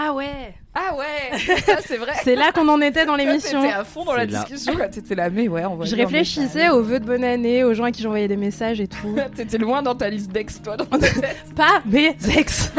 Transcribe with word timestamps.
Ah 0.00 0.12
ouais 0.12 0.54
Ah 0.76 0.94
ouais, 0.94 1.38
ça 1.66 1.78
c'est 1.84 1.96
vrai. 1.96 2.12
C'est 2.22 2.36
là 2.36 2.52
qu'on 2.52 2.68
en 2.68 2.80
était 2.80 3.04
dans 3.04 3.16
l'émission. 3.16 3.60
T'étais 3.62 3.74
à 3.74 3.82
fond 3.82 4.04
dans 4.04 4.12
la 4.14 4.26
là. 4.26 4.44
discussion 4.44 4.74
t'étais 4.92 5.16
là, 5.16 5.28
mais 5.28 5.48
ouais, 5.48 5.64
on 5.64 5.74
va 5.74 5.86
Je 5.86 5.96
réfléchissais 5.96 6.68
aux 6.70 6.82
vœux 6.82 7.00
de 7.00 7.04
bonne 7.04 7.24
année, 7.24 7.64
aux 7.64 7.74
gens 7.74 7.82
à 7.82 7.90
qui 7.90 8.02
j'envoyais 8.02 8.28
des 8.28 8.36
messages 8.36 8.80
et 8.80 8.86
tout. 8.86 9.16
T'étais 9.34 9.58
loin 9.58 9.82
dans 9.82 9.96
ta 9.96 10.08
liste 10.08 10.30
d'ex, 10.30 10.62
toi. 10.62 10.76
Dans 10.76 10.84
ta 10.84 10.98
tête. 10.98 11.36
Pas 11.56 11.82
mes 11.84 12.16
ex 12.36 12.70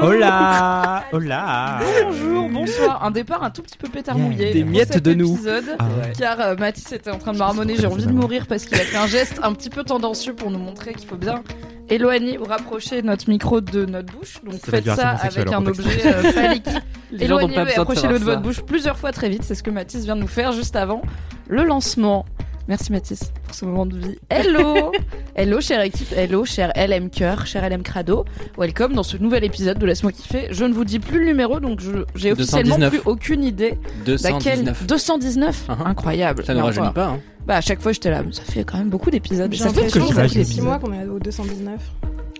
Bonjour. 0.00 0.08
Hola 0.16 1.04
Hola 1.12 1.78
Bonjour, 2.04 2.48
bonsoir. 2.48 3.04
Un 3.04 3.10
départ 3.10 3.42
un 3.42 3.50
tout 3.50 3.62
petit 3.62 3.78
peu 3.78 3.88
pétard 3.88 4.16
Yeah. 4.16 4.24
mouillé. 4.26 4.52
Des 4.52 4.64
miettes 4.64 5.02
de 5.02 5.14
nous. 5.14 5.34
épisode, 5.34 5.64
Ah 5.78 5.84
ouais. 5.84 6.12
Car 6.18 6.40
euh, 6.40 6.56
Mathis 6.56 6.92
était 6.92 7.10
en 7.10 7.18
train 7.18 7.32
de 7.32 7.38
marmonner. 7.38 7.76
J'ai 7.78 7.86
envie 7.86 8.06
de 8.06 8.12
mourir 8.12 8.46
parce 8.46 8.64
qu'il 8.64 8.76
a 8.76 8.80
fait 8.80 8.96
un 8.96 9.06
geste 9.06 9.40
un 9.42 9.52
petit 9.52 9.70
peu 9.70 9.82
tendancieux 9.84 10.34
pour 10.34 10.50
nous 10.50 10.58
montrer 10.58 10.94
qu'il 10.94 11.08
faut 11.08 11.16
bien 11.16 11.42
éloigner 11.88 12.38
ou 12.38 12.44
rapprocher 12.44 13.02
notre 13.02 13.28
micro 13.30 13.60
de 13.60 13.86
notre 13.86 14.12
bouche. 14.12 14.40
Donc 14.44 14.54
Ça 14.54 14.70
faites 14.70 14.84
ça 14.90 15.10
avec 15.10 15.52
un 15.52 15.64
objet 15.66 16.06
euh, 16.06 16.22
phallique. 16.32 16.68
Éloignez-le 17.18 17.70
et 17.70 17.74
de 17.74 17.80
approchez-le 17.80 18.14
de 18.14 18.18
savoir 18.18 18.36
votre 18.36 18.42
bouche 18.42 18.62
plusieurs 18.62 18.98
fois 18.98 19.12
très 19.12 19.28
vite. 19.28 19.44
C'est 19.44 19.54
ce 19.54 19.62
que 19.62 19.70
Mathis 19.70 20.04
vient 20.04 20.16
de 20.16 20.20
nous 20.22 20.26
faire 20.26 20.52
juste 20.52 20.76
avant 20.76 21.02
le 21.48 21.62
lancement. 21.64 22.26
Merci 22.68 22.90
Mathis 22.90 23.32
pour 23.44 23.54
ce 23.54 23.64
moment 23.64 23.86
de 23.86 23.96
vie. 23.96 24.18
Hello 24.28 24.90
Hello 25.36 25.60
chère 25.60 25.80
équipe, 25.82 26.12
hello 26.16 26.44
cher 26.44 26.72
LM 26.76 27.10
Cœur, 27.10 27.46
cher 27.46 27.68
LM 27.68 27.82
Crado. 27.82 28.24
Welcome 28.58 28.94
dans 28.94 29.04
ce 29.04 29.16
nouvel 29.18 29.44
épisode 29.44 29.78
de 29.78 29.86
Laisse-moi 29.86 30.10
kiffer. 30.10 30.48
Je 30.50 30.64
ne 30.64 30.74
vous 30.74 30.84
dis 30.84 30.98
plus 30.98 31.20
le 31.20 31.26
numéro 31.26 31.60
donc 31.60 31.80
j'ai 32.16 32.32
officiellement 32.32 32.76
219. 32.76 32.90
plus 32.90 33.02
aucune 33.10 33.44
idée 33.44 33.78
laquelle 34.06 34.64
219. 34.64 34.86
219 34.86 35.66
Uh-huh. 35.68 35.86
Incroyable. 35.86 36.44
Ça 36.44 36.54
ne 36.54 36.60
rajeunit 36.60 36.92
pas. 36.92 37.06
Hein. 37.06 37.20
Bah 37.46 37.56
à 37.56 37.60
chaque 37.60 37.80
fois 37.80 37.92
j'étais 37.92 38.10
là, 38.10 38.22
mais 38.24 38.32
ça 38.32 38.42
fait 38.42 38.64
quand 38.64 38.78
même 38.78 38.90
beaucoup 38.90 39.10
d'épisodes. 39.10 39.52
J'ai 39.52 39.62
Ça 39.62 39.70
fait 39.70 39.76
l'impression 39.82 40.00
que 40.02 40.08
ça 40.08 40.14
fait 40.14 40.20
rajeunis. 40.22 40.44
6 40.44 40.60
mois 40.62 40.78
qu'on 40.80 40.92
est 40.92 41.06
au 41.06 41.18
219. 41.20 41.80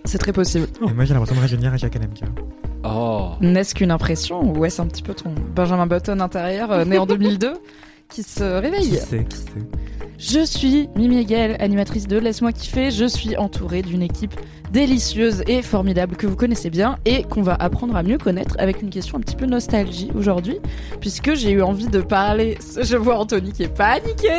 C'est 0.03 0.17
très 0.17 0.33
possible. 0.33 0.67
Et 0.87 0.93
moi 0.93 1.05
j'ai 1.05 1.13
l'impression 1.13 1.35
de 1.35 1.41
rajeunir 1.41 1.73
à 1.73 1.77
chaque 1.77 1.95
LMK. 1.95 2.23
Oh. 2.83 3.31
N'est-ce 3.41 3.73
qu'une 3.75 3.91
impression 3.91 4.41
ou 4.41 4.65
est-ce 4.65 4.81
un 4.81 4.87
petit 4.87 5.01
peu 5.03 5.13
ton 5.13 5.33
Benjamin 5.55 5.87
Button 5.87 6.19
intérieur 6.19 6.71
euh, 6.71 6.85
né 6.85 6.97
en 6.97 7.05
2002 7.05 7.53
qui 8.09 8.23
se 8.23 8.43
réveille 8.43 8.89
Qui 8.89 8.97
sait, 8.97 9.25
qui 9.25 9.37
sait 9.37 9.45
Je 10.17 10.45
suis 10.45 10.89
Mimi 10.95 11.19
Hegel, 11.19 11.55
animatrice 11.59 12.07
de 12.07 12.17
Laisse-moi 12.17 12.51
kiffer. 12.51 12.91
Je 12.91 13.05
suis 13.05 13.35
entourée 13.37 13.81
d'une 13.81 14.01
équipe 14.01 14.33
délicieuse 14.71 15.43
et 15.47 15.61
formidable 15.61 16.17
que 16.17 16.27
vous 16.27 16.35
connaissez 16.35 16.69
bien 16.69 16.97
et 17.05 17.23
qu'on 17.23 17.41
va 17.41 17.53
apprendre 17.55 17.95
à 17.95 18.03
mieux 18.03 18.17
connaître 18.17 18.55
avec 18.59 18.81
une 18.81 18.89
question 18.89 19.17
un 19.17 19.21
petit 19.21 19.35
peu 19.37 19.45
nostalgie 19.45 20.11
aujourd'hui, 20.13 20.59
puisque 20.99 21.35
j'ai 21.35 21.51
eu 21.51 21.61
envie 21.61 21.87
de 21.87 22.01
parler. 22.01 22.57
Je 22.81 22.97
vois 22.97 23.17
Anthony 23.17 23.53
qui 23.53 23.63
est 23.63 23.73
paniqué. 23.73 24.29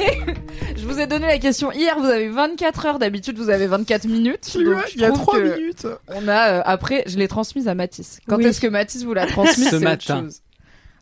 Je 0.77 0.85
vous 0.87 0.99
ai 1.01 1.07
donné 1.07 1.27
la 1.27 1.39
question 1.39 1.73
hier. 1.73 1.99
Vous 1.99 2.07
avez 2.07 2.29
24 2.29 2.87
heures. 2.87 2.99
D'habitude, 2.99 3.39
vous 3.39 3.49
avez 3.51 3.67
24 3.67 4.07
minutes. 4.07 4.55
Donc, 4.57 4.85
je 4.97 5.05
trouve 5.13 5.35
que 5.41 5.59
minutes 5.59 5.87
On 6.15 6.29
a 6.29 6.59
euh, 6.59 6.63
après, 6.65 7.05
je 7.07 7.17
l'ai 7.19 7.29
transmise 7.29 7.69
à 7.69 7.75
Mathis. 7.75 8.21
Quand 8.29 8.37
Oui. 8.37 8.47
est-ce 8.47 8.61
que 8.61 8.67
Mathis 8.67 9.05
vous 9.05 9.15
l'a 9.15 9.27
transmise 9.27 9.71
Ce 9.71 9.77
autre 9.77 9.85
matin. 9.85 10.23
chose. 10.25 10.41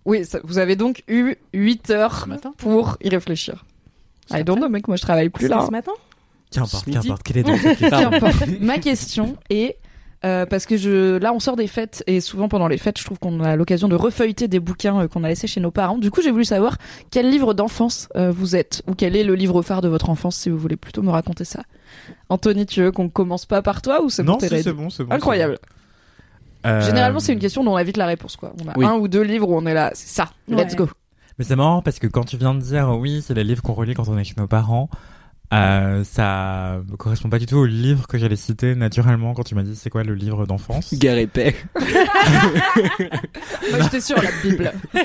Oui, 0.06 0.24
ça- 0.24 0.38
vous 0.44 0.56
avez 0.58 0.74
donc 0.76 1.02
eu 1.08 1.34
8 1.52 1.90
heures 1.90 2.24
matin 2.28 2.54
pour 2.56 2.96
y 3.02 3.08
réfléchir. 3.10 3.64
I 4.32 4.42
don't 4.44 4.56
know, 4.58 4.68
mec, 4.68 4.88
moi 4.88 4.96
je 4.96 5.02
travaille 5.02 5.28
plus 5.28 5.48
là. 5.48 5.64
Ce 5.66 5.70
matin 5.70 5.92
Qu'importe, 6.50 6.88
qu'importe, 6.90 7.22
quelle 7.24 7.38
est 7.38 7.42
donc 7.42 7.58
cette 7.58 7.78
question. 7.90 8.10
Ma 8.60 8.78
question 8.78 9.36
est 9.50 9.76
euh, 10.24 10.46
parce 10.46 10.64
que 10.64 10.76
je 10.76 11.18
là 11.18 11.32
on 11.34 11.40
sort 11.40 11.56
des 11.56 11.66
fêtes 11.66 12.02
et 12.06 12.20
souvent 12.20 12.48
pendant 12.48 12.68
les 12.68 12.78
fêtes 12.78 12.98
je 12.98 13.04
trouve 13.04 13.18
qu'on 13.18 13.40
a 13.40 13.54
l'occasion 13.56 13.86
de 13.88 13.94
refeuilleter 13.96 14.48
des 14.48 14.60
bouquins 14.60 15.02
euh, 15.02 15.08
qu'on 15.08 15.24
a 15.24 15.28
laissés 15.28 15.46
chez 15.48 15.60
nos 15.60 15.70
parents. 15.72 15.98
Du 15.98 16.10
coup 16.10 16.22
j'ai 16.22 16.30
voulu 16.30 16.44
savoir 16.44 16.78
quel 17.10 17.28
livre 17.30 17.52
d'enfance 17.52 18.08
euh, 18.16 18.30
vous 18.30 18.56
êtes 18.56 18.82
ou 18.88 18.94
quel 18.94 19.14
est 19.16 19.24
le 19.24 19.34
livre 19.34 19.60
phare 19.62 19.82
de 19.82 19.88
votre 19.88 20.08
enfance 20.08 20.36
si 20.36 20.48
vous 20.48 20.56
voulez 20.56 20.76
plutôt 20.76 21.02
me 21.02 21.10
raconter 21.10 21.44
ça. 21.44 21.62
Anthony, 22.28 22.64
tu 22.64 22.80
veux 22.82 22.92
qu'on 22.92 23.08
commence 23.08 23.44
pas 23.44 23.60
par 23.60 23.82
toi 23.82 24.02
ou 24.02 24.08
c'est 24.08 24.22
bon 24.22 24.32
Non, 24.32 24.40
si, 24.40 24.48
c'est 24.48 24.72
bon, 24.72 24.88
c'est 24.88 25.04
bon. 25.04 25.12
Incroyable. 25.14 25.58
Euh, 26.66 26.80
Généralement 26.82 27.20
c'est 27.20 27.32
une 27.32 27.38
question 27.38 27.62
dont 27.64 27.72
on 27.72 27.76
a 27.76 27.84
vite 27.84 27.96
la 27.96 28.06
réponse 28.06 28.36
quoi. 28.36 28.52
On 28.64 28.68
a 28.68 28.72
Oui. 28.76 28.84
un 28.84 28.94
ou 28.94 29.08
deux 29.08 29.22
livres 29.22 29.48
où 29.48 29.56
on 29.56 29.64
est 29.66 29.74
là, 29.74 29.90
c'est 29.94 30.08
ça. 30.08 30.30
Let's 30.48 30.72
Ouais. 30.72 30.76
go. 30.76 30.88
Mais 31.38 31.44
c'est 31.44 31.56
marrant 31.56 31.80
parce 31.82 31.98
que 31.98 32.06
quand 32.06 32.24
tu 32.24 32.36
viens 32.36 32.54
de 32.54 32.60
dire 32.60 32.88
oui, 32.98 33.22
c'est 33.26 33.34
les 33.34 33.44
livres 33.44 33.62
qu'on 33.62 33.74
relit 33.74 33.94
quand 33.94 34.08
on 34.08 34.18
est 34.18 34.24
chez 34.24 34.34
nos 34.38 34.46
parents, 34.46 34.88
euh, 35.54 36.02
ça 36.02 36.78
me 36.90 36.96
correspond 36.96 37.28
pas 37.28 37.38
du 37.38 37.46
tout 37.46 37.56
au 37.56 37.66
livre 37.66 38.08
que 38.08 38.18
j'allais 38.18 38.34
citer 38.36 38.74
naturellement 38.74 39.32
quand 39.34 39.44
tu 39.44 39.54
m'as 39.54 39.62
dit 39.62 39.76
c'est 39.76 39.90
quoi 39.90 40.02
le 40.02 40.14
livre 40.14 40.44
d'enfance? 40.46 40.92
Guerre 40.98 41.18
et 41.18 41.26
paix. 41.28 41.54
Moi 43.70 43.80
j'étais 43.82 44.00
sur 44.00 44.16
la 44.20 44.30
Bible. 44.42 44.72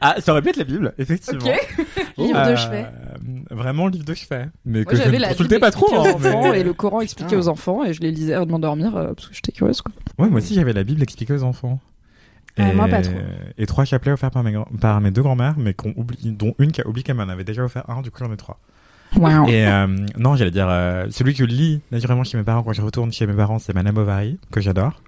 Ah, 0.00 0.16
ça 0.18 0.32
aurait 0.32 0.42
pu 0.42 0.48
être 0.48 0.56
la 0.56 0.64
Bible, 0.64 0.94
effectivement. 0.98 1.44
Ok. 1.46 1.76
Livre 2.16 2.38
Euh, 2.38 2.50
de 2.50 2.56
chevet. 2.56 2.86
Vraiment 3.50 3.88
livre 3.88 4.04
de 4.04 4.14
chevet. 4.14 4.46
Mais 4.64 4.78
Moi 4.80 4.84
que 4.84 4.96
je 4.96 5.02
j'avais 5.02 5.16
ne 5.16 5.22
la 5.22 5.28
consultais 5.28 5.54
Bible 5.56 5.60
pas 5.60 5.70
trop. 5.70 5.86
expliquée 5.86 6.08
hein, 6.08 6.12
aux 6.14 6.26
enfants 6.26 6.50
mais- 6.52 6.60
et 6.60 6.64
le 6.64 6.72
Coran 6.74 7.00
expliqué 7.00 7.34
Ah. 7.34 7.38
aux 7.38 7.48
enfants 7.48 7.84
et 7.84 7.92
je 7.92 8.00
les 8.00 8.10
lisais 8.10 8.34
avant 8.34 8.46
de 8.46 8.50
m'endormir 8.52 8.96
euh, 8.96 9.14
parce 9.14 9.28
que 9.28 9.34
j'étais 9.34 9.52
curieuse 9.52 9.80
quoi. 9.82 9.92
Ouais, 10.18 10.28
moi 10.28 10.38
aussi 10.38 10.54
j'avais 10.54 10.72
la 10.72 10.84
Bible 10.84 11.02
expliquée 11.02 11.34
aux 11.34 11.42
enfants. 11.42 11.80
Ah, 12.58 12.72
moi, 12.72 12.88
pas 12.88 13.02
trop. 13.02 13.12
Et 13.58 13.66
trois 13.66 13.84
chapelets 13.84 14.12
offerts 14.12 14.30
par 14.30 14.42
mes, 14.42 14.52
grand- 14.52 14.68
par 14.80 14.98
mes 15.02 15.10
deux 15.10 15.20
grands-mères, 15.22 15.56
mais 15.58 15.74
qu'on 15.74 15.92
oublie, 15.94 16.30
dont 16.32 16.54
une 16.58 16.72
qui 16.72 16.80
a 16.80 16.86
oublié 16.88 17.02
qu'elle 17.04 17.16
m'en 17.16 17.28
avait 17.28 17.44
déjà 17.44 17.62
offert 17.62 17.88
un, 17.90 18.00
du 18.00 18.10
coup 18.10 18.18
j'en 18.24 18.32
ai 18.32 18.36
trois. 18.38 18.58
Wow. 19.14 19.46
Et 19.46 19.66
euh, 19.66 19.86
non, 20.16 20.36
j'allais 20.36 20.50
dire, 20.50 20.66
euh, 20.70 21.06
celui 21.10 21.32
que 21.34 21.38
je 21.40 21.44
lis 21.44 21.80
naturellement 21.92 22.24
chez 22.24 22.38
mes 22.38 22.44
parents 22.44 22.62
quand 22.62 22.72
je 22.72 22.80
retourne 22.80 23.12
chez 23.12 23.26
mes 23.26 23.34
parents, 23.34 23.58
c'est 23.58 23.74
Madame 23.74 23.94
Bovary, 23.94 24.38
que 24.50 24.62
j'adore. 24.62 25.02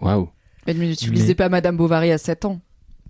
Waouh. 0.00 0.28
Mais, 0.66 0.74
mais 0.74 0.94
tu 0.96 1.10
Mais- 1.10 1.16
lisais 1.16 1.34
pas 1.36 1.48
Madame 1.48 1.76
Bovary 1.76 2.10
à 2.10 2.18
7 2.18 2.44
ans. 2.44 2.60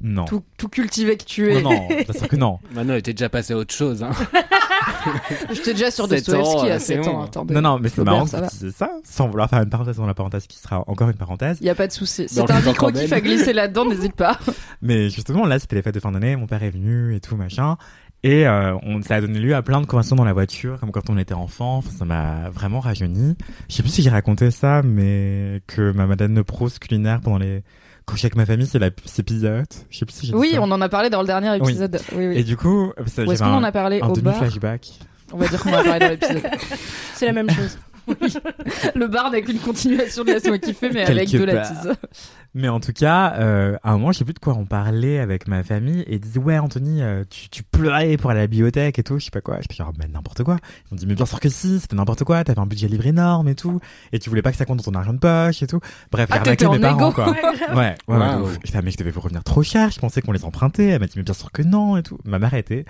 Non. 0.01 0.25
Tout, 0.27 0.43
tout 0.57 0.69
cultivé 0.69 1.17
que 1.17 1.25
tu 1.25 1.53
es. 1.53 1.61
Non, 1.61 1.71
non, 1.71 1.89
bien 1.89 2.13
sûr 2.13 2.29
que 2.29 2.37
non. 2.37 2.59
Maintenant, 2.73 2.93
elle 2.93 3.01
était 3.01 3.13
déjà 3.13 3.29
passée 3.29 3.53
à 3.53 3.57
autre 3.57 3.75
chose. 3.75 4.03
Hein. 4.03 4.11
J'étais 5.53 5.73
déjà 5.73 5.91
sur 5.91 6.07
Dostoevsky 6.07 6.71
à 6.71 6.75
euh, 6.75 6.79
7 6.79 7.03
c'est 7.03 7.09
ans. 7.09 7.25
Attendez. 7.25 7.55
Non, 7.55 7.63
non, 7.63 7.79
mais 7.81 7.89
c'est 7.89 8.03
marrant 8.05 8.25
dises 8.25 8.75
ça, 8.77 8.91
sans 9.03 9.29
vouloir 9.29 9.51
faire 9.51 9.63
une 9.63 9.71
parenthèse 9.71 9.97
dans 9.97 10.07
la 10.07 10.15
parenthèse 10.15 10.47
qui 10.47 10.59
sera 10.59 10.85
encore 10.89 11.09
une 11.09 11.17
parenthèse. 11.17 11.59
Il 11.61 11.67
y 11.67 11.71
a 11.71 11.75
pas 11.75 11.87
de 11.87 11.93
souci. 11.93 12.27
C'est 12.29 12.49
un 12.51 12.61
micro 12.61 12.87
Corbel. 12.87 13.13
à 13.13 13.21
glisser 13.21 13.53
là-dedans, 13.53 13.87
n'hésite 13.87 14.15
pas. 14.15 14.39
Mais 14.83 15.11
justement, 15.11 15.47
là, 15.47 15.59
c'était 15.59 15.77
les 15.77 15.83
fêtes 15.83 15.95
de 15.95 16.01
fin 16.01 16.13
d'année, 16.13 16.37
mon 16.37 16.47
père 16.47 16.63
est 16.63 16.71
venu 16.71 17.15
et 17.15 17.21
tout, 17.21 17.37
machin. 17.37 17.77
Et 18.25 18.49
euh, 18.49 18.77
on, 18.83 19.01
ça 19.03 19.17
a 19.17 19.21
donné 19.21 19.39
lieu 19.39 19.55
à 19.55 19.63
plein 19.63 19.81
de 19.81 19.87
conversations 19.87 20.17
dans 20.17 20.25
la 20.25 20.33
voiture, 20.33 20.81
comme 20.81 20.91
quand 20.91 21.09
on 21.09 21.19
était 21.19 21.35
enfant. 21.35 21.79
Enfin, 21.79 21.91
ça 21.91 22.05
m'a 22.05 22.51
vraiment 22.51 22.81
rajeuni. 22.81 23.37
Je 23.69 23.77
sais 23.77 23.83
plus 23.83 23.93
si 23.93 24.03
j'ai 24.03 24.11
raconté 24.11 24.51
ça, 24.51 24.83
mais 24.83 25.63
que 25.67 25.93
ma 25.93 26.07
madame 26.07 26.35
de 26.35 26.43
Proust 26.43 26.79
culinaire 26.79 27.21
pendant 27.21 27.39
les... 27.39 27.63
Quand 28.09 28.15
je 28.15 28.21
suis 28.21 28.27
avec 28.27 28.37
ma 28.37 28.47
famille, 28.47 28.67
c'est 28.67 28.79
la 28.79 28.89
c'est 29.05 29.23
Pizza 29.23 29.59
Hut. 29.59 29.67
Je 29.91 29.99
sais 29.99 30.07
plus 30.07 30.15
si 30.15 30.27
j'ai 30.27 30.33
dit 30.33 30.39
Oui, 30.39 30.53
ça. 30.55 30.63
on 30.63 30.71
en 30.71 30.81
a 30.81 30.89
parlé 30.89 31.11
dans 31.11 31.21
le 31.21 31.27
dernier 31.27 31.55
épisode. 31.55 32.01
Oui, 32.17 32.29
oui. 32.29 32.39
Et 32.39 32.43
du 32.43 32.57
coup, 32.57 32.91
ça, 33.07 33.23
Où 33.25 33.33
est-ce 33.33 33.43
qu'on 33.43 33.51
en 33.53 33.63
a 33.63 33.71
parlé 33.71 34.01
un 34.01 34.07
Au 34.09 34.15
bar 34.15 34.39
demi-flashback. 34.41 34.93
On 35.31 35.37
va 35.37 35.47
dire 35.47 35.63
qu'on 35.63 35.75
en 35.75 35.75
a 35.75 35.85
parlé 35.85 35.99
dans 36.01 36.09
l'épisode. 36.13 36.51
C'est 37.15 37.27
la 37.27 37.35
même 37.35 37.51
chose. 37.51 37.77
Le 38.95 39.09
bar 39.09 39.31
n'est 39.31 39.43
qu'une 39.43 39.59
continuation 39.59 40.25
de 40.25 40.33
Laisse-moi 40.33 40.57
kiffer, 40.57 40.89
mais 40.89 41.05
avec 41.05 41.29
Quelque 41.29 41.43
de 41.43 41.53
la 41.53 41.69
tease. 41.69 41.93
Mais 42.55 42.69
en 42.69 42.81
tout 42.81 42.93
cas, 42.93 43.35
euh, 43.39 43.77
à 43.85 43.91
un 43.93 43.99
moment, 43.99 44.11
je 44.11 44.19
sais 44.19 44.25
plus 44.25 44.33
de 44.35 44.39
quoi 44.39 44.55
on 44.55 44.65
parlait 44.65 45.19
avec 45.19 45.47
ma 45.49 45.63
famille 45.63 46.01
et 46.01 46.15
ils 46.15 46.21
disaient 46.21 46.41
ouais 46.41 46.59
Anthony, 46.59 47.03
euh, 47.03 47.23
tu, 47.29 47.49
tu 47.51 47.63
pleurais 47.63 48.17
pour 48.17 48.31
aller 48.31 48.41
à 48.41 48.43
la 48.45 48.47
bibliothèque 48.47 48.99
et 48.99 49.03
tout, 49.03 49.19
je 49.19 49.27
sais 49.27 49.31
pas 49.31 49.41
quoi. 49.43 49.59
Je 49.59 49.67
suis 49.71 49.77
genre 49.77 49.93
mais 49.99 50.09
n'importe 50.09 50.43
quoi. 50.43 50.57
Ils 50.57 50.95
m'ont 50.95 50.99
dit 50.99 51.07
mais 51.07 51.15
bien 51.15 51.27
sûr 51.27 51.41
que 51.41 51.49
si, 51.49 51.79
c'était 51.79 51.95
n'importe 51.95 52.25
quoi. 52.25 52.43
T'avais 52.45 52.59
un 52.59 52.67
budget 52.67 52.89
livre 52.89 53.07
énorme 53.07 53.49
et 53.49 53.55
tout, 53.55 53.81
et 54.13 54.19
tu 54.19 54.29
voulais 54.31 54.43
pas 54.43 54.51
que 54.51 54.57
ça 54.57 54.65
compte 54.65 54.79
dans 54.79 54.83
ton 54.91 54.95
argent 54.99 55.13
de 55.13 55.19
poche 55.19 55.63
et 55.63 55.67
tout. 55.67 55.81
Bref, 56.11 56.29
Ah, 56.33 56.41
j'ai 56.45 56.51
mes 56.57 56.67
en 56.67 56.81
parents 56.81 56.99
égo. 57.11 57.13
quoi. 57.13 57.27
Ouais, 57.75 57.97
ouais, 58.09 58.17
ouais, 58.17 58.35
Wow. 58.37 58.49
J'étais, 58.65 58.79
ah, 58.79 58.83
mais 58.83 58.91
je 58.91 58.97
devais 58.97 59.11
vous 59.11 59.21
revenir 59.21 59.45
trop 59.45 59.63
cher. 59.63 59.91
Je 59.91 60.01
pensais 60.01 60.23
qu'on 60.23 60.33
les 60.33 60.45
empruntait. 60.45 60.87
Elle 60.87 61.01
m'a 61.01 61.07
dit 61.07 61.15
mais 61.17 61.23
bien 61.23 61.35
sûr 61.35 61.53
que 61.53 61.63
non 61.63 61.97
et 61.99 62.03
tout. 62.03 62.19
Ma 62.25 62.39
mère 62.39 62.55
était 62.55 62.87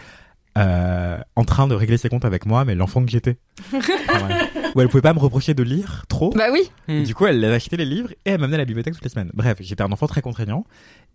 euh, 0.58 1.18
en 1.36 1.44
train 1.44 1.66
de 1.68 1.74
régler 1.74 1.96
ses 1.96 2.08
comptes 2.08 2.24
avec 2.24 2.44
moi, 2.44 2.64
mais 2.64 2.74
l'enfant 2.74 3.04
que 3.04 3.10
j'étais. 3.10 3.38
Ouais. 3.72 4.70
Où 4.74 4.80
elle 4.80 4.88
pouvait 4.88 5.02
pas 5.02 5.14
me 5.14 5.18
reprocher 5.18 5.54
de 5.54 5.62
lire 5.62 6.04
trop. 6.08 6.30
Bah 6.34 6.46
oui. 6.52 6.70
Et 6.88 7.02
Du 7.04 7.14
coup, 7.14 7.26
elle 7.26 7.42
acheté 7.44 7.76
les 7.76 7.84
livres 7.84 8.10
et 8.24 8.30
elle 8.30 8.40
m'amenait 8.40 8.56
à 8.56 8.58
la 8.58 8.64
bibliothèque 8.64 8.94
toutes 8.94 9.04
les 9.04 9.08
semaines. 9.10 9.30
Bref, 9.32 9.58
j'étais 9.60 9.82
un 9.82 9.90
enfant 9.92 10.06
très 10.06 10.20
contraignant. 10.20 10.64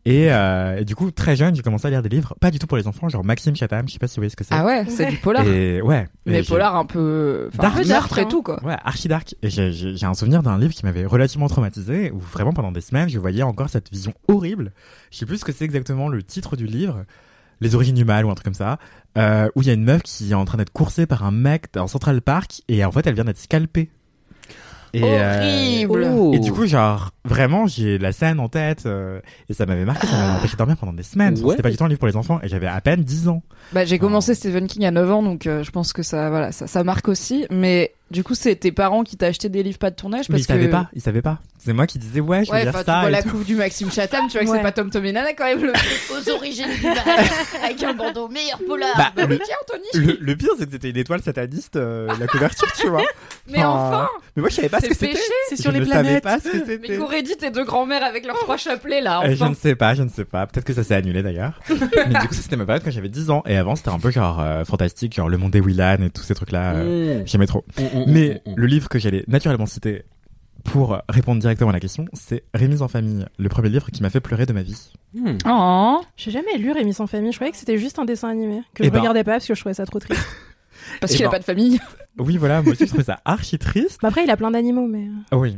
Et, 0.06 0.32
euh, 0.32 0.78
et 0.80 0.86
du 0.86 0.96
coup, 0.96 1.12
très 1.12 1.36
jeune, 1.36 1.56
j'ai 1.56 1.62
commencé 1.62 1.88
à 1.88 1.90
lire 1.90 2.02
des 2.02 2.10
livres, 2.10 2.36
pas 2.42 2.52
du 2.52 2.60
tout 2.60 2.68
pour 2.68 2.78
les 2.78 2.88
enfants, 2.88 3.10
genre 3.10 3.24
Maxime 3.24 3.56
Chatham, 3.56 3.88
je 3.88 3.94
sais 3.94 4.00
pas 4.00 4.08
si 4.08 4.16
vous 4.16 4.22
voyez 4.22 4.30
ce 4.30 4.36
que 4.36 4.44
c'est. 4.44 4.54
Ah 4.54 4.66
ouais, 4.66 4.86
c'est 4.90 5.06
du 5.10 5.18
polar. 5.18 5.48
Et 5.48 5.82
ouais. 5.82 6.08
Mais 6.26 6.40
Et 6.40 6.44
polar 6.44 6.76
un 6.76 6.86
peu. 6.86 7.50
Enfin, 7.54 7.64
Dark. 7.64 7.78
un 7.78 7.82
peu 7.84 7.88
meurtre 7.88 8.20
et 8.20 8.28
tout, 8.28 8.42
quoi. 8.42 8.64
Ouais, 8.64 8.76
archi 8.84 9.08
dark. 9.08 9.36
Et 9.44 9.50
j'ai 9.50 10.06
un 10.06 10.14
souvenir 10.14 10.42
d'un 10.44 10.58
livre 10.58 10.74
qui 10.74 10.86
m'avait 10.86 11.06
relativement 11.06 11.48
traumatisé, 11.48 12.12
où 12.12 12.20
vraiment 12.20 12.54
pendant 12.54 12.72
des 12.72 12.82
semaines, 12.82 13.10
je 13.10 13.20
voyais 13.20 13.44
encore 13.44 13.70
cette 13.70 13.90
vision 13.92 14.14
horrible. 14.28 14.72
Je 15.12 15.18
sais 15.20 15.26
plus 15.26 15.38
ce 15.38 15.46
que 15.46 15.52
c'est 15.52 15.66
exactement 15.66 16.08
le 16.10 16.22
titre 16.24 16.56
du 16.58 16.66
livre, 16.66 17.04
Les 17.62 17.76
origines 17.76 17.96
du 17.96 18.04
mal 18.06 18.26
ou 18.26 18.30
un 18.32 18.36
truc 18.36 18.46
comme 18.46 18.54
ça, 18.54 18.78
euh, 19.18 19.50
où 19.56 19.62
il 19.62 19.68
y 19.68 19.72
a 19.72 19.74
une 19.74 19.84
meuf 19.84 20.02
qui 20.04 20.32
est 20.32 20.36
en 20.36 20.46
train 20.46 20.58
d'être 20.58 20.72
coursée 20.72 21.06
par 21.06 21.24
un 21.24 21.32
mec 21.32 21.66
dans 21.74 21.88
Central 21.88 22.22
Park, 22.22 22.62
et 22.68 22.84
en 22.84 22.92
fait, 22.92 23.06
elle 23.08 23.16
vient 23.16 23.26
d'être 23.26 23.40
scalpée. 23.40 23.90
Et, 24.94 25.02
euh, 25.04 25.86
Horrible. 25.88 26.08
Oh. 26.14 26.34
Et 26.36 26.40
du 26.40 26.52
coup, 26.52 26.68
genre, 26.68 27.12
vraiment, 27.26 27.66
j'ai 27.66 27.98
la 27.98 28.12
scène 28.12 28.40
en 28.40 28.48
tête, 28.48 28.86
euh, 28.86 29.20
et 29.50 29.54
ça 29.54 29.66
m'avait 29.66 29.86
marqué, 29.86 30.06
ça 30.06 30.16
m'avait 30.16 30.38
empêché 30.38 30.54
de 30.54 30.58
dormir 30.58 30.78
pendant 30.78 30.94
des 30.94 31.04
semaines. 31.04 31.38
Ouais. 31.40 31.52
C'était 31.52 31.64
pas 31.64 31.72
du 31.72 31.78
tout 31.78 31.84
un 31.84 31.88
livre 31.88 32.00
pour 32.00 32.08
les 32.08 32.16
enfants, 32.16 32.40
et 32.44 32.48
j'avais 32.48 32.68
à 32.68 32.80
peine 32.80 33.02
10 33.04 33.28
ans. 33.28 33.42
Bah, 33.72 33.86
j'ai 33.86 33.98
commencé 33.98 34.36
Stephen 34.36 34.68
King 34.68 34.86
à 34.86 34.92
9 34.92 35.12
ans, 35.12 35.24
donc 35.24 35.48
euh, 35.48 35.64
je 35.64 35.72
pense 35.72 35.94
que 35.94 36.04
ça, 36.04 36.30
voilà, 36.30 36.52
ça, 36.52 36.68
ça 36.68 36.84
marque 36.84 37.08
aussi. 37.08 37.48
Mais 37.50 37.94
Du 38.12 38.24
coup, 38.24 38.36
c'est 38.36 38.56
tes 38.56 38.72
parents 38.72 39.04
qui 39.04 39.18
acheté 39.26 39.50
des 39.50 39.64
livres 39.64 39.80
pas 39.80 39.90
de 39.90 39.96
Mais 40.30 40.36
parce 40.36 40.42
ils 40.42 40.44
savaient 40.46 40.68
que. 40.68 40.72
pas, 40.72 40.90
ils 40.94 41.02
savaient 41.02 41.22
pas. 41.24 41.40
C'est 41.58 41.74
moi 41.74 41.88
qui 41.88 41.98
disais 41.98 42.20
ouais, 42.20 42.44
je 42.44 42.52
vais 42.52 42.58
Ouais, 42.58 42.62
lire 42.64 42.70
enfin, 42.72 42.80
tu 42.82 42.86
ça. 42.86 43.00
vois 43.00 43.10
et 43.10 43.12
la 43.14 43.24
tout. 43.24 43.30
couve 43.30 43.46
du 43.46 43.56
Maxime 43.56 43.90
Chatham, 43.90 44.26
tu 44.28 44.34
vois 44.34 44.46
que 44.46 44.52
Ouais. 44.52 44.58
c'est 44.58 44.64
pas 44.64 44.72
Tom 44.74 44.90
Tom 44.90 45.04
et 45.06 45.14
Nana 45.14 45.34
quand 45.34 45.46
même 45.46 45.64
le 45.64 45.72
aux 46.14 46.30
origines 46.36 46.68
du 46.80 46.86
mal 46.86 46.98
avec 47.64 47.82
un 47.82 47.94
bandeau 47.94 48.28
meilleur 48.28 48.60
polar. 48.68 48.90
Bah, 48.98 49.12
Bah, 49.16 49.26
le- 49.26 49.40
tiens, 49.40 49.56
Anthony. 49.62 50.06
Le, 50.06 50.18
le 50.20 50.36
pire, 50.36 50.50
c'est 50.60 50.66
que 50.66 50.72
c'était 50.74 50.90
une 50.90 50.98
étoile 50.98 51.22
sataniste, 51.22 51.78
euh, 51.78 52.10
la 52.20 52.28
couverture, 52.28 52.68
tu 52.78 52.88
vois. 52.90 53.02
Mais 53.48 53.64
enfin, 53.64 54.10
Mais 54.36 54.42
moi, 54.42 54.50
je 54.50 54.56
savais 54.56 54.70
pas 54.70 54.82
ce 54.82 54.88
que 54.88 54.94
c'était. 54.94 55.14
péché. 55.14 55.24
C'est 55.50 55.56
Je 55.56 55.62
sur 55.62 55.72
les 55.72 55.80
ne 55.80 55.86
savais 55.86 56.20
planètes. 56.20 56.24
pas 56.24 56.40
ce 56.40 56.50
que 56.50 56.80
Mais 56.88 56.98
qu'auraient 56.98 57.24
dit 57.24 57.38
tes 57.38 57.50
deux 57.50 57.64
grands-mères 57.64 58.04
avec 58.04 58.26
leurs 58.26 58.38
trois 58.40 58.58
chapelets 58.58 59.02
là 59.02 59.22
Euh, 59.26 59.34
je 59.36 59.46
ne 59.46 59.56
sais 59.56 59.76
pas, 59.76 59.96
je 59.96 60.04
ne 60.04 60.10
sais 60.10 60.26
pas. 60.26 60.46
Peut-être 60.46 60.66
que 60.66 60.74
ça 60.74 60.84
s'est 60.84 60.96
annulé 60.96 61.24
d'ailleurs. 61.24 61.60
Mais 61.70 62.20
du 62.20 62.28
coup, 62.28 62.34
ça 62.34 62.42
c'était 62.42 62.58
ma 62.58 62.66
période 62.66 62.84
quand 62.84 62.92
j'avais 62.92 63.10
10 63.10 63.30
ans. 63.32 63.42
Et 63.48 63.56
avant, 63.56 63.76
c'était 63.78 63.90
un 63.90 64.00
peu 64.00 64.12
genre 64.12 64.40
euh, 64.42 64.66
fantastique, 64.66 65.16
genre 65.16 65.30
le 65.30 65.38
monde 65.38 65.52
des 65.52 65.62
Willan 65.62 65.98
et 66.04 66.10
tous 66.10 66.24
ces 66.24 66.36
trucs-là. 66.36 66.74
euh, 66.76 67.22
Mmh. 67.22 67.24
J'aimais 67.26 67.48
trop. 67.48 67.64
Mais 68.08 68.42
le 68.56 68.66
livre 68.68 68.90
que 68.90 69.00
j'allais 69.00 69.24
naturellement 69.28 69.66
citer 69.66 70.04
pour 70.64 70.98
répondre 71.10 71.42
directement 71.42 71.72
à 71.72 71.74
la 71.74 71.80
question, 71.82 72.06
c'est 72.14 72.44
Rémi 72.54 72.82
en 72.82 72.88
famille, 72.88 73.26
le 73.38 73.50
premier 73.50 73.70
livre 73.70 73.90
qui 73.92 74.02
m'a 74.02 74.10
fait 74.10 74.22
pleurer 74.22 74.46
de 74.46 74.54
ma 74.54 74.62
vie. 74.64 74.92
Mmh. 75.14 75.38
Oh. 75.46 76.02
J'ai 76.16 76.32
jamais 76.32 76.58
lu 76.58 76.72
Rémi 76.72 76.94
sans 76.94 77.06
famille. 77.08 77.32
Je 77.32 77.38
croyais 77.38 77.52
que 77.52 77.58
c'était 77.58 77.78
juste 77.78 78.00
un 78.00 78.06
dessin 78.06 78.30
animé 78.30 78.62
que 78.74 78.84
Eh 78.84 78.86
je 78.86 78.92
ben. 78.92 79.00
regardais 79.00 79.24
pas 79.26 79.34
parce 79.34 79.46
que 79.48 79.56
je 79.56 79.60
trouvais 79.60 79.74
ça 79.76 79.86
trop 79.86 80.00
triste. 80.00 80.22
Parce 81.00 81.14
Eh 81.14 81.18
qu'il 81.18 81.26
a 81.26 81.30
ben. 81.30 81.34
pas 81.34 81.40
de 81.40 81.44
famille. 81.46 81.80
Oui, 82.18 82.36
voilà, 82.36 82.62
moi 82.62 82.74
aussi 82.74 82.84
je 82.84 82.90
trouvais 82.90 83.04
ça 83.06 83.22
archi 83.24 83.58
triste. 83.58 84.00
Bah 84.02 84.10
après, 84.10 84.24
il 84.26 84.30
a 84.30 84.36
plein 84.36 84.52
d'animaux, 84.52 84.86
mais. 84.88 85.06
euh, 85.08 85.12
Ah 85.32 85.38
oui. 85.38 85.58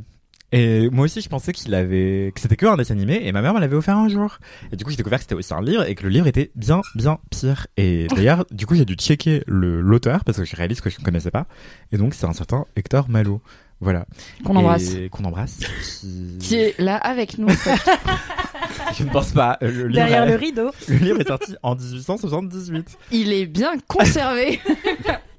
Et 0.51 0.89
moi 0.89 1.05
aussi, 1.05 1.21
je 1.21 1.29
pensais 1.29 1.51
qu'il 1.53 1.73
avait, 1.73 2.31
que 2.33 2.39
c'était 2.39 2.55
que 2.55 2.65
un 2.65 2.77
dessin 2.77 2.93
animé, 2.93 3.21
et 3.23 3.31
ma 3.31 3.41
mère 3.41 3.53
me 3.53 3.59
l'avait 3.59 3.75
offert 3.75 3.97
un 3.97 4.07
jour. 4.07 4.37
Et 4.71 4.75
du 4.75 4.83
coup, 4.83 4.91
j'ai 4.91 4.97
découvert 4.97 5.19
que 5.19 5.23
c'était 5.23 5.35
aussi 5.35 5.53
un 5.53 5.61
livre, 5.61 5.83
et 5.87 5.95
que 5.95 6.03
le 6.03 6.09
livre 6.09 6.27
était 6.27 6.51
bien, 6.55 6.81
bien 6.95 7.19
pire. 7.29 7.67
Et 7.77 8.07
d'ailleurs, 8.15 8.45
du 8.51 8.65
coup, 8.65 8.75
j'ai 8.75 8.85
dû 8.85 8.93
checker 8.95 9.43
le, 9.47 9.81
l'auteur, 9.81 10.23
parce 10.23 10.37
que 10.37 10.45
je 10.45 10.55
réalise 10.55 10.81
que 10.81 10.89
je 10.89 10.99
ne 10.99 11.03
connaissais 11.03 11.31
pas. 11.31 11.47
Et 11.91 11.97
donc, 11.97 12.13
c'est 12.13 12.25
un 12.25 12.33
certain 12.33 12.65
Hector 12.75 13.09
Malo. 13.09 13.41
Voilà. 13.81 14.05
Qu'on 14.45 14.55
embrasse. 14.55 14.93
Et 14.93 15.09
qu'on 15.09 15.25
embrasse. 15.25 15.59
Qui... 15.99 16.37
Qui 16.39 16.55
est 16.55 16.79
là 16.79 16.95
avec 16.97 17.37
nous. 17.37 17.49
Je 18.97 19.03
ne 19.03 19.09
pense 19.09 19.31
pas. 19.31 19.57
Le 19.61 19.87
livre, 19.87 19.93
Derrière 19.93 20.25
le 20.25 20.35
rideau. 20.35 20.71
le 20.87 20.95
livre 20.95 21.19
est 21.19 21.27
sorti 21.27 21.55
en 21.63 21.75
1878. 21.75 22.97
Il 23.11 23.33
est 23.33 23.45
bien 23.45 23.73
conservé. 23.87 24.59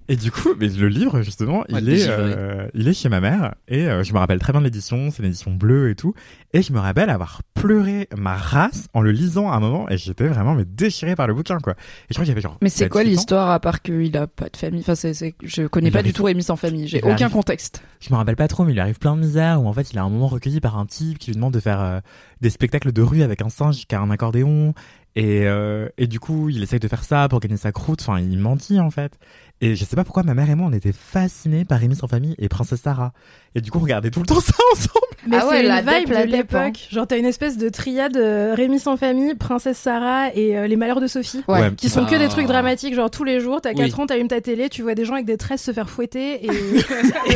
Et 0.09 0.17
du 0.17 0.31
coup, 0.31 0.51
mais 0.61 0.69
le 0.69 0.89
livre 0.89 1.23
justement, 1.23 1.61
Ouais, 1.69 1.81
il 1.81 1.89
est, 1.89 2.07
euh, 2.09 2.69
il 2.75 2.87
est 2.87 2.93
chez 2.93 3.09
ma 3.09 3.21
mère 3.21 3.55
et 3.67 3.89
euh, 3.89 4.05
je 4.05 4.13
me 4.13 4.19
rappelle 4.19 4.39
très 4.39 4.53
bien 4.53 4.61
de 4.61 4.67
l'édition, 4.67 5.11
c'est 5.11 5.23
l'édition 5.23 5.53
bleue 5.53 5.91
et 5.91 5.95
tout. 5.97 6.15
Et 6.53 6.63
je 6.63 6.73
me 6.73 6.79
rappelle 6.79 7.11
avoir 7.11 7.43
pleuré 7.55 8.09
ma 8.17 8.37
race 8.37 8.87
en 8.95 9.01
le 9.01 9.11
lisant 9.11 9.51
à 9.51 9.57
un 9.57 9.61
moment 9.61 9.89
et 9.89 9.97
j'étais 9.99 10.29
vraiment 10.29 10.55
mais 10.55 10.65
déchiré 10.65 11.17
par 11.17 11.27
le 11.27 11.35
bouquin 11.35 11.59
quoi. 11.59 11.73
Et 11.73 11.77
je 12.11 12.15
crois 12.15 12.25
qu'il 12.25 12.29
y 12.29 12.33
avait 12.33 12.41
genre. 12.41 12.57
Mais 12.63 12.69
c'est 12.69 12.89
quoi 12.89 13.03
7-8 13.03 13.05
ans. 13.07 13.11
l'histoire 13.11 13.51
à 13.51 13.59
part 13.61 13.83
qu'il 13.83 14.17
a 14.17 14.27
pas 14.29 14.49
de 14.49 14.57
famille? 14.57 14.81
Enfin, 14.81 14.95
c'est, 14.95 15.13
c'est- 15.15 15.35
je 15.43 15.67
connais 15.67 15.89
Il 15.89 15.93
pas 15.93 15.99
arrive- 15.99 16.13
du 16.13 16.17
tout 16.17 16.23
Rémi 16.25 16.43
sans 16.43 16.57
famille. 16.57 16.87
J'ai 16.87 16.99
aucun 17.03 17.13
arrive- 17.15 17.31
contexte. 17.31 17.83
Je 18.01 18.11
me 18.11 18.17
rappelle 18.17 18.37
pas 18.37 18.47
trop, 18.49 18.65
mais 18.65 18.71
il 18.73 18.75
lui 18.75 18.81
arrive 18.81 18.99
plein 18.99 19.17
de 19.17 19.21
misères 19.23 19.61
où 19.63 19.67
en 19.67 19.73
fait 19.73 19.91
il 19.93 19.99
a 19.99 20.03
un 20.05 20.09
moment 20.09 20.29
recueilli 20.29 20.61
par 20.61 20.79
un 20.79 20.87
type 20.87 21.19
qui 21.19 21.31
lui 21.31 21.35
demande 21.37 21.53
de 21.55 21.61
faire 21.61 21.81
euh, 21.81 22.01
des 22.41 22.51
spectacles 22.51 22.93
de 22.93 23.03
rue 23.03 23.23
avec 23.23 23.43
un 23.43 23.49
singe 23.49 23.87
qui 23.87 23.95
a 23.95 24.01
un 24.01 24.11
accordéon. 24.11 24.73
Et, 25.19 25.47
euh, 25.47 25.89
et 25.97 26.07
du 26.09 26.21
coup, 26.21 26.51
il 26.51 26.63
essaye 26.63 26.79
de 26.79 26.89
faire 26.89 27.03
ça 27.03 27.27
pour 27.31 27.41
gagner 27.41 27.57
sa 27.57 27.73
croûte. 27.73 28.03
Enfin, 28.03 28.21
il 28.21 28.39
mentit 28.39 28.79
en 28.81 28.91
fait. 28.91 29.19
Et 29.63 29.75
je 29.75 29.85
sais 29.85 29.97
pas 29.97 30.05
pourquoi 30.05 30.23
ma 30.23 30.35
mère 30.35 30.51
et 30.51 30.55
moi 30.55 30.67
on 30.67 30.73
était 30.73 30.93
fascinés 30.93 31.65
par 31.65 31.81
Rémi 31.81 31.97
sans 31.97 32.09
famille 32.09 32.35
et 32.39 32.49
Princesse 32.49 32.83
Sarah. 32.83 33.13
Et 33.57 33.63
du 33.63 33.71
coup, 33.71 33.79
on 33.79 33.83
regardait 33.83 34.11
tout 34.11 34.21
le 34.21 34.27
temps 34.27 34.39
ça 34.41 34.53
ensemble. 34.73 34.93
Mais 35.27 35.39
Ah 35.41 35.47
ouais, 35.49 35.57
c'est 35.57 35.63
la 35.65 35.81
une 35.81 35.87
vibe 35.89 36.07
dep, 36.07 36.09
la 36.15 36.27
de 36.27 36.33
hein. 36.33 36.37
l'époque. 36.37 36.87
Genre, 36.91 37.07
t'as 37.07 37.17
une 37.19 37.25
espèce 37.25 37.57
de 37.57 37.69
triade 37.71 38.17
euh, 38.19 38.53
Rémi 38.55 38.79
sans 38.79 38.97
famille, 38.99 39.35
Princesse 39.35 39.79
Sarah 39.79 40.29
et 40.35 40.57
euh, 40.59 40.67
Les 40.67 40.77
Malheurs 40.77 41.01
de 41.01 41.07
Sophie. 41.07 41.43
Ouais. 41.49 41.61
Ouais. 41.61 41.73
Qui 41.75 41.89
sont 41.89 42.05
que 42.05 42.17
des 42.17 42.27
Ah. 42.27 42.29
trucs 42.29 42.47
dramatiques, 42.47 42.95
genre 42.95 43.11
tous 43.11 43.25
les 43.25 43.41
jours, 43.41 43.61
t'as 43.63 43.71
Oui. 43.71 43.77
4 43.77 44.01
ans, 44.01 44.07
t'allumes 44.07 44.29
ta 44.29 44.41
télé, 44.43 44.69
tu 44.69 44.83
vois 44.83 44.95
des 44.95 45.05
gens 45.07 45.15
avec 45.15 45.25
des 45.27 45.37
tresses 45.39 45.63
se 45.63 45.73
faire 45.73 45.89
fouetter 45.89 46.45
et, 46.45 46.47
et 46.47 46.81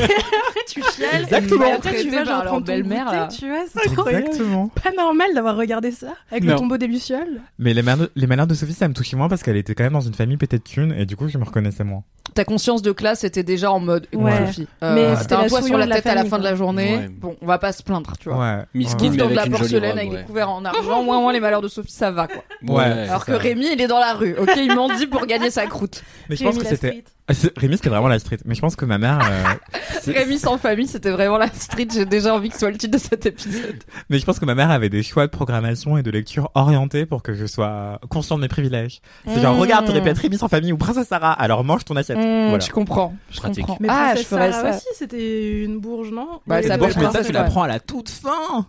après 0.03 0.65
tu 0.69 0.83
chiales. 0.95 1.23
Exactement. 1.23 1.67
Et 1.67 1.73
après 1.73 2.03
tu 2.03 2.11
vas 2.11 2.25
genre 2.25 2.45
prendre 2.45 2.67
belle-mère, 2.67 3.07
goûter, 3.07 3.17
là. 3.17 3.29
tu 3.29 3.49
vois, 3.49 3.65
c'est 3.73 3.91
Exactement. 3.91 4.69
pas 4.69 4.91
normal 4.97 5.29
d'avoir 5.35 5.57
regardé 5.57 5.91
ça 5.91 6.09
avec 6.31 6.45
le 6.45 6.55
tombeau 6.57 6.77
des 6.77 6.87
lucioles. 6.87 7.41
Mais 7.59 7.75
les, 7.75 7.83
malheurs- 7.83 8.11
les 8.15 8.27
malheurs 8.27 8.47
de 8.47 8.55
Sophie, 8.55 8.75
ça 8.75 8.89
me 8.89 8.95
touchait 8.95 9.17
moins 9.17 9.29
parce 9.29 9.43
qu'elle 9.43 9.57
était 9.57 9.75
quand 9.75 9.85
même 9.85 9.95
dans 9.95 10.01
une 10.01 10.15
famille 10.15 10.37
pétée 10.37 10.59
de 10.59 10.63
thunes 10.63 10.95
et 10.97 11.07
du 11.07 11.17
coup, 11.17 11.29
je 11.29 11.39
me 11.39 11.45
reconnaissais 11.45 11.85
moins. 11.85 12.03
Ta 12.35 12.45
conscience 12.45 12.83
de 12.83 12.93
classe 12.93 13.25
était 13.25 13.43
déjà 13.43 13.73
en 13.73 13.81
mode 13.81 14.07
Ouais. 14.15 14.47
Sophie. 14.47 14.69
Mais 14.83 14.87
Euh, 14.87 15.17
c'était 15.17 15.29
t'as 15.31 15.39
un 15.39 15.43
la 15.43 15.49
toit 15.49 15.63
sur 15.63 15.77
la 15.79 15.87
la 15.87 15.97
tête 15.97 16.05
à 16.11 16.15
la 16.15 16.21
famille, 16.21 16.31
fin 16.31 16.39
de 16.39 16.45
la 16.45 16.55
journée. 16.55 16.97
Ouais. 16.97 17.09
Bon, 17.09 17.37
on 17.41 17.47
va 17.47 17.59
pas 17.59 17.73
se 17.73 17.83
plaindre, 17.83 18.13
tu 18.19 18.29
vois. 18.29 18.39
Ouais. 18.39 18.65
Miskin, 18.75 19.11
dans 19.11 19.29
de 19.29 19.35
la 19.35 19.47
porcelaine 19.47 19.91
robe, 19.91 19.99
avec 19.99 20.11
ouais. 20.11 20.19
des 20.19 20.25
couverts 20.25 20.51
en 20.51 20.65
argent, 20.65 21.03
moins 21.03 21.21
moins 21.21 21.33
les 21.33 21.41
malheurs 21.41 21.63
de 21.63 21.69
Sophie, 21.69 21.93
ça 21.93 22.11
va 22.11 22.27
quoi. 22.27 22.43
Ouais, 22.63 22.85
Alors 22.85 23.25
que 23.25 23.33
ça. 23.33 23.39
Rémi, 23.39 23.67
il 23.73 23.81
est 23.81 23.87
dans 23.87 23.99
la 23.99 24.15
rue, 24.15 24.37
ok 24.39 24.51
Il 24.57 24.75
mendie 24.75 25.07
pour 25.07 25.27
gagner 25.27 25.51
sa 25.51 25.67
croûte. 25.67 26.03
Mais 26.29 26.37
je 26.37 26.45
pense 26.45 26.59
que 26.59 26.67
c'était. 26.67 27.05
Ah, 27.31 27.35
c'est- 27.35 27.57
Rémi, 27.59 27.77
c'était 27.77 27.89
vraiment 27.91 28.09
la 28.09 28.19
street. 28.19 28.39
Mais 28.45 28.55
je 28.55 28.61
pense 28.61 28.75
que 28.77 28.85
ma 28.85 28.99
mère. 28.99 29.21
euh, 29.23 29.79
c'est- 30.01 30.13
Rémi 30.19 30.39
sans 30.39 30.59
famille, 30.59 30.89
c'était 30.89 31.11
vraiment 31.13 31.39
la 31.39 31.49
street. 31.49 31.87
J'ai 31.93 32.05
déjà 32.05 32.35
envie 32.35 32.49
que 32.49 32.55
ce 32.55 32.61
soit 32.61 32.71
le 32.71 32.77
titre 32.79 32.93
de 32.93 32.99
cet 33.03 33.25
épisode. 33.27 33.77
Mais 34.11 34.19
je 34.19 34.25
pense 34.25 34.39
que 34.39 34.45
ma 34.45 34.55
mère 34.55 34.71
avait 34.71 34.89
des 34.89 35.03
choix 35.03 35.27
de 35.27 35.31
programmation 35.31 35.97
et 35.97 36.03
de 36.03 36.11
lecture 36.11 36.51
orientés 36.55 37.07
pour 37.07 37.23
que 37.23 37.35
je 37.35 37.47
sois 37.47 38.01
conscient 38.11 38.37
de 38.37 38.43
mes 38.43 38.49
privilèges. 38.49 39.01
C'est 39.27 39.41
genre, 39.41 39.55
Mmh. 39.55 39.61
regarde, 39.61 39.87
pu 40.03 40.09
être 40.09 40.19
Rémi 40.19 40.39
sans 40.39 40.49
famille 40.49 40.73
ou 40.73 40.77
Princesse 40.77 41.09
Sarah, 41.09 41.33
alors 41.33 41.63
mange 41.65 41.85
ton 41.85 41.95
assiette. 41.97 42.19
Mmh, 42.19 42.49
voilà. 42.49 42.65
Je 42.65 42.71
comprends, 42.71 43.15
je 43.31 43.39
Pratique. 43.39 43.65
comprends. 43.67 43.79
Mais 43.81 43.89
ah, 43.91 44.09
je 44.17 44.23
Princesse 44.25 44.27
ferais 44.29 44.53
Sarah 44.53 44.73
ça. 44.73 44.77
aussi, 44.79 44.87
c'était 44.95 45.63
une 45.65 45.79
bourge, 45.79 46.11
non? 46.11 46.41
Bah, 46.47 46.63
ça 46.63 46.69
s'appelle 46.69 46.93
mais 46.97 47.11
ça, 47.13 47.23
tu 47.25 47.33
l'apprends 47.33 47.63
à 47.63 47.69
la 47.69 47.79
toute 47.81 48.09
fin. 48.09 48.67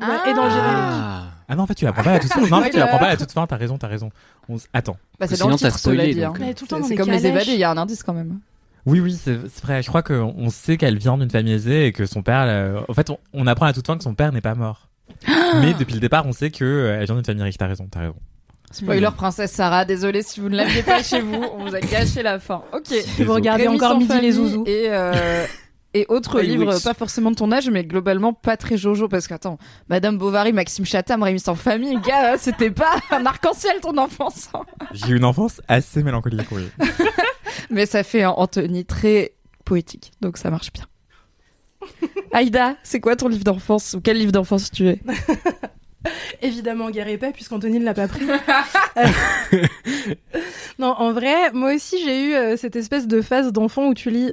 Ouais, 0.00 0.30
et 0.30 0.34
dans 0.34 0.44
le 0.44 0.50
générique. 0.50 0.70
Ah. 0.76 1.22
Ah 1.48 1.54
non, 1.56 1.64
en 1.64 1.66
fait, 1.66 1.74
tu 1.74 1.84
l'apprends 1.84 2.02
pas 2.02 2.10
à 2.10 2.14
la 2.14 2.18
toute 2.20 2.32
fin. 2.32 2.40
Non, 2.40 2.46
en 2.58 2.62
fait, 2.62 2.70
tu 2.70 2.76
Spoiler. 2.76 2.78
l'apprends 2.78 2.98
pas 2.98 3.06
à 3.06 3.10
la 3.10 3.16
toute 3.16 3.32
fin. 3.32 3.46
T'as 3.46 3.56
raison, 3.56 3.76
t'as 3.78 3.88
raison. 3.88 4.10
On 4.48 4.56
s- 4.56 4.68
Attends. 4.72 4.96
Bah, 5.20 5.26
c'est 5.28 5.36
Sinon, 5.36 5.48
dans 5.50 5.54
le 5.56 5.58
t'as 5.60 5.68
titre, 5.68 5.78
cela 5.80 5.94
spoilé, 5.96 6.14
dit. 6.14 6.20
donc, 6.20 6.36
hein. 6.36 6.44
Mais 6.46 6.54
tout 6.54 6.64
le 6.64 6.68
temps 6.68 6.76
C'est 6.76 6.80
dans 6.82 6.88
c'est 6.88 6.94
des 6.94 6.96
comme 6.96 7.10
les 7.10 7.16
calèches. 7.20 7.30
évadés, 7.36 7.52
il 7.52 7.58
y 7.60 7.64
a 7.64 7.70
un 7.70 7.76
indice 7.76 8.02
quand 8.02 8.14
même. 8.14 8.38
Oui, 8.86 9.00
oui, 9.00 9.18
c'est 9.22 9.38
c'est 9.52 9.62
vrai. 9.62 9.82
Je 9.82 9.88
crois 9.88 10.02
qu'on 10.02 10.34
on 10.36 10.50
sait 10.50 10.76
qu'elle 10.76 10.96
vient 10.98 11.18
d'une 11.18 11.30
famille 11.30 11.52
aisée 11.52 11.86
et 11.86 11.92
que 11.92 12.06
son 12.06 12.22
père. 12.22 12.44
euh, 12.46 12.80
En 12.88 12.94
fait, 12.94 13.10
on, 13.10 13.18
on 13.34 13.46
apprend 13.46 13.66
à 13.66 13.68
la 13.68 13.74
toute 13.74 13.86
fin 13.86 13.96
que 13.96 14.02
son 14.02 14.14
père 14.14 14.32
n'est 14.32 14.40
pas 14.40 14.54
mort. 14.54 14.88
Mais 15.60 15.74
depuis 15.74 15.94
le 15.94 16.00
départ, 16.00 16.26
on 16.26 16.32
sait 16.32 16.50
que 16.50 16.64
euh, 16.64 16.98
elle 16.98 17.04
vient 17.04 17.14
d'une 17.14 17.24
famille 17.24 17.42
riche. 17.42 17.58
T'as 17.58 17.66
raison, 17.68 17.86
t'as 17.90 18.00
raison. 18.00 18.14
Spoiler 18.70 19.10
Princesse 19.14 19.52
Sarah, 19.52 19.84
désolé 19.84 20.22
si 20.22 20.40
vous 20.40 20.48
ne 20.48 20.56
l'aviez 20.56 20.82
pas 20.82 21.02
chez 21.02 21.20
vous, 21.20 21.44
on 21.58 21.66
vous 21.66 21.74
a 21.74 21.80
gâché 21.80 22.22
la 22.22 22.38
fin. 22.38 22.62
Ok. 22.72 22.94
Vous 23.18 23.32
regardez 23.34 23.64
Rémi 23.64 23.74
encore 23.76 23.90
sans 23.92 23.98
Midi 23.98 24.08
famille 24.08 24.22
les 24.22 24.32
zouzous. 24.32 24.64
Et, 24.66 24.86
euh, 24.88 25.44
et 25.94 26.06
autres 26.08 26.42
I 26.42 26.46
livres, 26.46 26.78
pas 26.82 26.94
forcément 26.94 27.30
de 27.30 27.36
ton 27.36 27.52
âge, 27.52 27.68
mais 27.68 27.84
globalement 27.84 28.32
pas 28.32 28.56
très 28.56 28.76
jojo, 28.78 29.08
parce 29.08 29.26
qu'attends, 29.28 29.58
Madame 29.88 30.16
Bovary, 30.18 30.52
Maxime 30.52 30.86
Chatham, 30.86 31.22
Rémi 31.22 31.38
sans 31.40 31.54
famille, 31.54 31.98
gars, 32.00 32.38
c'était 32.38 32.70
pas 32.70 32.96
un 33.10 33.26
arc-en-ciel 33.26 33.80
ton 33.80 33.96
enfance. 33.98 34.48
hein. 34.54 34.62
J'ai 34.92 35.12
eu 35.12 35.16
une 35.16 35.24
enfance 35.24 35.60
assez 35.68 36.02
mélancolique, 36.02 36.50
oui. 36.52 36.68
Mais 37.70 37.86
ça 37.86 38.02
fait 38.02 38.22
un 38.22 38.30
Anthony 38.30 38.84
très 38.84 39.32
poétique, 39.64 40.12
donc 40.20 40.38
ça 40.38 40.50
marche 40.50 40.72
bien. 40.72 40.84
Aïda, 42.32 42.76
c'est 42.82 43.00
quoi 43.00 43.16
ton 43.16 43.28
livre 43.28 43.44
d'enfance 43.44 43.94
ou 43.94 44.00
quel 44.00 44.16
livre 44.18 44.32
d'enfance 44.32 44.70
tu 44.70 44.88
es? 44.88 45.00
Évidemment, 46.40 46.90
guerre 46.90 47.08
et 47.08 47.18
paix, 47.18 47.30
puisqu'Anthony 47.32 47.78
ne 47.78 47.84
l'a 47.84 47.94
pas 47.94 48.08
pris. 48.08 48.26
Non, 50.78 50.94
en 50.98 51.12
vrai, 51.12 51.52
moi 51.52 51.74
aussi, 51.74 52.02
j'ai 52.04 52.24
eu 52.24 52.34
euh, 52.34 52.56
cette 52.56 52.76
espèce 52.76 53.06
de 53.06 53.20
phase 53.20 53.52
d'enfant 53.52 53.88
où 53.88 53.94
tu 53.94 54.10
lis 54.10 54.32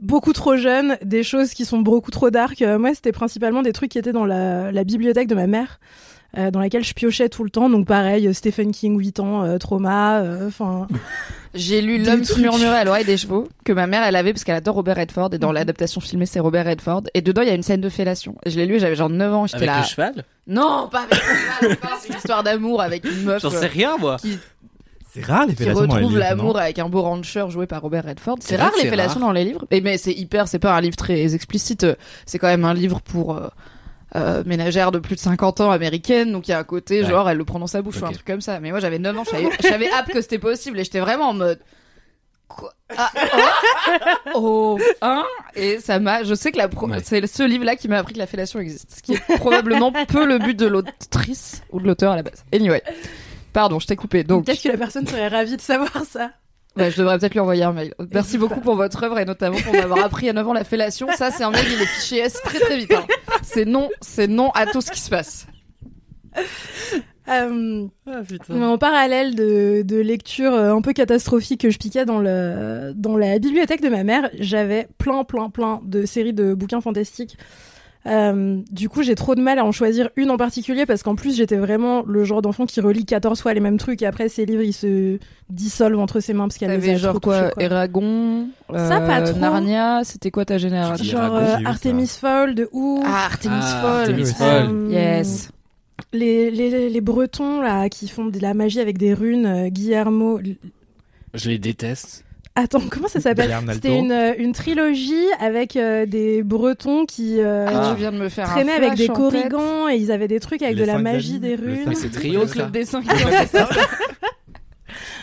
beaucoup 0.00 0.32
trop 0.32 0.56
jeune 0.56 0.96
des 1.02 1.22
choses 1.22 1.54
qui 1.54 1.64
sont 1.64 1.78
beaucoup 1.80 2.10
trop 2.10 2.30
dark. 2.30 2.62
Euh, 2.62 2.78
moi, 2.78 2.94
c'était 2.94 3.12
principalement 3.12 3.62
des 3.62 3.72
trucs 3.72 3.90
qui 3.90 3.98
étaient 3.98 4.12
dans 4.12 4.24
la, 4.26 4.70
la 4.72 4.84
bibliothèque 4.84 5.28
de 5.28 5.34
ma 5.34 5.46
mère. 5.46 5.80
euh, 6.36 6.50
dans 6.50 6.60
laquelle 6.60 6.84
je 6.84 6.92
piochais 6.92 7.30
tout 7.30 7.42
le 7.42 7.48
temps, 7.48 7.70
donc 7.70 7.86
pareil, 7.86 8.26
euh, 8.28 8.34
Stephen 8.34 8.70
King, 8.70 8.98
8 8.98 9.18
ans, 9.20 9.44
euh, 9.44 9.56
trauma, 9.56 10.20
euh, 10.20 10.46
enfin, 10.48 10.86
J'ai 11.54 11.80
lu 11.80 11.96
L'homme 12.04 12.20
qui 12.20 12.38
murmurait 12.42 12.76
à 12.80 12.84
l'oreille 12.84 13.06
des 13.06 13.16
chevaux, 13.16 13.48
que 13.64 13.72
ma 13.72 13.86
mère 13.86 14.02
elle 14.04 14.14
avait 14.14 14.34
parce 14.34 14.44
qu'elle 14.44 14.54
adore 14.56 14.74
Robert 14.74 14.96
Redford, 14.98 15.30
et 15.32 15.38
dans 15.38 15.48
Mhm. 15.48 15.54
l'adaptation 15.54 16.02
filmée 16.02 16.26
c'est 16.26 16.38
Robert 16.38 16.66
Redford, 16.66 17.04
et 17.14 17.22
dedans 17.22 17.40
il 17.40 17.48
y 17.48 17.50
a 17.50 17.54
une 17.54 17.62
scène 17.62 17.80
de 17.80 17.88
fellation. 17.88 18.34
Et 18.44 18.50
je 18.50 18.58
l'ai 18.58 18.66
lu, 18.66 18.78
j'avais 18.78 18.94
genre 18.94 19.08
9 19.08 19.32
ans, 19.32 19.46
j'étais 19.46 19.56
Avec 19.56 19.68
là. 19.68 19.78
le 19.80 19.86
cheval 19.86 20.24
Non, 20.46 20.88
pas 20.92 21.00
avec 21.10 21.14
le 21.14 21.68
cheval, 21.70 21.78
c'est 22.02 22.08
une 22.10 22.16
histoire 22.16 22.42
d'amour 22.42 22.82
avec 22.82 23.04
une 23.06 23.22
meuf 23.24 23.40
J'en 23.40 23.50
sais 23.50 23.66
rien, 23.66 23.96
moi. 23.96 24.18
C'est 25.20 25.32
rare 25.32 25.46
les 25.46 25.54
fellations 25.54 25.86
dans 25.86 25.96
les 25.96 26.02
retrouve 26.02 26.18
l'amour 26.18 26.58
avec 26.58 26.78
un 26.78 26.88
beau 26.88 27.02
rancher 27.02 27.44
joué 27.48 27.66
par 27.66 27.82
Robert 27.82 28.04
Redford. 28.04 28.36
C'est 28.40 28.56
rare 28.56 28.72
les 28.82 28.88
fellations 28.88 29.20
dans 29.20 29.32
les 29.32 29.44
livres. 29.44 29.64
Et 29.70 29.80
mais 29.80 29.98
c'est 29.98 30.12
hyper, 30.12 30.48
c'est 30.48 30.58
pas 30.58 30.74
un 30.74 30.80
livre 30.80 30.96
très 30.96 31.34
explicite. 31.34 31.86
C'est 32.26 32.38
quand 32.38 32.48
même 32.48 32.64
un 32.64 32.74
livre 32.74 33.00
pour 33.00 33.36
euh, 33.36 33.48
euh, 34.16 34.42
ménagère 34.46 34.90
de 34.92 34.98
plus 34.98 35.14
de 35.16 35.20
50 35.20 35.60
ans 35.60 35.70
américaine. 35.70 36.32
Donc 36.32 36.48
il 36.48 36.52
y 36.52 36.54
a 36.54 36.58
un 36.58 36.64
côté 36.64 37.02
Ouais. 37.02 37.08
genre 37.08 37.28
elle 37.28 37.36
le 37.38 37.44
prend 37.44 37.58
dans 37.58 37.66
sa 37.66 37.82
bouche 37.82 38.00
ou 38.00 38.06
un 38.06 38.12
truc 38.12 38.24
comme 38.26 38.40
ça. 38.40 38.60
Mais 38.60 38.70
moi 38.70 38.80
j'avais 38.80 38.98
9 38.98 39.18
ans, 39.18 39.24
je 39.24 39.68
savais 39.68 39.90
hâte 39.92 40.08
que 40.12 40.20
c'était 40.22 40.38
possible 40.38 40.78
et 40.80 40.84
j'étais 40.84 41.00
vraiment 41.00 41.28
en 41.30 41.34
mode. 41.34 41.58
Quoi? 42.48 42.72
Ah, 42.96 43.10
oh, 44.34 44.78
oh, 44.78 44.78
hein? 45.02 45.22
Et 45.54 45.80
ça 45.80 45.98
m'a. 45.98 46.22
Je 46.24 46.34
sais 46.34 46.50
que 46.50 46.56
la 46.56 46.68
pro- 46.68 46.88
Ouais. 46.88 46.98
c'est 47.04 47.26
ce 47.26 47.42
livre-là 47.42 47.76
qui 47.76 47.88
m'a 47.88 47.98
appris 47.98 48.14
que 48.14 48.18
la 48.18 48.26
fellation 48.26 48.58
existe, 48.58 48.90
ce 48.96 49.02
qui 49.02 49.12
est 49.12 49.36
probablement 49.38 49.92
peu 49.92 50.24
le 50.24 50.38
but 50.38 50.58
de 50.58 50.66
l'autrice 50.66 51.62
ou 51.70 51.78
de 51.80 51.86
l'auteur 51.86 52.12
à 52.12 52.16
la 52.16 52.22
base. 52.22 52.44
Anyway, 52.54 52.82
pardon, 53.52 53.78
je 53.78 53.86
t'ai 53.86 53.96
coupé. 53.96 54.24
Donc, 54.24 54.44
peut-être 54.46 54.62
que 54.62 54.68
la 54.68 54.76
personne 54.78 55.06
serait 55.06 55.28
ravie 55.28 55.56
de 55.56 55.60
savoir 55.60 56.04
ça. 56.04 56.30
Ouais, 56.76 56.90
je 56.92 56.98
devrais 56.98 57.18
peut-être 57.18 57.32
lui 57.34 57.40
envoyer 57.40 57.64
un 57.64 57.72
mail. 57.72 57.94
Merci 58.12 58.38
beaucoup 58.38 58.56
pas. 58.56 58.60
pour 58.60 58.76
votre 58.76 59.02
œuvre 59.02 59.18
et 59.18 59.24
notamment 59.24 59.58
pour 59.58 59.72
m'avoir 59.72 60.04
appris 60.04 60.28
à 60.28 60.32
9 60.32 60.46
ans 60.48 60.52
la 60.52 60.62
fellation. 60.64 61.08
Ça, 61.16 61.30
c'est 61.32 61.42
un 61.42 61.50
mail, 61.50 61.64
il 61.66 61.82
est 61.82 61.86
fiché 61.86 62.18
S 62.18 62.34
très 62.44 62.60
très 62.60 62.76
vite. 62.76 62.92
hein. 62.94 63.04
C'est 63.42 63.64
non, 63.64 63.90
c'est 64.00 64.28
non 64.28 64.50
à 64.50 64.66
tout 64.66 64.80
ce 64.80 64.90
qui 64.92 65.00
se 65.00 65.10
passe. 65.10 65.46
Euh, 67.28 67.86
Ah 68.06 68.20
mais 68.48 68.64
en 68.64 68.78
parallèle 68.78 69.34
de, 69.34 69.82
de 69.82 69.96
lectures 69.96 70.54
euh, 70.54 70.72
un 70.74 70.80
peu 70.80 70.94
catastrophiques 70.94 71.60
que 71.60 71.68
je 71.68 71.76
piquais 71.78 72.06
dans, 72.06 72.20
le, 72.20 72.92
dans 72.94 73.18
la 73.18 73.38
bibliothèque 73.38 73.82
de 73.82 73.90
ma 73.90 74.02
mère, 74.02 74.30
j'avais 74.38 74.88
plein, 74.96 75.24
plein, 75.24 75.50
plein 75.50 75.80
de 75.84 76.06
séries 76.06 76.32
de 76.32 76.54
bouquins 76.54 76.80
fantastiques. 76.80 77.36
Euh, 78.08 78.60
du 78.70 78.88
coup, 78.88 79.02
j'ai 79.02 79.14
trop 79.14 79.34
de 79.34 79.40
mal 79.40 79.58
à 79.58 79.64
en 79.64 79.72
choisir 79.72 80.08
une 80.16 80.30
en 80.30 80.36
particulier 80.36 80.86
parce 80.86 81.02
qu'en 81.02 81.14
plus, 81.14 81.36
j'étais 81.36 81.56
vraiment 81.56 82.02
le 82.06 82.24
genre 82.24 82.42
d'enfant 82.42 82.64
qui 82.66 82.80
relit 82.80 83.04
14 83.04 83.40
fois 83.40 83.54
les 83.54 83.60
mêmes 83.60 83.78
trucs 83.78 84.00
et 84.02 84.06
après, 84.06 84.28
ses 84.28 84.46
livres, 84.46 84.62
ils 84.62 84.72
se 84.72 85.18
dissolvent 85.50 85.98
entre 86.00 86.20
ses 86.20 86.32
mains 86.32 86.44
parce 86.48 86.58
qu'elle 86.58 86.78
les 86.80 86.90
a 86.90 86.96
genre 86.96 87.12
trop 87.12 87.20
quoi, 87.20 87.38
touchés, 87.40 87.52
quoi. 87.54 87.62
Eragon, 87.64 88.48
Ça, 88.72 89.00
pas 89.00 89.20
euh, 89.20 89.30
trop. 89.30 89.38
Narnia, 89.40 90.00
c'était 90.04 90.30
quoi 90.30 90.44
ta 90.44 90.58
génération 90.58 91.04
Genre 91.04 91.36
euh. 91.36 91.56
Artemis 91.64 92.08
Fowl 92.08 92.54
de 92.54 92.68
ouf. 92.72 93.04
Ah, 93.06 93.26
Artemis 93.26 93.54
Ah, 93.60 93.80
Fowl. 93.82 94.00
Artemis. 94.20 94.32
Euh, 94.40 94.88
Yes. 94.90 95.50
Les, 96.12 96.50
les, 96.50 96.88
les 96.88 97.00
Bretons 97.00 97.60
là 97.60 97.88
qui 97.88 98.08
font 98.08 98.26
de 98.26 98.38
la 98.40 98.54
magie 98.54 98.80
avec 98.80 98.96
des 98.98 99.12
runes, 99.14 99.46
euh, 99.46 99.68
Guillermo. 99.68 100.40
Je 101.34 101.48
les 101.50 101.58
déteste. 101.58 102.24
Attends, 102.60 102.80
comment 102.90 103.06
ça 103.08 103.20
s'appelle 103.20 103.54
C'était 103.72 103.96
une, 103.96 104.10
euh, 104.10 104.34
une 104.36 104.52
trilogie 104.52 105.14
avec 105.40 105.76
euh, 105.76 106.06
des 106.06 106.42
Bretons 106.42 107.06
qui 107.06 107.40
euh, 107.40 107.66
Ah, 107.68 107.92
tu 107.94 108.00
viens 108.00 108.10
de 108.10 108.18
me 108.18 108.28
faire 108.28 108.48
un 108.50 108.54
traînaient 108.54 108.72
avec 108.72 108.94
des 108.94 109.06
corrigans 109.08 109.88
et 109.88 109.94
ils 109.96 110.10
avaient 110.10 110.26
des 110.26 110.40
trucs 110.40 110.62
avec 110.62 110.74
Les 110.74 110.80
de 110.82 110.86
la 110.86 110.94
cinq 110.94 111.02
magie, 111.02 111.38
des 111.38 111.56
le 111.56 111.64
runes. 111.72 111.84
cinq- 111.84 111.96
C'est 111.96 112.10
trio, 112.10 112.40
le 112.42 112.70
dessin 112.70 113.00
qui 113.02 113.10
en 113.24 113.28
fait 113.28 113.46
ça. 113.46 113.68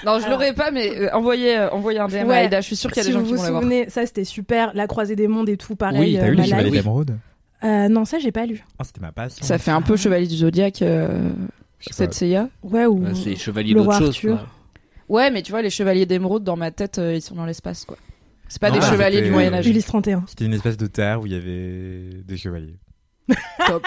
Non, 0.05 0.19
je 0.19 0.29
l'aurais 0.29 0.53
pas, 0.53 0.71
mais 0.71 0.89
euh, 0.97 1.09
envoyez, 1.13 1.57
euh, 1.57 1.69
envoyez 1.71 1.99
un 1.99 2.07
DM 2.07 2.15
à 2.15 2.25
Ouais. 2.25 2.35
Aïda. 2.37 2.61
Je 2.61 2.67
suis 2.67 2.75
sûre 2.75 2.91
qu'il 2.91 2.97
y 2.97 2.99
a 3.01 3.03
Si 3.03 3.09
des 3.09 3.13
gens 3.13 3.19
vous 3.19 3.25
qui 3.25 3.33
vous 3.33 3.41
vont 3.53 3.59
souvenez, 3.61 3.89
ça 3.89 4.05
c'était 4.05 4.23
super, 4.23 4.71
la 4.75 4.87
croisée 4.87 5.15
des 5.15 5.27
mondes 5.27 5.49
et 5.49 5.57
tout, 5.57 5.75
pareil. 5.75 5.99
Oui, 5.99 6.17
T'as 6.19 6.27
euh, 6.27 6.31
eu 6.31 6.35
les. 6.35 6.43
Chevaliers 6.45 6.69
d'Émeraude 6.71 7.17
Euh, 7.63 7.89
Non, 7.89 8.05
ça 8.05 8.19
j'ai 8.19 8.31
pas 8.31 8.45
lu. 8.45 8.63
Ah, 8.79 8.83
c'était 8.83 9.01
ma 9.01 9.11
passion. 9.11 9.43
Ça 9.43 9.57
fait 9.57 9.71
un 9.71 9.81
peu 9.81 9.97
Chevalier 9.97 10.27
du 10.27 10.35
euh, 10.83 11.29
sais 11.79 11.93
cette. 11.93 12.13
Seiya. 12.13 12.47
Ouais, 12.63 12.85
ou 12.85 12.99
Bah, 12.99 13.09
c'est 13.15 13.35
Le 13.73 13.81
d'autre 13.81 13.97
chose. 13.97 14.19
Quoi. 14.21 14.45
Ouais, 15.09 15.29
mais 15.31 15.41
tu 15.43 15.51
vois, 15.51 15.61
les 15.61 15.69
Chevaliers 15.69 16.05
d'Émeraude, 16.05 16.43
dans 16.43 16.55
ma 16.57 16.71
tête, 16.71 16.97
euh, 16.99 17.13
ils 17.15 17.21
sont 17.21 17.35
dans 17.35 17.45
l'espace, 17.45 17.85
quoi. 17.85 17.97
C'est 18.47 18.59
pas 18.61 18.69
Non, 18.69 18.77
des 18.79 18.85
ah, 18.85 18.89
chevaliers 18.91 19.15
c'était- 19.17 19.27
du 19.27 19.33
Moyen-Âge. 19.33 19.67
Ulysse 19.67 19.85
31. 19.85 20.23
C'était 20.27 20.45
une 20.45 20.53
espèce 20.53 20.77
de 20.77 20.87
terre 20.87 21.21
où 21.21 21.25
il 21.25 21.33
y 21.33 21.35
avait 21.35 22.21
des 22.23 22.37
chevaliers. 22.37 22.77
Top. 23.67 23.83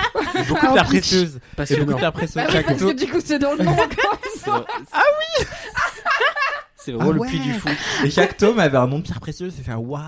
Beaucoup 0.49 0.67
de 0.67 0.73
pierres 0.73 0.85
précieuses. 0.85 1.37
Et 1.37 1.39
beaucoup 1.39 1.57
Passionnant. 1.57 1.87
de 1.93 1.95
pierres 1.99 2.13
précieuses. 2.13 2.35
Bah 2.35 2.45
oui, 2.49 2.53
Chaque 2.53 2.67
parce 2.67 2.79
que 2.81 2.93
du 2.93 3.07
coup, 3.07 3.21
c'est 3.25 3.39
dans 3.39 3.53
le 3.55 3.65
nom 3.65 3.71
encore. 3.71 4.19
C'est- 4.37 4.51
C'est 6.77 6.93
vraiment 6.93 7.11
Ah 7.11 7.15
le 7.15 7.21
ouais. 7.21 7.29
puits 7.29 7.41
du 7.41 7.53
fou. 7.53 7.69
Et 8.05 8.11
chaque 8.11 8.37
tome 8.37 8.59
avait 8.61 8.79
un 8.79 8.87
nom 8.87 8.99
de 8.99 9.05
pierre 9.05 9.21
précieuse. 9.21 9.53
C'est 9.57 9.63
fait 9.63 9.75
waouh, 9.75 10.01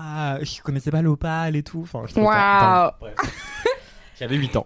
je 0.43 0.61
connaissais 0.61 0.89
pas 0.91 1.01
l'opale 1.01 1.55
et 1.55 1.63
tout. 1.63 1.81
Enfin, 1.83 2.03
je 2.07 2.11
trouvais 2.13 2.25
ça- 2.27 2.95
Waouh. 3.01 3.11
Bref. 3.13 3.33
J'avais 4.19 4.35
8 4.35 4.55
ans. 4.55 4.65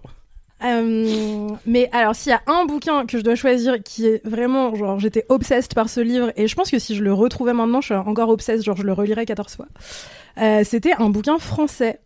Euh, 0.63 1.49
mais 1.65 1.89
alors, 1.91 2.15
s'il 2.15 2.31
y 2.31 2.33
a 2.33 2.41
un 2.47 2.65
bouquin 2.65 3.05
que 3.05 3.17
je 3.17 3.23
dois 3.23 3.35
choisir 3.35 3.83
qui 3.83 4.05
est 4.07 4.25
vraiment, 4.25 4.73
genre, 4.75 4.99
j'étais 4.99 5.25
obsessed 5.29 5.73
par 5.73 5.89
ce 5.89 5.99
livre, 5.99 6.31
et 6.37 6.47
je 6.47 6.55
pense 6.55 6.71
que 6.71 6.79
si 6.79 6.95
je 6.95 7.03
le 7.03 7.13
retrouvais 7.13 7.53
maintenant, 7.53 7.81
je 7.81 7.87
suis 7.87 7.95
encore 7.95 8.29
obsessed, 8.29 8.63
genre, 8.63 8.77
je 8.77 8.83
le 8.83 8.93
relirais 8.93 9.25
14 9.25 9.55
fois. 9.55 9.67
Euh, 10.41 10.61
C'était 10.63 10.93
un 10.97 11.09
bouquin 11.09 11.37
français 11.39 11.99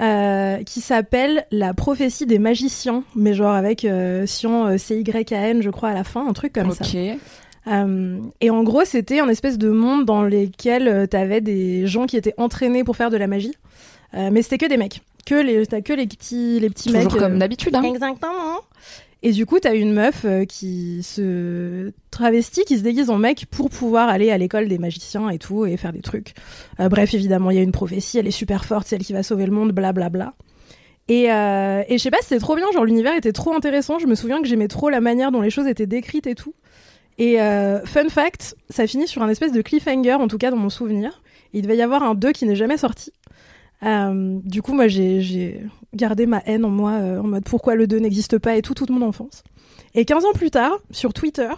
euh, 0.00 0.62
qui 0.62 0.80
s'appelle 0.80 1.44
La 1.50 1.74
prophétie 1.74 2.24
des 2.24 2.38
magiciens, 2.38 3.04
mais 3.16 3.34
genre 3.34 3.52
avec 3.54 3.84
euh, 3.84 4.26
C-Y-A-N, 4.26 5.62
je 5.62 5.70
crois, 5.70 5.90
à 5.90 5.94
la 5.94 6.04
fin, 6.04 6.26
un 6.26 6.32
truc 6.32 6.52
comme 6.52 6.68
ça. 6.72 6.84
Euh, 7.68 8.18
et 8.40 8.50
en 8.50 8.62
gros, 8.62 8.84
c'était 8.84 9.20
un 9.20 9.28
espèce 9.28 9.58
de 9.58 9.70
monde 9.70 10.04
dans 10.04 10.22
lequel 10.22 10.88
euh, 10.88 11.06
t'avais 11.06 11.40
des 11.40 11.86
gens 11.86 12.06
qui 12.06 12.16
étaient 12.16 12.34
entraînés 12.36 12.84
pour 12.84 12.96
faire 12.96 13.10
de 13.10 13.16
la 13.16 13.26
magie, 13.26 13.54
Euh, 14.14 14.28
mais 14.30 14.42
c'était 14.42 14.58
que 14.58 14.66
des 14.68 14.76
mecs, 14.76 15.00
que 15.26 15.34
les, 15.34 15.66
t'as 15.66 15.80
que 15.80 15.92
les 15.92 16.06
petits, 16.06 16.60
les 16.60 16.70
petits 16.70 16.88
Toujours 16.92 17.12
mecs. 17.12 17.20
comme 17.20 17.34
euh, 17.34 17.38
d'habitude, 17.38 17.74
hein. 17.74 17.82
Exactement. 17.82 18.60
Et 19.24 19.30
du 19.30 19.46
coup, 19.46 19.60
t'as 19.60 19.74
une 19.76 19.92
meuf 19.92 20.24
euh, 20.24 20.44
qui 20.44 21.02
se 21.04 21.92
travestit, 22.10 22.64
qui 22.64 22.76
se 22.76 22.82
déguise 22.82 23.08
en 23.08 23.18
mec 23.18 23.46
pour 23.50 23.70
pouvoir 23.70 24.08
aller 24.08 24.32
à 24.32 24.38
l'école 24.38 24.66
des 24.68 24.78
magiciens 24.78 25.28
et 25.30 25.38
tout, 25.38 25.64
et 25.64 25.76
faire 25.76 25.92
des 25.92 26.00
trucs. 26.00 26.34
Euh, 26.80 26.88
bref, 26.88 27.14
évidemment, 27.14 27.50
il 27.52 27.56
y 27.56 27.60
a 27.60 27.62
une 27.62 27.70
prophétie, 27.70 28.18
elle 28.18 28.26
est 28.26 28.32
super 28.32 28.64
forte, 28.64 28.88
c'est 28.88 28.96
elle 28.96 29.04
qui 29.04 29.12
va 29.12 29.22
sauver 29.22 29.46
le 29.46 29.52
monde, 29.52 29.70
blablabla. 29.70 30.34
Et, 31.08 31.32
euh, 31.32 31.82
et 31.88 31.98
je 31.98 32.02
sais 32.02 32.10
pas, 32.10 32.18
c'était 32.20 32.38
trop 32.40 32.56
bien, 32.56 32.64
genre 32.72 32.84
l'univers 32.84 33.14
était 33.14 33.32
trop 33.32 33.54
intéressant, 33.54 33.98
je 34.00 34.06
me 34.06 34.14
souviens 34.16 34.40
que 34.40 34.48
j'aimais 34.48 34.68
trop 34.68 34.88
la 34.88 35.00
manière 35.00 35.30
dont 35.30 35.40
les 35.40 35.50
choses 35.50 35.66
étaient 35.68 35.86
décrites 35.86 36.26
et 36.26 36.34
tout. 36.34 36.54
Et 37.18 37.40
euh, 37.40 37.84
fun 37.84 38.08
fact, 38.08 38.56
ça 38.70 38.86
finit 38.86 39.06
sur 39.06 39.22
un 39.22 39.28
espèce 39.28 39.52
de 39.52 39.62
cliffhanger, 39.62 40.14
en 40.14 40.26
tout 40.28 40.38
cas 40.38 40.50
dans 40.50 40.56
mon 40.56 40.70
souvenir. 40.70 41.22
Il 41.52 41.62
devait 41.62 41.76
y 41.76 41.82
avoir 41.82 42.02
un 42.02 42.14
2 42.14 42.32
qui 42.32 42.46
n'est 42.46 42.56
jamais 42.56 42.78
sorti. 42.78 43.12
Euh, 43.84 44.38
du 44.44 44.62
coup, 44.62 44.72
moi, 44.74 44.88
j'ai- 44.88 45.62
gardé 45.94 46.24
ma 46.26 46.38
haine 46.46 46.64
en 46.64 46.70
moi, 46.70 46.92
euh, 46.92 47.20
en 47.20 47.24
mode 47.24 47.44
pourquoi 47.44 47.74
le 47.74 47.86
2 47.86 47.98
n'existe 47.98 48.38
pas 48.38 48.56
et 48.56 48.62
tout, 48.62 48.72
toute 48.74 48.90
mon 48.90 49.02
enfance. 49.02 49.42
Et 49.94 50.04
15 50.06 50.24
ans 50.24 50.32
plus 50.32 50.50
tard, 50.50 50.78
sur 50.90 51.12
Twitter, 51.12 51.50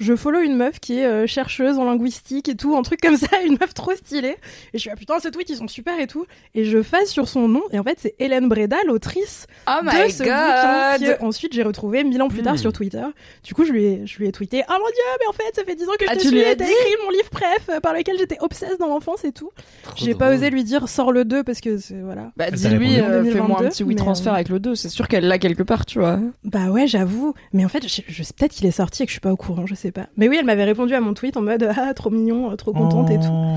je 0.00 0.16
follow 0.16 0.40
une 0.40 0.56
meuf 0.56 0.80
qui 0.80 0.98
est 0.98 1.04
euh, 1.06 1.26
chercheuse 1.26 1.78
en 1.78 1.84
linguistique 1.84 2.48
et 2.48 2.56
tout, 2.56 2.74
un 2.76 2.82
truc 2.82 3.00
comme 3.00 3.16
ça, 3.16 3.28
une 3.46 3.56
meuf 3.60 3.74
trop 3.74 3.94
stylée. 3.94 4.36
Et 4.72 4.74
je 4.74 4.78
suis 4.78 4.90
ah 4.90 4.96
putain, 4.96 5.18
ces 5.20 5.30
tweets 5.30 5.50
ils 5.50 5.56
sont 5.56 5.68
super 5.68 5.98
et 6.00 6.06
tout. 6.06 6.26
Et 6.54 6.64
je 6.64 6.82
fasse 6.82 7.10
sur 7.10 7.28
son 7.28 7.46
nom, 7.48 7.62
et 7.72 7.78
en 7.78 7.84
fait, 7.84 7.98
c'est 8.00 8.14
Hélène 8.18 8.48
Breda, 8.48 8.76
l'autrice 8.86 9.46
Oh 9.68 9.72
de 9.82 9.86
my 9.86 10.10
ce 10.10 10.22
bouquin 10.22 10.98
que 11.18 11.24
ensuite 11.24 11.52
j'ai 11.52 11.62
retrouvé 11.62 12.02
mille 12.04 12.20
ans 12.22 12.28
plus 12.28 12.42
tard 12.42 12.54
Hmm. 12.54 12.58
sur 12.58 12.72
Twitter. 12.72 13.04
Du 13.44 13.54
coup, 13.54 13.64
je 13.64 13.72
lui 13.72 13.84
ai, 13.84 14.06
je 14.06 14.18
lui 14.18 14.26
ai 14.26 14.32
tweeté 14.32 14.62
Oh 14.68 14.72
mon 14.72 14.86
dieu, 14.86 15.04
mais 15.20 15.26
en 15.28 15.32
fait, 15.32 15.54
ça 15.54 15.62
fait 15.64 15.74
10 15.76 15.84
ans 15.84 15.92
que 15.98 16.04
je 16.06 16.10
Ah, 16.10 16.16
te 16.16 16.20
tu 16.22 16.28
suis 16.28 16.36
lui 16.36 16.44
as 16.44 16.52
et 16.52 16.56
t'as 16.56 16.64
dit 16.64 16.72
écrit 16.72 16.94
mon 17.04 17.10
livre 17.10 17.30
préf 17.30 17.68
euh, 17.68 17.80
par 17.80 17.92
lequel 17.92 18.16
j'étais 18.18 18.38
obsesse 18.40 18.78
dans 18.78 18.88
l'enfance 18.88 19.24
et 19.24 19.32
tout. 19.32 19.50
Trop 19.82 19.94
J'ai 19.96 20.14
pas 20.14 20.34
osé 20.34 20.50
lui 20.50 20.64
dire 20.64 20.88
Sors 20.88 21.12
le 21.12 21.24
2 21.24 21.44
parce 21.44 21.60
que 21.60 21.76
c'est 21.78 22.00
voilà. 22.00 22.32
Bah, 22.36 22.50
dis-lui, 22.50 22.98
euh, 22.98 23.22
fais-moi 23.24 23.58
un 23.58 23.62
2022, 23.62 23.68
petit 23.68 23.84
oui 23.84 23.94
mais, 23.94 24.00
transfert 24.00 24.32
euh, 24.32 24.36
avec 24.36 24.48
le 24.48 24.58
2. 24.58 24.74
C'est 24.74 24.88
sûr 24.88 25.06
qu'elle 25.08 25.28
l'a 25.28 25.38
quelque 25.38 25.62
part, 25.62 25.84
tu 25.86 25.98
vois. 25.98 26.18
Bah 26.44 26.70
ouais, 26.70 26.86
j'avoue. 26.86 27.34
Mais 27.52 27.64
en 27.64 27.68
fait, 27.68 27.86
je, 27.86 28.02
je 28.08 28.22
sais 28.22 28.32
peut-être 28.36 28.52
qu'il 28.52 28.66
est 28.66 28.70
sorti 28.72 29.02
et 29.02 29.06
que 29.06 29.10
je 29.10 29.14
suis 29.14 29.20
pas 29.20 29.32
au 29.32 29.36
courant, 29.36 29.66
je 29.66 29.74
sais 29.74 29.89
pas. 29.92 30.06
Mais 30.16 30.28
oui, 30.28 30.36
elle 30.38 30.46
m'avait 30.46 30.64
répondu 30.64 30.94
à 30.94 31.00
mon 31.00 31.14
tweet 31.14 31.36
en 31.36 31.42
mode 31.42 31.68
Ah, 31.76 31.92
trop 31.94 32.10
mignon, 32.10 32.50
euh, 32.50 32.56
trop 32.56 32.72
contente 32.72 33.10
et 33.10 33.18
tout. 33.18 33.26
Oh. 33.30 33.56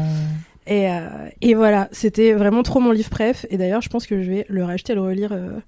Et, 0.66 0.90
euh, 0.90 1.00
et 1.42 1.54
voilà, 1.56 1.90
c'était 1.92 2.34
vraiment 2.34 2.64
trop 2.64 2.80
mon 2.80 2.92
livre 2.92 3.10
préf. 3.10 3.46
Et 3.50 3.58
d'ailleurs, 3.58 3.82
je 3.82 3.90
pense 3.90 4.08
que 4.08 4.22
je 4.24 4.30
vais 4.32 4.46
le 4.50 4.64
racheter 4.64 4.94
et 4.94 4.96
le 4.96 5.02
relire 5.02 5.32
euh, 5.34 5.60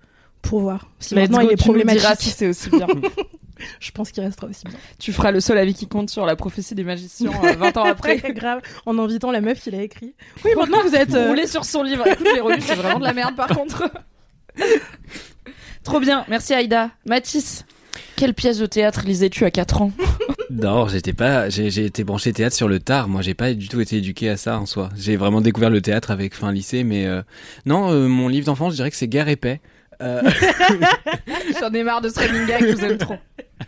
pour 0.41 0.62
voir. 0.62 0.88
Si 1.00 1.15
Let's 1.15 1.24
maintenant 1.29 1.39
go, 1.39 1.50
il 1.50 1.53
est 1.53 1.57
tu 1.57 1.67
nous 1.69 1.75
diras 1.77 1.86
problématique, 1.86 2.22
si 2.22 2.29
c'est 2.29 2.48
aussi 2.48 2.69
bien. 2.69 2.88
je 3.79 3.91
pense 3.91 4.12
qu'il 4.12 4.24
restera 4.24 4.48
aussi 4.48 4.63
bien. 4.65 4.77
tu 5.00 5.12
feras 5.12 5.31
le 5.31 5.39
seul 5.41 5.57
avis 5.57 5.74
qui 5.74 5.88
compte 5.88 6.10
sur 6.10 6.25
la 6.25 6.36
prophétie 6.36 6.75
des 6.75 6.84
magiciens 6.84 7.31
euh, 7.43 7.53
20 7.57 7.77
ans 7.77 7.84
après. 7.84 8.17
Grave, 8.34 8.62
en 8.86 8.98
invitant 9.00 9.31
la 9.31 9.41
meuf 9.41 9.60
qui 9.62 9.72
l'a 9.72 9.81
écrit. 9.81 10.13
Oui, 10.45 10.51
maintenant 10.57 10.79
vous 10.84 10.95
êtes. 10.95 11.13
euh, 11.15 11.29
Rouler 11.29 11.48
sur 11.48 11.65
son 11.65 11.84
livre. 11.84 12.05
Écoute, 12.07 12.27
relu, 12.41 12.62
c'est 12.62 12.75
vraiment 12.75 13.00
de 13.00 13.05
la 13.05 13.13
merde 13.13 13.36
par 13.36 13.48
contre. 13.50 13.89
Trop 15.84 16.00
bien, 16.00 16.25
merci 16.27 16.53
Aïda. 16.53 16.91
Mathis, 17.05 17.65
quelle 18.15 18.34
pièce 18.34 18.57
de 18.57 18.65
théâtre 18.65 19.03
lisais-tu 19.05 19.45
à 19.45 19.51
4 19.51 19.81
ans 19.81 19.91
Non, 20.50 20.88
j'étais 20.88 21.13
pas. 21.13 21.50
J'ai 21.50 21.86
été 21.86 22.03
branché 22.03 22.31
théâtre 22.31 22.55
sur 22.55 22.67
le 22.67 22.79
tard. 22.79 23.07
Moi, 23.07 23.22
j'ai 23.22 23.34
pas 23.34 23.53
du 23.53 23.67
tout 23.67 23.81
été 23.81 23.98
éduqué 23.98 24.29
à 24.29 24.38
ça 24.38 24.60
en 24.60 24.65
soi. 24.65 24.89
J'ai 24.95 25.17
vraiment 25.17 25.41
découvert 25.41 25.69
le 25.69 25.81
théâtre 25.81 26.12
avec 26.12 26.36
fin 26.36 26.51
lycée, 26.51 26.84
mais 26.84 27.05
euh, 27.05 27.22
non, 27.65 27.91
euh, 27.91 28.07
mon 28.07 28.27
livre 28.27 28.45
d'enfance, 28.45 28.74
je 28.74 28.77
dirais 28.77 28.91
que 28.91 28.98
c'est 28.98 29.07
Guerre 29.07 29.27
et 29.27 29.36
paix. 29.36 29.60
Euh, 30.01 30.21
J'en 31.59 31.71
ai 31.73 31.83
marre 31.83 32.01
de 32.01 32.09
ce 32.09 32.19
running 32.19 32.45
gag, 32.47 32.65
je 32.67 32.75
vous 32.75 32.83
aime 32.83 32.97
trop. 32.97 33.15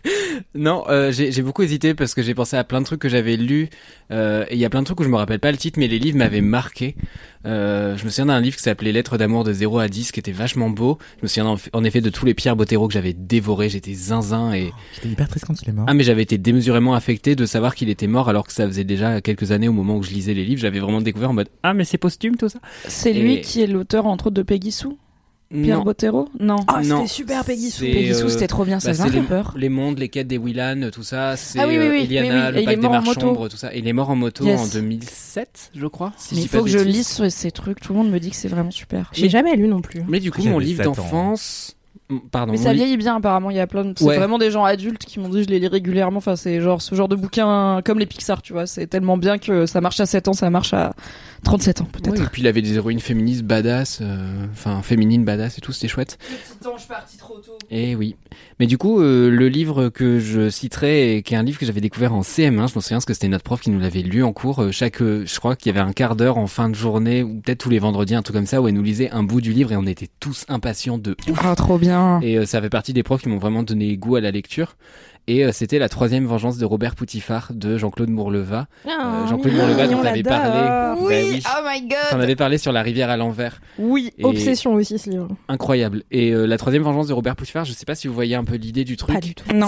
non, 0.55 0.83
euh, 0.89 1.11
j'ai 1.11 1.41
beaucoup 1.41 1.63
hésité 1.63 1.93
parce 1.93 2.13
que 2.13 2.21
j'ai 2.21 2.33
pensé 2.33 2.57
à 2.57 2.63
plein 2.63 2.81
de 2.81 2.85
trucs 2.85 2.99
que 2.99 3.09
j'avais 3.09 3.37
lus. 3.37 3.69
euh, 4.11 4.45
et 4.49 4.55
il 4.55 4.59
y 4.59 4.65
a 4.65 4.69
plein 4.69 4.81
de 4.81 4.85
trucs 4.85 4.99
où 4.99 5.03
je 5.03 5.09
me 5.09 5.15
rappelle 5.15 5.39
pas 5.39 5.51
le 5.51 5.57
titre, 5.57 5.79
mais 5.79 5.87
les 5.87 5.99
livres 5.99 6.17
m'avaient 6.17 6.41
marqué. 6.41 6.95
Euh, 7.45 7.95
je 7.95 8.03
me 8.03 8.09
souviens 8.09 8.25
d'un 8.25 8.41
livre 8.41 8.57
qui 8.57 8.63
s'appelait 8.63 8.91
Lettres 8.91 9.17
d'amour 9.17 9.43
de 9.45 9.53
0 9.53 9.79
à 9.79 9.87
10, 9.87 10.11
qui 10.11 10.19
était 10.19 10.33
vachement 10.33 10.69
beau. 10.69 10.97
Je 11.17 11.23
me 11.23 11.27
souviens 11.27 11.47
en, 11.47 11.57
en 11.73 11.83
effet 11.85 12.01
de 12.01 12.09
tous 12.09 12.25
les 12.25 12.33
Pierre 12.33 12.55
Bottero 12.57 12.87
que 12.87 12.93
j'avais 12.93 13.13
dévorés. 13.13 13.69
J'étais 13.69 13.93
zinzin 13.93 14.53
et 14.53 14.71
J'étais 14.95 15.09
hyper 15.09 15.29
triste 15.29 15.45
quand 15.45 15.59
il 15.61 15.69
est 15.69 15.73
mort. 15.73 15.85
Ah 15.87 15.93
mais 15.93 16.03
j'avais 16.03 16.23
été 16.23 16.37
démesurément 16.37 16.93
affecté 16.93 17.35
de 17.35 17.45
savoir 17.45 17.73
qu'il 17.73 17.89
était 17.89 18.07
mort 18.07 18.27
alors 18.29 18.45
que 18.45 18.53
ça 18.53 18.67
faisait 18.67 18.83
déjà 18.83 19.21
quelques 19.21 19.51
années 19.51 19.69
au 19.69 19.73
moment 19.73 19.95
où 19.95 20.03
je 20.03 20.11
lisais 20.11 20.33
les 20.33 20.43
livres. 20.43 20.59
J'avais 20.61 20.79
vraiment 20.79 21.01
découvert 21.01 21.29
en 21.29 21.33
mode 21.33 21.49
ah 21.63 21.73
mais 21.73 21.85
c'est 21.85 21.97
posthume 21.97 22.35
tout 22.35 22.49
ça. 22.49 22.59
C'est 22.87 23.13
lui 23.13 23.39
qui 23.41 23.61
est 23.61 23.67
l'auteur 23.67 24.05
entre 24.05 24.27
autres 24.27 24.35
de 24.35 24.43
Peggy 24.43 24.71
Sue? 24.71 24.87
Pierre 25.49 25.77
Non. 25.77 25.83
Bottero 25.83 26.27
Non. 26.39 26.57
Ah, 26.67 26.81
Non, 26.83 26.97
c'était 26.97 27.07
super 27.07 27.45
Peggy 27.45 27.71
Sue. 27.71 27.85
Peggy 27.91 28.13
Sue, 28.13 28.23
euh, 28.23 28.27
c'était 28.29 28.47
trop 28.47 28.65
bien, 28.65 28.79
ça 28.81 28.89
bah, 28.89 28.93
faisait 28.95 29.03
un 29.03 29.11
c'est 29.11 29.19
peu 29.21 29.25
peur. 29.25 29.53
Les 29.55 29.69
mondes, 29.69 29.97
les 29.97 30.09
quêtes 30.09 30.27
des 30.27 30.37
Willan, 30.37 30.89
tout 30.91 31.03
ça, 31.03 31.37
c'est 31.37 31.59
Ah 31.59 31.67
oui, 31.67 31.77
oui, 31.77 31.85
euh, 31.85 31.89
oui, 31.91 32.03
Eliana, 32.03 32.27
oui, 32.27 32.35
oui. 32.35 32.47
Et 32.47 32.51
le 32.51 32.57
il 32.57 32.61
est 32.61 32.65
pacte 32.65 32.75
des 32.79 32.81
mort 32.81 32.91
en 32.91 32.93
marches 32.95 33.07
moto. 33.07 33.19
sombres, 33.21 33.47
tout 33.49 33.57
ça. 33.57 33.73
Il 33.73 33.87
est 33.87 33.93
mort 33.93 34.09
en 34.09 34.15
moto 34.17 34.43
Yes. 34.43 34.59
en 34.59 34.67
2007, 34.67 35.71
je 35.73 35.87
crois. 35.87 36.11
Si 36.17 36.35
Mais 36.35 36.41
il 36.41 36.47
faut 36.49 36.63
que 36.63 36.69
je 36.69 36.79
lise 36.79 37.07
ce- 37.07 37.29
ces 37.29 37.51
trucs, 37.51 37.79
tout 37.79 37.93
le 37.93 37.99
monde 37.99 38.09
me 38.11 38.19
dit 38.19 38.29
que 38.31 38.35
c'est 38.35 38.49
vraiment 38.49 38.71
super. 38.71 39.09
J'ai 39.13 39.29
jamais 39.29 39.55
lu 39.55 39.67
non 39.69 39.81
plus. 39.81 40.01
Mais 40.09 40.19
du 40.19 40.31
coup, 40.31 40.43
mon 40.43 40.59
livre 40.59 40.83
d'enfance, 40.83 41.76
pardon. 42.31 42.51
Mais 42.53 42.57
ça 42.57 42.71
li- 42.73 42.79
vieillit 42.79 42.97
bien 42.97 43.15
apparemment, 43.17 43.49
il 43.49 43.57
y 43.57 43.59
a 43.59 43.67
plein 43.67 43.83
de... 43.85 43.93
C'est 43.97 44.05
Ouais. 44.05 44.17
vraiment 44.17 44.37
des 44.37 44.51
gens 44.51 44.63
adultes 44.63 45.03
qui 45.05 45.19
m'ont 45.19 45.29
dit 45.29 45.43
je 45.43 45.47
les 45.49 45.59
lis 45.59 45.67
régulièrement, 45.67 46.17
enfin 46.17 46.35
c'est 46.35 46.61
genre 46.61 46.81
ce 46.81 46.95
genre 46.95 47.07
de 47.07 47.15
bouquin 47.15 47.81
comme 47.83 47.99
les 47.99 48.05
Pixar, 48.05 48.41
tu 48.41 48.53
vois, 48.53 48.65
c'est 48.67 48.87
tellement 48.87 49.17
bien 49.17 49.37
que 49.37 49.65
ça 49.65 49.81
marche 49.81 49.99
à 49.99 50.05
7 50.05 50.27
ans, 50.29 50.33
ça 50.33 50.49
marche 50.49 50.73
à 50.73 50.93
37 51.43 51.81
ans 51.81 51.87
peut-être. 51.91 52.21
Et 52.21 52.25
puis 52.31 52.41
il 52.41 52.47
avait 52.47 52.61
des 52.61 52.75
héroïnes 52.75 52.99
féministes 52.99 53.43
badass, 53.43 53.99
euh, 54.01 54.45
enfin 54.51 54.81
féminines 54.81 55.23
badass 55.25 55.57
et 55.57 55.61
tout, 55.61 55.71
c'était 55.71 55.87
chouette. 55.87 56.17
Le 56.29 56.37
petit 56.59 56.67
ange 56.67 56.87
parti 56.87 57.17
trop 57.17 57.35
tôt. 57.39 57.57
Et 57.69 57.95
oui. 57.95 58.15
Mais 58.59 58.65
du 58.67 58.77
coup, 58.77 59.01
euh, 59.01 59.29
le 59.29 59.47
livre 59.49 59.89
que 59.89 60.19
je 60.19 60.49
citerai, 60.49 61.21
qui 61.25 61.33
est 61.33 61.37
un 61.37 61.43
livre 61.43 61.59
que 61.59 61.65
j'avais 61.65 61.81
découvert 61.81 62.13
en 62.13 62.21
CM1, 62.21 62.67
je 62.71 62.75
me 62.75 62.81
souviens 62.81 62.97
parce 62.97 63.05
que 63.05 63.13
c'était 63.13 63.27
notre 63.27 63.43
prof 63.43 63.59
qui 63.61 63.69
nous 63.69 63.79
l'avait 63.79 64.01
lu 64.01 64.23
en 64.23 64.33
cours. 64.33 64.63
euh, 64.63 64.71
chaque, 64.71 65.01
euh, 65.01 65.23
je 65.25 65.39
crois 65.39 65.55
qu'il 65.55 65.71
y 65.73 65.77
avait 65.77 65.87
un 65.87 65.91
quart 65.93 66.15
d'heure 66.15 66.37
en 66.37 66.47
fin 66.47 66.69
de 66.69 66.75
journée, 66.75 67.21
ou 67.23 67.41
peut-être 67.41 67.59
tous 67.59 67.69
les 67.69 67.79
vendredis, 67.79 68.15
un 68.15 68.21
truc 68.23 68.35
comme 68.35 68.45
ça, 68.45 68.61
où 68.61 68.67
elle 68.67 68.73
nous 68.73 68.81
lisait 68.83 69.11
un 69.11 69.23
bout 69.23 69.41
du 69.41 69.53
livre 69.53 69.71
et 69.71 69.75
on 69.77 69.85
était 69.85 70.07
tous 70.19 70.45
impatients 70.49 70.97
de 70.97 71.15
ouf. 71.29 71.39
Ah 71.43 71.55
trop 71.55 71.77
bien. 71.77 71.96
Et 72.21 72.37
euh, 72.37 72.45
ça 72.45 72.61
fait 72.61 72.69
partie 72.69 72.93
des 72.93 73.03
profs 73.03 73.21
qui 73.23 73.29
m'ont 73.29 73.37
vraiment 73.37 73.63
donné 73.63 73.95
goût 73.97 74.15
à 74.15 74.21
la 74.21 74.31
lecture. 74.31 74.75
Et 75.29 75.43
euh, 75.43 75.51
c'était 75.51 75.77
la 75.77 75.89
troisième 75.89 76.25
vengeance 76.25 76.57
de 76.57 76.63
Robert 76.65 76.95
Poutifard 76.95 77.51
de 77.53 77.77
Jean-Claude 77.77 78.09
Mourleva. 78.09 78.67
Ah, 78.87 79.23
Euh, 79.25 79.27
Jean-Claude 79.27 79.55
Mourleva, 79.55 79.87
dont 79.87 80.01
t'avais 80.01 80.21
l'adore. 80.21 80.41
parlé. 80.41 80.95
Oui, 81.01 81.07
Bah 81.07 81.29
oui. 81.33 81.43
oh 81.45 81.67
my 81.69 81.81
god. 81.89 82.21
avais 82.21 82.35
parlé 82.37 82.57
sur 82.57 82.71
la 82.71 82.81
rivière 82.81 83.09
à 83.09 83.17
l'envers. 83.17 83.59
Oui. 83.77 84.13
Et- 84.17 84.23
Obsession 84.23 84.73
aussi 84.75 84.97
ce 84.97 85.09
livre. 85.09 85.27
Incroyable. 85.49 86.03
Et 86.11 86.31
euh, 86.31 86.45
la 86.45 86.57
troisième 86.57 86.83
vengeance 86.83 87.07
de 87.07 87.13
Robert 87.13 87.35
Poutifard, 87.35 87.65
je 87.65 87.73
sais 87.73 87.85
pas 87.85 87.95
si 87.95 88.07
vous 88.07 88.13
voyez 88.13 88.35
un 88.35 88.45
peu 88.45 88.55
l'idée 88.55 88.85
du 88.85 88.95
truc. 88.95 89.15
Pas 89.15 89.21
du 89.21 89.35
tout. 89.35 89.43
Non. 89.53 89.67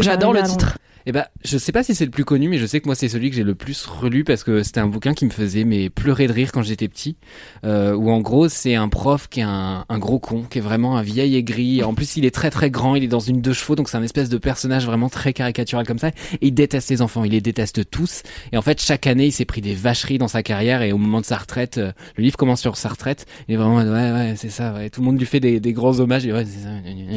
J'adore 0.00 0.32
le 0.32 0.42
titre. 0.42 0.78
Eh 1.08 1.12
ben, 1.12 1.24
je 1.44 1.56
sais 1.56 1.70
pas 1.70 1.84
si 1.84 1.94
c'est 1.94 2.04
le 2.04 2.10
plus 2.10 2.24
connu, 2.24 2.48
mais 2.48 2.58
je 2.58 2.66
sais 2.66 2.80
que 2.80 2.86
moi 2.86 2.96
c'est 2.96 3.08
celui 3.08 3.30
que 3.30 3.36
j'ai 3.36 3.44
le 3.44 3.54
plus 3.54 3.86
relu 3.86 4.24
parce 4.24 4.42
que 4.42 4.64
c'était 4.64 4.80
un 4.80 4.88
bouquin 4.88 5.14
qui 5.14 5.24
me 5.24 5.30
faisait 5.30 5.64
mais 5.64 5.88
pleurer 5.88 6.26
de 6.26 6.32
rire 6.32 6.50
quand 6.52 6.62
j'étais 6.62 6.88
petit. 6.88 7.16
Euh, 7.64 7.94
où 7.94 8.10
en 8.10 8.20
gros 8.20 8.48
c'est 8.48 8.74
un 8.74 8.88
prof 8.88 9.28
qui 9.28 9.40
est 9.40 9.44
un, 9.44 9.84
un 9.88 9.98
gros 9.98 10.18
con, 10.18 10.42
qui 10.42 10.58
est 10.58 10.60
vraiment 10.60 10.96
un 10.96 11.02
vieil 11.02 11.36
aigri. 11.36 11.82
En 11.84 11.94
plus 11.94 12.16
il 12.16 12.24
est 12.24 12.34
très 12.34 12.50
très 12.50 12.70
grand, 12.70 12.96
il 12.96 13.04
est 13.04 13.08
dans 13.08 13.20
une 13.20 13.40
deux 13.40 13.52
chevaux, 13.52 13.76
donc 13.76 13.88
c'est 13.88 13.96
un 13.96 14.02
espèce 14.02 14.28
de 14.28 14.38
personnage 14.38 14.84
vraiment 14.84 15.08
très 15.08 15.32
caricatural 15.32 15.86
comme 15.86 15.98
ça. 15.98 16.08
Et 16.08 16.48
il 16.48 16.52
déteste 16.54 16.90
les 16.90 17.02
enfants, 17.02 17.22
il 17.22 17.32
les 17.32 17.40
déteste 17.40 17.88
tous. 17.88 18.22
Et 18.52 18.56
en 18.56 18.62
fait 18.62 18.82
chaque 18.82 19.06
année 19.06 19.26
il 19.26 19.32
s'est 19.32 19.44
pris 19.44 19.60
des 19.60 19.74
vacheries 19.74 20.18
dans 20.18 20.28
sa 20.28 20.42
carrière 20.42 20.82
et 20.82 20.92
au 20.92 20.98
moment 20.98 21.20
de 21.20 21.26
sa 21.26 21.36
retraite, 21.36 21.78
euh, 21.78 21.92
le 22.16 22.24
livre 22.24 22.36
commence 22.36 22.60
sur 22.60 22.76
sa 22.76 22.88
retraite. 22.88 23.26
Il 23.48 23.54
est 23.54 23.56
vraiment 23.56 23.76
ouais 23.76 24.12
ouais 24.12 24.34
c'est 24.36 24.50
ça. 24.50 24.74
Ouais. 24.74 24.90
Tout 24.90 25.02
le 25.02 25.06
monde 25.06 25.20
lui 25.20 25.26
fait 25.26 25.40
des, 25.40 25.60
des 25.60 25.72
grands 25.72 26.00
hommages. 26.00 26.26
Et 26.26 26.32
ouais 26.32 26.44
c'est 26.44 26.64
ça. 26.64 26.70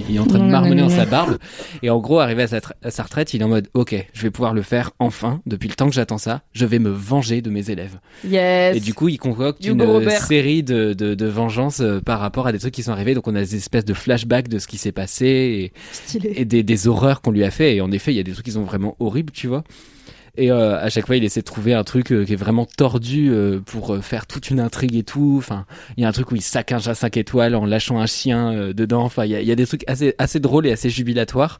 Il 0.07 0.15
est 0.15 0.19
en 0.19 0.27
train 0.27 0.37
de 0.39 0.43
marmonner 0.43 0.81
dans 0.81 0.89
sa 0.89 1.05
barbe. 1.05 1.37
Et 1.81 1.89
en 1.89 1.99
gros, 1.99 2.19
arrivé 2.19 2.43
à 2.43 2.47
sa, 2.47 2.59
tra- 2.59 2.73
à 2.83 2.91
sa 2.91 3.03
retraite, 3.03 3.33
il 3.33 3.41
est 3.41 3.43
en 3.43 3.47
mode, 3.47 3.67
ok, 3.79 3.95
je 4.13 4.21
vais 4.23 4.29
pouvoir 4.29 4.53
le 4.53 4.61
faire 4.61 4.91
enfin. 4.99 5.41
Depuis 5.45 5.69
le 5.69 5.73
temps 5.73 5.87
que 5.87 5.95
j'attends 5.95 6.17
ça, 6.17 6.41
je 6.51 6.65
vais 6.65 6.79
me 6.79 6.89
venger 6.89 7.41
de 7.41 7.49
mes 7.49 7.69
élèves. 7.71 7.97
Yes. 8.27 8.75
Et 8.75 8.81
du 8.81 8.93
coup, 8.93 9.07
il 9.07 9.17
concocte 9.17 9.63
Hugo 9.63 9.73
une 9.73 9.81
euh, 9.81 9.93
Robert. 9.93 10.25
série 10.25 10.63
de, 10.63 10.91
de, 10.93 11.15
de 11.15 11.25
vengeances 11.25 11.79
euh, 11.79 12.01
par 12.01 12.19
rapport 12.19 12.45
à 12.45 12.51
des 12.51 12.59
trucs 12.59 12.73
qui 12.73 12.83
sont 12.83 12.91
arrivés. 12.91 13.13
Donc, 13.13 13.29
on 13.29 13.35
a 13.35 13.39
des 13.39 13.55
espèces 13.55 13.85
de 13.85 13.93
flashbacks 13.93 14.49
de 14.49 14.59
ce 14.59 14.67
qui 14.67 14.77
s'est 14.77 14.91
passé 14.91 15.71
et, 16.13 16.21
et 16.41 16.43
des, 16.43 16.61
des 16.63 16.87
horreurs 16.89 17.21
qu'on 17.21 17.31
lui 17.31 17.45
a 17.45 17.51
fait. 17.51 17.77
Et 17.77 17.81
en 17.81 17.89
effet, 17.91 18.11
il 18.11 18.17
y 18.17 18.19
a 18.19 18.23
des 18.23 18.33
trucs 18.33 18.45
qui 18.45 18.51
sont 18.51 18.63
vraiment 18.63 18.97
horribles, 18.99 19.31
tu 19.31 19.47
vois. 19.47 19.63
Et 20.39 20.51
euh, 20.51 20.79
à 20.79 20.89
chaque 20.89 21.05
fois, 21.05 21.17
il 21.17 21.23
essaie 21.25 21.41
de 21.41 21.45
trouver 21.45 21.73
un 21.73 21.83
truc 21.83 22.13
euh, 22.13 22.23
qui 22.23 22.31
est 22.31 22.37
vraiment 22.37 22.65
tordu 22.65 23.29
euh, 23.29 23.59
pour 23.59 23.97
faire 24.01 24.25
toute 24.25 24.49
une 24.49 24.61
intrigue 24.61 24.95
et 24.95 25.03
tout. 25.03 25.35
Enfin, 25.37 25.65
il 25.97 26.01
y 26.03 26.05
a 26.05 26.07
un 26.07 26.13
truc 26.13 26.31
où 26.31 26.35
il 26.35 26.41
saccage 26.41 26.87
à 26.87 26.95
5 26.95 27.17
étoiles 27.17 27.55
en 27.55 27.65
lâchant 27.65 27.99
un 27.99 28.05
chien 28.05 28.71
dedans. 28.73 29.03
Enfin, 29.03 29.25
il 29.25 29.31
y 29.31 29.35
a, 29.35 29.41
il 29.41 29.47
y 29.47 29.51
a 29.51 29.55
des 29.55 29.67
trucs 29.67 29.83
assez, 29.87 30.15
assez 30.17 30.39
drôles 30.39 30.65
et 30.65 30.71
assez 30.71 30.89
jubilatoires. 30.89 31.59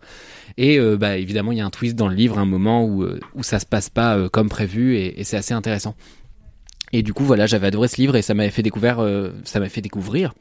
Et 0.57 0.79
bah, 0.97 1.17
évidemment, 1.17 1.51
il 1.51 1.57
y 1.57 1.61
a 1.61 1.65
un 1.65 1.69
twist 1.69 1.95
dans 1.95 2.07
le 2.07 2.15
livre, 2.15 2.39
un 2.39 2.45
moment 2.45 2.85
où, 2.85 3.05
où 3.35 3.43
ça 3.43 3.59
se 3.59 3.65
passe 3.65 3.89
pas 3.89 4.29
comme 4.29 4.49
prévu 4.49 4.95
et, 4.95 5.19
et 5.19 5.23
c'est 5.25 5.37
assez 5.37 5.53
intéressant. 5.53 5.95
Et 6.91 7.03
du 7.03 7.13
coup, 7.13 7.23
voilà, 7.23 7.45
j'avais 7.45 7.67
adoré 7.67 7.87
ce 7.87 7.97
livre 7.97 8.15
et 8.15 8.21
ça 8.21 8.33
m'avait 8.33 8.49
fait 8.49 8.63
découvrir, 8.63 8.99
euh, 8.99 9.29
ça 9.43 9.59
m'a 9.59 9.69
fait 9.69 9.81
découvrir 9.81 10.33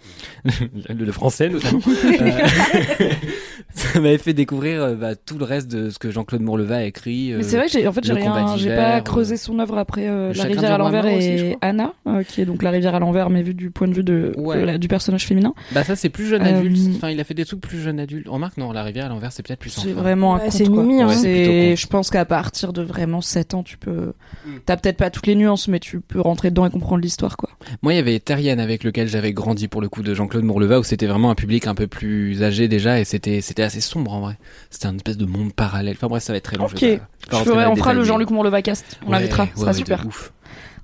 le, 0.44 1.04
le 1.04 1.12
français 1.12 1.48
notamment. 1.48 1.80
Euh, 2.18 3.57
ça 3.74 4.00
m'avait 4.00 4.18
fait 4.18 4.32
découvrir 4.32 4.82
euh, 4.82 4.94
bah, 4.94 5.14
tout 5.14 5.38
le 5.38 5.44
reste 5.44 5.68
de 5.68 5.90
ce 5.90 5.98
que 5.98 6.10
Jean-Claude 6.10 6.40
Mourleva 6.42 6.76
a 6.78 6.82
écrit. 6.84 7.32
Mais 7.36 7.42
euh, 7.44 7.46
c'est 7.46 7.56
vrai 7.56 7.66
que 7.66 7.72
j'ai 7.72 7.86
en 7.86 7.92
fait 7.92 8.02
j'ai 8.04 8.12
rien 8.12 8.56
j'ai 8.56 8.74
pas 8.74 9.00
creusé 9.00 9.36
son 9.36 9.58
œuvre 9.58 9.78
après 9.78 10.08
euh, 10.08 10.32
La 10.34 10.44
rivière 10.44 10.72
à 10.72 10.78
l'envers 10.78 11.04
aussi, 11.04 11.28
et. 11.28 11.56
Anna 11.60 11.92
euh, 12.06 12.22
qui 12.22 12.40
est 12.40 12.44
donc 12.44 12.62
La 12.62 12.70
rivière 12.70 12.94
à 12.94 12.98
l'envers 12.98 13.30
mais 13.30 13.42
vu 13.42 13.54
du 13.54 13.70
point 13.70 13.86
de 13.88 13.94
vue 13.94 14.02
de, 14.04 14.32
Ouais. 14.36 14.60
de 14.60 14.64
la- 14.64 14.78
du 14.78 14.88
personnage 14.88 15.26
féminin. 15.26 15.54
Bah 15.72 15.84
ça 15.84 15.96
c'est 15.96 16.08
plus 16.08 16.26
jeune 16.26 16.42
Euh, 16.42 16.58
adulte. 16.58 16.78
Enfin 16.96 17.10
il 17.10 17.20
a 17.20 17.24
fait 17.24 17.34
des 17.34 17.44
trucs 17.44 17.60
plus 17.60 17.80
jeune 17.80 18.00
adulte. 18.00 18.26
Remarque 18.28 18.56
non 18.56 18.72
la 18.72 18.82
rivière 18.82 19.06
à 19.06 19.08
l'envers 19.10 19.32
c'est 19.32 19.46
peut-être 19.46 19.60
plus 19.60 19.70
C'est 19.70 19.92
vraiment 19.92 20.34
un 20.34 20.38
Ouais, 20.38 20.44
conte 20.44 20.52
c'est 20.52 20.64
quoi. 20.66 20.82
Mimi, 20.82 21.02
hein. 21.02 21.08
Ouais, 21.08 21.74
je 21.76 21.86
pense 21.86 22.10
qu'à 22.10 22.24
partir 22.24 22.72
de 22.72 22.82
vraiment 22.82 23.20
7 23.20 23.54
ans 23.54 23.62
tu 23.62 23.76
peux 23.78 24.12
Mm. 24.46 24.50
t'as 24.66 24.76
peut-être 24.76 24.96
pas 24.96 25.10
toutes 25.10 25.26
les 25.26 25.34
nuances 25.34 25.68
mais 25.68 25.78
tu 25.80 26.00
peux 26.00 26.20
rentrer 26.20 26.50
dedans 26.50 26.64
et 26.66 26.70
comprendre 26.70 27.02
l'histoire 27.02 27.36
quoi. 27.36 27.47
Moi 27.82 27.92
il 27.92 27.96
y 27.96 27.98
avait 27.98 28.18
Terrienne 28.20 28.60
avec 28.60 28.84
lequel 28.84 29.08
j'avais 29.08 29.32
grandi 29.32 29.68
pour 29.68 29.80
le 29.80 29.88
coup 29.88 30.02
de 30.02 30.14
Jean-Claude 30.14 30.44
Mourleva 30.44 30.78
où 30.78 30.84
c'était 30.84 31.06
vraiment 31.06 31.30
un 31.30 31.34
public 31.34 31.66
un 31.66 31.74
peu 31.74 31.86
plus 31.86 32.42
âgé 32.42 32.68
déjà 32.68 33.00
et 33.00 33.04
c'était 33.04 33.40
c'était 33.40 33.62
assez 33.62 33.80
sombre 33.80 34.12
en 34.12 34.20
vrai. 34.20 34.38
C'était 34.70 34.86
un 34.86 34.96
espèce 34.96 35.16
de 35.16 35.26
monde 35.26 35.52
parallèle. 35.52 35.94
Enfin 35.96 36.06
bref 36.08 36.22
ça 36.22 36.32
va 36.32 36.36
être 36.38 36.44
très 36.44 36.56
long. 36.56 36.66
Ok. 36.66 36.78
je 36.80 36.86
vais 36.86 36.98
ferai- 37.44 37.66
on 37.66 37.76
fera 37.76 37.94
le 37.94 38.04
Jean-Luc 38.04 38.30
Mourleva 38.30 38.62
cast. 38.62 38.98
On 39.06 39.10
l'invitera, 39.10 39.44
Ouais, 39.44 39.48
ça 39.54 39.60
sera 39.60 39.70
ouais, 39.72 39.76
super. 39.76 40.06
ouf. 40.06 40.32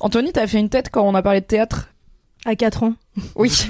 Anthony, 0.00 0.32
t'as 0.32 0.46
fait 0.46 0.58
une 0.58 0.68
tête 0.68 0.90
quand 0.90 1.02
on 1.08 1.14
a 1.14 1.22
parlé 1.22 1.40
de 1.40 1.46
théâtre? 1.46 1.88
À 2.44 2.56
4 2.56 2.82
ans. 2.82 2.94
Oui. 3.36 3.50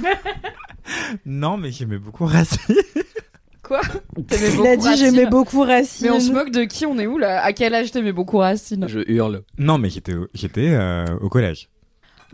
Non, 1.25 1.57
mais 1.57 1.71
j'aimais 1.73 1.99
beaucoup 1.99 2.27
Racine. 2.27 2.75
Quoi? 3.63 3.81
T'aimais 4.29 4.49
Il 4.53 4.67
a 4.67 4.77
dit 4.77 4.87
Racine? 4.87 5.05
j'aimais 5.07 5.27
beaucoup 5.27 5.63
Racine. 5.63 6.07
Mais 6.09 6.13
on 6.13 6.21
se 6.21 6.31
moque 6.33 6.51
de 6.51 6.65
qui 6.65 6.85
On 6.85 6.99
est 6.99 7.07
où 7.07 7.17
là? 7.17 7.43
À 7.43 7.53
quel 7.55 7.75
âge 7.75 7.91
t'aimais 7.91 8.13
beaucoup 8.13 8.37
Racine? 8.39 8.87
Je 8.89 9.01
hurle. 9.07 9.43
Non, 9.59 9.79
mais 9.79 9.89
j'étais 9.89 10.13
j'étais 10.35 10.69
euh, 10.73 11.07
au 11.23 11.29
collège. 11.31 11.71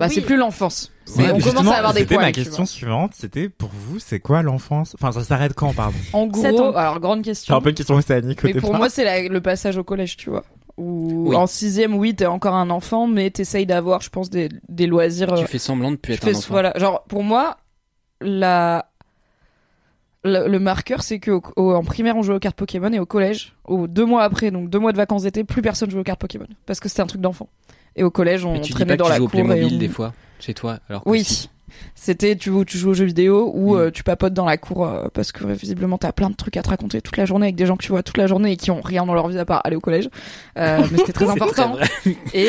Bah 0.01 0.07
Oui. 0.09 0.15
c'est 0.15 0.21
plus 0.23 0.37
l'enfance. 0.37 0.91
C'est- 1.05 1.23
Ouais, 1.23 1.31
on 1.33 1.39
commence 1.41 1.67
à 1.69 1.77
avoir 1.77 1.93
des 1.93 2.05
poils. 2.07 2.21
ma 2.21 2.33
question 2.33 2.65
suivante. 2.67 3.13
C'était 3.15 3.49
pour 3.49 3.69
vous, 3.73 3.99
c'est 3.99 4.19
quoi 4.19 4.43
l'enfance? 4.43 4.97
Enfin, 5.01 5.13
ça 5.13 5.23
s'arrête 5.23 5.55
quand, 5.55 5.73
pardon? 5.75 5.97
En 6.13 6.27
gros, 6.27 6.75
alors 6.77 6.99
grande 7.01 7.19
C'est 7.19 7.31
question. 7.33 7.55
un 7.55 7.61
peu 7.61 7.69
une 7.69 7.75
question 7.75 7.95
océanique 7.97 8.43
au 8.43 8.47
Mais 8.49 8.55
pour 8.55 8.75
moi, 8.75 8.89
c'est 8.89 9.29
le 9.29 9.41
passage 9.41 9.77
au 9.77 9.85
collège, 9.85 10.17
tu 10.17 10.31
vois. 10.31 10.45
Où 10.79 11.29
Oui. 11.31 11.37
en 11.37 11.47
sixième, 11.47 11.95
oui, 11.95 12.15
t'es 12.17 12.25
encore 12.27 12.55
un 12.55 12.71
enfant, 12.71 13.07
mais 13.07 13.31
t'essayes 13.31 13.67
d'avoir, 13.67 14.01
je 14.01 14.09
pense, 14.09 14.31
des, 14.31 14.49
des 14.71 14.87
loisirs. 14.87 15.29
Tu 15.35 15.43
euh, 15.43 15.47
fais 15.47 15.59
semblant 15.59 15.91
de 15.91 15.97
plus 15.97 16.15
tu 16.15 16.17
être 16.17 16.25
fais- 16.25 16.35
un 16.35 16.39
enfant. 16.39 16.47
voilà, 16.51 16.73
genre 16.77 17.03
pour 17.05 17.23
moi, 17.23 17.59
la 18.23 18.87
le, 20.25 20.49
le 20.49 20.59
marqueur, 20.59 21.03
c'est 21.03 21.19
que 21.19 21.31
au- 21.31 21.43
au- 21.57 21.73
en 21.75 21.83
primaire, 21.83 22.17
on 22.17 22.23
jouait 22.23 22.35
aux 22.35 22.41
cartes 22.41 22.57
Pokémon 22.57 22.93
et 22.93 22.99
au 22.99 23.07
collège, 23.07 23.55
au 23.65 23.87
deux 23.87 24.05
mois 24.05 24.23
après, 24.23 24.51
donc 24.51 24.69
deux 24.71 24.79
mois 24.79 24.93
de 24.93 24.97
vacances 24.99 25.23
d'été, 25.23 25.45
plus 25.45 25.63
personne 25.63 25.91
jouait 25.91 26.01
aux 26.01 26.05
cartes 26.05 26.21
Pokémon 26.21 26.47
parce 26.67 26.79
que 26.81 26.89
c'était 26.89 27.03
un 27.03 27.07
truc 27.07 27.21
d'enfant. 27.21 27.49
Et 27.97 28.05
au 28.05 28.11
collège, 28.11 28.45
on 28.45 28.53
Mais 28.53 28.61
tu 28.61 28.69
dis 28.69 28.75
traînait 28.75 28.89
pas 28.89 28.95
que 28.95 28.99
dans 28.99 29.05
tu 29.07 29.11
la 29.11 29.17
joues 29.19 29.25
au 29.25 29.29
cour 29.29 29.41
et 29.41 29.45
Playmobil 29.45 29.77
on- 29.77 29.79
des 29.79 29.89
fois 29.89 30.13
chez 30.39 30.55
toi 30.55 30.79
alors 30.89 31.05
que 31.05 31.09
Oui. 31.09 31.25
si. 31.25 31.49
C'était 31.95 32.35
tu, 32.35 32.51
tu 32.67 32.79
joues 32.79 32.91
aux 32.91 32.95
jeux 32.95 33.05
vidéo 33.05 33.53
ou 33.55 33.75
Mm. 33.75 33.79
euh, 33.79 33.91
tu 33.93 34.03
papotes 34.03 34.35
dans 34.35 34.45
la 34.45 34.57
cour 34.57 34.85
euh, 34.87 35.07
parce 35.15 35.31
que 35.31 35.45
visiblement 35.47 35.99
t'as 35.99 36.11
plein 36.11 36.29
de 36.29 36.35
trucs 36.35 36.57
à 36.57 36.63
te 36.63 36.69
raconter 36.69 37.01
toute 37.01 37.17
la 37.17 37.27
journée 37.27 37.47
avec 37.47 37.55
des 37.55 37.65
gens 37.65 37.77
que 37.77 37.85
tu 37.85 37.93
vois 37.93 38.03
toute 38.03 38.17
la 38.17 38.27
journée 38.27 38.53
et 38.53 38.57
qui 38.57 38.73
ont 38.73 38.81
rien 38.81 39.07
dans 39.07 39.15
leur 39.15 39.29
vie 39.29 39.39
à 39.39 39.45
part 39.45 39.61
aller 39.65 39.77
au 39.77 39.81
collège. 39.81 40.09
Euh, 40.59 40.79
mais 40.91 40.99
c'était 40.99 41.13
très 41.13 41.29
important. 41.31 41.77
Et 42.35 42.47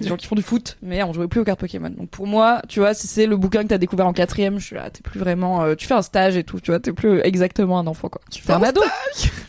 des 0.00 0.08
gens 0.08 0.16
qui 0.16 0.26
font 0.26 0.34
du 0.34 0.42
foot, 0.42 0.78
mais 0.82 1.02
on 1.02 1.12
jouait 1.12 1.28
plus 1.28 1.40
aux 1.40 1.44
cartes 1.44 1.60
Pokémon. 1.60 1.90
Donc 1.90 2.08
pour 2.08 2.26
moi, 2.26 2.62
tu 2.68 2.80
vois, 2.80 2.94
si 2.94 3.06
c'est 3.06 3.26
le 3.26 3.36
bouquin 3.36 3.62
que 3.64 3.68
t'as 3.68 3.78
découvert 3.78 4.06
en 4.06 4.14
quatrième, 4.14 4.58
je 4.58 4.64
suis 4.64 4.76
là, 4.76 4.88
t'es 4.90 5.02
plus 5.02 5.20
vraiment, 5.20 5.74
tu 5.74 5.86
fais 5.86 5.94
un 5.94 6.02
stage 6.02 6.36
et 6.38 6.44
tout, 6.44 6.58
tu 6.60 6.70
vois, 6.70 6.80
t'es 6.80 6.92
plus 6.92 7.20
exactement 7.22 7.78
un 7.78 7.86
enfant 7.86 8.08
quoi. 8.08 8.22
Tu 8.30 8.42
fais 8.42 8.54
un 8.54 8.62
ado. 8.62 8.80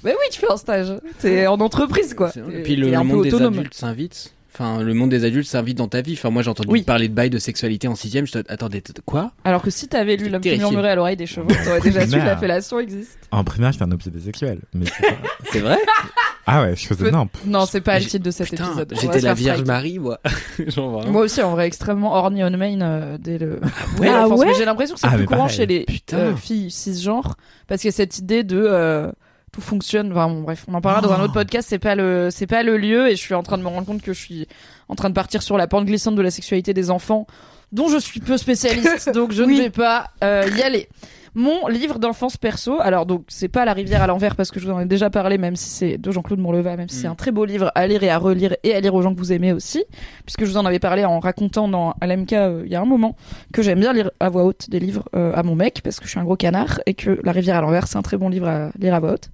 Mais 0.04 0.12
oui, 0.12 0.26
tu 0.30 0.39
fais 0.41 0.52
un 0.52 0.58
stage. 0.58 0.93
T'es 1.19 1.48
en 1.48 1.60
entreprise 1.62 2.13
quoi. 2.15 2.32
Et 2.52 2.63
puis 2.63 2.76
le, 2.76 2.89
le 2.89 3.02
monde 3.04 3.24
des 3.24 3.34
adultes 3.34 3.74
s'invite. 3.74 4.34
Enfin, 4.58 4.82
le 4.82 4.94
monde 4.94 5.10
des 5.10 5.26
adultes 5.26 5.48
s'invite 5.48 5.78
dans 5.78 5.89
ta 5.89 6.02
vie. 6.02 6.13
Enfin, 6.13 6.30
moi, 6.30 6.41
j'ai 6.41 6.50
entendu 6.50 6.70
Oui. 6.72 6.84
parler 6.84 7.10
de 7.10 7.13
bail 7.13 7.30
de 7.30 7.39
sexualité 7.39 7.89
en 7.89 7.96
sixième. 7.96 8.26
Je 8.26 8.32
te... 8.32 8.52
Attendez, 8.52 8.82
t- 8.82 8.94
quoi? 9.06 9.32
Alors 9.44 9.62
que 9.62 9.70
si 9.70 9.89
t'avais 9.89 10.15
lu 10.15 10.30
l'homme 10.30 10.41
qui 10.41 10.58
murmurait 10.58 10.91
à 10.91 10.96
l'oreille 10.96 11.18
des 11.18 11.26
chevaux, 11.26 11.48
t'aurais 11.65 11.82
déjà 11.82 12.06
su 12.06 12.12
que 12.12 12.15
la 12.18 12.24
Merde. 12.24 12.39
fellation 12.39 12.80
existe. 12.80 13.20
En 13.32 13.44
primaire, 13.44 13.74
j'étais 13.74 13.84
un 13.84 13.91
obsédé 13.91 14.22
sexuel. 14.22 14.60
Mais 14.74 14.86
c'est 15.52 15.60
vrai? 15.60 15.78
Ah 16.48 16.62
ouais, 16.62 16.76
je 16.76 16.86
faisais 16.88 17.12
nimp. 17.12 17.32
Non, 17.46 17.65
c'est 17.65 17.82
pas 17.82 18.00
le 18.00 18.06
titre 18.06 18.24
de 18.24 18.32
cet 18.32 18.50
Putain, 18.52 18.68
épisode. 18.68 18.94
J'étais 19.02 19.20
la 19.22 19.34
Vierge 19.34 19.58
strike. 19.58 19.68
Marie, 19.68 20.00
moi. 20.00 20.20
Genre. 20.68 21.06
Moi 21.08 21.24
aussi, 21.24 21.41
en 21.41 21.52
vrai, 21.52 21.65
extrêmement 21.68 22.13
horny 22.13 22.44
on 22.44 22.52
main 22.52 22.80
euh, 22.82 23.18
dès 23.20 23.38
le. 23.39 23.60
Ah 24.04 24.28
ouais? 24.30 24.46
Mais 24.46 24.54
j'ai 24.54 24.63
l'impression 24.65 24.94
que 24.96 25.02
c'est 25.02 25.08
Ah, 25.12 25.18
plus 25.18 25.26
courant 25.26 25.41
pareil. 25.48 25.56
chez 25.58 25.65
les 25.65 25.84
Putain. 25.86 26.18
euh, 26.18 26.36
filles 26.36 26.70
cisgenres 26.72 27.36
parce 27.68 27.82
qu'il 27.82 27.88
y 27.89 27.94
a 27.94 27.96
cette 27.96 28.20
idée 28.20 28.44
de 28.44 28.63
euh, 28.63 29.12
tout 29.56 29.62
fonctionne. 29.62 30.12
Enfin, 30.12 30.28
bon, 30.28 30.41
bref, 30.41 30.65
on 30.68 30.74
en 30.74 30.82
parlera 30.82 31.02
dans 31.02 31.13
un 31.13 31.20
Oh. 31.22 31.24
autre 31.24 31.34
podcast. 31.34 31.68
C'est 31.70 31.80
pas 31.80 31.96
le, 31.96 32.28
c'est 32.30 32.46
pas 32.48 32.62
le 32.62 32.78
lieu, 32.78 33.08
et 33.08 33.12
je 33.15 33.22
suis 33.22 33.34
en 33.34 33.41
train 33.44 33.58
de 33.58 33.63
me 33.63 33.70
rendre 33.70 33.86
compte 33.88 34.02
que 34.02 34.12
je 34.13 34.20
suis 34.20 34.48
en 34.89 34.96
train 34.96 35.10
de 35.10 35.13
partir 35.15 35.41
sur 35.41 35.58
la 35.58 35.68
pente 35.68 35.86
glissante 35.86 36.15
de 36.15 36.22
la 36.22 36.30
sexualité 36.32 36.74
des 36.74 36.91
enfants, 36.91 37.26
dont 37.72 37.88
je 37.88 37.98
suis 37.98 38.20
peu 38.20 38.38
spécialiste, 38.38 39.10
donc 39.13 39.32
je 39.32 39.44
Oui. 39.44 39.56
ne 39.58 39.62
vais 39.63 39.70
pas 39.70 40.10
euh, 40.24 40.48
y 40.58 40.62
aller. 40.62 40.89
Mon 41.38 41.67
livre 41.67 42.00
d'enfance 42.00 42.38
perso, 42.38 42.80
alors 42.80 43.06
donc 43.06 43.26
c'est 43.28 43.50
pas 43.50 43.65
La 43.65 43.74
rivière 43.74 44.02
à 44.02 44.08
l'envers 44.08 44.38
parce 44.38 44.52
que 44.52 44.60
je 44.62 44.65
vous 44.65 44.71
en 44.71 44.80
ai 44.80 44.86
déjà 44.86 45.10
parlé, 45.10 45.38
même 45.38 45.58
si 45.58 45.69
c'est 45.69 45.98
de 45.98 46.10
Jean-Claude 46.12 46.39
Mourleva, 46.39 46.78
même 46.78 46.88
si 46.88 46.95
c'est 46.95 47.08
Mm. 47.10 47.12
un 47.12 47.15
très 47.15 47.32
beau 47.32 47.43
livre 47.43 47.71
à 47.76 47.86
lire 47.88 48.04
et 48.04 48.10
à 48.10 48.17
relire 48.17 48.56
et 48.63 48.74
à 48.74 48.80
lire 48.80 48.95
aux 48.95 49.02
gens 49.02 49.13
que 49.13 49.19
vous 49.19 49.34
aimez 49.34 49.52
aussi, 49.52 49.84
puisque 50.26 50.45
je 50.45 50.52
vous 50.52 50.58
en 50.58 50.65
avais 50.65 50.80
parlé 50.80 51.04
en 51.04 51.19
racontant 51.19 51.67
dans 51.67 51.93
LMK 52.02 52.34
euh, 52.34 52.63
il 52.65 52.71
y 52.71 52.76
a 52.76 52.82
un 52.82 52.86
moment 52.86 53.17
que 53.52 53.62
j'aime 53.62 53.82
bien 53.82 53.91
lire 53.91 54.12
à 54.21 54.30
voix 54.30 54.45
haute 54.45 54.69
des 54.69 54.80
livres 54.80 55.04
euh, 55.15 55.34
à 55.36 55.43
mon 55.43 55.56
mec 55.56 55.82
parce 55.84 56.00
que 56.00 56.06
je 56.06 56.12
suis 56.12 56.19
un 56.19 56.24
gros 56.24 56.38
canard 56.38 56.80
et 56.86 56.93
que 56.93 57.19
La 57.24 57.34
rivière 57.34 57.58
à 57.58 57.62
l'envers 57.62 57.88
c'est 57.88 57.98
un 57.98 58.02
très 58.02 58.17
bon 58.17 58.30
livre 58.30 58.48
à 58.48 58.69
lire 58.80 58.95
à 58.95 59.00
voix 59.02 59.12
haute. 59.13 59.30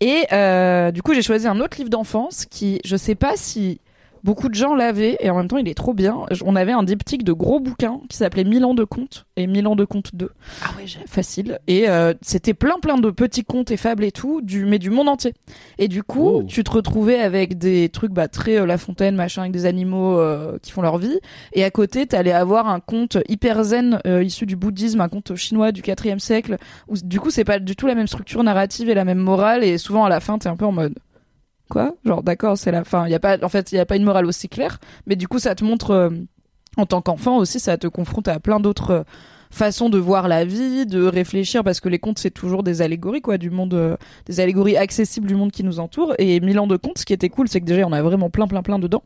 Et 0.00 0.24
euh, 0.32 0.90
du 0.90 1.02
coup 1.02 1.14
j'ai 1.14 1.22
choisi 1.22 1.46
un 1.46 1.60
autre 1.60 1.76
livre 1.78 1.90
d'enfance 1.90 2.46
qui 2.46 2.80
je 2.84 2.96
sais 2.96 3.14
pas 3.14 3.32
si 3.36 3.80
beaucoup 4.28 4.50
de 4.50 4.54
gens 4.54 4.74
l'avaient 4.74 5.16
et 5.20 5.30
en 5.30 5.36
même 5.38 5.48
temps 5.48 5.56
il 5.56 5.66
est 5.68 5.74
trop 5.74 5.94
bien. 5.94 6.26
On 6.44 6.54
avait 6.54 6.72
un 6.72 6.82
diptyque 6.82 7.24
de 7.24 7.32
gros 7.32 7.60
bouquins 7.60 8.00
qui 8.10 8.18
s'appelait 8.18 8.44
Mille 8.44 8.62
ans 8.66 8.74
de 8.74 8.84
contes 8.84 9.24
et 9.38 9.46
Mille 9.46 9.66
ans 9.66 9.74
de 9.74 9.86
contes 9.86 10.14
2 10.14 10.30
Ah 10.62 10.66
ouais, 10.76 10.84
facile 11.06 11.58
et 11.66 11.88
euh, 11.88 12.12
c'était 12.20 12.52
plein 12.52 12.78
plein 12.82 12.98
de 12.98 13.10
petits 13.10 13.42
contes 13.42 13.70
et 13.70 13.78
fables 13.78 14.04
et 14.04 14.12
tout 14.12 14.42
du 14.42 14.66
mais 14.66 14.78
du 14.78 14.90
monde 14.90 15.08
entier 15.08 15.32
et 15.78 15.88
du 15.88 16.02
coup 16.02 16.18
Oh. 16.28 16.42
tu 16.46 16.62
te 16.62 16.70
retrouvais 16.70 17.18
avec 17.18 17.56
des 17.56 17.88
trucs 17.88 18.12
bah 18.12 18.28
très 18.28 18.60
euh, 18.60 18.66
La 18.66 18.76
Fontaine 18.76 19.16
machin 19.16 19.42
avec 19.42 19.52
des 19.52 19.64
animaux 19.64 20.18
euh, 20.18 20.58
qui 20.60 20.72
font 20.72 20.82
leur 20.82 20.98
vie 20.98 21.18
et 21.54 21.64
à 21.64 21.70
côté 21.70 22.06
t'allais 22.06 22.32
avoir 22.32 22.68
un 22.68 22.80
conte 22.80 23.16
hyper 23.28 23.64
zen 23.64 24.00
euh, 24.06 24.22
issu 24.22 24.44
du 24.44 24.56
bouddhisme 24.56 25.00
un 25.00 25.08
conte 25.08 25.36
chinois 25.36 25.72
du 25.72 25.80
4 25.80 26.20
siècle 26.20 26.58
où 26.86 26.96
du 27.02 27.18
coup 27.18 27.30
c'est 27.30 27.44
pas 27.44 27.60
du 27.60 27.76
tout 27.76 27.86
la 27.86 27.94
même 27.94 28.08
structure 28.08 28.42
narrative 28.44 28.90
et 28.90 28.94
la 28.94 29.06
même 29.06 29.20
morale 29.20 29.64
et 29.64 29.78
souvent 29.78 30.04
à 30.04 30.10
la 30.10 30.20
fin 30.20 30.36
t'es 30.36 30.48
un 30.48 30.56
peu 30.56 30.66
en 30.66 30.72
mode 30.72 30.94
quoi. 31.68 31.94
Genre 32.04 32.22
d'accord 32.22 32.58
c'est 32.58 32.72
la 32.72 32.84
fin. 32.84 33.06
Il 33.06 33.10
y 33.10 33.14
a 33.14 33.20
pas 33.20 33.38
en 33.42 33.48
fait 33.48 33.72
il 33.72 33.76
y 33.76 33.78
a 33.78 33.86
pas 33.86 33.96
une 33.96 34.04
morale 34.04 34.26
aussi 34.26 34.48
claire. 34.48 34.78
Mais 35.06 35.16
du 35.16 35.28
coup 35.28 35.38
ça 35.38 35.54
te 35.54 35.64
montre 35.64 35.90
euh, 35.92 36.10
en 36.76 36.86
tant 36.86 37.00
qu'enfant 37.00 37.36
aussi 37.36 37.60
ça 37.60 37.76
te 37.78 37.86
confronte 37.86 38.28
à 38.28 38.40
plein 38.40 38.60
d'autres 38.60 38.90
euh, 38.90 39.02
façon 39.50 39.88
de 39.88 39.98
voir 39.98 40.28
la 40.28 40.44
vie, 40.44 40.86
de 40.86 41.04
réfléchir, 41.04 41.64
parce 41.64 41.80
que 41.80 41.88
les 41.88 41.98
contes 41.98 42.18
c'est 42.18 42.30
toujours 42.30 42.62
des 42.62 42.82
allégories 42.82 43.20
quoi, 43.20 43.38
du 43.38 43.50
monde, 43.50 43.74
euh, 43.74 43.96
des 44.26 44.40
allégories 44.40 44.76
accessibles 44.76 45.26
du 45.26 45.34
monde 45.34 45.50
qui 45.50 45.64
nous 45.64 45.80
entoure. 45.80 46.14
Et 46.18 46.40
Mille 46.40 46.58
ans 46.58 46.66
de 46.66 46.76
contes, 46.76 46.98
ce 46.98 47.04
qui 47.04 47.12
était 47.12 47.28
cool, 47.28 47.48
c'est 47.48 47.60
que 47.60 47.66
déjà 47.66 47.86
on 47.86 47.92
a 47.92 48.02
vraiment 48.02 48.30
plein 48.30 48.46
plein 48.46 48.62
plein 48.62 48.78
dedans. 48.78 49.02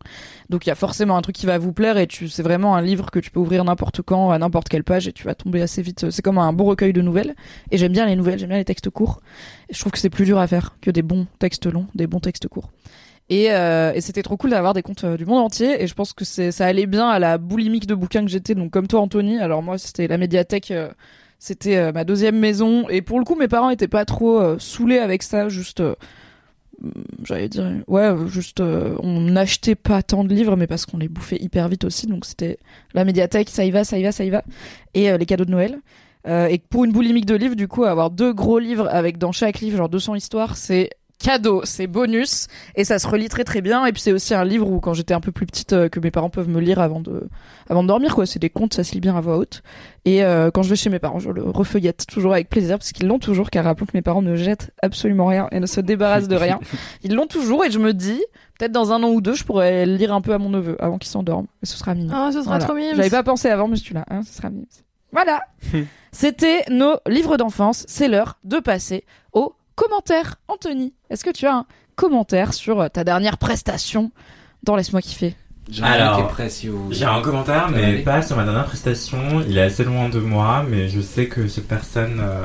Donc 0.51 0.67
il 0.67 0.69
y 0.69 0.73
a 0.73 0.77
forcément 0.77 1.17
un 1.17 1.23
truc 1.23 1.37
qui 1.37 1.47
va 1.47 1.59
vous 1.59 1.73
plaire 1.73 1.97
et 1.99 2.07
tu, 2.07 2.29
c'est 2.29 2.43
vraiment 2.43 2.77
un 2.77 2.83
livre 2.83 3.11
que 3.11 3.19
tu 3.19 3.31
peux 3.31 3.41
ouvrir 3.41 3.65
n'importe 3.65 4.03
quand, 4.03 4.31
à 4.31 4.39
n'importe 4.39 4.69
quelle 4.69 4.85
page 4.85 5.09
et 5.09 5.13
tu 5.13 5.25
vas 5.25 5.35
tomber 5.35 5.63
assez 5.63 5.83
vite. 5.83 6.11
C'est 6.11 6.23
comme 6.23 6.39
un 6.39 6.53
beau 6.53 6.65
recueil 6.65 6.93
de 6.93 7.03
nouvelles. 7.03 7.35
Et 7.71 7.79
j'aime 7.79 7.93
bien 7.93 8.07
les 8.07 8.17
nouvelles, 8.17 8.39
j'aime 8.39 8.51
bien 8.51 8.59
les 8.59 8.65
textes 8.65 8.91
courts. 8.91 9.21
Et 9.69 9.75
je 9.75 9.81
trouve 9.81 9.93
que 9.93 9.99
c'est 9.99 10.11
plus 10.11 10.25
dur 10.25 10.39
à 10.39 10.47
faire 10.47 10.77
que 10.81 10.91
des 10.91 11.03
bons 11.03 11.27
textes 11.39 11.67
longs, 11.67 11.87
des 11.95 12.07
bons 12.07 12.21
textes 12.21 12.49
courts. 12.49 12.71
Et, 13.29 13.53
euh, 13.53 13.93
et 13.95 14.01
c'était 14.01 14.23
trop 14.23 14.37
cool 14.37 14.51
d'avoir 14.51 14.75
des 14.75 14.83
contes 14.83 15.05
euh, 15.05 15.17
du 15.17 15.25
monde 15.25 15.39
entier. 15.39 15.83
Et 15.83 15.87
je 15.87 15.95
pense 15.95 16.13
que 16.13 16.25
ça 16.25 16.67
allait 16.67 16.87
bien 16.87 17.09
à 17.09 17.19
la 17.19 17.39
boulimique 17.39 17.87
de 17.87 17.95
bouquins 17.95 18.23
que 18.23 18.31
j'étais. 18.31 18.55
Donc 18.55 18.71
comme 18.71 18.87
toi, 18.89 19.01
Anthony. 19.01 19.39
Alors 19.39 19.63
moi, 19.63 19.79
c'était 19.79 20.07
la 20.07 20.19
médiathèque. 20.19 20.71
euh, 20.71 20.91
c'était 21.39 21.91
ma 21.93 22.05
deuxième 22.05 22.39
maison. 22.39 22.89
Et 22.89 23.03
pour 23.03 23.19
le 23.19 23.25
coup, 23.25 23.35
mes 23.35 23.49
parents 23.49 23.71
étaient 23.71 23.89
pas 23.89 24.05
trop 24.05 24.39
euh, 24.41 24.59
saoulés 24.61 24.99
avec 24.99 25.25
ça. 25.25 25.49
Juste, 25.49 25.81
euh, 25.81 25.95
j'allais 27.25 27.49
dire, 27.49 27.69
ouais, 27.89 28.13
juste, 28.29 28.61
on 28.61 29.21
n'achetait 29.23 29.75
pas 29.75 30.03
tant 30.03 30.23
de 30.25 30.33
livres, 30.33 30.57
mais 30.57 30.67
parce 30.69 30.87
qu'on 30.87 30.99
les 30.99 31.09
bouffait 31.09 31.39
hyper 31.41 31.69
vite 31.69 31.85
aussi. 31.85 32.07
Donc 32.07 32.27
c'était 32.27 32.59
la 32.95 33.05
médiathèque, 33.05 33.49
ça 33.51 33.65
y 33.65 33.71
va, 33.73 33.83
ça 33.83 33.99
y 33.99 34.03
va, 34.05 34.13
ça 34.13 34.25
y 34.25 34.31
va. 34.31 34.45
Et 34.95 35.17
les 35.17 35.27
cadeaux 35.27 35.45
de 35.45 35.51
Noël. 35.51 35.81
Et 36.27 36.61
pour 36.71 36.85
une 36.85 36.93
boulimique 36.93 37.27
de 37.27 37.35
livres, 37.35 37.57
du 37.57 37.67
coup, 37.67 37.83
avoir 37.85 38.11
deux 38.11 38.33
gros 38.33 38.61
livres 38.61 38.89
avec 38.89 39.19
dans 39.19 39.33
chaque 39.33 39.59
livre 39.59 39.79
genre 39.79 39.89
200 39.89 40.15
histoires, 40.15 40.57
c'est 40.57 40.91
cadeau, 41.23 41.63
c'est 41.65 41.87
bonus 41.87 42.49
et 42.75 42.85
ça 42.85 42.99
se 42.99 43.07
relit 43.07 43.29
très 43.29 43.45
très 43.45 43.61
bien. 43.63 43.87
Et 43.87 43.93
puis 43.93 44.03
c'est 44.03 44.13
aussi 44.13 44.35
un 44.35 44.45
livre 44.45 44.69
où 44.71 44.81
quand 44.81 44.93
j'étais 44.93 45.15
un 45.15 45.21
peu 45.21 45.33
plus 45.33 45.47
petite 45.47 45.73
euh, 45.73 45.89
que 45.89 46.01
mes 46.01 46.11
parents 46.11 46.29
peuvent 46.31 46.49
me 46.49 46.61
lire 46.61 46.81
avant 46.81 47.01
de 47.01 47.29
avant 47.71 47.83
de 47.83 47.89
dormir 47.89 48.15
quoi. 48.15 48.27
C'est 48.27 48.39
des 48.41 48.51
contes, 48.51 48.75
ça 48.75 48.85
se 48.85 48.93
lit 48.93 49.01
bien 49.01 49.17
à 49.17 49.21
voix 49.21 49.39
haute. 49.39 49.63
Et 50.05 50.25
euh, 50.25 50.51
quand 50.51 50.63
je 50.63 50.69
vais 50.71 50.77
chez 50.77 50.91
mes 50.91 50.99
parents, 50.99 51.21
je 51.21 51.31
le 51.31 51.43
refeuillette 51.45 52.07
toujours 52.07 52.33
avec 52.33 52.49
plaisir 52.51 52.77
parce 52.79 52.93
qu'ils 52.93 53.07
l'ont 53.07 53.19
toujours. 53.21 53.49
Car 53.51 53.65
rappelons 53.65 53.87
que 53.87 53.93
mes 53.95 54.03
parents 54.03 54.23
ne 54.23 54.35
jettent 54.37 54.73
absolument 54.83 55.27
rien 55.27 55.49
et 55.53 55.61
ne 55.61 55.67
se 55.67 55.81
débarrassent 55.81 56.29
de 56.29 56.37
rien. 56.37 56.59
Ils 57.05 57.15
l'ont 57.15 57.27
toujours 57.29 57.65
et 57.65 57.71
je 57.71 57.79
me 57.79 57.95
dis 57.95 58.21
peut-être 58.59 58.73
dans 58.73 58.93
un 58.93 59.03
an 59.03 59.11
ou 59.11 59.21
deux, 59.21 59.35
je 59.35 59.45
pourrais 59.45 59.87
lire 59.87 60.13
un 60.13 60.21
peu 60.21 60.35
à 60.35 60.39
mon 60.39 60.49
neveu 60.51 60.77
avant 60.83 60.99
qu'il 60.99 61.11
s'endorme. 61.11 61.47
Et 61.63 61.67
ce 61.67 61.77
sera 61.77 61.95
mignon. 61.95 62.13
Ah, 62.15 62.31
ce 62.33 62.41
sera 62.41 62.51
Voilà. 62.59 62.65
trop 62.65 62.75
mignon. 62.75 62.93
J'avais 62.97 63.11
pas 63.11 63.23
pensé 63.23 63.49
avant, 63.49 63.69
mais 63.69 63.77
je 63.77 63.83
suis 63.83 63.95
là. 63.95 64.05
Hein, 64.11 64.23
ce 64.25 64.35
sera 64.35 64.51
mignon. 64.51 64.67
Voilà. 65.13 65.43
C'était 66.13 66.65
nos 66.71 66.97
livres 67.09 67.37
d'enfance. 67.37 67.85
C'est 67.89 68.09
l'heure 68.09 68.39
de 68.45 68.59
passer 68.59 69.05
aux 69.33 69.55
commentaires. 69.83 70.37
Anthony, 70.49 70.95
est-ce 71.11 71.25
que 71.25 71.31
tu 71.31 71.47
as 71.47 71.55
un 71.55 71.67
commentaire 71.97 72.55
sur 72.55 72.81
euh, 72.81 72.89
ta 72.89 73.05
dernière 73.05 73.39
prestation 73.39 74.13
dans 74.63 74.77
Laisse-moi 74.77 75.03
kiffer? 75.03 75.35
J'ai 75.71 75.83
Alors. 75.83 76.33
J'ai 76.91 77.05
un 77.05 77.21
commentaire, 77.21 77.69
mais 77.71 77.85
Allez. 77.85 77.99
pas 78.03 78.23
sur 78.23 78.37
ma 78.37 78.45
dernière 78.45 78.67
prestation. 78.67 79.43
Il 79.47 79.57
est 79.59 79.63
assez 79.63 79.85
loin 79.85 80.09
de 80.09 80.19
moi, 80.19 80.65
mais 80.69 80.89
je 80.89 81.01
sais 81.01 81.27
que 81.27 81.47
cette 81.49 81.69
personne 81.69 82.21
euh, 82.21 82.43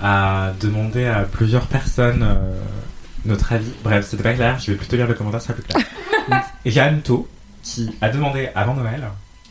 a 0.00 0.52
demandé 0.60 1.06
à 1.06 1.22
plusieurs 1.22 1.66
personnes 1.66 2.22
euh, 2.22 2.62
notre 3.24 3.52
avis. 3.52 3.72
Bref, 3.82 4.06
c'était 4.06 4.22
pas 4.22 4.34
clair. 4.34 4.58
Je 4.58 4.72
vais 4.72 4.78
plutôt 4.78 4.96
lire 4.96 5.06
le 5.06 5.14
commentaire, 5.14 5.40
ça 5.40 5.48
sera 5.48 5.54
plus 5.54 5.64
clair. 5.64 5.84
Donc, 6.28 6.42
Jeanne 6.66 7.02
To, 7.02 7.28
qui 7.62 7.90
a 8.00 8.10
demandé 8.10 8.50
avant 8.54 8.74
Noël, 8.74 9.02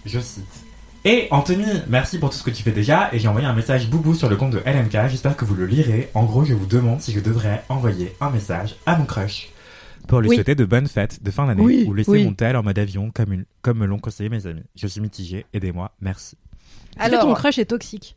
je 0.05 0.19
cite. 0.19 0.45
Et 1.11 1.27
Anthony, 1.31 1.65
merci 1.87 2.19
pour 2.19 2.29
tout 2.29 2.37
ce 2.37 2.43
que 2.43 2.51
tu 2.51 2.61
fais 2.61 2.71
déjà. 2.71 3.09
Et 3.11 3.17
j'ai 3.17 3.27
envoyé 3.27 3.47
un 3.47 3.53
message 3.55 3.89
boubou 3.89 4.13
sur 4.13 4.29
le 4.29 4.35
compte 4.35 4.51
de 4.51 4.59
LMK. 4.63 5.09
J'espère 5.09 5.35
que 5.35 5.43
vous 5.43 5.55
le 5.55 5.65
lirez. 5.65 6.11
En 6.13 6.23
gros, 6.23 6.45
je 6.45 6.53
vous 6.53 6.67
demande 6.67 7.01
si 7.01 7.11
je 7.11 7.19
devrais 7.19 7.63
envoyer 7.67 8.13
un 8.21 8.29
message 8.29 8.75
à 8.85 8.95
mon 8.95 9.05
crush 9.05 9.49
pour 10.07 10.21
lui 10.21 10.29
Oui. 10.29 10.35
souhaiter 10.35 10.53
de 10.53 10.65
bonnes 10.65 10.85
fêtes 10.87 11.23
de 11.23 11.31
fin 11.31 11.47
d'année 11.47 11.63
Oui, 11.63 11.85
ou 11.87 11.95
laisser 11.95 12.11
oui. 12.11 12.23
mon 12.25 12.33
tel 12.33 12.55
en 12.55 12.61
mode 12.61 12.77
avion 12.77 13.09
comme, 13.11 13.33
une, 13.33 13.45
comme 13.63 13.79
me 13.79 13.87
l'ont 13.87 13.97
conseillé 13.97 14.29
mes 14.29 14.45
amis. 14.45 14.61
Je 14.75 14.85
suis 14.85 15.01
mitigé, 15.01 15.47
aidez-moi, 15.51 15.91
merci. 15.99 16.37
Que 16.95 17.19
ton 17.19 17.33
crush 17.33 17.57
est 17.57 17.65
toxique? 17.65 18.15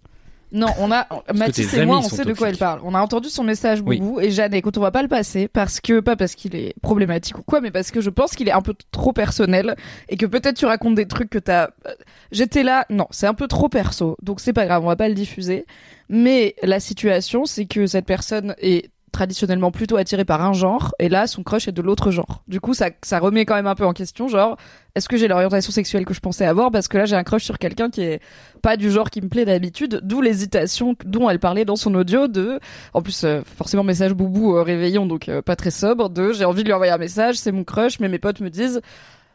Non, 0.53 0.69
on 0.79 0.93
a 0.93 1.07
Mathis 1.35 1.73
et 1.75 1.87
moi, 1.87 1.99
on 1.99 2.03
sait 2.03 2.25
de 2.25 2.35
quoi 2.35 2.51
elle 2.51 2.59
parle. 2.59 2.81
On 2.85 2.95
a 2.95 3.01
entendu 3.01 3.29
son 3.31 3.43
message 3.43 3.83
Oui. 3.87 3.99
boubou 4.01 4.21
et 4.21 4.31
Jeanne, 4.31 4.53
écoute, 4.55 4.77
on 4.77 4.83
va 4.83 4.91
pas 4.91 5.03
le 5.03 5.09
passer 5.09 5.49
parce 5.49 5.81
que 5.81 6.01
pas 6.01 6.15
parce 6.15 6.35
qu'il 6.35 6.55
est 6.55 6.75
problématique 6.83 7.39
ou 7.39 7.43
quoi, 7.43 7.61
mais 7.61 7.71
parce 7.71 7.91
que 7.91 8.01
je 8.01 8.11
pense 8.11 8.35
qu'il 8.35 8.49
est 8.49 8.53
un 8.53 8.61
peu 8.63 8.75
trop 8.91 9.13
personnel 9.13 9.77
et 10.11 10.17
que 10.17 10.27
peut-être 10.27 10.57
tu 10.57 10.67
racontes 10.67 10.95
des 10.95 11.07
trucs 11.09 11.31
que 11.31 11.39
t'as. 11.39 11.69
euh, 11.87 11.95
J'étais 12.33 12.63
là, 12.63 12.85
non, 12.91 13.07
c'est 13.11 13.27
un 13.27 13.35
peu 13.35 13.49
trop 13.49 13.69
perso, 13.69 14.17
donc 14.23 14.41
c'est 14.41 14.53
pas 14.53 14.67
grave, 14.67 14.85
on 14.85 14.89
va 14.89 14.97
pas 14.97 15.09
le 15.09 15.15
diffuser. 15.15 15.65
Mais 16.09 16.55
la 16.63 16.79
situation, 16.81 17.47
c'est 17.47 17.65
que 17.65 17.87
cette 17.87 18.05
personne 18.07 18.55
est 18.61 18.91
traditionnellement 19.13 19.71
plutôt 19.71 19.97
attirée 19.97 20.25
par 20.25 20.43
un 20.43 20.53
genre 20.53 20.95
et 20.99 21.09
là 21.09 21.27
son 21.27 21.43
crush 21.43 21.69
est 21.69 21.73
de 21.73 21.83
l'autre 21.83 22.11
genre. 22.11 22.43
Du 22.49 22.61
coup 22.61 22.75
ça 22.75 22.91
ça 23.03 23.19
remet 23.19 23.45
quand 23.45 23.55
même 23.55 23.67
un 23.67 23.75
peu 23.75 23.87
en 23.87 23.93
question 23.93 24.27
genre 24.29 24.57
est-ce 24.95 25.09
que 25.09 25.17
j'ai 25.17 25.29
l'orientation 25.29 25.73
sexuelle 25.73 26.05
que 26.05 26.15
je 26.15 26.21
pensais 26.21 26.45
avoir? 26.45 26.71
Parce 26.71 26.89
que 26.89 26.99
là 26.99 27.05
j'ai 27.05 27.17
un 27.17 27.23
crush 27.23 27.45
sur 27.45 27.59
quelqu'un 27.59 27.91
qui 27.91 28.03
est 28.03 28.21
pas 28.63 28.77
du 28.77 28.91
genre 28.91 29.11
qui 29.11 29.21
me 29.21 29.29
plaît 29.29 29.45
d'habitude, 29.45 30.01
d'où 30.03 30.21
l'hésitation 30.21 30.97
dont 31.05 31.29
elle 31.31 31.39
parlait 31.39 31.65
dans 31.65 31.77
son 31.77 31.95
audio 31.95 32.27
de, 32.27 32.59
en 32.95 33.03
plus 33.03 33.25
euh, 33.25 33.43
forcément 33.57 33.85
message 33.85 34.13
boubou 34.13 34.57
euh, 34.57 34.63
réveillon 34.63 35.07
donc 35.07 35.29
euh, 35.29 35.43
pas 35.43 35.57
très 35.57 35.71
sobre, 35.71 36.09
de 36.09 36.33
j'ai 36.33 36.45
envie 36.45 36.63
de 36.63 36.69
lui 36.69 36.75
envoyer 36.75 36.93
un 36.93 36.99
message, 36.99 37.37
c'est 37.37 37.53
mon 37.53 37.65
crush, 37.65 38.01
mais 38.01 38.09
mes 38.09 38.19
potes 38.19 38.41
me 38.41 38.51
disent 38.51 38.81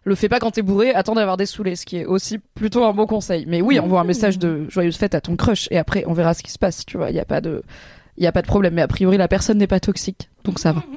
le 0.04 0.16
fais 0.16 0.30
pas 0.30 0.40
quand 0.40 0.52
t'es 0.52 0.62
bourré, 0.62 0.94
attends 0.94 1.16
d'avoir 1.16 1.36
des 1.36 1.46
saoulés, 1.46 1.76
ce 1.76 1.86
qui 1.86 1.98
est 1.98 2.06
aussi 2.06 2.38
plutôt 2.38 2.86
un 2.86 2.94
bon 2.94 3.06
conseil. 3.06 3.46
Mais 3.46 3.62
oui, 3.62 3.78
envoie 3.78 4.00
un 4.00 4.06
message 4.06 4.40
de 4.40 4.66
joyeuse 4.70 4.96
fête 4.96 5.16
à 5.16 5.22
ton 5.22 5.36
crush 5.36 5.68
et 5.70 5.78
après 5.78 6.06
on 6.08 6.14
verra 6.14 6.34
ce 6.34 6.44
qui 6.44 6.52
se 6.52 6.58
passe, 6.58 6.86
tu 6.86 6.98
vois, 6.98 7.10
il 7.10 7.16
y 7.16 7.20
a 7.20 7.26
pas 7.26 7.42
de 7.42 7.62
il 8.18 8.24
y 8.24 8.28
a 8.28 8.32
pas 8.32 8.42
de 8.42 8.48
problème, 8.48 8.74
mais 8.76 8.82
a 8.82 8.88
priori 8.88 9.18
la 9.18 9.28
personne 9.28 9.58
n'est 9.58 9.68
pas 9.68 9.80
toxique, 9.80 10.30
donc 10.44 10.60
ça 10.60 10.72
va. 10.74 10.84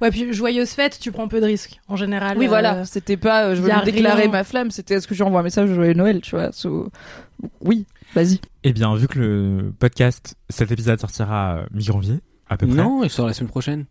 Ouais, 0.00 0.10
puis 0.10 0.32
joyeuse 0.32 0.70
fête, 0.70 0.98
tu 1.00 1.10
prends 1.12 1.26
peu 1.28 1.40
de 1.40 1.46
risques 1.46 1.80
en 1.88 1.96
général. 1.96 2.36
Oui, 2.38 2.46
euh, 2.46 2.48
voilà, 2.48 2.84
c'était 2.84 3.16
pas 3.16 3.46
euh, 3.46 3.54
je 3.56 3.62
veux 3.62 3.68
lui 3.72 3.82
déclarer 3.84 4.22
rien. 4.22 4.30
ma 4.30 4.44
flamme, 4.44 4.70
c'était 4.70 4.94
est-ce 4.94 5.06
que 5.08 5.14
je 5.14 5.20
lui 5.22 5.26
envoie 5.26 5.40
un 5.40 5.44
message 5.44 5.68
joyeux 5.72 5.94
Noël, 5.94 6.20
tu 6.20 6.36
vois. 6.36 6.50
so- 6.52 6.88
Oui, 7.60 7.84
vas-y. 8.14 8.40
Eh 8.64 8.72
bien, 8.72 8.94
vu 8.96 9.06
que 9.08 9.18
le 9.18 9.72
podcast, 9.76 10.36
cet 10.50 10.70
épisode 10.72 11.00
sortira 11.00 11.56
euh, 11.56 11.64
mi-janvier, 11.72 12.18
à 12.48 12.56
peu 12.56 12.66
près. 12.66 12.76
Non, 12.76 13.02
il 13.04 13.10
sort 13.10 13.26
la 13.26 13.32
semaine 13.32 13.50
prochaine. 13.50 13.84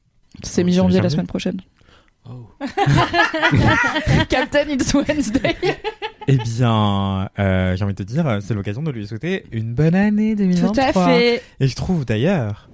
C'est 0.44 0.64
mi-janvier 0.64 1.02
la 1.02 1.10
semaine 1.10 1.28
prochaine. 1.28 1.60
Oh. 2.30 2.48
Captain 4.30 4.70
It's 4.70 4.94
Wednesday. 4.94 5.56
Eh 6.28 6.38
bien, 6.38 7.30
euh, 7.40 7.76
j'ai 7.76 7.84
envie 7.84 7.94
de 7.94 8.04
te 8.04 8.08
dire, 8.08 8.40
c'est 8.42 8.54
l'occasion 8.54 8.84
de 8.84 8.92
lui 8.92 9.08
souhaiter 9.08 9.46
une 9.52 9.74
bonne 9.74 9.96
année 9.96 10.36
2023. 10.36 10.72
Tout 10.74 10.80
à 10.80 10.94
fait. 11.08 11.42
Et 11.60 11.68
je 11.68 11.76
trouve 11.76 12.06
d'ailleurs 12.06 12.70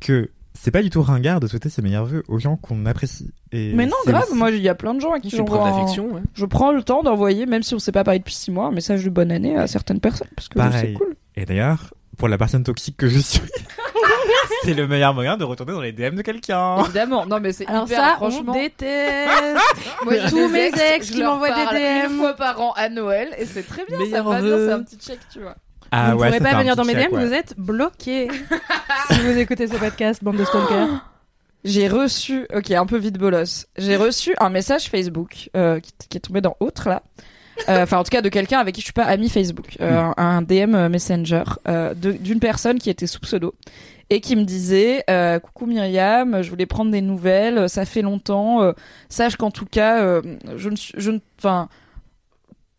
que 0.00 0.30
c'est 0.54 0.70
pas 0.70 0.82
du 0.82 0.88
tout 0.90 1.02
ringard 1.02 1.40
de 1.40 1.46
souhaiter 1.46 1.68
ses 1.68 1.82
meilleurs 1.82 2.06
vœux 2.06 2.22
aux 2.28 2.38
gens 2.38 2.56
qu'on 2.56 2.86
apprécie. 2.86 3.30
Et 3.52 3.74
Mais 3.74 3.84
non, 3.86 3.96
grave, 4.06 4.24
aussi- 4.28 4.34
moi 4.34 4.50
il 4.50 4.62
y 4.62 4.68
a 4.68 4.74
plein 4.74 4.94
de 4.94 5.00
gens 5.00 5.12
à 5.12 5.20
qui 5.20 5.28
preuve 5.42 5.60
un- 5.60 5.70
d'affection, 5.70 6.12
ouais. 6.14 6.22
Je 6.34 6.46
prends 6.46 6.72
le 6.72 6.82
temps 6.82 7.02
d'envoyer, 7.02 7.44
même 7.44 7.62
si 7.62 7.74
on 7.74 7.78
s'est 7.78 7.92
pas 7.92 8.04
parlé 8.04 8.18
depuis 8.20 8.34
six 8.34 8.50
mois, 8.50 8.66
un 8.68 8.72
message 8.72 9.04
de 9.04 9.10
bonne 9.10 9.30
année 9.30 9.56
à 9.56 9.66
certaines 9.66 10.00
personnes, 10.00 10.28
parce 10.34 10.48
que 10.48 10.58
c'est 10.58 10.70
Pareil. 10.70 10.94
cool. 10.94 11.14
Et 11.36 11.44
d'ailleurs, 11.44 11.92
pour 12.16 12.28
la 12.28 12.38
personne 12.38 12.62
toxique 12.62 12.96
que 12.96 13.08
je 13.08 13.18
suis, 13.18 13.40
c'est 14.62 14.74
le 14.74 14.86
meilleur 14.86 15.14
moyen 15.14 15.36
de 15.36 15.44
retourner 15.44 15.72
dans 15.72 15.80
les 15.80 15.92
DM 15.92 16.16
de 16.16 16.22
quelqu'un. 16.22 16.78
Évidemment, 16.84 17.26
non 17.26 17.40
mais 17.40 17.52
c'est 17.52 17.66
Alors 17.66 17.86
hyper, 17.86 18.00
ça, 18.00 18.14
franchement. 18.16 18.52
on 18.54 18.60
déteste. 18.62 19.58
Moi, 20.04 20.14
tous 20.28 20.48
mes 20.48 20.70
ex 20.94 21.10
qui 21.10 21.22
m'envoient 21.22 21.50
des 21.50 21.78
DM. 21.78 22.12
une 22.12 22.18
fois 22.18 22.34
par 22.34 22.60
an 22.60 22.72
à 22.76 22.88
Noël, 22.88 23.34
et 23.38 23.46
c'est 23.46 23.66
très 23.66 23.84
bien, 23.86 23.98
Meilleurs 23.98 24.24
ça 24.24 24.30
va 24.30 24.42
bien, 24.42 24.56
c'est 24.58 24.72
un 24.72 24.82
petit 24.82 24.96
check, 24.96 25.20
tu 25.32 25.40
vois. 25.40 25.56
Ah 25.90 26.10
vous 26.10 26.16
ne 26.16 26.20
ouais, 26.20 26.38
pourrez 26.38 26.50
pas 26.50 26.58
venir 26.58 26.76
dans 26.76 26.84
mes 26.84 26.94
DM, 26.94 27.12
ouais. 27.12 27.26
vous 27.26 27.32
êtes 27.32 27.54
bloqués. 27.56 28.28
si 29.10 29.20
vous 29.20 29.38
écoutez 29.38 29.68
ce 29.68 29.76
podcast, 29.76 30.22
bande 30.22 30.36
de 30.36 30.44
stalkers. 30.44 30.88
J'ai 31.64 31.88
reçu, 31.88 32.46
ok, 32.54 32.70
un 32.70 32.86
peu 32.86 32.96
vite 32.96 33.18
bolos. 33.18 33.66
J'ai 33.76 33.96
reçu 33.96 34.34
un 34.38 34.50
message 34.50 34.88
Facebook 34.88 35.50
euh, 35.56 35.80
qui, 35.80 35.92
qui 36.08 36.16
est 36.16 36.20
tombé 36.20 36.40
dans 36.40 36.56
autre 36.60 36.88
là. 36.88 37.02
Euh, 37.68 37.82
Enfin, 37.82 37.98
en 37.98 38.04
tout 38.04 38.10
cas, 38.10 38.20
de 38.22 38.28
quelqu'un 38.28 38.58
avec 38.58 38.74
qui 38.74 38.80
je 38.80 38.86
suis 38.86 38.92
pas 38.92 39.04
ami 39.04 39.28
Facebook, 39.28 39.76
Euh, 39.80 40.10
un 40.16 40.42
DM 40.42 40.88
Messenger 40.88 41.44
euh, 41.68 41.94
de- 41.94 42.12
d'une 42.12 42.40
personne 42.40 42.78
qui 42.78 42.90
était 42.90 43.06
sous 43.06 43.20
pseudo 43.20 43.54
et 44.10 44.20
qui 44.20 44.36
me 44.36 44.44
disait 44.44 45.02
euh, 45.10 45.38
coucou 45.40 45.66
Myriam, 45.66 46.42
je 46.42 46.50
voulais 46.50 46.66
prendre 46.66 46.90
des 46.92 47.00
nouvelles, 47.00 47.68
ça 47.68 47.84
fait 47.84 48.02
longtemps. 48.02 48.62
euh, 48.62 48.72
sache 49.08 49.36
qu'en 49.36 49.50
tout 49.50 49.66
cas, 49.66 50.00
euh, 50.02 50.22
je 50.56 50.68
ne, 50.68 50.76
suis- 50.76 50.94
je 50.96 51.10
ne, 51.10 51.18
enfin. 51.38 51.68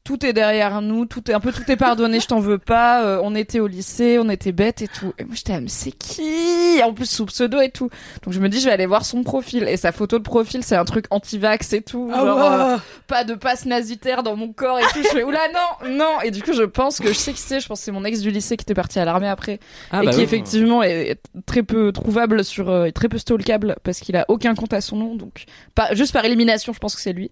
Tout 0.08 0.26
est 0.26 0.32
derrière 0.32 0.82
nous, 0.82 1.06
tout 1.06 1.30
est 1.30 1.34
un 1.34 1.42
peu 1.42 1.52
tout 1.52 1.70
est 1.70 1.76
pardonné, 1.76 2.22
je 2.22 2.28
t'en 2.28 2.40
veux 2.40 2.58
pas. 2.58 3.04
euh, 3.04 3.20
on 3.24 3.36
était 3.36 3.60
au 3.60 3.68
lycée, 3.68 4.18
on 4.24 4.30
était 4.30 4.54
bêtes 4.54 4.82
et 4.82 4.88
tout. 4.88 5.12
Et 5.20 5.26
moi 5.26 5.36
j'étais 5.36 5.52
là, 5.52 5.60
mais 5.60 5.68
c'est 5.68 5.92
qui? 5.92 6.82
En 6.82 6.94
plus 6.94 7.10
sous 7.10 7.26
pseudo 7.26 7.60
et 7.60 7.72
tout. 7.72 7.90
Donc 8.24 8.34
je 8.34 8.40
me 8.40 8.48
dis 8.48 8.62
je 8.62 8.66
vais 8.68 8.72
aller 8.72 8.86
voir 8.86 9.04
son 9.04 9.24
profil 9.24 9.64
et 9.68 9.76
sa 9.76 9.92
photo 9.92 10.18
de 10.18 10.24
profil 10.24 10.64
c'est 10.64 10.78
un 10.78 10.86
truc 10.86 11.08
anti-vax 11.10 11.74
et 11.74 11.82
tout, 11.82 12.10
Ah 12.14 12.20
genre 12.26 12.40
euh, 12.42 12.78
pas 13.08 13.26
de 13.26 13.34
passe 13.36 13.66
nazitaire 13.66 14.24
dans 14.24 14.38
mon 14.38 14.54
corps 14.54 14.80
et 14.80 14.84
tout. 14.94 15.04
Je 15.04 15.10
fais 15.10 15.24
oula 15.24 15.42
non 15.54 15.90
non 15.98 16.22
et 16.24 16.32
du 16.32 16.42
coup 16.42 16.54
je 16.54 16.64
pense 16.64 17.00
que 17.00 17.10
je 17.10 17.14
sais 17.14 17.34
qui 17.34 17.42
c'est. 17.42 17.60
Je 17.60 17.68
pense 17.68 17.80
que 17.80 17.86
c'est 17.86 17.92
mon 17.92 18.06
ex 18.06 18.22
du 18.22 18.32
lycée 18.32 18.56
qui 18.56 18.64
était 18.64 18.74
parti 18.74 19.00
à 19.00 19.06
l'armée 19.06 19.28
après 19.28 19.60
Ah, 19.92 20.04
et 20.04 20.06
bah 20.06 20.12
qui 20.14 20.20
oui. 20.20 20.24
effectivement 20.24 20.84
est 20.84 21.10
est 21.10 21.22
très 21.46 21.64
peu 21.64 21.92
trouvable 21.92 22.46
sur 22.46 22.70
euh, 22.70 22.86
est 22.86 22.94
très 22.94 23.10
peu 23.10 23.18
stalkable 23.18 23.76
parce 23.84 24.00
qu'il 24.00 24.16
a 24.16 24.24
aucun 24.30 24.56
compte 24.56 24.72
à 24.72 24.80
son 24.80 24.96
nom 24.96 25.16
donc 25.16 25.44
pas 25.76 25.94
juste 25.96 26.14
par 26.14 26.24
élimination 26.24 26.72
je 26.72 26.80
pense 26.80 26.96
que 26.96 27.02
c'est 27.02 27.12
lui. 27.14 27.30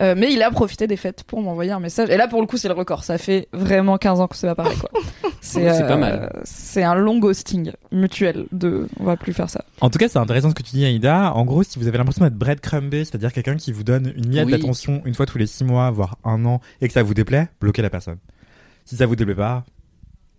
Euh, 0.00 0.14
mais 0.16 0.32
il 0.32 0.42
a 0.42 0.50
profité 0.50 0.86
des 0.86 0.96
fêtes 0.96 1.22
pour 1.24 1.40
m'envoyer 1.40 1.70
un 1.70 1.78
message. 1.80 2.10
Et 2.10 2.16
là, 2.16 2.26
pour 2.26 2.40
le 2.40 2.46
coup, 2.46 2.56
c'est 2.56 2.68
le 2.68 2.74
record. 2.74 3.04
Ça 3.04 3.16
fait 3.18 3.48
vraiment 3.52 3.96
15 3.96 4.20
ans 4.20 4.26
qu'on 4.26 4.34
s'est 4.34 4.52
pas 4.54 4.64
quoi. 4.64 4.90
C'est 5.40 5.72
C'est 5.74 5.86
pas 5.86 5.96
mal. 5.96 6.32
C'est 6.44 6.82
un 6.82 6.94
long 6.94 7.18
ghosting 7.18 7.70
mutuel 7.92 8.46
de 8.50 8.88
on 8.98 9.04
va 9.04 9.16
plus 9.16 9.32
faire 9.34 9.50
ça. 9.50 9.64
En 9.82 9.90
tout 9.90 9.98
cas, 9.98 10.08
c'est 10.08 10.18
intéressant 10.18 10.48
ce 10.48 10.54
que 10.54 10.62
tu 10.62 10.72
dis, 10.74 10.84
Aïda. 10.86 11.32
En 11.34 11.44
gros, 11.44 11.62
si 11.62 11.78
vous 11.78 11.86
avez 11.86 11.98
l'impression 11.98 12.24
d'être 12.24 12.34
breadcrumbé, 12.34 13.04
c'est-à-dire 13.04 13.30
quelqu'un 13.32 13.56
qui 13.56 13.70
vous 13.70 13.84
donne 13.84 14.12
une 14.16 14.28
miette 14.28 14.46
Oui. 14.46 14.52
d'attention 14.52 15.02
une 15.04 15.14
fois 15.14 15.26
tous 15.26 15.36
les 15.36 15.46
six 15.46 15.62
mois, 15.62 15.90
voire 15.90 16.16
un 16.24 16.44
an, 16.46 16.60
et 16.80 16.88
que 16.88 16.94
ça 16.94 17.02
vous 17.02 17.12
déplaît, 17.14 17.48
bloquez 17.60 17.82
la 17.82 17.90
personne. 17.90 18.16
Si 18.86 18.96
ça 18.96 19.04
vous 19.06 19.16
déplaît 19.16 19.34
pas, 19.34 19.64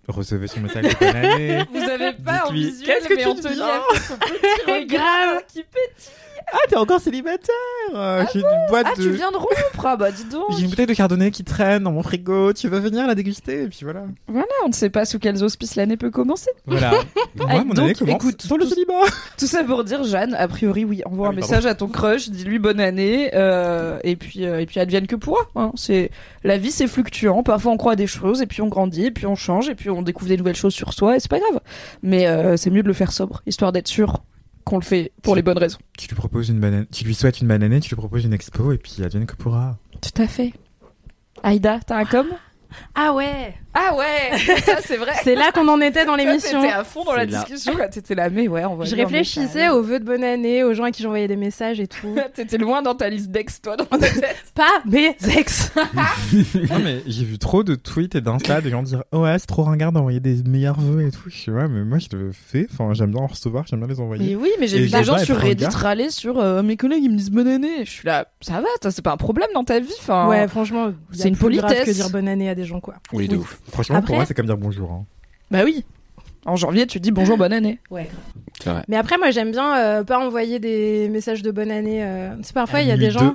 recevez 0.08 0.48
son 0.48 0.62
message 0.62 0.84
de. 0.86 0.90
Vous 1.80 1.90
avez 1.90 2.14
pas 2.14 2.48
en 2.48 2.52
visuel, 2.52 2.86
qu'est-ce 2.88 3.08
que 3.08 3.14
mais 3.16 3.22
tu 3.24 3.28
Anthony 3.30 3.62
a 3.62 3.82
fait 3.94 4.00
son 4.02 4.18
petit 4.18 4.72
regard 4.72 5.46
qui 5.48 5.60
pète. 5.64 6.12
Ah, 6.54 6.58
t'es 6.70 6.76
encore 6.78 7.00
célibataire 7.00 8.28
J'ai 8.34 8.40
une 8.40 8.46
boîte 8.70 8.88
Ah, 8.90 8.96
de... 8.98 9.02
tu 9.04 9.10
viens 9.12 9.32
de 9.32 9.38
rompre 9.38 9.84
Ah 9.84 9.96
bah 9.96 10.12
dis 10.12 10.26
donc 10.26 10.46
J'ai 10.58 10.64
une 10.64 10.70
bouteille 10.70 10.86
de 10.86 10.94
chardonnay 10.94 11.32
qui 11.32 11.44
traîne 11.44 11.84
dans 11.84 11.92
mon 11.92 12.04
frigo. 12.04 12.54
Tu 12.54 12.68
veux 12.68 12.80
venir 12.80 13.08
la 13.08 13.16
déguster 13.16 13.64
Et 13.64 13.68
puis 13.68 13.80
voilà. 13.84 14.04
Voilà, 14.28 14.46
on 14.64 14.68
ne 14.70 14.74
sait 14.74 14.90
pas 14.90 15.06
sous 15.06 15.20
quels 15.20 15.44
auspices 15.44 15.76
l'année 15.76 15.98
peut 15.98 16.12
commencer. 16.12 16.50
Voilà. 16.66 16.92
Moi, 17.36 17.48
Ah, 17.50 17.58
mon 17.64 17.74
donc, 17.74 17.80
année 17.86 17.94
commence 17.96 18.16
écoute, 18.16 18.48
dans 18.48 18.58
le 18.58 18.64
tout- 18.66 18.70
célibat. 18.72 18.94
Tout 19.38 19.48
ça 19.48 19.64
pour 19.64 19.84
dire, 19.84 20.04
Jeanne, 20.04 20.34
a 20.36 20.48
priori, 20.48 20.86
oui, 20.86 21.02
envoie 21.06 21.28
Ah 21.28 21.32
un 21.32 21.36
message 21.36 21.66
à 21.66 21.76
ton 21.76 21.88
crush, 21.88 22.30
dis-lui 22.30 22.60
bonne 22.60 22.80
année, 22.80 23.32
euh, 23.34 24.00
et 24.04 24.16
puis 24.16 24.46
euh, 24.46 24.60
et 24.62 24.66
puis 24.66 24.80
advienne 24.80 25.08
que 25.08 25.16
pourra. 25.16 25.42
Hein. 25.56 25.72
C'est 25.76 26.10
la 26.44 26.58
vie, 26.58 26.72
c'est 26.72 26.88
fluctuant. 26.88 27.44
Parfois, 27.44 27.72
on 27.74 27.78
croit 27.78 27.94
à 27.94 27.96
des 27.98 28.08
choses, 28.08 28.42
et 28.42 28.46
puis 28.48 28.62
on 28.62 28.68
grandit, 28.68 29.08
et 29.08 29.12
puis 29.12 29.26
on 29.26 29.36
change, 29.36 29.68
et 29.70 29.76
puis 29.76 29.90
on 29.90 30.02
découvre 30.02 30.30
des 30.30 30.38
nouvelles 30.38 30.56
choses 30.56 30.74
sur 30.74 30.94
soi, 30.94 31.18
et 31.18 31.20
c'est 31.20 31.30
pas 31.30 31.40
grave. 31.40 31.60
Mais 32.04 32.28
euh, 32.28 32.56
c'est 32.56 32.70
mieux 32.70 32.84
de 32.84 32.88
le 32.88 32.94
faire 32.94 33.12
sobre, 33.12 33.42
histoire 33.46 33.72
d'être 33.72 33.88
sûr 33.88 34.22
qu'on 34.66 34.78
le 34.78 34.84
fait 34.84 35.14
pour 35.22 35.36
les 35.36 35.42
bonnes 35.42 35.58
raisons. 35.58 35.78
Tu 35.98 36.08
lui 36.08 36.16
proposes 36.16 36.50
une 36.50 36.60
banane, 36.60 36.88
tu 36.92 37.06
lui 37.06 37.16
souhaites 37.16 37.40
une 37.40 37.48
bonne 37.48 37.64
année, 37.64 37.80
tu 37.80 37.90
lui 37.90 37.96
proposes 37.96 38.26
une 38.26 38.34
expo 38.34 38.74
et 38.74 38.78
puis 38.78 39.02
advienne 39.04 39.26
que 39.26 39.36
pourra. 39.36 39.78
Tout 40.02 40.22
à 40.22 40.28
fait. 40.28 40.54
Aïda, 41.44 41.80
t'as 41.86 41.98
un 41.98 42.06
com? 42.06 42.28
Ah 42.96 43.14
ouais 43.14 43.56
Ah 43.78 43.94
ouais, 43.96 44.38
ça 44.62 44.78
c'est 44.82 44.98
vrai. 44.98 45.12
C'est 45.24 45.36
là 45.36 45.52
qu'on 45.54 45.68
en 45.68 45.82
était 45.82 46.06
dans 46.06 46.16
l'émission. 46.16 46.62
T'étais 46.62 46.74
à 46.74 46.84
fond 46.86 47.04
dans 47.04 47.14
la 47.14 47.26
là. 47.26 47.40
discussion 47.44 47.74
quand 47.78 47.90
t'étais 47.90 48.16
là, 48.16 48.30
mais 48.30 48.48
ouais, 48.48 48.64
on 48.66 48.76
va. 48.76 48.86
Je 48.86 48.96
réfléchissais 48.96 49.70
aux 49.70 49.82
vœux 49.82 50.00
de 50.00 50.06
bonne 50.06 50.24
année, 50.24 50.64
aux 50.64 50.74
gens 50.74 50.86
à 50.86 50.92
qui 50.92 51.04
j'envoyais 51.04 51.28
des 51.28 51.36
messages 51.36 51.80
et 51.80 51.88
tout. 51.88 52.16
T'étais 52.34 52.58
loin 52.58 52.82
dans 52.82 52.96
ta 52.96 53.10
liste 53.10 53.28
d'ex, 53.32 53.62
toi, 53.62 53.76
dans 53.76 53.86
ta 53.86 53.98
tête. 53.98 54.44
Pas 54.56 54.82
mes 54.86 55.16
ex 55.38 55.72
non 56.70 56.80
mais 56.84 57.02
j'ai 57.08 57.26
vu 57.26 57.38
trop 57.38 57.64
de 57.64 57.76
tweets 57.76 58.16
et 58.16 58.22
d'insta 58.22 58.62
de 58.62 58.70
gens 58.70 58.82
dire 58.84 59.04
oh 59.12 59.20
ouais 59.24 59.38
c'est 59.40 59.46
trop 59.48 59.64
ringard 59.64 59.92
d'envoyer 59.92 60.20
des 60.20 60.42
meilleurs 60.48 60.80
vœux 60.80 61.06
et 61.08 61.12
tout. 61.12 61.30
Je 61.30 61.36
suis 61.38 61.52
ouais 61.52 61.68
mais 61.68 61.84
moi 61.84 61.98
je 62.00 62.16
le 62.16 62.32
fais. 62.32 62.68
Enfin 62.72 62.94
j'aime 62.94 63.12
bien 63.12 63.22
en 63.22 63.28
recevoir, 63.28 63.66
j'aime 63.68 63.80
bien 63.80 63.90
les 63.90 64.00
envoyer. 64.00 64.26
Mais 64.30 64.36
oui, 64.36 64.50
mais 64.60 64.68
j'ai 64.68 64.80
vu 64.80 64.90
des 64.90 65.04
gens 65.04 65.18
sur 65.18 65.38
Reddit 65.38 65.66
ringard. 65.66 65.82
râler 65.82 66.10
sur 66.10 66.40
euh, 66.40 66.64
mes 66.64 66.78
collègues, 66.78 67.04
ils 67.04 67.12
me 67.12 67.18
disent 67.18 67.32
bonne 67.32 67.48
année. 67.48 67.84
Je 67.86 67.90
suis 67.92 68.06
là, 68.08 68.28
ça 68.42 68.62
va, 68.62 68.68
ça, 68.82 68.92
c'est 68.92 69.02
pas 69.02 69.12
un 69.12 69.18
problème 69.18 69.50
dans 69.54 69.64
ta 69.64 69.80
vie. 69.80 69.92
Enfin, 70.00 70.28
Ouais, 70.30 70.48
franchement, 70.48 70.92
C'est 71.12 71.28
une 71.30 71.38
politesse. 71.38 71.84
que 71.86 71.92
dire 71.92 72.10
bonne 72.10 72.28
année 72.28 72.50
à 72.50 72.56
des 72.56 72.64
gens, 72.66 72.80
quoi. 72.80 72.96
Oui, 73.12 73.28
de 73.28 73.36
Oui. 73.36 73.42
ouf. 73.42 73.60
Franchement 73.70 73.98
Après- 73.98 74.08
pour 74.08 74.16
moi 74.16 74.26
c'est 74.26 74.34
comme 74.34 74.46
dire 74.46 74.58
bonjour. 74.58 74.92
Hein. 74.92 75.06
Bah 75.52 75.62
oui. 75.64 75.84
En 76.48 76.56
janvier, 76.56 76.86
tu 76.86 77.00
dis 77.00 77.10
bonjour, 77.12 77.38
bonne 77.38 77.54
année. 77.54 77.80
Ouais. 77.90 78.08
Vrai. 78.64 78.84
Mais 78.88 78.98
après, 78.98 79.18
moi, 79.18 79.32
j'aime 79.32 79.50
bien 79.50 79.78
euh, 79.80 80.04
pas 80.04 80.20
envoyer 80.20 80.60
des 80.60 81.10
messages 81.10 81.42
de 81.42 81.50
bonne 81.50 81.72
année. 81.72 82.04
euh, 82.04 82.36
C'est 82.44 82.54
parfois, 82.54 82.82
il 82.82 82.88
y 82.88 82.92
a 82.92 82.98
des 82.98 83.10
gens 83.10 83.34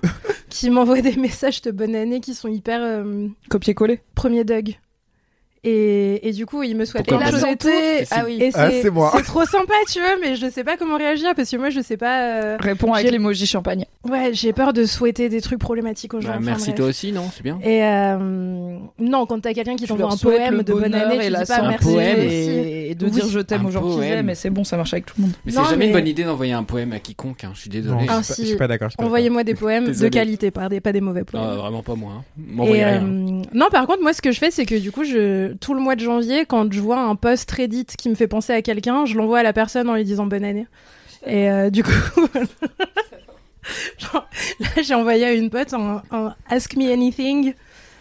qui 0.49 0.71
m'envoient 0.71 1.01
des 1.01 1.17
messages 1.17 1.61
de 1.63 1.73
bonne 1.73 1.97
année 1.97 2.21
qui 2.21 2.35
sont 2.35 2.47
hyper 2.49 2.81
euh, 2.81 3.27
Copier-coller. 3.49 3.99
premier 4.15 4.45
Doug. 4.45 4.77
Et, 5.63 6.27
et 6.29 6.33
du 6.33 6.47
coup, 6.47 6.63
ils 6.63 6.75
me 6.75 6.87
choses 6.87 6.97
et 6.97 7.57
tout. 7.57 7.69
Ah 8.11 8.23
oui. 8.25 8.39
Et 8.41 8.51
Ah, 8.55 8.71
c'est 8.71 8.89
moi. 8.91 9.13
C'est 9.15 9.25
trop 9.25 9.45
sympa, 9.45 9.75
tu 9.93 10.01
vois, 10.01 10.17
mais 10.21 10.35
je 10.37 10.49
sais 10.49 10.65
pas 10.65 10.77
comment 10.79 10.97
réagir 10.97 11.35
parce 11.37 11.51
que 11.51 11.57
moi, 11.59 11.69
je 11.71 11.81
sais 11.81 11.99
pas. 11.99 12.23
euh, 12.23 12.57
Réponds 12.59 12.95
avec 12.95 13.11
l'emoji 13.11 13.47
champagne. 13.47 13.85
Ouais, 14.09 14.31
j'ai 14.33 14.55
peur 14.55 14.73
de 14.73 14.87
souhaiter 14.87 15.29
des 15.29 15.43
trucs 15.43 15.59
problématiques 15.59 16.15
aux 16.15 16.21
gens. 16.23 16.31
Bah, 16.31 16.39
merci 16.41 16.69
bref. 16.71 16.77
toi 16.77 16.87
aussi, 16.87 17.13
non 17.13 17.25
C'est 17.37 17.43
bien. 17.43 17.59
Et 17.63 17.85
euh, 17.85 18.79
non, 18.99 19.27
quand 19.27 19.41
t'as 19.41 19.53
quelqu'un 19.53 19.77
qui 19.77 19.87
t'envoie 19.87 20.11
un 20.13 20.17
poème 20.17 20.63
de 20.63 20.73
bonne 20.73 20.95
année, 20.95 21.17
et 21.17 21.27
tu 21.27 21.31
la 21.31 21.41
dis 21.43 21.47
pas 21.49 21.57
santé 21.57 21.69
merci 21.69 21.85
poème. 21.93 22.19
et, 22.21 22.91
et 22.91 22.95
de 22.95 23.05
Oui. 23.05 23.11
dire 23.11 23.29
je 23.29 23.41
t'aime 23.41 23.67
aux 23.67 23.71
gens 23.71 23.83
poème. 23.83 24.03
aiment, 24.19 24.27
mais 24.27 24.35
c'est 24.35 24.49
bon, 24.51 24.65
ça 24.65 24.79
marche 24.79 24.95
avec 24.95 25.05
tout 25.07 25.15
le 25.19 25.25
monde. 25.25 25.33
Mais 25.45 25.53
c'est 25.53 25.63
jamais 25.65 25.77
mais- 25.77 25.87
une 25.89 25.93
bonne 25.93 26.09
idée 26.09 26.25
d'envoyer 26.25 26.55
un 26.55 26.63
poème 26.63 26.93
à 26.95 26.99
quiconque, 27.01 27.45
hein. 27.45 27.51
je 27.55 27.61
suis 27.61 27.71
désolé. 27.71 27.99
je, 28.01 28.05
suis 28.07 28.11
Ah, 28.11 28.23
je 28.39 28.45
suis 28.47 28.57
pas 28.57 28.67
d'accord. 28.69 28.89
Envoyez-moi 28.97 29.45
des 29.45 29.55
poèmes 29.55 29.93
de 29.93 30.09
qualité, 30.09 30.51
pas 30.51 30.71
des, 30.71 30.81
pas 30.81 30.93
des 30.93 31.03
mauvais 31.03 31.25
poèmes. 31.25 31.45
Vraiment 31.45 31.83
pas 31.83 31.95
moi. 31.95 32.13
hein. 32.19 32.25
Euh, 32.71 33.01
non, 33.53 33.67
par 33.71 33.87
contre, 33.87 34.01
moi, 34.03 34.15
ce 34.15 34.23
que 34.23 34.33
je 34.33 34.39
fais, 34.39 34.51
c'est 34.51 34.65
que 34.65 34.75
du 34.77 34.91
coup, 34.93 35.05
je, 35.05 35.50
tout 35.61 35.75
le 35.75 35.81
mois 35.81 35.97
de 35.97 36.01
janvier, 36.01 36.45
quand 36.47 36.73
je 36.73 36.81
vois 36.81 37.01
un 37.01 37.17
post 37.17 37.51
Reddit 37.51 37.87
qui 37.87 38.09
me 38.09 38.15
fait 38.15 38.29
penser 38.29 38.53
à 38.53 38.63
quelqu'un, 38.63 39.05
je 39.07 39.17
l'envoie 39.17 39.41
à 39.41 39.43
la 39.43 39.53
personne 39.53 39.89
en 39.89 39.95
lui 39.95 40.05
disant 40.05 40.27
bonne 40.27 40.45
année. 40.45 40.67
Et 41.27 41.51
euh, 41.51 41.71
du 41.71 41.83
coup, 41.83 41.91
là, 44.15 44.83
j'ai 44.83 44.95
envoyé 44.95 45.25
à 45.25 45.33
une 45.33 45.51
pote 45.51 45.75
un, 45.75 46.03
un 46.11 46.35
Ask 46.49 46.77
Me 46.77 46.91
Anything 46.93 47.55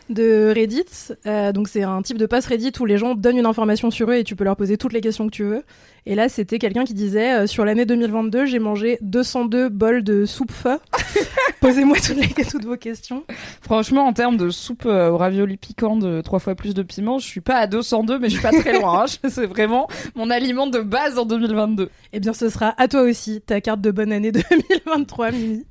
de 0.10 0.52
Reddit. 0.56 1.14
Euh, 1.26 1.52
donc, 1.52 1.68
c'est 1.68 1.84
un 1.84 2.02
type 2.02 2.18
de 2.18 2.26
post 2.26 2.48
Reddit 2.48 2.74
où 2.80 2.86
les 2.86 2.98
gens 2.98 3.16
donnent 3.16 3.38
une 3.38 3.46
information 3.46 3.92
sur 3.92 4.10
eux 4.10 4.16
et 4.16 4.24
tu 4.24 4.36
peux 4.36 4.44
leur 4.44 4.56
poser 4.56 4.78
toutes 4.78 4.94
les 4.94 5.02
questions 5.02 5.28
que 5.28 5.32
tu 5.34 5.44
veux. 5.44 5.64
Et 6.10 6.16
là, 6.16 6.28
c'était 6.28 6.58
quelqu'un 6.58 6.86
qui 6.86 6.96
disait 6.96 7.34
euh, 7.34 7.46
sur 7.46 7.66
l'année 7.66 7.86
2022, 7.86 8.48
j'ai 8.48 8.58
mangé 8.58 8.98
202 9.02 9.70
bols 9.70 10.04
de 10.04 10.26
soupe 10.26 10.52
pho. 10.52 10.70
Posez-moi 11.62 11.98
toutes, 11.98 12.18
les, 12.18 12.46
toutes 12.46 12.66
vos 12.66 12.78
questions. 12.78 13.24
Franchement, 13.62 14.08
en 14.08 14.14
termes 14.14 14.36
de 14.36 14.50
soupe 14.50 14.88
euh, 14.88 15.12
au 15.12 15.18
ravioli 15.18 15.56
piquant 15.56 15.98
de 15.98 16.22
trois 16.22 16.40
fois 16.40 16.56
plus 16.56 16.74
de 16.74 16.82
piment, 16.82 17.20
je 17.20 17.28
suis 17.28 17.42
pas 17.42 17.58
à 17.58 17.68
202, 17.68 18.18
mais 18.18 18.28
je 18.28 18.34
suis 18.34 18.42
pas 18.42 18.50
très 18.50 18.80
loin. 18.80 19.04
hein. 19.04 19.06
C'est 19.30 19.46
vraiment 19.46 19.88
mon 20.16 20.32
aliment 20.32 20.66
de 20.66 20.80
base 20.80 21.20
en 21.20 21.26
2022. 21.26 21.92
Eh 22.14 22.20
bien, 22.20 22.34
ce 22.34 22.50
sera 22.50 22.74
à 22.82 22.88
toi 22.88 23.02
aussi, 23.04 23.42
ta 23.42 23.62
carte 23.62 23.82
de 23.82 23.92
bonne 23.92 24.12
année 24.12 24.32
2023, 24.32 25.30
Mimi. 25.30 25.68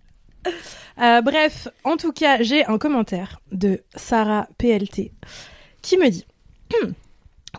Euh, 1.03 1.21
bref, 1.21 1.67
en 1.83 1.97
tout 1.97 2.13
cas, 2.13 2.45
j'ai 2.45 2.65
un 2.65 2.79
commentaire 2.79 3.41
de 3.51 3.81
Sarah 3.97 4.47
PLT 4.57 5.11
qui 5.83 5.99
me 5.99 6.09
dit 6.11 6.27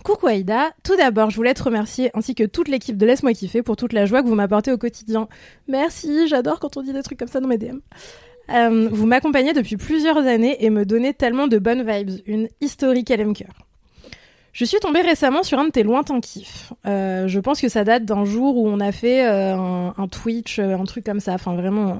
Coucou 0.04 0.28
Aïda, 0.28 0.72
tout 0.84 0.96
d'abord, 0.96 1.30
je 1.30 1.36
voulais 1.36 1.54
te 1.54 1.62
remercier 1.62 2.10
ainsi 2.14 2.34
que 2.34 2.44
toute 2.44 2.68
l'équipe 2.68 2.98
de 2.98 3.06
Laisse-moi 3.06 3.34
kiffer 3.34 3.62
pour 3.62 3.76
toute 3.76 3.94
la 3.94 4.06
joie 4.06 4.22
que 4.24 4.28
vous 4.28 4.36
m'apportez 4.36 4.72
au 4.72 4.78
quotidien. 4.78 5.28
Merci, 5.68 6.28
j'adore 6.28 6.60
quand 6.60 6.78
on 6.78 6.82
dit 6.82 6.94
des 6.94 7.04
trucs 7.04 7.20
comme 7.20 7.28
ça 7.28 7.40
dans 7.40 7.48
mes 7.48 7.58
DM. 7.58 7.80
Euh, 8.50 8.90
vous 8.92 9.06
m'accompagnez 9.06 9.54
depuis 9.54 9.78
plusieurs 9.78 10.18
années 10.18 10.64
et 10.64 10.70
me 10.70 10.86
donnez 10.86 11.14
tellement 11.14 11.48
de 11.48 11.60
bonnes 11.60 11.84
vibes, 11.88 12.22
une 12.26 12.48
historique 12.62 13.10
LM 13.10 13.34
cœur. 13.34 13.54
Je 14.54 14.66
suis 14.66 14.80
tombée 14.80 15.02
récemment 15.02 15.44
sur 15.44 15.60
un 15.60 15.66
de 15.66 15.70
tes 15.70 15.84
lointains 15.84 16.20
kiffs. 16.22 16.74
Euh, 16.86 17.28
je 17.28 17.40
pense 17.40 17.62
que 17.62 17.70
ça 17.70 17.84
date 17.84 18.06
d'un 18.06 18.26
jour 18.26 18.58
où 18.58 18.68
on 18.68 18.80
a 18.80 18.92
fait 18.92 19.28
euh, 19.28 19.56
un, 19.56 19.94
un 19.96 20.08
Twitch, 20.08 20.60
un 20.60 20.84
truc 20.86 21.06
comme 21.06 21.20
ça. 21.20 21.34
Enfin, 21.34 21.56
vraiment, 21.56 22.00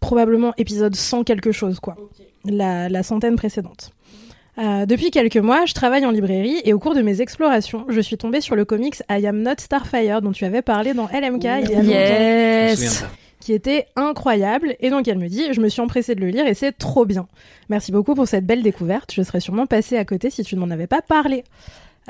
probablement 0.00 0.52
épisode 0.58 0.94
100 0.94 1.24
quelque 1.24 1.52
chose, 1.52 1.80
quoi. 1.80 1.96
La, 2.44 2.88
la 2.88 3.02
centaine 3.02 3.36
précédente. 3.36 3.92
Euh, 4.58 4.84
depuis 4.84 5.10
quelques 5.10 5.38
mois, 5.38 5.64
je 5.64 5.72
travaille 5.72 6.04
en 6.04 6.10
librairie 6.10 6.60
et 6.64 6.72
au 6.74 6.78
cours 6.78 6.94
de 6.94 7.00
mes 7.00 7.20
explorations, 7.22 7.86
je 7.88 8.00
suis 8.00 8.18
tombée 8.18 8.42
sur 8.42 8.54
le 8.54 8.64
comics 8.66 9.02
I 9.10 9.26
Am 9.26 9.40
Not 9.40 9.54
Starfire 9.58 10.20
dont 10.20 10.32
tu 10.32 10.44
avais 10.44 10.60
parlé 10.60 10.92
dans 10.92 11.06
LMK 11.06 11.44
il 11.44 11.70
y 11.88 11.94
a 11.94 12.68
longtemps 12.74 13.06
qui 13.40 13.52
était 13.52 13.86
incroyable. 13.96 14.76
Et 14.80 14.90
donc 14.90 15.08
elle 15.08 15.18
me 15.18 15.28
dit, 15.28 15.52
je 15.52 15.60
me 15.60 15.68
suis 15.68 15.80
empressée 15.80 16.14
de 16.14 16.20
le 16.20 16.28
lire 16.28 16.46
et 16.46 16.54
c'est 16.54 16.72
trop 16.72 17.04
bien. 17.04 17.26
Merci 17.68 17.92
beaucoup 17.92 18.14
pour 18.14 18.28
cette 18.28 18.46
belle 18.46 18.62
découverte. 18.62 19.12
Je 19.12 19.22
serais 19.22 19.40
sûrement 19.40 19.66
passée 19.66 19.96
à 19.96 20.04
côté 20.04 20.30
si 20.30 20.44
tu 20.44 20.54
ne 20.54 20.60
m'en 20.60 20.70
avais 20.70 20.86
pas 20.86 21.02
parlé. 21.02 21.44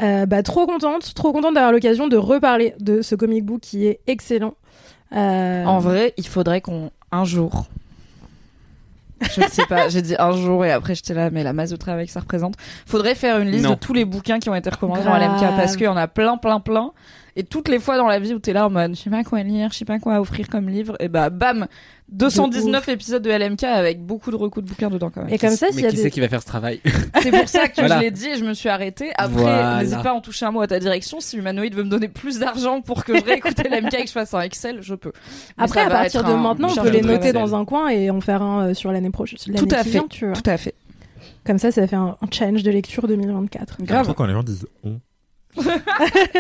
Euh, 0.01 0.27
bah, 0.27 0.43
trop 0.43 0.67
contente, 0.67 1.15
trop 1.15 1.33
contente 1.33 1.55
d'avoir 1.55 1.73
l'occasion 1.73 2.09
de 2.09 2.17
reparler 2.17 2.75
de 2.81 3.03
ce 3.03 3.15
comic 3.15 3.45
book 3.45 3.61
qui 3.61 3.87
est 3.87 4.01
excellent. 4.07 4.55
Euh, 5.15 5.65
En 5.65 5.79
vrai, 5.79 6.15
il 6.17 6.27
faudrait 6.27 6.61
qu'on 6.61 6.91
un 7.11 7.25
jour. 7.25 7.67
Je 9.35 9.41
ne 9.41 9.49
sais 9.49 9.67
pas, 9.67 9.89
j'ai 9.89 10.03
dit 10.03 10.15
un 10.19 10.33
jour 10.33 10.65
et 10.65 10.73
après 10.73 10.95
j'étais 10.95 11.15
là, 11.15 11.31
mais 11.31 11.43
la 11.43 11.53
masse 11.53 11.71
de 11.71 11.77
travail 11.77 12.07
que 12.07 12.13
ça 12.13 12.21
représente. 12.21 12.55
Faudrait 12.87 13.15
faire 13.15 13.39
une 13.39 13.51
liste 13.51 13.65
Non. 13.65 13.71
de 13.71 13.75
tous 13.77 13.95
les 13.95 14.05
bouquins 14.05 14.39
qui 14.39 14.49
ont 14.51 14.55
été 14.55 14.71
recommandés 14.71 15.03
dans. 15.05 15.17
LMK 15.17 15.57
parce 15.57 15.77
qu'il 15.77 15.85
y 15.87 15.89
en 15.89 15.97
a 15.97 16.09
plein, 16.09 16.37
plein, 16.37 16.61
plein. 16.61 16.91
Et 17.35 17.45
toutes 17.45 17.69
les 17.69 17.79
fois 17.79 17.97
dans 17.97 18.07
la 18.09 18.19
vie 18.19 18.35
où 18.35 18.39
t'es 18.39 18.53
là 18.53 18.67
en 18.67 18.71
mode, 18.71 18.95
je 18.95 19.01
sais 19.01 19.09
pas 19.11 19.25
quoi 19.25 19.43
lire, 19.43 19.71
je 19.73 19.79
sais 19.79 19.85
pas 19.87 19.99
quoi 19.99 20.21
offrir 20.21 20.49
comme 20.51 20.69
livre, 20.69 20.97
et 21.01 21.09
bah 21.09 21.31
bam, 21.31 21.67
219 22.11 22.89
épisodes 22.91 23.23
de 23.23 23.31
LMK 23.31 23.65
avec 23.65 24.05
beaucoup 24.05 24.31
de 24.31 24.37
recoups 24.37 24.65
de 24.65 24.69
bouquins 24.71 24.91
dedans 24.91 25.09
quand 25.11 25.23
même. 25.25 25.33
Et 25.33 25.39
comme 25.39 25.51
ça, 25.57 25.67
Mais 25.69 25.73
s'il 25.73 25.83
y 25.83 25.87
a 25.87 25.91
qui 25.91 25.97
des... 25.97 26.03
c'est 26.03 26.11
qui 26.11 26.21
va 26.21 26.29
faire 26.29 26.43
ce 26.43 26.47
travail 26.47 26.81
C'est 27.23 27.31
pour 27.31 27.49
ça 27.49 27.69
que 27.69 27.77
Voilà. 27.81 27.97
je 27.97 28.01
l'ai 28.03 28.11
dit 28.11 28.27
et 28.29 28.37
je 28.37 28.45
me 28.45 28.53
suis 28.53 28.69
arrêtée. 28.69 29.13
Après, 29.17 29.41
Voilà. 29.43 29.79
n'hésite 29.83 30.03
pas 30.03 30.11
à 30.11 30.15
en 30.15 30.21
toucher 30.21 30.45
un 30.45 30.51
mot 30.51 30.61
à 30.61 30.67
ta 30.67 30.79
direction. 30.79 31.21
Si 31.21 31.39
Humanoid 31.39 31.73
veut 31.75 31.85
me 31.85 31.89
donner 31.91 32.09
plus 32.09 32.39
d'argent 32.39 32.83
pour 32.83 33.05
que 33.05 33.17
je 33.19 33.25
réécoute 33.25 33.59
LMK 33.59 33.95
et 33.95 34.03
que 34.03 34.09
je 34.09 34.13
fasse 34.13 34.35
un 34.35 34.41
Excel, 34.43 34.79
je 34.83 34.95
peux. 34.95 35.13
Mais 35.57 35.65
Après, 35.65 35.81
à 35.81 35.89
partir 35.89 36.23
de 36.25 36.33
un- 36.33 36.37
maintenant, 36.37 36.69
on 36.71 36.83
peut 36.83 36.91
les 36.91 37.01
noter 37.01 37.33
dans 37.33 37.55
un 37.55 37.65
coin 37.65 37.89
et 37.89 38.11
en 38.11 38.21
faire 38.21 38.43
un 38.43 38.69
euh, 38.69 38.75
sur 38.75 38.93
l'année 38.93 39.11
prochaine. 39.11 39.39
Tout 39.57 39.67
à 39.71 39.83
fait. 39.83 39.91
vient, 39.91 40.07
tu 40.11 40.27
vois. 40.27 40.35
Tout 40.37 40.51
à 40.51 40.59
fait. 40.59 40.75
Comme 41.47 41.59
ça, 41.59 41.73
ça 41.73 41.87
fait 41.87 41.97
un, 41.97 42.17
un 42.21 42.27
challenge 42.31 42.63
de 42.63 42.71
lecture 42.71 43.09
2024. 43.09 43.79
Grave. 43.83 44.05
Grave. 44.05 44.15
quand 44.15 44.27
les 44.27 44.33
gens 44.35 44.43
disent 44.43 44.67
on. 44.85 45.01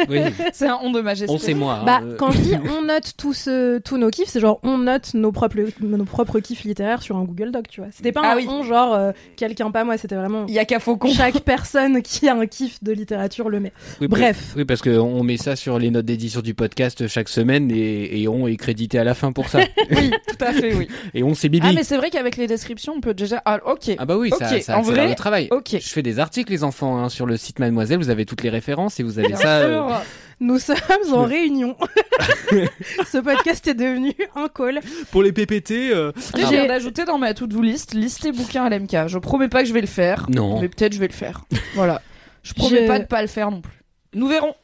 Oui, 0.09 0.21
C'est 0.53 0.67
un 0.69 0.79
on 0.83 0.91
de 0.91 1.01
majesté. 1.01 1.33
on 1.33 1.39
sait 1.39 1.55
moi. 1.55 1.79
hein. 1.81 1.85
Bah, 1.85 2.01
Euh, 2.03 2.17
quand 2.17 2.31
je 2.31 2.39
dis 2.41 2.55
on 2.79 2.83
note 2.83 3.13
tous, 3.17 3.35
ce- 3.35 3.79
tous 3.79 3.97
nos 3.99 4.11
kiffs, 4.11 4.29
c'est 4.29 4.41
genre 4.41 4.59
on 4.63 4.79
note 4.79 5.15
nos 5.15 5.33
propres, 5.33 5.59
nos 5.81 6.05
propres 6.05 6.41
kiffs 6.41 6.65
littéraires 6.65 7.03
sur 7.03 7.17
un 7.17 7.25
Google 7.25 7.51
Doc, 7.51 7.69
tu 7.69 7.81
vois. 7.81 7.91
C'était 7.93 8.13
pas 8.13 8.23
Ah 8.25 8.33
un 8.33 8.37
oui. 8.37 8.47
on 8.49 8.63
genre 8.63 8.95
euh, 8.95 9.13
quelqu'un 9.37 9.71
pas 9.71 9.85
moi, 9.85 9.97
c'était 9.99 10.15
vraiment 10.15 10.45
Il 10.49 10.55
y 10.55 10.59
a 10.59 10.65
qu'à 10.65 10.79
Faucon. 10.81 11.09
chaque 11.13 11.41
personne 11.41 12.03
qui 12.03 12.29
a 12.29 12.35
un 12.37 12.47
kiff 12.47 12.83
de 12.83 12.93
littérature 12.93 13.49
le 13.49 13.61
met. 13.61 13.73
oui, 14.01 14.09
Bref. 14.09 14.55
Oui, 14.57 14.65
parce 14.65 14.81
qu'on 14.83 15.23
met 15.23 15.37
ça 15.37 15.57
sur 15.57 15.79
les 15.79 15.91
notes 15.91 16.07
d'édition 16.07 16.41
du 16.41 16.55
podcast 16.55 17.07
chaque 17.07 17.29
semaine 17.29 17.71
et, 17.71 18.23
et 18.23 18.29
on 18.29 18.47
est 18.47 18.57
crédité 18.57 18.99
à 18.99 19.05
la 19.05 19.15
fin 19.15 19.33
pour 19.33 19.49
ça. 19.49 19.61
Oui, 19.91 20.11
tout 20.27 20.45
à 20.45 20.53
fait, 20.53 20.75
oui. 20.75 20.89
et 21.15 21.23
on 21.23 21.35
c'est 21.35 21.49
Bibi. 21.49 21.67
Ah, 21.69 21.73
mais 21.75 21.85
c'est 21.85 21.97
vrai 21.97 22.09
qu'avec 22.11 22.37
les 22.37 22.47
descriptions, 22.47 22.95
on 22.97 23.01
peut 23.01 23.15
déjà. 23.15 23.43
Ah, 23.45 23.59
ok. 23.67 23.95
Ah 23.99 24.07
bah 24.07 24.17
oui, 24.17 24.31
ça, 24.31 24.51
Ok, 24.55 24.63
ça 24.63 24.79
en 24.79 24.83
vrai, 24.83 25.09
le 25.09 25.15
travail. 25.15 25.49
ok. 25.51 25.77
Je 25.81 25.89
fais 25.89 26.03
des 26.03 26.19
articles, 26.19 26.51
les 26.51 26.65
enfants, 26.65 26.97
hein, 26.99 27.09
sur 27.09 27.27
le 27.27 27.37
site 27.37 27.59
Mademoiselle. 27.59 27.99
Vous 27.99 28.11
avez 28.11 28.25
toutes 28.25 28.43
les 28.43 28.51
références 28.51 28.99
vous 29.03 29.19
avez 29.19 29.29
Bien 29.29 29.37
ça. 29.37 29.59
euh, 29.61 29.89
sûr. 29.89 30.01
Nous 30.41 30.59
sommes 30.59 30.77
en 31.13 31.23
réunion. 31.23 31.77
Ce 33.13 33.19
podcast 33.19 33.67
est 33.69 33.75
devenu 33.75 34.13
un 34.35 34.49
call. 34.49 34.81
Pour 35.13 35.23
les 35.23 35.31
PPT. 35.33 35.91
euh, 35.93 36.11
Je 36.37 36.47
viens 36.49 36.67
d'ajouter 36.67 37.05
dans 37.05 37.17
ma 37.19 37.33
to-do 37.33 37.61
list 37.63 37.95
lister 37.95 38.33
bouquins 38.33 38.65
à 38.65 38.69
l'MK. 38.71 39.07
Je 39.07 39.19
promets 39.19 39.49
pas 39.49 39.63
que 39.63 39.69
je 39.69 39.73
vais 39.73 39.81
le 39.81 39.87
faire. 39.87 40.27
Non. 40.35 40.61
Mais 40.61 40.69
peut-être 40.69 40.95
je 40.95 40.99
vais 40.99 41.07
le 41.07 41.13
faire. 41.13 41.43
Voilà. 41.75 42.03
Je 42.43 42.55
promets 42.55 42.87
pas 42.87 42.99
de 42.99 43.05
pas 43.05 43.23
le 43.23 43.29
faire 43.29 43.51
non 43.53 43.61
plus. 43.61 43.73
Nous 44.15 44.27
verrons. 44.27 44.55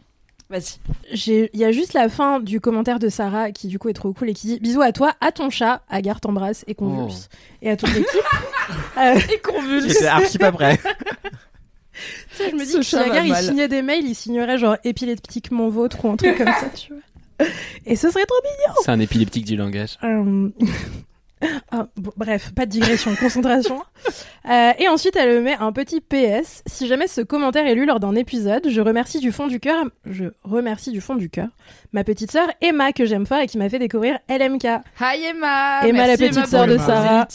Vas-y. 0.50 0.78
J'ai- 1.12 1.50
Il 1.52 1.60
y 1.60 1.64
a 1.64 1.70
juste 1.70 1.92
la 1.92 2.08
fin 2.08 2.40
du 2.40 2.58
commentaire 2.60 2.98
de 2.98 3.08
Sarah 3.10 3.52
qui 3.52 3.68
du 3.68 3.78
coup 3.78 3.88
est 3.90 3.92
trop 3.94 4.12
cool 4.12 4.30
et 4.30 4.34
qui 4.34 4.46
dit 4.48 4.58
bisous 4.60 4.80
à 4.82 4.90
toi, 4.92 5.12
à 5.20 5.30
ton 5.30 5.48
chat, 5.50 5.82
Agar 5.90 6.20
t'embrasse 6.20 6.64
et 6.66 6.74
convulse. 6.74 7.28
Et 7.62 7.70
à 7.70 7.76
toute 7.76 7.92
l'équipe. 7.94 8.08
Euh, 8.98 9.14
Et 9.32 9.38
convulse. 9.38 9.86
J'étais 9.88 10.06
archi 10.06 10.36
pas 10.38 10.50
prêt. 10.52 10.78
tu 12.30 12.36
sais, 12.36 12.50
je 12.50 12.54
me 12.54 12.64
dis 12.64 12.72
Ce 12.72 12.76
que 12.78 12.82
si 12.82 12.96
Agar 12.96 13.24
il 13.24 13.34
signait 13.36 13.68
des 13.68 13.82
mails, 13.82 14.06
il 14.06 14.14
signerait 14.14 14.58
genre 14.58 14.76
épileptiquement 14.84 15.68
vôtre 15.68 16.04
ou 16.04 16.10
un 16.10 16.16
truc 16.16 16.36
comme 16.36 16.46
ça, 16.46 16.68
tu 16.74 16.92
vois. 16.92 17.02
Et 17.86 17.96
ce 17.96 18.10
serait 18.10 18.26
trop 18.26 18.40
bien. 18.42 18.74
C'est 18.82 18.90
un 18.90 19.00
épileptique 19.00 19.44
du 19.44 19.56
langage. 19.56 19.96
Euh, 20.02 20.50
ah, 21.70 21.86
bon, 21.96 22.12
bref, 22.16 22.52
pas 22.54 22.66
de 22.66 22.70
digression, 22.70 23.14
concentration. 23.16 23.82
Euh, 24.48 24.72
et 24.78 24.88
ensuite, 24.88 25.14
elle 25.14 25.42
met 25.42 25.56
un 25.60 25.72
petit 25.72 26.00
PS. 26.00 26.62
Si 26.64 26.86
jamais 26.86 27.06
ce 27.06 27.20
commentaire 27.20 27.66
est 27.66 27.74
lu 27.74 27.84
lors 27.84 28.00
d'un 28.00 28.14
épisode, 28.14 28.66
je 28.70 28.80
remercie 28.80 29.20
du 29.20 29.30
fond 29.30 29.46
du 29.46 29.60
cœur, 29.60 29.84
je 30.06 30.24
remercie 30.42 30.90
du 30.90 31.02
fond 31.02 31.16
du 31.16 31.28
cœur, 31.28 31.48
ma 31.92 32.02
petite 32.02 32.32
sœur 32.32 32.48
Emma 32.62 32.92
que 32.92 33.04
j'aime 33.04 33.26
fort 33.26 33.40
et 33.40 33.46
qui 33.46 33.58
m'a 33.58 33.68
fait 33.68 33.78
découvrir 33.78 34.18
LMK. 34.30 34.64
Hi 35.00 35.22
Emma. 35.22 35.86
Emma, 35.86 36.06
la 36.06 36.16
petite 36.16 36.34
Emma, 36.34 36.46
sœur 36.46 36.60
pour 36.60 36.68
de 36.68 36.72
le 36.72 36.78
Sarah. 36.78 37.28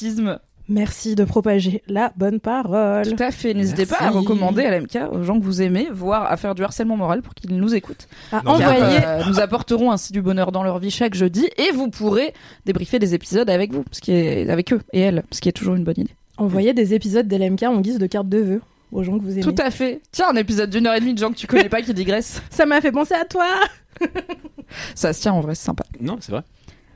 Merci 0.70 1.16
de 1.16 1.24
propager 1.26 1.84
la 1.88 2.14
bonne 2.16 2.40
parole. 2.40 3.06
Tout 3.06 3.22
à 3.22 3.32
fait. 3.32 3.54
N'hésitez 3.54 3.86
pas 3.86 3.98
à 4.00 4.10
recommander 4.10 4.64
LMK 4.64 5.12
aux 5.12 5.24
gens 5.24 5.38
que 5.40 5.44
vous 5.44 5.62
aimez, 5.62 5.90
voire 5.92 6.32
à 6.32 6.38
faire 6.38 6.56
du 6.56 6.64
harcèlement 6.64 6.96
moral 6.96 7.22
pour 7.22 7.34
qu'ils 7.34 7.56
nous 7.58 7.76
écoutent. 7.76 8.08
À 8.32 8.42
Non, 8.44 8.52
envoyer. 8.52 9.00
euh, 9.06 9.24
nous 9.28 9.40
apporterons 9.42 9.92
ainsi 9.92 10.14
du 10.14 10.22
bonheur 10.22 10.52
dans 10.54 10.64
leur 10.64 10.80
vie 10.80 10.90
chaque 10.92 11.16
jeudi 11.16 11.50
et 11.58 11.72
vous 11.72 11.90
pourrez 11.90 12.34
débriefer 12.66 12.98
des 13.00 13.14
épisodes 13.14 13.50
avec 13.50 13.74
vous, 13.74 13.84
ce 13.92 14.00
qui 14.00 14.14
est 14.14 14.50
avec 14.50 14.72
eux 14.72 14.80
et 14.94 15.02
elles, 15.02 15.24
ce 15.32 15.42
qui 15.42 15.50
est 15.50 15.54
toujours 15.54 15.76
une 15.76 15.84
bonne 15.84 15.96
idée. 15.98 16.16
envoyer 16.38 16.74
des 16.74 16.94
épisodes 16.94 17.28
d'LMK 17.28 17.64
en 17.64 17.82
guise 17.82 17.98
de 18.00 18.08
carte 18.08 18.30
de 18.30 18.38
vœux 18.40 18.62
aux 18.94 19.04
gens 19.04 19.18
que 19.18 19.24
vous 19.24 19.32
aimez. 19.34 19.42
Tout 19.42 19.56
à 19.58 19.70
fait. 19.70 20.02
Tiens, 20.12 20.28
un 20.32 20.36
épisode 20.38 20.70
d'une 20.70 20.88
heure 20.88 20.96
et 20.96 21.00
demie 21.02 21.14
de 21.14 21.20
gens 21.20 21.32
que 21.32 21.38
tu 21.38 21.48
connais 21.48 21.68
pas 21.70 21.82
qui 21.82 21.94
digressent. 21.94 22.42
Ça 22.50 22.66
m'a 22.66 22.80
fait 22.80 22.92
penser 22.92 23.16
à 23.16 23.26
toi. 23.26 23.46
Ça 24.96 25.12
se 25.14 25.22
tient 25.22 25.34
en 25.34 25.42
vrai, 25.42 25.56
c'est 25.56 25.66
sympa. 25.66 25.84
Non, 26.00 26.18
c'est 26.22 26.32
vrai. 26.32 26.44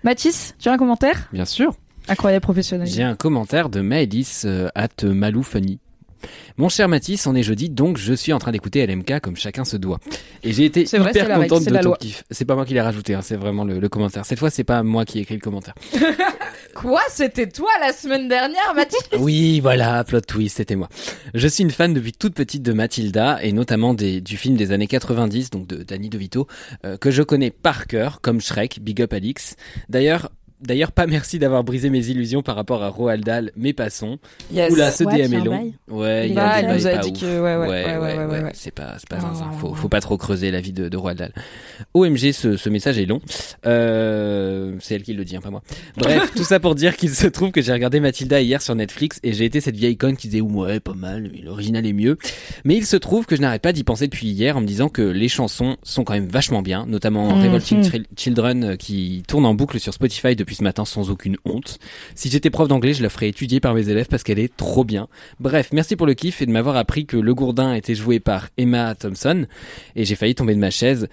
Mathis, 0.04 0.56
tu 0.60 0.70
as 0.70 0.74
un 0.74 0.78
commentaire? 0.78 1.28
Bien 1.34 1.46
sûr. 1.46 1.74
Incroyable 2.08 2.44
professionnel. 2.44 2.88
J'ai 2.88 3.04
un 3.04 3.16
commentaire 3.16 3.70
de 3.70 3.82
Maëlys 3.82 4.44
euh, 4.46 4.70
at 4.76 5.04
Malou 5.04 5.44
Funny. 5.44 5.80
Mon 6.58 6.70
cher 6.70 6.88
Mathis, 6.88 7.28
on 7.28 7.36
est 7.36 7.44
jeudi, 7.44 7.70
donc 7.70 7.98
je 7.98 8.14
suis 8.14 8.34
en 8.34 8.40
train 8.40 8.52
d'écouter 8.52 8.86
LMK 8.86 9.20
comme 9.20 9.36
chacun 9.36 9.66
se 9.66 9.78
doit. 9.78 10.00
Et 10.44 10.52
j'ai 10.52 10.66
été 10.66 10.86
C'est 10.86 10.98
vrai, 10.98 11.12
hyper 11.12 11.28
règle, 11.28 11.42
contente 11.42 11.64
c'est 11.64 11.72
de 11.72 11.78
ton 11.78 11.94
kiff. 11.94 12.24
C'est 12.32 12.46
pas 12.46 12.56
moi 12.56 12.66
qui 12.66 12.74
l'ai 12.74 12.82
rajouté, 12.82 13.14
hein, 13.14 13.22
c'est 13.22 13.36
vraiment 13.36 13.64
le, 13.64 13.80
le 13.80 13.90
commentaire. 13.90 14.26
Cette 14.26 14.40
fois, 14.40 14.50
c'est 14.50 14.64
pas 14.64 14.82
moi 14.82 15.06
qui 15.06 15.20
ai 15.20 15.22
écrit 15.22 15.36
le 15.36 15.42
commentaire. 15.42 15.76
Quoi 16.76 17.02
C'était 17.10 17.48
toi 17.48 17.70
la 17.80 17.94
semaine 17.94 18.28
dernière, 18.28 18.74
Mathis? 18.76 18.98
Oui, 19.20 19.60
voilà, 19.60 20.04
plot 20.04 20.22
twist, 20.22 20.58
c'était 20.58 20.76
moi. 20.76 20.90
Je 21.34 21.48
suis 21.48 21.64
une 21.64 21.72
fan 21.72 21.94
depuis 21.94 22.14
toute 22.14 22.34
petite 22.34 22.62
de 22.64 22.74
Mathilda 22.74 23.40
et 23.44 23.52
notamment 23.52 23.94
des, 23.94 24.22
du 24.22 24.38
film 24.38 24.56
des 24.56 24.72
années 24.72 24.88
90, 24.88 25.50
donc 25.50 25.68
de 25.68 25.84
Danny 25.84 26.10
DeVito, 26.10 26.48
euh, 26.86 26.98
que 26.98 27.10
je 27.12 27.24
connais 27.24 27.52
par 27.52 27.88
cœur, 27.88 28.22
comme 28.22 28.42
Shrek, 28.42 28.80
Big 28.82 29.02
Up 29.02 29.14
Alix. 29.14 29.56
D'ailleurs, 29.90 30.30
d'ailleurs, 30.62 30.92
pas 30.92 31.08
merci 31.08 31.40
d'avoir 31.40 31.64
brisé 31.64 31.90
mes 31.90 32.08
illusions 32.10 32.42
par 32.44 32.56
rapport 32.56 32.84
à 32.84 32.90
Roald 32.90 33.24
Dahl, 33.24 33.52
mais 33.56 33.74
passons. 33.74 34.18
Yes. 34.52 34.72
Oula, 34.72 34.92
ce 34.92 35.04
Ouais, 35.04 35.18
DM 35.24 35.30
c'est 35.30 35.36
est 35.38 35.44
long. 35.44 35.74
Ouais, 35.90 36.30
il 36.30 36.36
y 36.36 36.38
a 36.40 36.74
nous 36.74 36.88
a 36.88 36.90
pas 36.92 36.98
dit 37.00 37.12
ouf. 37.12 37.20
que 37.22 37.26
ouais, 37.26 37.56
ouais, 37.56 37.68
ouais, 37.68 37.98
ouais, 37.98 38.26
ouais, 38.26 38.44
ouais. 38.44 38.52
c'est 38.54 38.72
pas, 38.74 38.96
c'est 38.98 39.08
pas 39.10 39.20
zinzin. 39.20 39.46
non, 39.46 39.52
Faut, 39.58 39.74
faut 39.74 39.90
pas 39.90 40.02
trop 40.02 40.18
creuser 40.18 40.52
la 40.52 40.60
vie 40.62 40.74
de, 40.74 40.90
de 40.90 40.98
Roald 40.98 41.18
Dahl. 41.20 41.34
OMG, 41.94 42.32
ce, 42.32 42.58
ce 42.58 42.70
message 42.70 42.98
est 43.00 43.06
long. 43.06 43.22
Euh, 43.66 44.76
c'est 44.80 44.96
elle 44.96 45.04
qui 45.04 45.14
le 45.14 45.24
dit, 45.26 45.36
hein, 45.36 45.42
pas 45.42 45.50
moi. 45.50 45.62
Bref, 45.98 46.32
tout 46.36 46.44
ça 46.44 46.60
pour 46.60 46.76
dire 46.76 46.96
qu'il 46.98 47.10
se 47.10 47.28
trouve 47.28 47.52
que 47.52 47.62
j'ai 47.62 47.74
regardé 47.74 48.00
Mathilda 48.00 48.42
hier 48.42 48.62
sur 48.62 48.76
Netflix 48.76 49.20
et 49.24 49.34
j'ai 49.34 49.46
été 49.46 49.62
cette 49.62 49.76
vieille 49.76 49.98
conne 49.98 50.16
qui 50.18 50.28
disait 50.28 50.42
ouais, 50.42 50.80
pas 50.80 50.94
mal, 50.94 51.30
mais 51.34 51.42
l'original 51.42 51.86
est 51.86 51.94
mieux. 51.94 52.18
Mais 52.66 52.76
il 52.76 52.86
se 52.86 52.96
trouve 52.98 53.26
que 53.26 53.36
je 53.36 53.42
n'arrête 53.42 53.62
pas 53.62 53.74
d'y 53.74 53.84
penser 53.84 54.08
depuis 54.08 54.28
hier 54.28 54.58
en 54.58 54.62
me 54.62 54.66
disant 54.68 54.90
que 54.90 55.02
les 55.02 55.28
chansons 55.30 55.78
sont 55.84 56.04
quand 56.04 56.14
même 56.14 56.28
vachement 56.28 56.62
bien, 56.62 56.86
notamment 56.88 57.36
Mhm. 57.36 57.44
Revolting 57.44 57.84
Chil- 57.84 58.06
Children 58.16 58.64
euh, 58.64 58.76
qui 58.76 59.24
tourne 59.28 59.46
en 59.46 59.54
boucle 59.54 59.80
sur 59.80 59.94
Spotify 59.94 60.36
depuis 60.36 60.47
ce 60.56 60.64
matin 60.64 60.86
sans 60.86 61.10
aucune 61.10 61.38
honte. 61.46 61.80
Si 62.16 62.30
j'étais 62.30 62.50
prof 62.50 62.68
d'anglais, 62.68 62.94
je 62.94 63.04
la 63.04 63.10
ferais 63.10 63.30
étudier 63.30 63.60
par 63.60 63.74
mes 63.74 63.90
élèves 63.90 64.08
parce 64.08 64.24
qu'elle 64.24 64.40
est 64.40 64.56
trop 64.56 64.84
bien. 64.84 65.08
Bref, 65.40 65.70
merci 65.72 65.96
pour 65.96 66.08
le 66.08 66.14
kiff 66.14 66.42
et 66.42 66.46
de 66.46 66.52
m'avoir 66.52 66.76
appris 66.76 67.06
que 67.06 67.18
le 67.18 67.34
gourdin 67.34 67.74
était 67.74 67.96
joué 67.96 68.20
par 68.20 68.50
Emma 68.58 68.96
Thompson 68.96 69.46
et 69.96 70.06
j'ai 70.06 70.16
failli 70.16 70.36
tomber 70.36 70.56
de 70.56 70.60
ma 70.60 70.72
chaise. 70.72 71.08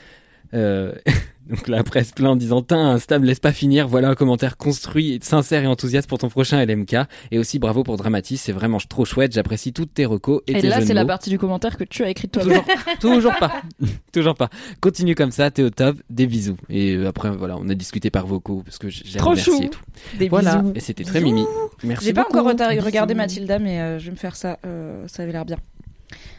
Euh, 0.52 0.92
donc 1.48 1.68
la 1.68 1.82
presse 1.82 2.12
plein 2.12 2.30
en 2.30 2.36
disant 2.36 2.62
Tain, 2.62 2.90
Insta 2.92 3.18
me 3.18 3.26
laisse 3.26 3.40
pas 3.40 3.52
finir, 3.52 3.88
voilà 3.88 4.08
un 4.10 4.14
commentaire 4.14 4.56
construit, 4.56 5.18
sincère 5.22 5.62
et 5.62 5.66
enthousiaste 5.66 6.08
pour 6.08 6.18
ton 6.18 6.28
prochain 6.28 6.64
LMK. 6.64 6.96
Et 7.30 7.38
aussi 7.38 7.58
bravo 7.58 7.82
pour 7.82 7.96
Dramatis, 7.96 8.38
c'est 8.38 8.52
vraiment 8.52 8.78
trop 8.88 9.04
chouette, 9.04 9.32
j'apprécie 9.32 9.72
toutes 9.72 9.94
tes 9.94 10.04
recos 10.06 10.42
et, 10.46 10.52
Et 10.56 10.60
tes 10.60 10.68
là, 10.68 10.80
c'est 10.80 10.94
la 10.94 11.04
partie 11.04 11.30
du 11.30 11.38
commentaire 11.38 11.76
que 11.76 11.84
tu 11.84 12.02
as 12.04 12.08
écrite 12.10 12.32
toi. 12.32 12.42
Toujours, 12.42 12.64
toujours 13.00 13.36
pas. 13.38 13.62
Toujours 14.12 14.34
pas. 14.36 14.48
Continue 14.80 15.14
comme 15.16 15.32
ça, 15.32 15.50
t'es 15.50 15.62
au 15.62 15.70
top. 15.70 15.96
Des 16.08 16.26
bisous. 16.26 16.56
Et 16.70 16.94
euh, 16.94 17.08
après, 17.08 17.30
voilà, 17.30 17.56
on 17.58 17.68
a 17.68 17.74
discuté 17.74 18.10
par 18.10 18.26
vocaux 18.26 18.62
parce 18.64 18.78
que 18.78 18.88
j'ai 18.88 19.18
remercié 19.18 19.66
et 19.66 19.70
tout. 19.70 19.80
Des 20.18 20.28
Voilà. 20.28 20.56
bisous. 20.58 20.72
Et 20.76 20.80
c'était 20.80 21.04
très 21.04 21.20
mimi. 21.20 21.44
Merci 21.82 22.06
J'ai 22.06 22.12
pas 22.12 22.26
encore 22.28 22.46
regardé 22.46 23.14
Mathilda, 23.14 23.58
mais 23.58 23.80
euh, 23.80 23.98
je 23.98 24.06
vais 24.06 24.10
me 24.12 24.16
faire 24.16 24.36
ça. 24.36 24.58
euh, 24.64 25.04
ça 25.08 25.24
avait 25.24 25.32
l'air 25.32 25.44
bien. 25.44 25.58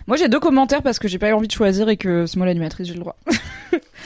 Moi, 0.08 0.18
j'ai 0.18 0.28
deux 0.28 0.40
commentaires 0.40 0.84
parce 0.84 1.00
que 1.00 1.08
j'ai 1.08 1.18
pas 1.18 1.30
eu 1.30 1.34
envie 1.34 1.48
de 1.48 1.52
choisir 1.52 1.90
et 1.90 1.98
que 1.98 2.26
c'est 2.26 2.38
moi 2.38 2.46
l'animatrice, 2.46 2.88
j'ai 2.88 2.94
le 2.94 3.00
droit. 3.00 3.18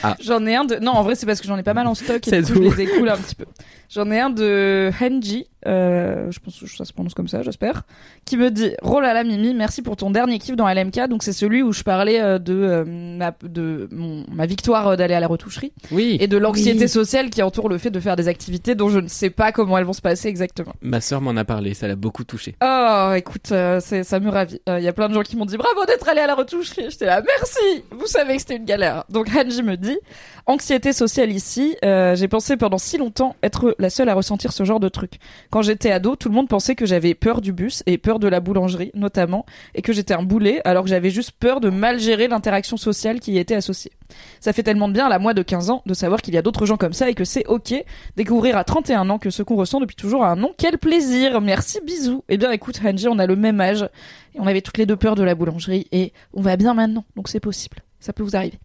Ah. 0.02 0.16
J'en 0.18 0.46
ai 0.46 0.56
un 0.56 0.64
de. 0.64 0.76
Non, 0.76 0.92
en 0.92 1.02
vrai, 1.02 1.14
c'est 1.14 1.26
parce 1.26 1.42
que 1.42 1.46
j'en 1.46 1.58
ai 1.58 1.62
pas 1.62 1.74
mal 1.74 1.86
en 1.86 1.94
stock 1.94 2.26
et 2.26 2.42
du 2.42 2.52
coup, 2.54 2.70
je 2.70 2.76
les 2.76 2.84
écoule 2.84 3.08
un 3.10 3.18
petit 3.18 3.34
peu. 3.34 3.44
J'en 3.90 4.10
ai 4.10 4.18
un 4.18 4.30
de 4.30 4.90
Henji, 4.98 5.46
euh, 5.66 6.30
je 6.30 6.38
pense 6.40 6.58
que 6.60 6.68
ça 6.68 6.84
se 6.84 6.92
prononce 6.92 7.14
comme 7.14 7.28
ça, 7.28 7.42
j'espère, 7.42 7.82
qui 8.24 8.36
me 8.36 8.50
dit 8.50 8.72
Oh 8.82 9.00
là, 9.00 9.22
Mimi, 9.24 9.54
merci 9.54 9.82
pour 9.82 9.96
ton 9.96 10.10
dernier 10.10 10.38
kiff 10.38 10.56
dans 10.56 10.68
LMK. 10.68 11.08
Donc, 11.08 11.22
c'est 11.22 11.32
celui 11.32 11.62
où 11.62 11.72
je 11.72 11.82
parlais 11.82 12.20
euh, 12.20 12.38
de, 12.38 12.54
euh, 12.54 12.84
ma, 12.86 13.32
de 13.42 13.88
mon, 13.92 14.24
ma 14.32 14.46
victoire 14.46 14.96
d'aller 14.96 15.14
à 15.14 15.20
la 15.20 15.26
retoucherie 15.26 15.72
Oui. 15.90 16.16
et 16.20 16.26
de 16.28 16.36
l'anxiété 16.38 16.82
Oui. 16.84 16.88
sociale 16.88 17.30
qui 17.30 17.42
entoure 17.42 17.68
le 17.68 17.78
fait 17.78 17.90
de 17.90 18.00
faire 18.00 18.16
des 18.16 18.28
activités 18.28 18.74
dont 18.74 18.88
je 18.88 18.98
ne 19.00 19.08
sais 19.08 19.30
pas 19.30 19.52
comment 19.52 19.76
elles 19.78 19.84
vont 19.84 19.92
se 19.92 20.00
passer 20.02 20.28
exactement. 20.28 20.74
Ma 20.80 21.00
sœur 21.00 21.20
m'en 21.20 21.36
a 21.36 21.44
parlé, 21.44 21.74
ça 21.74 21.88
l'a 21.88 21.96
beaucoup 21.96 22.24
touché. 22.24 22.54
Oh, 22.64 23.12
écoute, 23.16 23.52
euh, 23.52 23.80
ça 23.80 24.20
me 24.20 24.30
ravit. 24.30 24.60
Il 24.68 24.82
y 24.84 24.88
a 24.88 24.92
plein 24.92 25.08
de 25.08 25.14
gens 25.14 25.22
qui 25.22 25.36
m'ont 25.36 25.46
dit 25.46 25.56
bravo 25.56 25.84
d'être 25.86 26.08
allé 26.08 26.20
à 26.20 26.26
la 26.26 26.34
retoucherie. 26.34 26.86
J'étais 26.90 27.06
là, 27.06 27.22
merci. 27.24 27.84
Vous 27.90 28.06
savez 28.06 28.34
que 28.34 28.40
c'était 28.40 28.56
une 28.56 28.64
galère. 28.64 29.04
Donc 29.10 29.28
Hanji 29.34 29.62
me 29.62 29.76
dit 29.76 29.98
anxiété 30.46 30.92
sociale 30.92 31.30
ici. 31.30 31.76
euh, 31.84 32.14
J'ai 32.16 32.28
pensé 32.28 32.56
pendant 32.56 32.78
si 32.78 32.96
longtemps 32.98 33.36
être 33.42 33.74
la 33.78 33.90
seule 33.90 34.08
à 34.08 34.14
ressentir 34.14 34.52
ce 34.52 34.64
genre 34.64 34.80
de 34.80 34.88
truc. 34.88 35.14
Quand 35.50 35.62
j'étais 35.62 35.90
ado, 35.90 36.14
tout 36.14 36.28
le 36.28 36.34
monde 36.34 36.48
pensait 36.48 36.76
que 36.76 36.86
j'avais 36.86 37.14
peur 37.14 37.40
du 37.40 37.52
bus 37.52 37.82
et 37.86 37.98
peur 37.98 38.20
de 38.20 38.28
la 38.28 38.38
boulangerie, 38.38 38.92
notamment, 38.94 39.44
et 39.74 39.82
que 39.82 39.92
j'étais 39.92 40.14
un 40.14 40.22
boulet, 40.22 40.60
alors 40.64 40.84
que 40.84 40.90
j'avais 40.90 41.10
juste 41.10 41.32
peur 41.32 41.60
de 41.60 41.70
mal 41.70 41.98
gérer 41.98 42.28
l'interaction 42.28 42.76
sociale 42.76 43.18
qui 43.18 43.32
y 43.32 43.38
était 43.38 43.56
associée. 43.56 43.90
Ça 44.38 44.52
fait 44.52 44.62
tellement 44.62 44.86
de 44.86 44.92
bien 44.92 45.06
à 45.06 45.08
la 45.08 45.18
moi 45.18 45.34
de 45.34 45.42
15 45.42 45.70
ans 45.70 45.82
de 45.86 45.94
savoir 45.94 46.22
qu'il 46.22 46.34
y 46.34 46.38
a 46.38 46.42
d'autres 46.42 46.66
gens 46.66 46.76
comme 46.76 46.92
ça 46.92 47.10
et 47.10 47.14
que 47.14 47.24
c'est 47.24 47.46
ok 47.46 47.74
découvrir 48.16 48.56
à 48.56 48.64
31 48.64 49.10
ans 49.10 49.18
que 49.18 49.30
ce 49.30 49.42
qu'on 49.42 49.56
ressent 49.56 49.80
depuis 49.80 49.96
toujours 49.96 50.24
a 50.24 50.30
un 50.30 50.36
nom. 50.36 50.52
Quel 50.56 50.78
plaisir 50.78 51.40
Merci, 51.40 51.80
bisous 51.84 52.24
Eh 52.28 52.36
bien 52.36 52.52
écoute 52.52 52.80
Hanji, 52.84 53.08
on 53.08 53.18
a 53.18 53.26
le 53.26 53.36
même 53.36 53.60
âge 53.60 53.88
et 54.34 54.40
on 54.40 54.46
avait 54.46 54.62
toutes 54.62 54.78
les 54.78 54.86
deux 54.86 54.96
peur 54.96 55.16
de 55.16 55.24
la 55.24 55.34
boulangerie 55.34 55.88
et 55.90 56.12
on 56.32 56.42
va 56.42 56.56
bien 56.56 56.74
maintenant, 56.74 57.04
donc 57.16 57.28
c'est 57.28 57.40
possible. 57.40 57.78
Ça 57.98 58.12
peut 58.12 58.22
vous 58.22 58.36
arriver. 58.36 58.58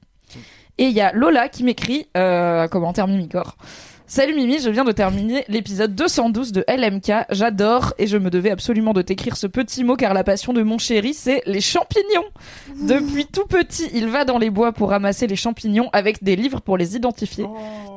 Et 0.78 0.86
il 0.86 0.94
y 0.94 1.02
a 1.02 1.12
Lola 1.14 1.50
qui 1.50 1.64
m'écrit, 1.64 2.08
euh, 2.18 2.68
commentaire 2.68 3.08
Mimicor. 3.08 3.56
Salut 4.08 4.36
Mimi, 4.36 4.60
je 4.60 4.70
viens 4.70 4.84
de 4.84 4.92
terminer 4.92 5.46
l'épisode 5.48 5.96
212 5.96 6.52
de 6.52 6.64
LMK. 6.68 7.26
J'adore 7.32 7.94
et 7.98 8.06
je 8.06 8.18
me 8.18 8.30
devais 8.30 8.52
absolument 8.52 8.94
de 8.94 9.02
t'écrire 9.02 9.36
ce 9.36 9.48
petit 9.48 9.84
mot 9.84 9.96
car 9.96 10.14
la 10.14 10.24
passion 10.24 10.54
de 10.54 10.62
mon 10.62 10.78
chéri, 10.78 11.16
c'est 11.16 11.42
les 11.48 11.60
champignons. 11.60 12.26
Depuis 12.88 13.26
tout 13.26 13.48
petit, 13.48 13.90
il 13.96 14.08
va 14.08 14.24
dans 14.24 14.38
les 14.38 14.52
bois 14.52 14.74
pour 14.74 14.92
ramasser 14.92 15.26
les 15.26 15.36
champignons 15.36 15.90
avec 15.92 16.24
des 16.24 16.36
livres 16.36 16.62
pour 16.62 16.78
les 16.78 16.96
identifier. 16.96 17.46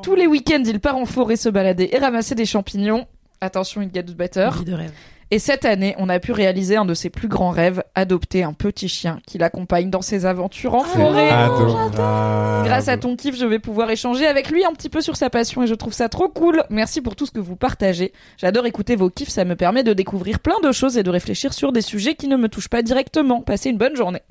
Tous 0.03 0.15
les 0.15 0.27
week-ends, 0.27 0.63
il 0.65 0.81
part 0.81 0.97
en 0.97 1.05
forêt 1.05 1.37
se 1.37 1.51
balader 1.51 1.91
et 1.93 1.99
ramasser 1.99 2.35
des 2.35 2.47
champignons. 2.47 3.07
Attention, 3.43 3.83
il 3.83 3.91
gets 3.93 4.03
better. 4.03 4.49
Vie 4.59 4.65
de 4.65 4.75
rêve. 4.75 4.93
Et 5.31 5.39
cette 5.39 5.67
année, 5.67 5.95
on 5.99 6.09
a 6.09 6.21
pu 6.21 6.33
réaliser 6.33 6.77
un 6.77 6.87
de 6.87 6.95
ses 6.95 7.11
plus 7.11 7.29
grands 7.29 7.51
rêves, 7.51 7.83
adopter 7.95 8.45
un 8.45 8.55
petit 8.55 8.89
chien 8.89 9.19
qui 9.27 9.37
l'accompagne 9.37 9.91
dans 9.91 10.01
ses 10.01 10.25
aventures 10.25 10.75
en 10.75 10.85
forêt. 10.85 11.29
Adorable. 11.29 12.67
Grâce 12.67 12.89
à 12.89 12.97
ton 12.97 13.15
kiff, 13.15 13.37
je 13.37 13.45
vais 13.45 13.59
pouvoir 13.59 13.91
échanger 13.91 14.27
avec 14.27 14.51
lui 14.51 14.65
un 14.65 14.73
petit 14.73 14.89
peu 14.89 15.03
sur 15.03 15.17
sa 15.17 15.29
passion 15.29 15.63
et 15.63 15.67
je 15.67 15.75
trouve 15.75 15.93
ça 15.93 16.09
trop 16.09 16.29
cool. 16.29 16.63
Merci 16.71 17.03
pour 17.03 17.15
tout 17.15 17.27
ce 17.27 17.31
que 17.31 17.41
vous 17.41 17.57
partagez. 17.57 18.15
J'adore 18.39 18.65
écouter 18.65 18.97
vos 18.97 19.11
kiffs, 19.11 19.29
ça 19.29 19.45
me 19.45 19.55
permet 19.55 19.83
de 19.83 19.93
découvrir 19.93 20.41
plein 20.41 20.61
de 20.63 20.73
choses 20.73 20.97
et 20.97 21.03
de 21.03 21.11
réfléchir 21.11 21.53
sur 21.53 21.73
des 21.73 21.83
sujets 21.83 22.15
qui 22.15 22.27
ne 22.27 22.37
me 22.37 22.49
touchent 22.49 22.71
pas 22.71 22.83
directement. 22.83 23.43
Passez 23.43 23.69
une 23.69 23.79
bonne 23.79 23.97
journée. 23.97 24.23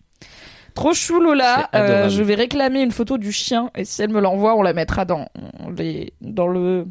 Trop 0.74 0.94
chou 0.94 1.20
Lola. 1.20 1.70
Euh, 1.76 2.10
je 2.10 2.24
vais 2.24 2.36
réclamer 2.36 2.82
une 2.82 2.92
photo 2.92 3.20
du 3.20 3.32
chien 3.32 3.70
et 3.76 3.86
si 3.86 4.02
elle 4.02 4.10
me 4.10 4.20
l'envoie, 4.20 4.56
on 4.56 4.64
la 4.64 4.74
mettra 4.74 5.06
dans 5.06 5.28
les 5.76 6.14
dans 6.22 6.48
le 6.48 6.86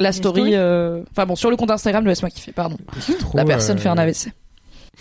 la 0.00 0.12
story. 0.12 0.50
euh, 0.54 1.02
Enfin 1.12 1.26
bon, 1.26 1.36
sur 1.36 1.50
le 1.50 1.56
compte 1.56 1.70
Instagram 1.70 2.02
de 2.04 2.08
Laisse-moi 2.08 2.30
kiffer, 2.30 2.52
pardon. 2.52 2.76
Trop, 3.20 3.36
La 3.38 3.44
personne 3.44 3.76
euh, 3.78 3.80
fait 3.80 3.88
un 3.88 3.98
AVC. 3.98 4.32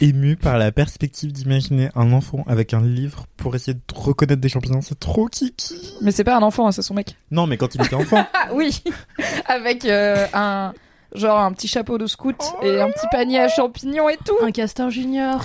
ému 0.02 0.36
par 0.36 0.58
la 0.58 0.72
perspective 0.72 1.32
d'imaginer 1.32 1.90
un 1.96 2.12
enfant 2.14 2.44
avec 2.48 2.74
un 2.74 2.82
livre 2.82 3.26
pour 3.38 3.56
essayer 3.56 3.74
de 3.74 3.82
reconnaître 3.96 4.42
des 4.42 4.50
champignons. 4.50 4.82
C'est 4.82 5.00
trop 5.00 5.28
kiki. 5.28 5.96
Mais 6.02 6.12
c'est 6.12 6.24
pas 6.24 6.38
un 6.38 6.42
enfant, 6.44 6.68
hein, 6.68 6.72
c'est 6.72 6.82
son 6.84 6.94
mec. 6.94 7.16
Non, 7.32 7.48
mais 7.48 7.58
quand 7.58 7.74
il 7.76 7.82
était 7.82 7.96
enfant. 7.96 8.24
Ah 8.34 8.50
oui, 8.54 8.82
avec 9.48 9.86
euh, 9.86 10.26
un 10.34 10.74
genre 11.16 11.40
un 11.40 11.52
petit 11.54 11.68
chapeau 11.68 11.98
de 11.98 12.06
scout 12.06 12.38
et 12.62 12.80
un 12.80 12.90
petit 12.92 13.08
panier 13.12 13.40
à 13.40 13.48
champignons 13.50 14.08
et 14.10 14.18
tout. 14.24 14.36
Un 14.44 14.52
castor 14.52 14.90
junior. 14.92 15.44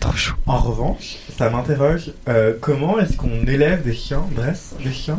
Trop 0.00 0.12
chou. 0.12 0.34
En 0.46 0.58
revanche, 0.58 1.16
ça 1.38 1.48
m'interroge 1.50 2.12
euh, 2.28 2.52
comment 2.60 2.98
est-ce 2.98 3.16
qu'on 3.16 3.46
élève 3.46 3.82
des 3.84 3.94
chiens, 3.94 4.24
dresse 4.36 4.74
des 4.84 4.92
chiens, 4.92 5.18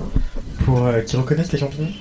pour 0.63 0.85
euh, 0.85 1.01
qu'ils 1.01 1.17
reconnaissent 1.19 1.51
les 1.51 1.57
champignons? 1.59 1.91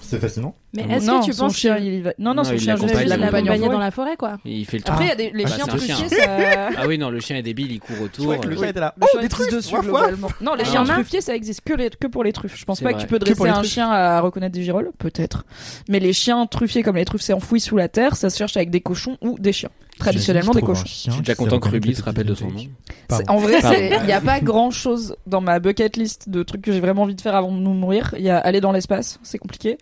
C'est 0.00 0.18
fascinant. 0.18 0.54
Mais 0.74 0.84
Ah 0.90 0.96
est-ce 0.96 1.06
que 1.06 1.24
tu 1.24 1.34
penses 1.34 1.56
chien, 1.56 1.76
que- 1.76 1.80
il 1.82 2.02
va. 2.02 2.10
Non, 2.18 2.30
non, 2.30 2.36
Non, 2.36 2.44
son 2.44 2.58
chien, 2.58 2.76
il 2.76 3.08
l'accompagne 3.08 3.60
dans 3.70 3.78
la 3.78 3.90
forêt, 3.90 4.16
quoi. 4.16 4.36
Et 4.44 4.52
il 4.52 4.66
fait 4.66 4.76
le 4.76 4.82
tour. 4.82 4.92
Après, 4.94 5.06
il 5.06 5.08
y 5.08 5.12
a 5.12 5.14
des 5.14 5.30
les 5.32 5.44
Ah 5.44 5.48
bah, 5.48 5.54
chiens 5.54 5.66
truffiers, 5.66 6.08
ça. 6.10 6.70
Ah 6.76 6.86
oui, 6.86 6.98
non, 6.98 7.08
le 7.08 7.20
chien 7.20 7.36
est 7.36 7.42
débile, 7.42 7.72
il 7.72 7.80
court 7.80 8.00
autour. 8.02 8.24
crois 8.26 8.38
que 8.38 8.48
le 8.48 8.54
euh, 8.54 8.58
chien 8.58 8.68
était 8.68 8.80
là. 8.80 8.92
Le 8.96 9.02
Oh, 9.04 9.08
chien 9.12 9.20
des 9.22 9.28
truffes 9.30 9.50
dessus, 9.52 9.74
globalement. 9.80 10.28
Non, 10.42 10.54
les 10.54 10.64
Ah. 10.66 10.70
chiens 10.70 10.84
truffiers, 10.84 11.20
ça 11.22 11.34
existe 11.34 11.62
que, 11.64 11.72
les, 11.72 11.88
que 11.88 12.06
pour 12.06 12.22
les 12.22 12.32
truffes. 12.32 12.56
Je 12.58 12.64
pense 12.66 12.80
pas 12.80 12.90
vrai. 12.90 12.94
que 12.94 13.00
tu 13.00 13.06
peux 13.06 13.18
dresser 13.18 13.48
un 13.48 13.62
chien 13.62 13.90
à 13.90 14.20
reconnaître 14.20 14.54
des 14.54 14.62
girolles, 14.62 14.90
peut-être. 14.98 15.46
Mais 15.88 16.00
les 16.00 16.12
chiens 16.12 16.44
truffiers 16.46 16.82
comme 16.82 16.96
les 16.96 17.04
truffes, 17.06 17.22
c'est 17.22 17.32
enfoui 17.32 17.60
sous 17.60 17.76
la 17.76 17.88
terre, 17.88 18.16
ça 18.16 18.28
se 18.28 18.36
cherche 18.36 18.56
avec 18.58 18.70
des 18.70 18.80
cochons 18.82 19.16
ou 19.22 19.38
des 19.38 19.52
chiens. 19.52 19.70
Traditionnellement, 19.98 20.52
des 20.52 20.60
cochons. 20.62 20.84
Je 20.86 21.10
suis 21.10 21.20
déjà 21.22 21.34
content 21.34 21.58
que 21.58 21.68
Ruby 21.70 21.94
se 21.94 22.02
rappelle 22.02 22.26
de 22.26 22.34
son 22.34 22.48
nom. 22.50 22.66
En 23.28 23.38
vrai, 23.38 23.58
il 24.00 24.06
n'y 24.06 24.12
a 24.12 24.20
pas 24.20 24.40
grand 24.40 24.70
chose 24.70 25.16
dans 25.26 25.40
ma 25.40 25.58
bucket 25.60 25.96
list 25.96 26.28
de 26.28 26.42
trucs 26.42 26.62
que 26.62 26.72
j'ai 26.72 26.80
vraiment 26.80 27.02
envie 27.02 27.14
de 27.14 27.20
faire 27.20 27.34
avant 27.34 27.50
de 27.52 27.58
nous 27.58 27.72
mourir. 27.72 28.14
Il 28.18 28.22
y 28.24 28.30
a 28.30 28.38
aller 28.38 28.60
dans 28.60 28.70
l'espace, 28.72 29.18
c'est 29.22 29.38
compliqué. 29.38 29.78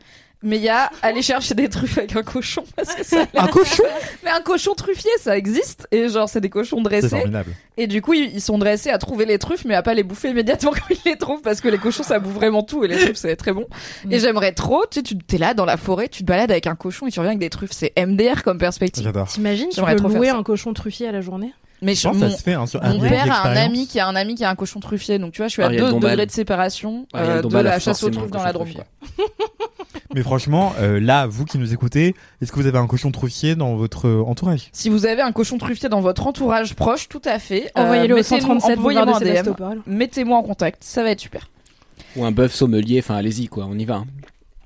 Mais 0.47 0.59
il 0.59 0.63
y 0.63 0.69
a 0.69 0.91
aller 1.03 1.23
chercher 1.23 1.55
des 1.55 1.69
truffes 1.69 1.99
avec 1.99 2.15
un 2.15 2.23
cochon. 2.23 2.63
Parce 2.77 2.95
que 2.95 3.05
ça 3.05 3.23
a 3.23 3.27
l'air- 3.35 3.45
Un 3.45 3.49
cochon 3.49 3.83
Mais 4.25 4.31
un 4.31 4.41
cochon 4.41 4.75
truffier, 4.75 5.11
ça 5.21 5.37
existe. 5.37 5.89
Et 5.91 6.09
genre, 6.09 6.29
c'est 6.29 6.41
des 6.41 6.49
cochons 6.51 6.77
C'est 6.79 6.83
dressés. 6.85 7.09
formidable. 7.09 7.51
Et 7.77 7.87
du 7.89 8.01
coup, 8.01 8.15
ils 8.15 8.41
sont 8.41 8.57
dressés 8.57 8.91
à 8.91 8.99
trouver 8.99 9.27
les 9.27 9.39
truffes, 9.39 9.65
mais 9.65 9.75
à 9.75 9.83
pas 9.83 9.93
les 9.93 10.05
bouffer 10.05 10.31
immédiatement 10.31 10.71
quand 10.75 10.89
ils 10.89 11.11
les 11.11 11.17
trouvent, 11.19 11.43
parce 11.43 11.61
que 11.61 11.69
les 11.69 11.79
cochons, 11.79 12.05
ça 12.05 12.19
bouffe 12.21 12.35
vraiment 12.35 12.63
tout, 12.63 12.85
et 12.85 12.89
les 12.89 12.97
truffes, 12.97 13.17
c'est 13.17 13.35
très 13.37 13.53
bon. 13.53 13.67
Mm. 14.05 14.13
Et 14.13 14.19
j'aimerais 14.21 14.53
trop, 14.53 14.85
tu 14.91 15.01
sais, 15.01 15.03
tu 15.03 15.19
t'es 15.19 15.37
là 15.39 15.53
dans 15.53 15.65
la 15.65 15.77
forêt, 15.77 16.09
tu 16.09 16.23
te 16.23 16.27
balades 16.27 16.51
avec 16.53 16.67
un 16.69 16.77
cochon 16.77 17.07
et 17.09 17.11
tu 17.11 17.19
reviens 17.19 17.31
avec 17.33 17.41
des 17.41 17.51
truffes. 17.51 17.73
C'est 17.73 17.93
MDR 17.99 18.43
comme 18.45 18.59
perspective. 18.59 19.03
J'adore. 19.03 19.27
T'imagines, 19.29 19.69
tu 19.69 19.75
J'aimerais 19.77 19.97
peux 19.97 20.05
trop 20.05 20.09
louer 20.17 20.29
un 20.31 20.43
cochon 20.45 20.73
truffier 20.73 21.09
à 21.09 21.13
la 21.13 21.21
journée? 21.21 21.53
Mais 21.83 21.95
Je 21.95 22.01
je, 22.01 22.09
pense 22.09 22.17
que 22.17 22.23
mon, 22.25 22.31
ça 22.31 22.37
se 22.39 22.43
fait 22.43 22.55
hein, 22.55 22.67
sur 22.67 22.83
mon 22.83 22.99
père 23.01 23.31
a 23.31 23.49
un 23.49 23.57
ami 23.57 23.87
qui 23.87 24.01
a 24.01 24.07
un 24.09 24.17
ami 24.17 24.35
qui 24.35 24.45
a 24.45 24.51
un 24.51 24.55
cochon 24.55 24.81
truffier, 24.81 25.19
donc 25.19 25.33
tu 25.33 25.39
vois, 25.43 25.49
je 25.49 25.53
suis 25.53 25.63
à 25.63 25.67
Ariel 25.67 25.83
deux 25.83 25.91
Dombal. 25.91 26.11
degrés 26.13 26.27
de 26.27 26.31
séparation 26.31 27.07
Ariel 27.13 27.31
euh, 27.39 27.43
de 27.43 27.59
la 27.59 27.79
chasse 27.79 28.03
aux 28.03 28.11
truffes 28.11 28.31
dans 28.31 28.43
la 28.43 28.53
Drôme. 28.53 28.69
Mais 30.15 30.23
franchement, 30.23 30.73
euh, 30.81 30.99
là, 31.01 31.27
vous 31.27 31.45
qui 31.45 31.59
nous 31.59 31.73
écoutez, 31.75 32.15
est-ce 32.41 32.51
que 32.51 32.57
vous 32.61 32.67
avez 32.67 32.79
un 32.79 32.87
cochon 32.87 33.11
truffier 33.11 33.55
dans 33.57 33.77
votre 33.77 34.09
euh, 34.09 34.23
entourage? 34.27 34.69
Si 34.73 34.89
vous 34.89 35.05
avez 35.05 35.21
un 35.21 35.33
cochon 35.33 35.59
truffier 35.59 35.89
dans 35.89 36.01
votre 36.01 36.27
entourage 36.27 36.75
proche, 36.75 37.09
tout 37.09 37.21
à 37.25 37.39
fait. 37.39 37.71
euh, 37.77 37.83
Envoyez-le 37.83 38.15
au 38.15 38.19
mettez-nous- 38.19 38.41
137 38.41 38.79
boulevard 38.79 39.09
envoyez-moi 39.09 39.43
un 39.69 39.75
DM. 39.75 39.81
Mettez-moi 39.87 40.39
en 40.39 40.43
contact, 40.43 40.83
ça 40.85 41.03
va 41.03 41.11
être 41.11 41.21
super. 41.21 41.51
Ou 42.17 42.25
un 42.25 42.33
bœuf 42.33 42.55
sommelier, 42.55 43.01
enfin 43.01 43.17
allez-y 43.17 43.49
quoi, 43.49 43.67
on 43.69 43.79
y 43.79 43.85
va. 43.85 43.97
hein. 43.97 44.07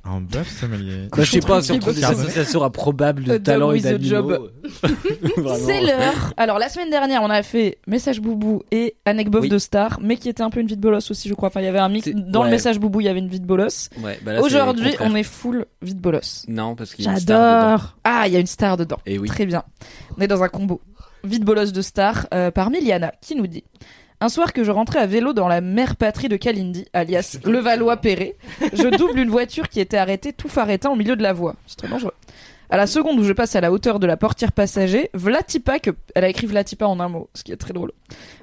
Un 0.03 0.21
bœuf 0.23 0.49
sommelier. 0.61 1.09
Bah, 1.15 1.23
je 1.23 1.31
sais 1.31 1.41
pas, 1.41 1.61
bœuf 1.61 1.69
des 1.69 1.81
sommelier. 1.81 2.05
associations 2.05 2.63
improbables 2.65 3.25
de 3.25 3.33
A 3.33 3.35
dog 3.35 3.43
talents 3.43 3.73
et 3.73 3.81
d'animaux. 3.81 4.49
C'est 5.59 5.81
l'heure. 5.83 6.33
Alors 6.37 6.59
la 6.59 6.69
semaine 6.69 6.91
dernière, 6.91 7.23
on 7.23 7.29
a 7.31 7.43
fait 7.43 7.79
message 7.87 8.21
boubou 8.21 8.63
et 8.71 8.97
anecdote 9.05 9.43
Oui. 9.43 9.49
de 9.49 9.59
star, 9.59 9.99
mais 10.01 10.17
qui 10.17 10.29
était 10.29 10.43
un 10.43 10.51
peu 10.51 10.61
une 10.61 10.67
vie 10.67 10.77
de 10.77 10.81
bolos 10.81 11.11
aussi, 11.11 11.29
je 11.29 11.35
crois. 11.35 11.49
Enfin, 11.49 11.61
il 11.61 11.65
y 11.65 11.69
avait 11.69 11.79
un 11.79 11.89
mix 11.89 12.09
dans 12.09 12.45
le 12.45 12.51
message 12.51 12.79
boubou, 12.79 13.01
il 13.01 13.05
y 13.05 13.09
avait 13.09 13.19
une 13.19 13.29
vie 13.29 13.41
de 13.41 13.47
bolos. 13.47 13.91
Ouais, 14.03 14.19
bah 14.23 14.41
Aujourd'hui, 14.41 14.95
on 15.01 15.15
est 15.15 15.23
full 15.23 15.67
vie 15.83 15.95
de 15.95 16.01
bolos. 16.01 16.45
Non, 16.49 16.75
parce 16.77 16.95
qu'il 16.95 17.05
y 17.05 17.09
a 17.09 17.13
une 17.13 17.19
star 17.19 17.71
J'adore. 17.79 17.97
Ah, 18.05 18.25
il 18.27 18.33
y 18.33 18.37
a 18.37 18.41
une 18.41 18.47
star 18.47 18.77
dedans. 18.77 18.97
dedans. 18.97 19.03
Et 19.07 19.19
oui. 19.19 19.29
Très 19.29 19.45
bien. 19.47 19.65
On 20.17 20.21
est 20.23 20.29
dans 20.29 20.43
un 20.43 20.49
combo. 20.49 20.81
Vie 21.25 21.39
de 21.39 21.45
bolos 21.45 21.73
de 21.73 21.83
star 21.83 22.27
euh, 22.33 22.51
par 22.51 22.71
Miliana 22.71 23.13
qui 23.21 23.35
nous 23.37 23.47
dit. 23.47 23.65
Un 24.23 24.29
soir 24.29 24.53
que 24.53 24.65
je 24.65 24.71
rentrais 24.71 24.99
à 24.99 25.07
vélo 25.07 25.33
dans 25.33 25.49
la 25.49 25.63
mère 25.63 25.97
patrie 25.97 26.29
de 26.29 26.37
Kalindi, 26.37 26.85
alias 26.93 27.39
Levallois-Perret, 27.43 28.37
je 28.75 28.95
double 28.99 29.19
une 29.19 29.31
voiture 29.31 29.71
qui 29.71 29.81
était 29.81 29.97
arrêtée 29.97 30.35
tout 30.35 30.49
faretta 30.49 30.91
au 30.91 30.95
milieu 30.95 31.17
de 31.17 31.23
la 31.23 31.33
voie. 31.33 31.57
C'est 31.67 31.79
très 31.79 31.89
dangereux. 31.89 32.13
À 32.69 32.77
la 32.77 32.87
seconde 32.87 33.19
où 33.19 33.25
je 33.25 33.33
passe 33.33 33.57
à 33.57 33.63
la 33.63 33.73
hauteur 33.73 33.99
de 33.99 34.07
la 34.07 34.19
portière 34.19 34.53
passager, 34.53 35.09
Vlatipa 35.15 35.79
que, 35.79 35.93
elle 36.15 36.25
a 36.25 36.29
écrit 36.29 36.47
Vlatipa 36.47 36.87
en 36.87 37.01
un 37.01 37.09
mot, 37.09 37.31
ce 37.33 37.43
qui 37.43 37.51
est 37.51 37.57
très 37.57 37.73
drôle. 37.73 37.93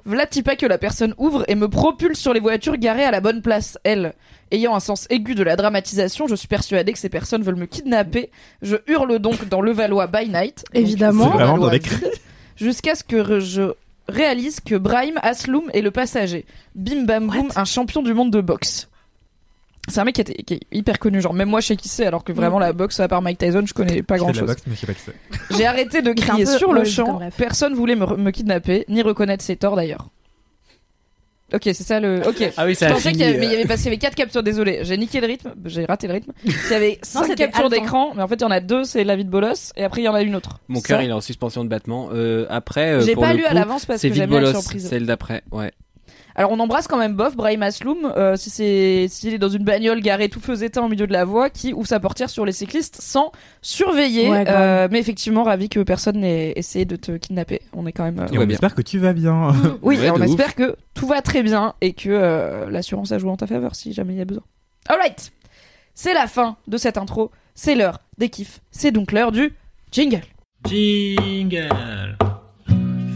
Vlatipa 0.04 0.56
que 0.56 0.66
la 0.66 0.80
personne 0.80 1.14
ouvre 1.20 1.46
et 1.48 1.54
me 1.54 1.70
propulse 1.70 2.18
sur 2.20 2.34
les 2.34 2.40
voitures 2.40 2.78
garées 2.78 3.06
à 3.06 3.12
la 3.12 3.22
bonne 3.22 3.44
place. 3.44 3.78
Elle, 3.84 4.16
ayant 4.50 4.76
un 4.76 4.80
sens 4.80 5.06
aigu 5.12 5.36
de 5.36 5.44
la 5.44 5.56
dramatisation, 5.56 6.26
je 6.28 6.34
suis 6.34 6.48
persuadée 6.48 6.92
que 6.92 7.00
ces 7.00 7.10
personnes 7.10 7.44
veulent 7.44 7.56
me 7.56 7.68
kidnapper. 7.68 8.32
Je 8.64 8.78
hurle 8.88 9.20
donc 9.20 9.48
dans 9.48 9.62
Levallois 9.62 10.08
by 10.08 10.28
night. 10.28 10.66
Évidemment. 10.74 11.26
C'est 11.26 11.38
vraiment 11.38 11.58
dans 11.60 11.68
Levallois 11.68 11.74
les 11.74 11.80
vide, 12.08 12.20
Jusqu'à 12.56 12.96
ce 12.96 13.04
que 13.04 13.40
je 13.40 13.74
réalise 14.10 14.60
que 14.60 14.76
Brahim 14.76 15.16
Asloum 15.22 15.70
est 15.74 15.82
le 15.82 15.92
passager. 15.92 16.46
Bim 16.76 17.04
bam 17.04 17.28
boum, 17.28 17.50
un 17.56 17.66
champion 17.66 18.02
du 18.02 18.14
monde 18.14 18.32
de 18.32 18.42
boxe. 18.42 18.90
C'est 19.90 20.02
un 20.02 20.04
mec 20.04 20.16
qui, 20.16 20.22
était- 20.22 20.44
qui 20.44 20.56
est 20.56 20.60
hyper 20.74 21.00
connu, 21.00 21.22
genre 21.22 21.34
même 21.34 21.48
moi 21.50 21.62
je 21.62 21.68
sais 21.68 21.76
qui 21.78 21.88
c'est, 21.88 22.06
alors 22.06 22.26
que 22.26 22.34
vraiment 22.34 22.60
la 22.60 22.74
boxe, 22.74 23.00
à 23.00 23.08
part 23.08 23.22
Mike 23.22 23.38
Tyson, 23.38 23.64
je 23.66 23.74
connais 23.74 24.04
pas 24.04 24.18
grand 24.18 24.28
chose. 24.42 24.50
J'ai 25.52 25.66
arrêté 25.66 26.02
de 26.02 26.12
crier 26.14 26.46
sur 26.58 26.74
le 26.74 26.82
champ. 26.84 27.20
Personne 27.38 27.74
voulait 27.74 27.96
me 27.96 28.32
kidnapper, 28.32 28.84
ni 28.90 29.02
reconnaître 29.02 29.44
ses 29.44 29.56
torts 29.56 29.78
d'ailleurs. 29.78 30.10
Ok, 31.54 31.62
c'est 31.64 31.74
ça 31.84 32.00
le. 32.02 32.28
Ok. 32.28 32.52
Ah 32.58 32.66
oui, 32.66 32.74
Je 32.74 32.80
ça 32.80 32.88
a 32.88 32.92
pensais 32.92 33.12
qu'il 33.12 33.22
y 33.22 33.24
avait, 33.24 33.38
mais 33.38 33.46
il 33.46 33.52
y 33.52 33.56
avait 33.56 33.66
parce 33.66 33.80
qu'il 33.80 33.86
y 33.86 33.90
avait 33.90 33.98
quatre 33.98 34.16
captures. 34.16 34.44
Désolé, 34.44 34.80
j'ai 34.84 34.98
niqué 34.98 35.22
le 35.22 35.28
rythme, 35.28 35.54
j'ai 35.66 35.86
raté 35.86 36.08
le 36.08 36.14
rythme. 36.14 36.34
Il 36.46 36.54
y 36.72 36.74
avait 36.74 37.00
cinq 37.04 37.36
captures 37.36 37.70
d'écran, 37.70 38.12
mais 38.16 38.22
en 38.22 38.28
fait 38.28 38.36
il 38.36 38.42
y 38.42 38.46
en 38.46 38.52
a 38.52 38.60
deux, 38.60 38.84
c'est 38.84 39.04
la 39.06 39.16
vie 39.16 39.24
de 39.24 39.30
bolos, 39.30 39.72
et 39.78 39.84
après 39.86 40.02
il 40.02 40.06
y 40.06 40.10
en 40.10 40.14
a 40.14 40.22
une 40.22 40.36
autre. 40.36 40.60
Mon 40.68 40.82
cœur, 40.82 41.02
il 41.02 41.10
est 41.10 41.14
en 41.14 41.22
suspension 41.22 41.64
de 41.64 41.70
battement. 41.70 42.10
Euh, 42.12 42.46
après, 42.50 42.94
euh, 42.94 43.02
J'ai 43.02 43.16
pas 43.16 43.32
le 43.32 43.40
lu 43.40 43.46
à 43.46 43.54
l'avance 43.54 43.86
parce 43.86 44.02
que 44.02 44.14
j'aime 44.14 44.30
bien 44.30 44.52
surprises. 44.54 44.90
celle 44.90 45.06
d'après. 45.06 45.44
Ouais. 45.52 45.72
Alors 46.40 46.52
on 46.52 46.60
embrasse 46.60 46.88
quand 46.88 47.00
même 47.00 47.16
Bof, 47.16 47.36
Brahim 47.36 47.64
Asloum, 47.64 48.14
euh, 48.16 48.36
si 48.36 48.52
c'est 48.52 49.08
s'il 49.10 49.34
est 49.34 49.40
dans 49.40 49.50
une 49.50 49.64
bagnole 49.64 50.02
garée 50.02 50.30
tout 50.30 50.40
feu 50.40 50.62
éteint 50.64 50.84
au 50.84 50.88
milieu 50.88 51.08
de 51.08 51.12
la 51.12 51.26
voie, 51.26 51.50
qui 51.50 51.74
ouvre 51.74 51.88
sa 51.88 52.00
portière 52.00 52.30
sur 52.30 52.46
les 52.46 52.52
cyclistes 52.52 53.02
sans 53.02 53.32
surveiller. 53.64 54.30
Ouais, 54.30 54.46
euh, 54.48 54.88
mais 54.92 55.00
effectivement, 55.00 55.44
ravi 55.44 55.68
que 55.68 55.80
personne 55.80 56.18
n'ait 56.20 56.54
essayé 56.56 56.86
de 56.86 56.96
te 56.96 57.14
kidnapper. 57.18 57.62
On 57.74 57.88
est 57.88 57.92
quand 57.92 58.04
même. 58.04 58.20
euh, 58.20 58.28
on 58.32 58.46
bien. 58.46 58.50
espère 58.50 58.76
que 58.76 58.84
tu 58.84 59.00
vas 59.00 59.14
bien. 59.14 59.52
Oui, 59.82 59.98
Ouais, 59.98 60.06
et 60.06 60.12
on 60.12 60.16
ouf. 60.18 60.22
espère 60.26 60.54
que 60.54 60.76
tout 60.94 61.08
va 61.08 61.22
très 61.24 61.42
bien 61.42 61.74
et 61.82 61.94
que 61.94 62.10
euh, 62.10 62.70
l'assurance 62.70 63.12
a 63.12 63.18
joué 63.18 63.32
en 63.32 63.38
ta 63.38 63.48
faveur 63.48 63.74
si 63.74 63.92
jamais 63.94 64.14
il 64.14 64.18
y 64.20 64.22
a 64.22 64.26
besoin. 64.26 64.44
Alright, 64.88 65.32
c'est 65.96 66.14
la 66.14 66.28
fin 66.28 66.56
de 66.68 66.78
cette 66.78 66.98
intro. 66.98 67.32
C'est 67.56 67.74
l'heure 67.74 68.00
des 68.20 68.30
kiffs. 68.30 68.62
C'est 68.70 68.92
donc 68.92 69.12
l'heure 69.12 69.32
du 69.32 69.54
jingle. 69.92 70.22
Jingle 70.70 72.16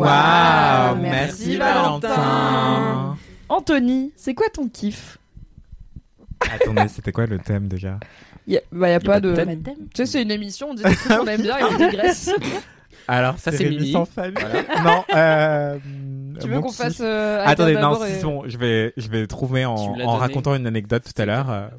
Waouh, 0.00 0.96
merci, 1.00 1.56
Valentin. 1.56 3.16
Anthony, 3.48 4.12
c'est 4.16 4.34
quoi 4.34 4.46
ton 4.52 4.68
kiff? 4.68 5.18
Attendez, 6.52 6.88
c'était 6.88 7.12
quoi 7.12 7.26
le 7.26 7.38
thème 7.38 7.68
déjà? 7.68 7.98
Y 8.46 8.56
a, 8.56 8.60
bah, 8.72 8.88
y 8.88 8.92
a 8.94 9.00
pas 9.00 9.20
de. 9.20 9.34
pas 9.34 9.44
de 9.44 9.44
Pas 9.44 9.54
de 9.54 9.60
thème. 9.62 9.74
Tu 9.94 9.96
sais, 9.96 10.06
c'est 10.06 10.22
une 10.22 10.30
émission, 10.30 10.68
on 10.70 10.74
dit 10.74 10.82
des 10.82 10.94
trucs 10.94 11.18
qu'on 11.18 11.26
aime 11.26 11.42
bien 11.42 11.58
et 11.58 11.64
on 11.64 11.76
digresse. 11.76 12.30
Alors, 13.06 13.38
Ça, 13.38 13.50
c'est 13.52 13.68
Mimi. 13.68 13.92
sans 13.92 14.04
famille. 14.04 14.34
non, 14.84 15.04
euh, 15.14 15.78
Tu 16.40 16.48
veux 16.48 16.60
qu'on 16.60 16.70
fasse. 16.72 17.00
euh, 17.00 17.42
Attendez, 17.44 17.74
non, 17.74 18.02
et- 18.04 18.22
bon, 18.22 18.44
je 18.46 18.56
vais, 18.56 18.92
je 18.96 19.08
vais 19.08 19.26
trouver 19.26 19.64
en, 19.64 19.92
racontant 20.16 20.54
une 20.54 20.66
anecdote 20.66 21.02
tout 21.04 21.20
à 21.20 21.26
l'heure. 21.26 21.70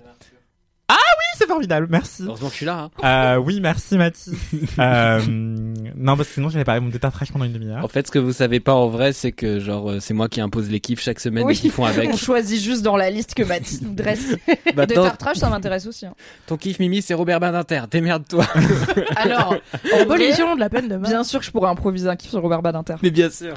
Formidable, 1.52 1.88
merci. 1.90 2.24
Heureusement 2.26 2.48
que 2.48 2.54
je 2.54 2.58
suis 2.58 2.66
là. 2.66 2.90
Hein. 3.04 3.36
Euh, 3.36 3.38
oui, 3.38 3.60
merci 3.62 3.98
Mathis. 3.98 4.32
euh, 4.80 5.22
non, 5.28 6.16
parce 6.16 6.30
que 6.30 6.34
sinon 6.36 6.50
j'allais 6.50 6.64
parler 6.64 6.80
de 6.82 6.86
mon 6.86 6.92
détartrage 6.92 7.32
pendant 7.32 7.46
une 7.46 7.54
demi-heure. 7.54 7.84
En 7.84 7.88
fait, 7.88 8.08
ce 8.08 8.12
que 8.12 8.20
vous 8.20 8.34
savez 8.34 8.60
pas 8.60 8.74
en 8.74 8.88
vrai, 8.88 9.14
c'est 9.14 9.32
que 9.32 9.60
genre 9.60 9.92
euh, 9.92 10.00
c'est 10.00 10.14
moi 10.14 10.30
qui 10.30 10.42
impose 10.42 10.70
l'équipe 10.70 11.00
chaque 11.00 11.20
semaine 11.20 11.44
Oui. 11.46 11.54
et 11.54 11.58
qui 11.58 11.70
font 11.70 11.86
avec. 11.86 12.10
On 12.12 12.18
choisit 12.18 12.62
juste 12.62 12.82
dans 12.84 12.96
la 12.98 13.10
liste 13.10 13.34
que 13.34 13.44
Mathis 13.44 13.82
nous 13.82 13.94
dresse. 13.94 14.36
Maintenant, 14.76 15.04
tartrages, 15.04 15.38
ça 15.38 15.50
m'intéresse 15.50 15.86
aussi. 15.86 16.06
hein. 16.06 16.14
ton 16.48 16.58
kiff 16.58 16.80
Mimi, 16.80 17.02
c'est 17.02 17.14
Robert 17.14 17.40
Badinter. 17.40 17.84
Démerde-toi. 17.92 18.46
Alors, 19.16 19.56
en 19.94 20.02
Abolition 20.02 20.56
de 20.56 20.60
la 20.60 20.70
peine 20.70 20.88
de 20.88 20.96
mort. 20.96 21.10
bien 21.10 21.24
sûr 21.24 21.40
que 21.40 21.46
je 21.46 21.52
pourrais 21.52 21.70
improviser 21.70 22.08
un 22.08 22.16
kiff 22.16 22.32
sur 22.32 22.42
Robert 22.42 22.62
Badinter. 22.62 22.96
Mais 23.04 23.12
bien 23.12 23.30
sûr. 23.30 23.54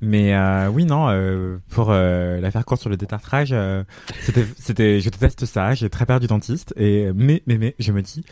Mais 0.00 0.34
euh, 0.34 0.68
oui, 0.68 0.84
non, 0.84 1.08
euh, 1.10 1.58
pour 1.70 1.88
euh, 1.90 2.40
la 2.40 2.50
faire 2.50 2.64
courte 2.64 2.80
sur 2.80 2.90
le 2.90 2.96
détartrage, 2.96 3.50
euh, 3.52 3.84
c'était, 4.22 4.46
c'était, 4.58 5.00
je 5.00 5.10
déteste 5.10 5.44
ça. 5.46 5.74
J'ai 5.74 5.90
très 5.90 6.06
peur 6.06 6.20
du 6.20 6.26
dentiste 6.26 6.72
et 6.76 7.10
mais 7.20 7.42
mais 7.46 7.58
mais 7.58 7.74
je 7.78 7.92
me 7.92 8.02
dis, 8.02 8.24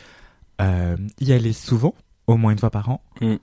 euh, 0.61 0.97
y 1.21 1.31
aller 1.31 1.53
souvent, 1.53 1.95
au 2.27 2.35
moins 2.35 2.51
une 2.51 2.59
fois 2.59 2.71
par 2.71 2.89
an, 2.89 3.01
Mm. 3.21 3.35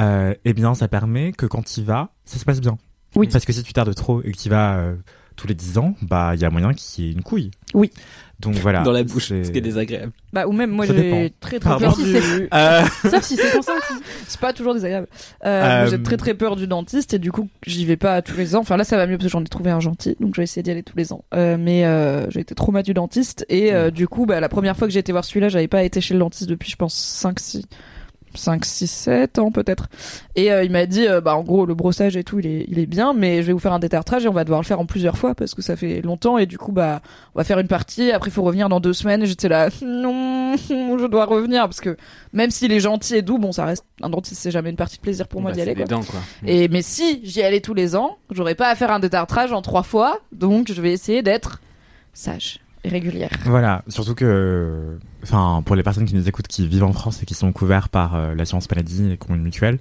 euh, 0.00 0.34
eh 0.44 0.52
bien, 0.52 0.74
ça 0.74 0.88
permet 0.88 1.32
que 1.32 1.46
quand 1.46 1.62
tu 1.64 1.80
y 1.80 1.84
vas, 1.84 2.10
ça 2.24 2.38
se 2.38 2.44
passe 2.44 2.60
bien. 2.60 2.76
Oui. 3.16 3.28
Parce 3.32 3.44
que 3.46 3.52
si 3.54 3.62
tu 3.62 3.72
tardes 3.72 3.94
trop 3.94 4.22
et 4.22 4.32
que 4.32 4.36
tu 4.36 4.48
vas 4.50 4.76
euh, 4.76 4.96
tous 5.36 5.46
les 5.46 5.54
10 5.54 5.78
ans, 5.78 5.94
bah 6.02 6.32
il 6.34 6.40
y 6.40 6.44
a 6.44 6.50
moyen 6.50 6.74
qu'il 6.74 7.04
y 7.04 7.08
ait 7.08 7.12
une 7.12 7.22
couille. 7.22 7.50
Oui. 7.72 7.90
Donc 8.40 8.54
voilà. 8.54 8.82
Dans 8.82 8.92
la 8.92 9.02
bouche, 9.02 9.28
c'est- 9.28 9.44
ce 9.44 9.50
qui 9.50 9.58
est 9.58 9.62
désagréable. 9.62 10.12
Bah, 10.32 10.46
ou 10.46 10.52
même, 10.52 10.70
moi, 10.70 10.86
j'ai 10.86 11.32
très 11.40 11.58
très 11.58 11.58
Pardon. 11.58 11.86
peur 11.86 11.96
du... 11.96 12.48
Euh, 12.54 12.82
Sauf 13.10 13.22
si 13.22 13.36
c'est 13.36 13.50
consenti. 13.56 13.94
C'est 14.28 14.40
pas 14.40 14.52
toujours 14.52 14.74
désagréable. 14.74 15.08
Euh, 15.44 15.84
Euh, 15.84 15.90
J'ai 15.90 16.00
très 16.02 16.16
très 16.16 16.34
peur 16.34 16.54
du 16.54 16.66
dentiste 16.68 17.14
et 17.14 17.18
du 17.18 17.32
coup 17.32 17.48
j'y 17.66 17.84
vais 17.84 17.96
pas 17.96 18.22
tous 18.22 18.36
les 18.36 18.54
ans. 18.54 18.60
Enfin 18.60 18.76
là 18.76 18.84
ça 18.84 18.96
va 18.96 19.06
mieux 19.06 19.16
parce 19.16 19.24
que 19.26 19.30
j'en 19.32 19.42
ai 19.42 19.48
trouvé 19.48 19.70
un 19.70 19.80
gentil 19.80 20.16
donc 20.20 20.34
je 20.34 20.40
vais 20.40 20.44
essayer 20.44 20.62
d'y 20.62 20.70
aller 20.70 20.82
tous 20.84 20.96
les 20.96 21.12
ans. 21.12 21.24
Euh, 21.34 21.56
mais 21.58 21.84
euh, 21.84 22.30
j'ai 22.30 22.40
été 22.40 22.54
trauma 22.54 22.82
du 22.82 22.94
dentiste 22.94 23.44
et 23.48 23.72
euh, 23.72 23.90
du 23.90 24.06
coup 24.06 24.24
bah, 24.26 24.38
la 24.40 24.48
première 24.48 24.76
fois 24.76 24.86
que 24.86 24.92
j'ai 24.92 25.00
été 25.00 25.10
voir 25.12 25.24
celui-là 25.24 25.48
j'avais 25.48 25.68
pas 25.68 25.82
été 25.82 26.00
chez 26.00 26.14
le 26.14 26.20
dentiste 26.20 26.48
depuis 26.48 26.70
je 26.70 26.76
pense 26.76 26.94
5 26.94 27.40
6 27.40 27.64
5 28.38 28.64
6 28.64 28.86
7 28.86 29.38
ans 29.38 29.50
peut-être. 29.50 29.88
Et 30.36 30.50
euh, 30.52 30.64
il 30.64 30.70
m'a 30.70 30.86
dit 30.86 31.06
euh, 31.06 31.20
bah 31.20 31.34
en 31.36 31.42
gros 31.42 31.66
le 31.66 31.74
brossage 31.74 32.16
et 32.16 32.24
tout 32.24 32.38
il 32.38 32.46
est 32.46 32.64
il 32.68 32.78
est 32.78 32.86
bien 32.86 33.12
mais 33.12 33.42
je 33.42 33.48
vais 33.48 33.52
vous 33.52 33.58
faire 33.58 33.72
un 33.72 33.78
détartrage 33.78 34.24
et 34.24 34.28
on 34.28 34.32
va 34.32 34.44
devoir 34.44 34.60
le 34.60 34.66
faire 34.66 34.80
en 34.80 34.86
plusieurs 34.86 35.18
fois 35.18 35.34
parce 35.34 35.54
que 35.54 35.62
ça 35.62 35.76
fait 35.76 36.00
longtemps 36.02 36.38
et 36.38 36.46
du 36.46 36.58
coup 36.58 36.72
bah 36.72 37.00
on 37.34 37.38
va 37.38 37.44
faire 37.44 37.58
une 37.58 37.68
partie 37.68 38.10
après 38.12 38.30
il 38.30 38.32
faut 38.32 38.42
revenir 38.42 38.68
dans 38.68 38.80
deux 38.80 38.92
semaines 38.92 39.22
et 39.22 39.26
j'étais 39.26 39.48
là 39.48 39.68
non 39.82 40.56
je 40.56 41.06
dois 41.06 41.24
revenir 41.26 41.62
parce 41.64 41.80
que 41.80 41.96
même 42.32 42.50
s'il 42.50 42.72
est 42.72 42.80
gentil 42.80 43.16
et 43.16 43.22
doux 43.22 43.38
bon 43.38 43.52
ça 43.52 43.64
reste 43.64 43.84
un 44.02 44.10
dentiste 44.10 44.40
c'est 44.40 44.50
jamais 44.50 44.70
une 44.70 44.76
partie 44.76 44.96
de 44.96 45.02
plaisir 45.02 45.26
pour 45.28 45.40
moi 45.40 45.50
Bah, 45.50 45.56
d'y 45.56 45.60
aller 45.62 45.74
quoi. 45.74 45.84
dents, 45.84 46.02
quoi. 46.02 46.20
Et 46.46 46.68
mais 46.68 46.82
si 46.82 47.20
j'y 47.24 47.42
allais 47.42 47.60
tous 47.60 47.74
les 47.74 47.96
ans, 47.96 48.18
j'aurais 48.30 48.54
pas 48.54 48.68
à 48.68 48.74
faire 48.74 48.90
un 48.90 48.98
détartrage 49.00 49.52
en 49.52 49.62
trois 49.62 49.82
fois, 49.82 50.20
donc 50.32 50.70
je 50.72 50.80
vais 50.80 50.92
essayer 50.92 51.22
d'être 51.22 51.60
sage 52.14 52.60
et 52.84 52.88
régulière. 52.88 53.30
Voilà, 53.44 53.82
surtout 53.88 54.14
que, 54.14 54.98
enfin, 55.22 55.62
pour 55.64 55.76
les 55.76 55.82
personnes 55.82 56.04
qui 56.04 56.14
nous 56.14 56.28
écoutent, 56.28 56.48
qui 56.48 56.66
vivent 56.66 56.84
en 56.84 56.92
France 56.92 57.22
et 57.22 57.26
qui 57.26 57.34
sont 57.34 57.52
couverts 57.52 57.88
par 57.88 58.14
euh, 58.14 58.34
l'assurance 58.34 58.70
maladie 58.70 59.12
et 59.12 59.16
qui 59.16 59.30
ont 59.30 59.34
une 59.34 59.42
mutuelle, 59.42 59.78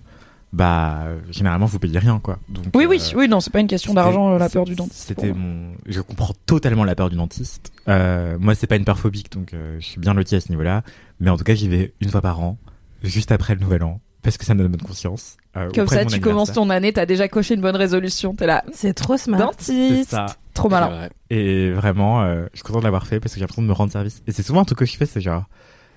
bah, 0.54 1.04
généralement, 1.30 1.66
vous 1.66 1.78
payez 1.80 2.00
rien, 2.00 2.20
quoi. 2.20 2.40
Donc, 2.50 2.66
Oui 2.74 2.86
euh, 2.86 2.88
oui 2.88 3.02
oui 3.16 3.28
non 3.28 3.42
c'est 3.42 3.52
pas 3.52 3.60
une 3.60 3.68
question 3.68 3.94
d'argent 3.94 4.34
euh, 4.34 4.38
la 4.38 4.48
peur 4.50 4.64
du 4.64 4.76
dentiste. 4.76 5.08
C'était 5.08 5.34
mon, 5.34 5.74
je 5.86 6.00
comprends 6.02 6.34
totalement 6.46 6.86
la 6.86 6.96
peur 6.96 7.10
du 7.10 7.18
dentiste. 7.18 7.72
Euh, 7.90 8.38
moi, 8.40 8.56
c'est 8.56 8.68
pas 8.68 8.78
une 8.78 8.86
peur 8.86 8.98
phobique, 8.98 9.32
donc 9.32 9.54
euh, 9.54 9.78
je 9.80 9.86
suis 9.86 10.00
bien 10.00 10.14
loti 10.14 10.36
à 10.36 10.40
ce 10.40 10.50
niveau-là. 10.50 10.84
Mais 11.20 11.30
en 11.30 11.38
tout 11.38 11.44
cas, 11.44 11.54
j'y 11.54 11.68
vais 11.68 11.94
une 12.00 12.10
fois 12.10 12.22
par 12.22 12.40
an, 12.40 12.58
juste 13.04 13.32
après 13.34 13.56
le 13.56 13.60
nouvel 13.62 13.84
an, 13.84 14.00
parce 14.24 14.38
que 14.38 14.46
ça 14.46 14.54
me 14.56 14.62
donne 14.64 14.72
bonne 14.72 14.82
conscience. 14.82 15.36
euh, 15.58 15.70
Comme 15.76 15.88
ça 15.88 16.06
tu 16.06 16.20
commences 16.22 16.54
ton 16.54 16.70
année, 16.70 16.94
t'as 16.94 17.06
déjà 17.06 17.28
coché 17.28 17.54
une 17.56 17.62
bonne 17.62 17.76
résolution, 17.76 18.34
t'es 18.34 18.48
là 18.48 18.64
C'est 18.72 18.94
trop 18.94 19.18
smart. 19.18 19.52
C'est 19.58 19.74
dentiste, 19.74 20.10
ça. 20.12 20.28
Trop 20.58 20.70
malin. 20.70 20.88
vrai. 20.90 21.10
Et 21.30 21.72
vraiment, 21.72 22.22
euh, 22.22 22.46
je 22.54 22.58
suis 22.58 22.64
content 22.64 22.80
de 22.80 22.84
l'avoir 22.84 23.08
fait 23.08 23.20
parce 23.20 23.34
que 23.34 23.40
j'ai 23.40 23.44
l'impression 23.44 23.62
de 23.62 23.68
me 23.68 23.74
rendre 23.74 23.92
service. 23.92 24.22
Et 24.28 24.32
c'est 24.32 24.44
souvent 24.44 24.62
un 24.62 24.66
truc 24.66 24.80
que 24.80 24.86
je 24.86 24.96
fais, 24.98 25.06
c'est 25.06 25.22
genre 25.22 25.46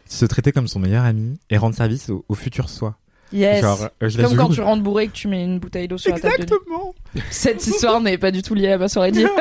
se 0.06 0.24
traiter 0.26 0.52
comme 0.52 0.66
son 0.66 0.80
meilleur 0.80 1.04
ami 1.04 1.38
et 1.50 1.56
rendre 1.56 1.76
service 1.76 2.10
au, 2.10 2.24
au 2.28 2.34
futur 2.34 2.68
soi. 2.68 2.96
Yes. 3.32 3.62
Genre, 3.62 3.88
euh, 4.02 4.08
je 4.08 4.20
Comme 4.20 4.36
quand 4.36 4.48
tu 4.48 4.60
rentres 4.60 4.82
bourré 4.82 5.04
et 5.04 5.08
que 5.08 5.12
tu 5.12 5.28
mets 5.28 5.44
une 5.44 5.58
bouteille 5.60 5.86
d'eau 5.86 5.98
sur 5.98 6.12
la 6.12 6.18
table. 6.20 6.34
Exactement. 6.34 6.94
Cette 7.30 7.64
histoire 7.66 8.00
n'est 8.00 8.18
pas 8.18 8.30
du 8.30 8.42
tout 8.42 8.54
liée 8.54 8.72
à 8.72 8.78
ma 8.78 8.88
soirée 8.88 9.12
d'hier. 9.12 9.30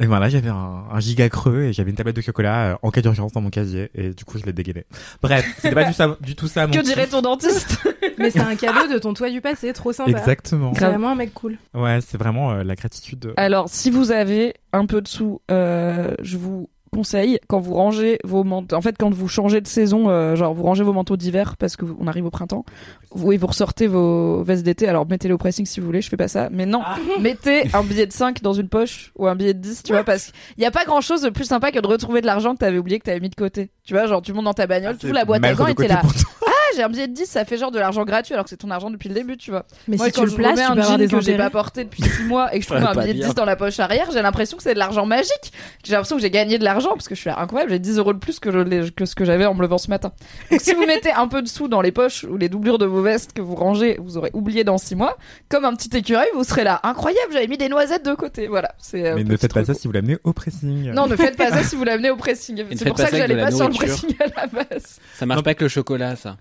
Et 0.00 0.06
voilà, 0.06 0.28
j'avais 0.28 0.48
un, 0.48 0.84
un 0.90 1.00
giga 1.00 1.28
creux 1.28 1.64
et 1.64 1.72
j'avais 1.72 1.90
une 1.90 1.96
tablette 1.96 2.16
de 2.16 2.20
chocolat 2.22 2.72
euh, 2.72 2.76
en 2.82 2.90
cas 2.90 3.00
d'urgence 3.02 3.32
dans 3.32 3.40
mon 3.40 3.50
casier 3.50 3.90
et 3.94 4.10
du 4.10 4.24
coup 4.24 4.38
je 4.38 4.44
l'ai 4.46 4.52
dégainé. 4.52 4.84
Bref, 5.22 5.44
c'était 5.56 5.74
pas 5.74 5.84
du, 5.84 5.92
ça- 5.92 6.16
du 6.20 6.34
tout 6.34 6.48
ça 6.48 6.66
mon 6.66 6.72
que 6.72 6.80
dirait 6.80 7.06
ton 7.06 7.20
dentiste 7.22 7.78
Mais 8.18 8.30
c'est 8.30 8.40
un 8.40 8.56
cadeau 8.56 8.92
de 8.92 8.98
ton 8.98 9.14
toit 9.14 9.30
du 9.30 9.40
passé, 9.40 9.72
trop 9.72 9.92
sympa. 9.92 10.10
Exactement. 10.10 10.72
C'est 10.74 10.84
vraiment 10.86 11.10
un 11.10 11.14
mec 11.14 11.32
cool. 11.34 11.58
Ouais, 11.74 11.98
c'est 12.06 12.18
vraiment 12.18 12.52
euh, 12.52 12.64
la 12.64 12.74
gratitude. 12.74 13.32
Alors, 13.36 13.68
si 13.68 13.90
vous 13.90 14.10
avez 14.12 14.54
un 14.72 14.84
peu 14.86 15.00
de 15.00 15.08
sous, 15.08 15.40
euh, 15.50 16.14
je 16.22 16.36
vous 16.36 16.68
conseille 16.92 17.38
quand 17.48 17.60
vous 17.60 17.74
rangez 17.74 18.18
vos 18.24 18.44
manteaux. 18.44 18.76
En 18.76 18.80
fait, 18.80 18.96
quand 18.98 19.10
vous 19.12 19.28
changez 19.28 19.60
de 19.60 19.66
saison, 19.68 20.08
euh, 20.08 20.34
genre 20.36 20.54
vous 20.54 20.62
rangez 20.62 20.82
vos 20.84 20.92
manteaux 20.92 21.16
d'hiver 21.16 21.56
parce 21.56 21.76
que 21.76 21.84
vous- 21.84 21.96
on 22.00 22.06
arrive 22.06 22.26
au 22.26 22.30
printemps. 22.30 22.64
Vous, 23.12 23.32
et 23.32 23.36
vous 23.36 23.46
ressortez 23.46 23.86
vos 23.86 24.42
vestes 24.42 24.64
d'été. 24.64 24.88
Alors 24.88 25.06
mettez-les 25.08 25.34
au 25.34 25.38
pressing 25.38 25.66
si 25.66 25.80
vous 25.80 25.86
voulez. 25.86 26.00
Je 26.02 26.08
fais 26.08 26.16
pas 26.16 26.28
ça, 26.28 26.48
mais 26.50 26.66
non. 26.66 26.80
Mettez 27.20 27.62
un 27.74 27.82
billet 27.82 28.06
de 28.06 28.12
5 28.12 28.42
dans 28.42 28.52
une 28.52 28.68
poche 28.68 29.12
ou 29.16 29.26
un 29.26 29.34
billet 29.36 29.54
de 29.54 29.60
10, 29.60 29.82
tu 29.82 29.92
vois, 29.92 30.04
parce 30.04 30.32
qu'il 30.54 30.62
y 30.62 30.66
a 30.66 30.70
pas 30.70 30.84
grand 30.84 31.00
chose 31.00 31.22
de 31.22 31.30
plus 31.30 31.44
sympa 31.44 31.70
que 31.72 31.78
de 31.78 31.86
retrouver 31.86 32.20
de 32.20 32.26
l'argent 32.26 32.54
que 32.54 32.58
t'avais 32.58 32.78
oublié 32.78 32.98
que 32.98 33.04
t'avais 33.04 33.20
mis 33.20 33.28
de 33.30 33.34
côté. 33.34 33.70
Tu 33.84 33.94
vois, 33.94 34.06
genre 34.06 34.22
tu 34.22 34.32
montes 34.32 34.44
dans 34.44 34.54
ta 34.54 34.66
bagnole, 34.66 34.96
tu 34.98 35.06
ouvres 35.06 35.14
la 35.14 35.24
boîte 35.24 35.44
à 35.44 35.54
gants 35.54 35.66
et 35.66 35.74
t'es 35.74 35.88
là. 35.88 36.02
Ah, 36.04 36.50
j'ai 36.76 36.82
un 36.82 36.88
billet 36.88 37.08
de 37.08 37.12
10, 37.14 37.26
ça 37.26 37.44
fait 37.44 37.56
genre 37.56 37.70
de 37.70 37.78
l'argent 37.78 38.04
gratuit 38.04 38.34
alors 38.34 38.44
que 38.44 38.50
c'est 38.50 38.56
ton 38.56 38.70
argent 38.70 38.90
depuis 38.90 39.08
le 39.08 39.14
début, 39.14 39.36
tu 39.36 39.50
vois. 39.50 39.64
Mais 39.88 39.96
Moi, 39.96 40.06
si 40.06 40.12
quand 40.12 40.20
tu 40.22 40.26
le 40.26 40.30
je 40.32 40.36
places, 40.36 40.50
remets 40.52 40.64
tu 40.66 40.70
un 40.70 40.74
peux 40.74 40.80
avoir 40.80 40.92
jean 40.92 40.98
des 40.98 41.04
que 41.08 41.20
j'ai 41.20 41.32
intérêts. 41.32 41.38
pas 41.38 41.50
porté 41.50 41.84
depuis 41.84 42.02
6 42.02 42.24
mois 42.24 42.54
et 42.54 42.58
que 42.58 42.64
je 42.64 42.68
trouve 42.70 42.82
Ouais, 42.82 42.88
un 42.88 42.94
pas 42.94 43.00
billet 43.02 43.14
de 43.14 43.18
bien. 43.18 43.28
10 43.28 43.34
dans 43.34 43.44
la 43.44 43.56
poche 43.56 43.78
arrière, 43.80 44.08
j'ai 44.12 44.22
l'impression 44.22 44.56
que 44.56 44.62
c'est 44.62 44.74
de 44.74 44.78
l'argent 44.78 45.06
magique. 45.06 45.52
J'ai 45.84 45.92
l'impression 45.92 46.16
que 46.16 46.22
j'ai 46.22 46.30
gagné 46.30 46.58
de 46.58 46.64
l'argent 46.64 46.90
parce 46.90 47.08
que 47.08 47.14
je 47.14 47.20
suis 47.20 47.28
là, 47.30 47.38
incroyable, 47.40 47.70
j'ai 47.72 47.78
10 47.78 47.98
euros 47.98 48.12
de 48.12 48.18
plus 48.18 48.38
que, 48.40 48.50
je 48.52 48.58
l'ai- 48.58 48.90
que 48.90 49.04
ce 49.06 49.14
que 49.14 49.24
j'avais 49.24 49.46
en 49.46 49.54
me 49.54 49.62
levant 49.62 49.78
ce 49.78 49.88
matin. 49.90 50.12
Donc 50.50 50.60
si 50.60 50.74
vous 50.74 50.86
mettez 50.86 51.12
un 51.12 51.28
peu 51.28 51.42
de 51.42 51.48
sous 51.48 51.68
dans 51.68 51.80
les 51.80 51.92
poches 51.92 52.24
ou 52.24 52.36
les 52.36 52.48
doublures 52.48 52.78
de 52.78 52.86
vos 52.86 53.02
vestes 53.02 53.32
que 53.32 53.40
vous 53.42 53.54
rangez, 53.54 53.96
vous 54.00 54.16
aurez 54.16 54.30
oublié 54.34 54.64
dans 54.64 54.78
6 54.78 54.94
mois, 54.96 55.16
comme 55.48 55.64
un 55.64 55.74
petit 55.74 55.96
écureuil, 55.96 56.28
vous 56.34 56.44
serez 56.44 56.64
là, 56.64 56.80
incroyable, 56.82 57.32
j'avais 57.32 57.46
mis 57.48 57.58
des 57.58 57.68
noisettes 57.68 58.04
de 58.04 58.14
côté. 58.14 58.46
Voilà. 58.48 58.74
C'est 58.78 59.08
un 59.08 59.14
Mais 59.14 59.24
ne 59.24 59.28
petit 59.30 59.38
faites 59.42 59.54
pas 59.54 59.62
truc. 59.62 59.74
ça 59.74 59.80
si 59.80 59.86
vous 59.86 59.92
l'amenez 59.92 60.18
au 60.24 60.32
pressing. 60.32 60.92
Non, 60.92 61.06
ne 61.06 61.16
faites 61.16 61.36
pas 61.36 61.50
ça 61.50 61.62
si 61.64 61.76
vous 61.76 61.84
l'amenez 61.84 62.10
au 62.10 62.16
pressing. 62.16 62.56
ne 62.56 62.64
C'est 62.70 62.76
faites 62.78 62.88
pour 62.88 62.96
pas 62.96 63.04
ça 63.04 63.10
que 63.10 63.16
ça 63.16 63.24
avec 63.24 63.28
de 63.30 63.34
j'allais 63.34 63.42
la 63.42 63.50
pas 63.50 63.56
sur 63.56 63.68
le 63.68 63.74
nourriture. 63.74 63.96
pressing 64.08 64.16
à 64.20 64.40
la 64.40 64.46
base. 64.46 64.98
Ça 65.14 65.26
marche 65.26 65.42
pas 65.42 65.50
avec 65.50 65.60
le 65.60 65.68
chocolat, 65.68 66.16
ça. 66.16 66.36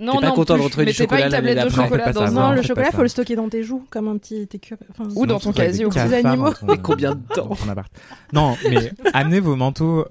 Non, 0.00 0.20
pas 0.20 0.28
non, 0.28 0.34
content 0.34 0.56
de 0.56 0.62
retrouver 0.62 0.86
du 0.86 0.90
Mettez 0.90 1.06
pas 1.06 1.16
chocolat 1.16 1.26
une 1.26 1.32
tablette 1.32 1.64
de 1.64 1.68
chocolat 1.70 2.12
dans. 2.12 2.30
Non, 2.32 2.52
le 2.52 2.62
chocolat, 2.62 2.90
faut 2.90 3.02
le 3.02 3.08
stocker 3.08 3.36
dans 3.36 3.48
tes 3.48 3.62
joues, 3.62 3.84
comme 3.90 4.08
un 4.08 4.18
petit 4.18 4.48
Ou 5.14 5.26
dans 5.26 5.38
ton 5.38 5.52
casier 5.52 5.80
des 5.80 5.84
aux 5.84 5.90
petits 5.90 6.14
animaux. 6.14 6.52
Et 6.72 6.78
combien 6.82 7.14
de 7.14 7.34
temps. 7.34 7.56
Non, 8.32 8.56
mais 8.68 8.92
amenez 9.12 9.40
vos 9.40 9.56
manteaux 9.56 10.06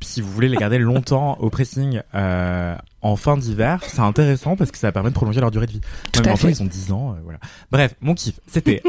si 0.00 0.20
vous 0.20 0.30
voulez 0.30 0.48
les 0.48 0.56
garder 0.56 0.78
longtemps 0.78 1.36
au 1.40 1.50
pressing 1.50 2.02
euh, 2.14 2.76
en 3.02 3.16
fin 3.16 3.36
d'hiver, 3.36 3.82
c'est 3.86 4.00
intéressant 4.00 4.56
parce 4.56 4.70
que 4.70 4.78
ça 4.78 4.92
permet 4.92 5.10
de 5.10 5.14
prolonger 5.14 5.40
leur 5.40 5.50
durée 5.50 5.66
de 5.66 5.72
vie. 5.72 5.80
Tout 6.12 6.20
à 6.20 6.28
manteaux, 6.28 6.46
fait. 6.46 6.52
ils 6.52 6.62
ont 6.62 6.66
10 6.66 6.92
ans, 6.92 7.12
euh, 7.12 7.20
voilà. 7.24 7.38
Bref, 7.70 7.94
mon 8.00 8.14
kiff, 8.14 8.40
c'était 8.46 8.82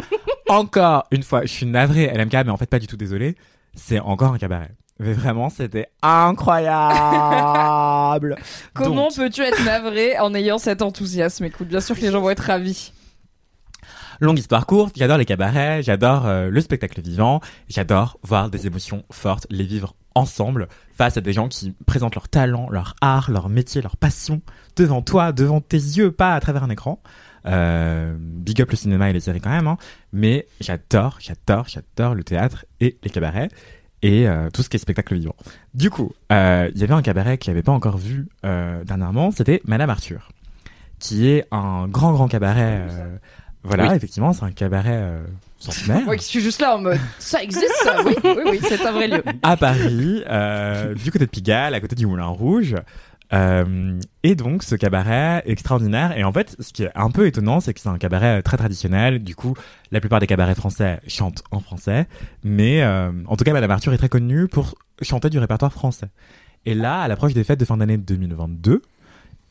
encore 0.48 1.06
une 1.12 1.24
fois, 1.24 1.42
je 1.42 1.48
suis 1.48 1.66
navré 1.66 2.08
LMK, 2.08 2.34
mais 2.46 2.50
en 2.50 2.58
fait 2.58 2.70
pas 2.70 2.80
du 2.80 2.88
tout 2.88 2.98
désolé, 2.98 3.36
c'est 3.76 4.00
encore 4.00 4.34
un 4.34 4.38
cabaret. 4.38 4.72
Mais 5.00 5.14
vraiment, 5.14 5.50
c'était 5.50 5.88
incroyable. 6.02 6.76
Comment 8.74 9.08
Donc, 9.08 9.16
peux-tu 9.16 9.42
être 9.42 9.64
navré 9.64 10.20
en 10.20 10.36
ayant 10.36 10.58
cet 10.58 10.82
enthousiasme? 10.82 11.46
Écoute, 11.46 11.70
bien 11.70 11.80
sûr 11.80 11.96
que 11.96 12.02
les 12.02 12.12
gens 12.12 12.20
vont 12.20 12.30
être 12.30 12.44
ravis. 12.44 12.92
Longue 14.20 14.40
histoire 14.40 14.66
courte, 14.66 14.96
j'adore 14.98 15.18
les 15.18 15.24
cabarets, 15.24 15.82
j'adore 15.82 16.28
euh, 16.28 16.50
le 16.50 16.60
spectacle 16.60 17.00
vivant, 17.00 17.40
j'adore 17.70 18.20
voir 18.22 18.50
des 18.50 18.68
émotions 18.68 19.06
fortes, 19.10 19.48
les 19.50 19.64
vivre 19.64 19.96
ensemble 20.14 20.68
face 20.92 21.16
à 21.16 21.22
des 21.22 21.32
gens 21.32 21.48
qui 21.48 21.74
présentent 21.88 22.16
leur 22.16 22.28
talent, 22.28 22.70
leur 22.70 22.96
art, 23.00 23.32
leur 23.32 23.48
métier, 23.48 23.82
leur 23.82 23.96
passion 23.96 24.42
devant 24.76 25.02
toi, 25.02 25.32
devant 25.32 25.62
tes 25.62 25.78
yeux, 25.78 26.12
pas 26.12 26.36
à 26.36 26.40
travers 26.42 26.66
un 26.66 26.70
écran. 26.70 27.02
Euh, 27.46 28.14
big 28.20 28.62
up 28.62 28.72
le 28.72 28.76
cinéma 28.76 29.10
et 29.10 29.14
les 29.14 29.22
séries 29.22 29.40
quand 29.40 29.50
même, 29.50 29.68
hein. 29.68 29.78
mais 30.12 30.46
j'adore, 30.60 31.20
j'adore, 31.22 31.70
j'adore 31.70 32.14
le 32.14 32.26
théâtre 32.26 32.66
et 32.82 32.98
les 33.02 33.10
cabarets 33.10 33.48
et 34.02 34.28
euh, 34.28 34.50
tout 34.54 34.64
ce 34.64 34.70
qui 34.70 34.78
est 34.78 34.80
spectacle 34.80 35.14
vivant. 35.16 35.36
Du 35.74 35.90
coup, 35.90 36.14
euh, 36.32 36.70
il 36.74 36.80
y 36.80 36.84
avait 36.84 36.94
un 36.94 37.02
cabaret 37.02 37.38
que 37.38 37.46
j'avais 37.46 37.64
pas 37.64 37.72
encore 37.72 37.98
vu 37.98 38.28
euh, 38.46 38.84
dernièrement, 38.84 39.32
c'était 39.32 39.62
Madame 39.66 39.90
Arthur, 39.90 40.30
qui 41.00 41.30
est 41.30 41.46
un 41.52 41.88
grand 41.88 42.14
grand 42.14 42.28
cabaret. 42.28 42.86
euh, 42.90 43.18
voilà, 43.64 43.90
Oui. 43.90 43.96
effectivement, 43.96 44.32
c'est 44.32 44.44
un 44.46 44.52
cabaret 44.52 44.96
euh, 44.96 45.22
centenaire 45.58 46.02
Moi, 46.06 46.16
je 46.16 46.22
suis 46.22 46.40
juste 46.40 46.62
là 46.62 46.78
en 46.78 46.82
mode 46.82 46.98
ça 47.20 47.44
existe, 47.44 47.68
ça? 47.84 47.98
Oui, 48.06 48.16
oui, 48.24 48.44
oui, 48.52 48.60
c'est 48.64 48.86
un 48.86 48.92
vrai 48.94 49.08
lieu. 49.10 49.22
à 49.44 49.58
Paris, 49.58 50.24
euh, 50.30 50.94
du 50.96 51.12
côté 51.12 51.26
de 51.26 51.30
Pigalle, 51.30 51.74
à 51.76 51.82
côté 51.82 51.96
du 51.96 52.08
Moulin 52.08 52.28
Rouge. 52.28 52.76
Euh, 53.32 54.00
et 54.24 54.36
donc 54.36 54.64
ce 54.64 54.76
cabaret 54.76 55.44
extraordinaire. 55.46 56.18
Et 56.18 56.24
en 56.24 56.34
fait, 56.34 56.56
ce 56.60 56.74
qui 56.74 56.84
est 56.84 56.92
un 56.96 57.12
peu 57.12 57.28
étonnant, 57.28 57.60
c'est 57.60 57.74
que 57.74 57.80
c'est 57.80 57.90
un 57.90 57.98
cabaret 57.98 58.40
euh, 58.40 58.42
très 58.42 58.58
traditionnel. 58.58 59.24
Du 59.24 59.36
coup, 59.36 59.56
la 59.92 60.00
plupart 60.00 60.20
des 60.20 60.28
cabarets 60.28 60.56
français 60.56 61.00
chantent 61.08 61.44
en 61.52 61.60
français, 61.60 62.08
mais 62.44 62.82
euh, 62.82 63.12
en 63.28 63.38
tout 63.38 63.44
cas, 63.44 63.54
Madame 63.54 63.72
Arthur 63.72 63.94
est 63.94 63.98
très 63.98 64.10
connue 64.10 64.48
pour 64.48 64.76
chanter 65.02 65.30
du 65.30 65.40
répertoire 65.40 65.72
français. 65.74 66.08
Et 66.66 66.74
là, 66.74 67.02
à 67.02 67.08
l'approche 67.08 67.34
des 67.34 67.44
fêtes 67.44 67.60
de 67.60 67.66
fin 67.66 67.78
d'année 67.78 67.98
2022, 67.98 68.82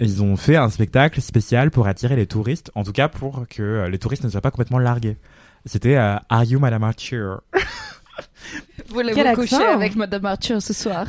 ils 0.00 0.22
ont 0.22 0.36
fait 0.36 0.56
un 0.56 0.70
spectacle 0.70 1.20
spécial 1.20 1.70
pour 1.70 1.86
attirer 1.86 2.16
les 2.16 2.26
touristes, 2.26 2.70
en 2.74 2.84
tout 2.84 2.92
cas 2.92 3.08
pour 3.08 3.46
que 3.48 3.62
euh, 3.62 3.88
les 3.88 3.98
touristes 3.98 4.24
ne 4.24 4.28
soient 4.28 4.40
pas 4.40 4.50
complètement 4.50 4.78
largués. 4.78 5.16
C'était 5.64 5.96
euh, 5.96 6.16
Are 6.28 6.44
You 6.44 6.60
Madame 6.60 6.84
Arthur? 6.84 7.42
Voulez-vous 8.88 9.34
coucher 9.34 9.56
avec 9.62 9.96
Madame 9.96 10.24
Arthur 10.26 10.60
ce 10.62 10.72
soir 10.72 11.06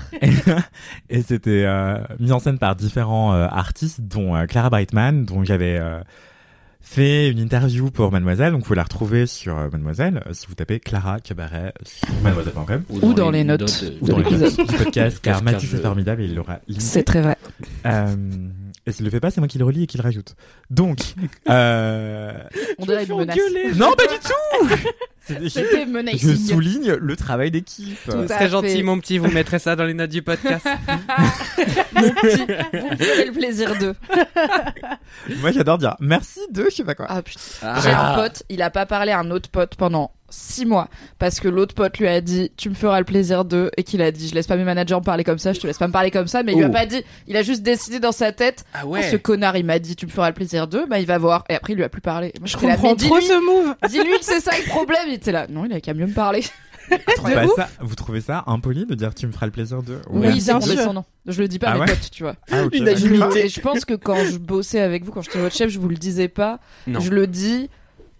et 1.10 1.22
c'était 1.22 1.64
euh, 1.66 1.98
mis 2.20 2.32
en 2.32 2.40
scène 2.40 2.58
par 2.60 2.76
différents 2.76 3.34
euh, 3.34 3.48
artistes, 3.50 4.02
dont 4.02 4.36
euh, 4.36 4.46
Clara 4.46 4.70
Brightman, 4.70 5.26
dont 5.26 5.44
j'avais 5.44 5.78
euh, 5.80 6.00
fait 6.82 7.30
une 7.30 7.40
interview 7.40 7.92
pour 7.92 8.12
Mademoiselle. 8.12 8.52
Donc 8.52 8.66
vous 8.66 8.74
la 8.74 8.84
retrouver 8.84 9.26
sur 9.28 9.58
euh, 9.58 9.70
Mademoiselle 9.72 10.24
si 10.32 10.48
vous 10.48 10.56
tapez 10.56 10.80
Clara 10.80 11.20
Cabaret 11.20 11.74
sur 11.84 12.08
mademoiselle.com 12.24 12.84
Ou 12.90 13.14
dans 13.14 13.32
les 13.32 13.44
notes. 13.44 13.62
de- 13.84 13.98
ou 14.02 14.06
De 14.08 14.12
dans 14.12 14.18
les 14.18 14.24
l'épisode. 14.24 14.58
notes 14.60 14.70
du 14.70 14.76
podcast, 14.78 15.20
car 15.22 15.36
Car 15.36 15.44
Mathis 15.44 15.70
je- 15.70 15.78
est 15.78 15.82
formidable 15.82 16.22
et 16.22 16.26
il 16.26 16.36
l'aura. 16.36 16.60
C'est 16.78 17.04
très 17.04 17.22
vrai. 17.22 17.38
Et 18.90 18.92
s'il 18.92 19.06
le 19.06 19.12
fait 19.12 19.20
pas, 19.20 19.30
c'est 19.30 19.40
moi 19.40 19.48
qui 19.48 19.60
le 19.60 19.66
relis 19.66 19.84
et 19.84 19.88
qui 19.88 19.98
le 19.98 20.04
rajoute. 20.04 20.36
Donc, 20.72 21.00
euh... 21.48 22.34
On 22.80 22.86
dirait 22.86 23.06
une 23.06 23.18
menace. 23.18 23.38
non, 23.76 23.92
pas 23.94 24.08
du 24.08 24.20
tout. 24.20 24.90
C'était 25.22 25.86
Je 25.86 25.90
menacing. 25.90 26.36
souligne 26.38 26.94
le 26.94 27.16
travail 27.16 27.52
d'équipe. 27.52 28.00
Très 28.08 28.28
fait. 28.28 28.50
gentil, 28.50 28.82
mon 28.82 29.00
petit. 29.00 29.20
Vous 29.20 29.30
mettrez 29.30 29.60
ça 29.60 29.76
dans 29.76 29.84
les 29.84 29.94
notes 29.94 30.10
du 30.10 30.24
podcast. 30.24 30.66
Mon 31.94 32.10
petit, 32.10 32.46
vous 32.74 32.98
ferez 32.98 33.26
le 33.26 33.32
plaisir 33.32 33.78
de. 33.78 33.94
Moi, 35.40 35.52
j'adore 35.52 35.78
dire 35.78 35.96
merci 36.00 36.40
de 36.50 36.66
je 36.72 36.78
sais 36.78 36.84
pas 36.84 36.96
quoi. 36.96 37.06
Ah 37.10 37.22
putain. 37.22 37.42
Ah. 37.62 37.80
J'ai 37.84 37.92
un 37.92 38.16
pote, 38.16 38.42
il 38.50 38.62
a 38.64 38.72
pas 38.72 38.88
parlé 38.88 39.12
à 39.12 39.20
un 39.20 39.30
autre 39.30 39.50
pote 39.50 39.76
pendant 39.76 40.12
six 40.32 40.66
mois 40.66 40.88
parce 41.18 41.40
que 41.40 41.48
l'autre 41.48 41.74
pote 41.76 41.98
lui 42.00 42.08
a 42.08 42.22
dit 42.22 42.52
tu 42.58 42.70
me 42.70 42.76
feras 42.76 43.00
le 43.00 43.06
plaisir 43.06 43.46
de 43.46 43.72
et 43.78 43.84
qu'il 43.84 44.02
a 44.02 44.12
dit 44.12 44.28
je 44.28 44.36
laisse 44.36 44.48
pas 44.48 44.56
mes 44.56 44.64
managers 44.64 44.96
me 44.96 45.02
parler 45.02 45.24
comme 45.24 45.38
ça 45.40 45.54
je 45.54 45.60
te 45.60 45.68
laisse 45.68 45.78
pas 45.78 45.88
me 45.88 45.94
parler 45.94 46.12
comme 46.12 46.28
ça 46.28 46.44
mais 46.44 46.54
il 46.54 46.58
lui 46.58 46.66
a 46.66 46.70
Oh. 46.70 46.72
pas 46.72 46.86
dit 46.86 47.02
il 47.28 47.36
a 47.38 47.42
juste 47.44 47.62
décidé 47.64 48.00
dans 48.00 48.12
sa 48.12 48.32
tête 48.32 48.64
Ah 48.74 48.82
Oh, 48.86 48.96
ce 49.02 49.16
connard 49.16 49.58
il 49.58 49.66
m'a 49.66 49.80
dit 49.80 49.96
tu 49.96 50.06
me 50.06 50.12
feras 50.12 50.28
le 50.30 50.34
plaisir 50.34 50.68
de 50.68 50.86
bah 50.90 51.00
il 51.00 51.06
va 51.06 51.18
voir 51.18 51.44
et 51.50 51.56
après 51.56 51.74
il 51.74 51.76
lui 51.78 51.84
a 51.84 51.90
plus 51.90 52.02
parlé 52.02 52.32
Moi, 52.40 52.48
Je 52.48 52.58
comprends 52.58 52.96
trop 52.96 53.20
ce 53.22 53.34
move. 53.46 53.76
dis-lui 53.90 54.18
que 54.20 54.26
c'est 54.26 54.40
ça 54.40 54.52
le 54.58 54.70
problème 54.70 55.02
il 55.08 55.14
était 55.14 55.32
là 55.32 55.48
non 55.50 55.66
il 55.66 55.74
a 55.74 55.82
qu'à 55.82 55.94
mieux 55.94 56.08
me 56.08 56.14
parler 56.14 56.44
ça- 57.56 57.70
vous 57.82 57.96
trouvez 57.96 58.22
ça 58.22 58.44
impoli 58.48 58.86
de 58.86 58.96
dire 58.96 59.14
tu 59.14 59.28
me 59.28 59.32
feras 59.32 59.46
le 59.46 59.52
plaisir 59.52 59.84
de? 59.84 60.00
Oui, 60.10 60.28
Oui, 60.28 60.34
bien 60.34 60.40
c'est 60.40 60.44
sûr. 60.52 60.60
condescendant. 60.60 61.06
Je 61.28 61.42
le 61.42 61.48
dis 61.48 61.60
pas 61.60 61.68
à 61.68 61.72
Ah 61.72 61.74
mes 61.76 61.80
ouais 61.82 61.86
potes, 61.88 62.10
tu 62.12 62.24
vois. 62.24 62.36
Ah, 62.52 62.64
ok, 62.64 62.74
Je 62.74 63.48
je 63.48 63.60
pense 63.62 63.86
que 63.86 63.94
quand 63.94 64.18
je 64.26 64.38
bossais 64.38 64.80
avec 64.80 65.04
vous, 65.04 65.12
quand 65.12 65.22
j'étais 65.22 65.38
votre 65.40 65.56
chef, 65.56 65.70
je 65.70 65.78
vous 65.78 65.88
le 65.90 65.98
disais 65.98 66.28
pas. 66.30 66.60
Non. 66.88 67.00
Je 67.00 67.12
le 67.12 67.28
dis 67.28 67.70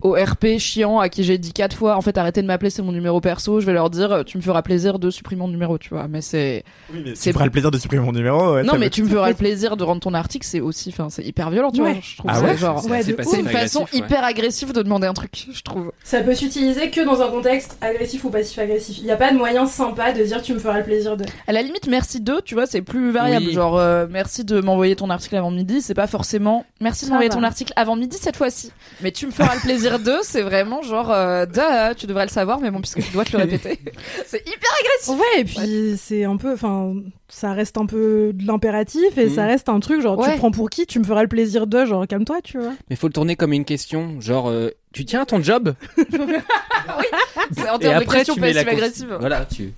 au 0.02 0.14
RP 0.14 0.58
chiant 0.60 1.00
à 1.00 1.10
qui 1.10 1.24
j'ai 1.24 1.38
dit 1.38 1.52
quatre 1.52 1.76
fois, 1.76 1.98
en 1.98 2.02
fait, 2.02 2.18
arrêtez 2.18 2.42
de 2.42 2.48
m'appeler, 2.48 2.70
c'est 2.70 2.82
mon 2.82 2.92
numéro 2.94 3.20
perso. 3.20 3.60
Je 3.60 3.66
vais 3.66 3.74
leur 3.74 3.90
dire, 3.90 4.24
tu 4.26 4.38
me 4.38 4.42
feras 4.42 4.62
plaisir 4.62 4.98
de 5.00 5.10
supprimer 5.10 5.42
mon 5.42 5.48
numéro, 5.50 5.78
tu 5.78 5.90
vois. 5.90 6.08
Mais 6.08 6.22
c'est, 6.22 6.64
Oui, 6.94 7.02
mais 7.04 7.16
C'est- 7.16 7.24
tu 7.24 7.30
me 7.30 7.34
feras 7.34 7.46
le 7.46 7.52
plaisir 7.52 7.70
de 7.72 7.78
supprimer 7.78 8.04
mon 8.06 8.12
numéro. 8.14 8.54
ouais, 8.54 8.64
non, 8.64 8.78
mais 8.78 8.90
tu 8.90 9.04
me 9.04 9.10
feras 9.10 9.30
le 9.30 9.36
plaisir 9.36 9.76
de 9.76 9.84
rendre 9.84 10.00
ton 10.02 10.14
article, 10.14 10.46
c'est 10.48 10.62
aussi, 10.62 10.90
enfin, 10.90 11.10
c'est 11.10 11.24
hyper 11.24 11.50
violent, 11.50 11.72
tu 11.72 11.82
Ouais. 11.82 11.92
vois. 11.94 12.02
Je 12.02 12.16
trouve 12.18 12.32
Ah 12.32 12.36
ça 12.40 12.46
ouais 12.46 12.58
genre. 12.58 12.76
Passif, 12.88 13.16
C'est 13.24 13.40
une 13.40 13.48
agressif, 13.48 13.60
façon 13.60 13.80
ouais. 13.82 13.88
hyper 14.00 14.24
agressive 14.24 14.72
de 14.74 14.82
demander 14.82 15.08
un 15.08 15.14
truc, 15.14 15.48
je 15.52 15.62
trouve. 15.62 15.92
Ça 16.04 16.22
peut 16.22 16.34
s'utiliser 16.34 16.90
que 16.92 17.04
dans 17.04 17.22
un 17.22 17.28
contexte 17.30 17.78
agressif 17.82 18.24
ou 18.24 18.30
passif-agressif. 18.30 18.98
Il 19.00 19.04
n'y 19.04 19.12
a 19.12 19.18
pas 19.18 19.32
de 19.34 19.38
moyen 19.38 19.66
sympa 19.66 20.14
de 20.14 20.24
dire 20.24 20.42
tu 20.42 20.54
me 20.54 20.60
feras 20.60 20.78
le 20.78 20.84
plaisir 20.86 21.18
de. 21.18 21.26
À 21.48 21.52
la 21.52 21.62
limite, 21.62 21.88
merci 21.88 22.22
de, 22.22 22.42
tu 22.46 22.56
vois, 22.56 22.66
c'est 22.68 22.82
plus 22.82 23.12
variable. 23.12 23.48
Oui. 23.48 23.54
Genre, 23.54 23.78
euh, 23.78 24.08
merci 24.10 24.46
de 24.46 24.62
m'envoyer 24.62 24.96
ton 24.96 25.10
article 25.10 25.36
avant 25.36 25.52
midi, 25.52 25.82
c'est 25.82 25.94
pas 25.94 26.08
forcément 26.08 26.66
merci 26.80 27.06
de 27.06 27.10
m'envoyer 27.10 27.30
ton 27.30 27.44
article 27.44 27.74
avant 27.76 27.96
midi 27.98 28.18
cette 28.20 28.38
fois-ci. 28.38 28.72
Mais 29.02 29.12
tu 29.12 29.26
me 29.26 29.32
feras 29.32 29.56
le 29.56 29.60
plaisir 29.62 29.89
de, 29.98 30.14
c'est 30.22 30.44
vraiment 30.44 30.84
genre, 30.84 31.10
euh, 31.12 31.48
duh, 31.48 31.96
tu 31.98 32.06
devrais 32.06 32.26
le 32.26 32.30
savoir, 32.32 32.60
mais 32.60 32.70
bon, 32.70 32.82
puisque 32.82 33.02
je 33.02 33.12
dois 33.12 33.26
te 33.26 33.32
le 33.36 33.40
répéter. 33.44 33.80
c'est 34.28 34.48
hyper 34.48 34.70
agressif. 34.82 35.14
Ouais, 35.20 35.42
et 35.42 35.44
puis 35.46 35.98
c'est 35.98 36.26
un 36.26 36.38
peu, 36.38 36.54
enfin, 36.54 36.94
ça 37.28 37.54
reste 37.54 37.78
un 37.78 37.88
peu 37.88 38.32
de 38.34 38.46
l'impératif 38.46 39.18
et 39.18 39.30
ça 39.30 39.46
reste 39.48 39.70
un 39.70 39.80
truc 39.80 40.02
genre 40.02 40.18
tu 40.22 40.28
Ouais. 40.28 40.34
te 40.34 40.38
prends 40.38 40.52
pour 40.52 40.70
qui, 40.70 40.86
tu 40.86 41.00
me 41.00 41.04
feras 41.06 41.24
le 41.24 41.28
plaisir 41.28 41.66
de, 41.66 41.86
genre 41.86 42.06
calme-toi, 42.06 42.42
tu 42.44 42.60
vois. 42.60 42.74
Mais 42.90 42.96
faut 42.96 43.08
le 43.08 43.14
tourner 43.14 43.36
comme 43.36 43.54
une 43.54 43.66
question, 43.66 44.20
genre 44.22 44.50
euh, 44.50 44.70
tu 44.94 45.06
tiens 45.06 45.22
à 45.22 45.26
ton 45.26 45.42
job? 45.42 45.74
C'est 45.98 47.70
en 47.70 47.78
et 47.78 47.80
termes 47.80 48.00
de 48.00 48.04
après 48.04 48.18
questions 48.18 48.36
tu 48.36 48.42
mets 48.42 48.54
la 48.54 48.64
passive-agressive. 48.64 49.18
Voilà, 49.20 49.46
tu. 49.46 49.74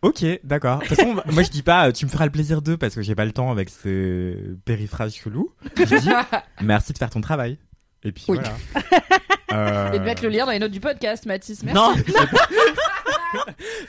Ok, 0.00 0.24
d'accord. 0.44 0.78
De 0.78 0.86
toute 0.86 0.96
façon, 0.96 1.16
moi 1.26 1.42
je 1.42 1.50
dis 1.50 1.62
pas 1.62 1.88
euh, 1.88 1.92
tu 1.92 2.06
me 2.06 2.10
feras 2.10 2.24
le 2.24 2.30
plaisir 2.30 2.62
de 2.62 2.76
parce 2.76 2.94
que 2.94 3.02
j'ai 3.02 3.16
pas 3.16 3.24
le 3.24 3.32
temps 3.32 3.50
avec 3.50 3.68
ces 3.68 4.36
périphrases 4.64 5.14
chelous. 5.16 5.50
Je 5.76 5.96
dis 5.96 6.10
merci 6.62 6.92
de 6.92 6.98
faire 6.98 7.10
ton 7.10 7.20
travail. 7.20 7.58
Et 8.04 8.12
puis 8.12 8.24
Oui. 8.28 8.38
voilà. 8.38 8.54
Euh, 9.50 9.92
Et 9.92 9.98
de 9.98 10.04
mettre 10.04 10.22
le 10.22 10.28
lien 10.28 10.44
dans 10.44 10.52
les 10.52 10.58
notes 10.58 10.72
du 10.72 10.78
podcast, 10.78 11.24
Mathis. 11.24 11.62
Merci. 11.62 11.80
Non, 11.80 11.94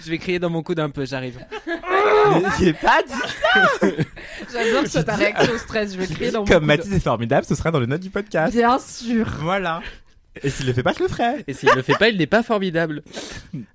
Je 0.06 0.10
vais 0.10 0.18
crier 0.18 0.40
dans 0.40 0.50
mon 0.50 0.64
coude 0.64 0.80
un 0.80 0.90
peu, 0.90 1.06
j'arrive. 1.06 1.38
j'ai 2.58 2.72
pas 2.72 3.02
dit. 3.04 3.92
J'adore 4.54 4.84
que 4.84 4.88
ce 4.88 4.92
soit 4.94 5.04
ta 5.04 5.16
réaction 5.16 5.52
au 5.54 5.58
stress. 5.58 5.92
Je 5.94 5.98
vais 5.98 6.08
crier 6.08 6.32
dans 6.32 6.40
mon 6.40 6.46
Comme 6.46 6.60
coude. 6.60 6.68
Mathis 6.68 6.92
est 6.94 7.02
formidable, 7.02 7.46
ce 7.46 7.56
sera 7.56 7.72
dans 7.72 7.82
les 7.82 7.88
notes 7.88 8.00
du 8.00 8.10
podcast. 8.10 8.56
Bien 8.56 8.80
sûr. 8.80 9.28
Voilà. 9.42 9.82
Et 10.42 10.50
s'il 10.50 10.66
le 10.68 10.72
fait 10.72 10.82
pas, 10.84 10.94
je 10.98 11.04
le 11.04 11.10
ferai. 11.10 11.44
Et 11.46 11.54
s'il 11.54 11.70
le 11.76 11.82
fait 11.82 11.98
pas, 11.98 12.08
il 12.08 12.18
n'est 12.18 12.26
pas 12.26 12.42
formidable. 12.42 13.04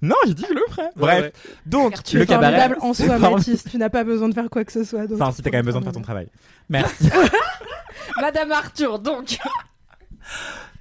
Non, 0.01 0.17
j'ai 0.27 0.33
dit 0.33 0.45
que 0.45 0.49
je 0.49 0.55
le 0.55 0.65
ferai. 0.71 0.89
Bref. 0.97 1.23
ouais. 1.25 1.33
Donc, 1.67 2.03
Tu 2.03 2.17
le 2.17 2.23
es 2.23 2.27
cabaret. 2.27 2.57
formidable 2.61 2.77
en 2.81 2.95
soi. 2.95 3.19
Mathis. 3.19 3.63
Tu 3.71 3.77
n'as 3.77 3.91
pas 3.91 4.05
besoin 4.05 4.31
de 4.31 4.35
faire 4.35 4.49
quoi 4.49 4.65
que 4.65 4.73
ce 4.73 4.85
soit. 4.85 5.03
Enfin, 5.13 5.33
si 5.33 5.43
t'as 5.43 5.51
quand 5.51 5.59
même 5.59 5.67
besoin 5.67 5.81
de 5.81 5.85
faire 5.85 5.93
ton 5.93 6.01
travail. 6.01 6.29
Merci. 6.71 7.11
Madame 8.23 8.53
Arthur, 8.53 8.99
donc. 9.01 9.37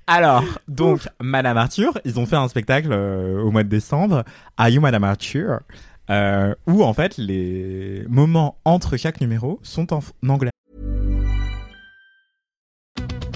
Alors, 0.07 0.43
donc, 0.67 1.07
Madame 1.21 1.57
Arthur, 1.57 1.97
ils 2.03 2.19
ont 2.19 2.25
fait 2.25 2.35
un 2.35 2.47
spectacle 2.47 2.89
euh, 2.91 3.41
au 3.41 3.51
mois 3.51 3.63
de 3.63 3.69
décembre, 3.69 4.23
Are 4.57 4.69
You 4.69 4.81
Madame 4.81 5.05
Arthur, 5.05 5.61
euh, 6.09 6.53
où 6.67 6.83
en 6.83 6.93
fait 6.93 7.17
les 7.17 8.05
moments 8.09 8.57
entre 8.65 8.97
chaque 8.97 9.21
numéro 9.21 9.59
sont 9.63 9.93
en, 9.93 9.99
en 10.23 10.29
anglais. 10.29 10.49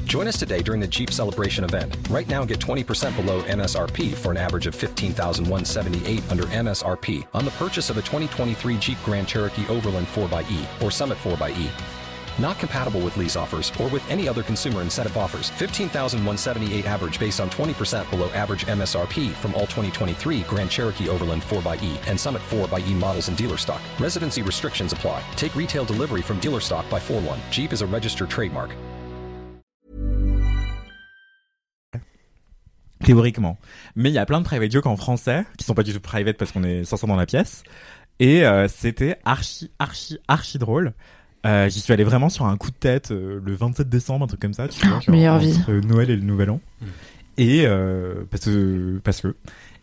Join 0.08 0.26
us 0.28 0.38
today 0.38 0.64
during 0.64 0.80
the 0.80 0.88
Jeep 0.88 1.12
Celebration 1.12 1.66
event. 1.66 1.96
Right 2.10 2.28
now, 2.30 2.46
get 2.46 2.60
20% 2.60 3.16
below 3.18 3.42
MSRP 3.44 4.14
for 4.14 4.32
an 4.32 4.38
average 4.38 4.66
of 4.66 4.74
15178 4.74 6.32
under 6.32 6.44
MSRP 6.46 7.26
on 7.34 7.44
the 7.44 7.52
purchase 7.52 7.90
of 7.90 7.98
a 7.98 8.02
2023 8.02 8.78
Jeep 8.78 8.98
Grand 9.04 9.28
Cherokee 9.28 9.68
Overland 9.68 10.08
4xE 10.08 10.82
or 10.82 10.92
Summit 10.92 11.18
4xE. 11.18 11.97
Not 12.40 12.60
compatible 12.60 13.00
with 13.02 13.16
lease 13.18 13.36
offers 13.36 13.72
or 13.80 13.88
with 13.88 14.10
any 14.10 14.28
other 14.28 14.44
consumer 14.44 14.82
incentive 14.82 15.18
offers. 15.18 15.50
15,178 15.52 16.86
average 16.86 17.20
based 17.20 17.40
on 17.40 17.50
20% 17.50 18.10
below 18.10 18.30
average 18.32 18.66
MSRP 18.66 19.32
from 19.34 19.54
all 19.56 19.68
2023 19.68 20.42
Grand 20.42 20.70
Cherokee 20.70 21.10
Overland 21.10 21.42
4xE 21.44 21.98
and 22.08 22.20
Summit 22.20 22.42
4xE 22.50 22.94
models 22.96 23.30
in 23.30 23.36
dealer 23.36 23.58
stock. 23.58 23.82
Residency 24.00 24.42
restrictions 24.42 24.94
apply. 24.94 25.24
Take 25.36 25.56
retail 25.56 25.86
delivery 25.86 26.22
from 26.22 26.40
dealer 26.40 26.60
stock 26.60 26.90
by 26.90 27.00
4 27.00 27.22
1. 27.22 27.40
Jeep 27.52 27.74
is 27.74 27.82
a 27.82 27.88
registered 27.88 28.30
trademark. 28.30 28.76
Théoriquement. 33.04 33.58
Mais 33.96 34.10
il 34.10 34.14
y 34.14 34.18
a 34.18 34.26
plein 34.26 34.42
de 34.42 34.46
private 34.46 34.72
jokes 34.72 34.88
en 34.88 34.98
français, 34.98 35.46
qui 35.58 35.64
sont 35.64 35.76
pas 35.76 35.84
du 35.84 35.94
tout 35.94 36.00
private 36.00 36.38
parce 36.38 36.52
qu'on 36.52 36.64
est 36.64 36.84
500 36.84 37.08
dans 37.08 37.16
la 37.16 37.26
pièce. 37.26 37.64
Et 38.20 38.46
euh, 38.46 38.68
c'était 38.68 39.18
archi, 39.24 39.72
archi, 39.80 40.18
archi 40.28 40.58
drôle. 40.58 40.94
Euh, 41.48 41.70
J'y 41.70 41.80
suis 41.80 41.94
allé 41.94 42.04
vraiment 42.04 42.30
sur 42.30 42.46
un 42.46 42.58
coup 42.58 42.70
de 42.72 42.76
tête 42.76 43.12
euh, 43.12 43.40
le 43.44 43.56
27 43.56 43.88
décembre, 43.90 44.26
un 44.26 44.28
truc 44.28 44.42
comme 44.42 44.54
ça, 44.54 44.68
tu 44.68 44.80
vois, 44.86 45.00
genre, 45.00 45.10
meilleure 45.10 45.40
vie. 45.40 45.58
entre 45.60 45.72
Noël 45.74 46.10
et 46.10 46.16
le 46.16 46.24
Nouvel 46.24 46.50
An. 46.50 46.60
Et 47.38 47.64
euh, 47.66 48.24
parce 48.30 48.46
que 48.46 49.00
parce 49.04 49.22
que 49.22 49.36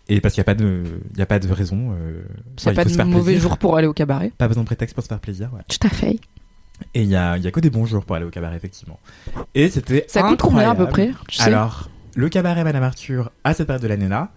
et 0.08 0.20
parce 0.20 0.34
qu'il 0.34 0.40
n'y 0.40 0.44
a 0.44 0.52
pas 0.52 0.54
de 0.54 0.82
il 1.12 1.18
y 1.18 1.22
a 1.22 1.26
pas 1.26 1.38
de 1.38 1.50
raison. 1.52 1.92
Euh, 1.92 2.22
il 2.66 2.74
pas 2.74 2.82
faut 2.82 2.88
se 2.90 2.98
de 2.98 3.02
mauvais 3.04 3.32
plaisir. 3.32 3.40
jour 3.40 3.58
pour 3.58 3.76
aller 3.76 3.86
au 3.86 3.92
cabaret. 3.92 4.32
Pas 4.36 4.48
besoin 4.48 4.62
de 4.64 4.66
prétexte 4.66 4.94
pour 4.94 5.02
se 5.04 5.08
faire 5.08 5.20
plaisir. 5.20 5.50
Ouais. 5.54 5.62
Tout 5.68 5.86
à 5.86 5.90
fait. 5.90 6.18
Et 6.92 7.02
il 7.02 7.08
y 7.08 7.16
a 7.16 7.36
il 7.36 7.44
y 7.44 7.46
a 7.46 7.50
que 7.52 7.60
des 7.60 7.70
bons 7.70 7.86
jours 7.86 8.04
pour 8.04 8.16
aller 8.16 8.26
au 8.26 8.30
cabaret 8.30 8.56
effectivement. 8.56 8.98
Et 9.54 9.70
c'était 9.70 10.04
Ça 10.08 10.22
coûte 10.22 10.40
combien 10.42 10.70
à 10.70 10.74
peu 10.74 10.86
près? 10.88 11.02
Incroyable. 11.08 11.26
tu 11.28 11.36
sais? 11.38 11.44
Alors 11.44 11.88
le 12.16 12.28
cabaret 12.28 12.64
Madame 12.64 12.82
Arthur 12.82 13.30
à 13.44 13.54
cette 13.54 13.66
période 13.68 13.82
de 13.82 13.88
l'année 13.88 14.08
là, 14.08 14.30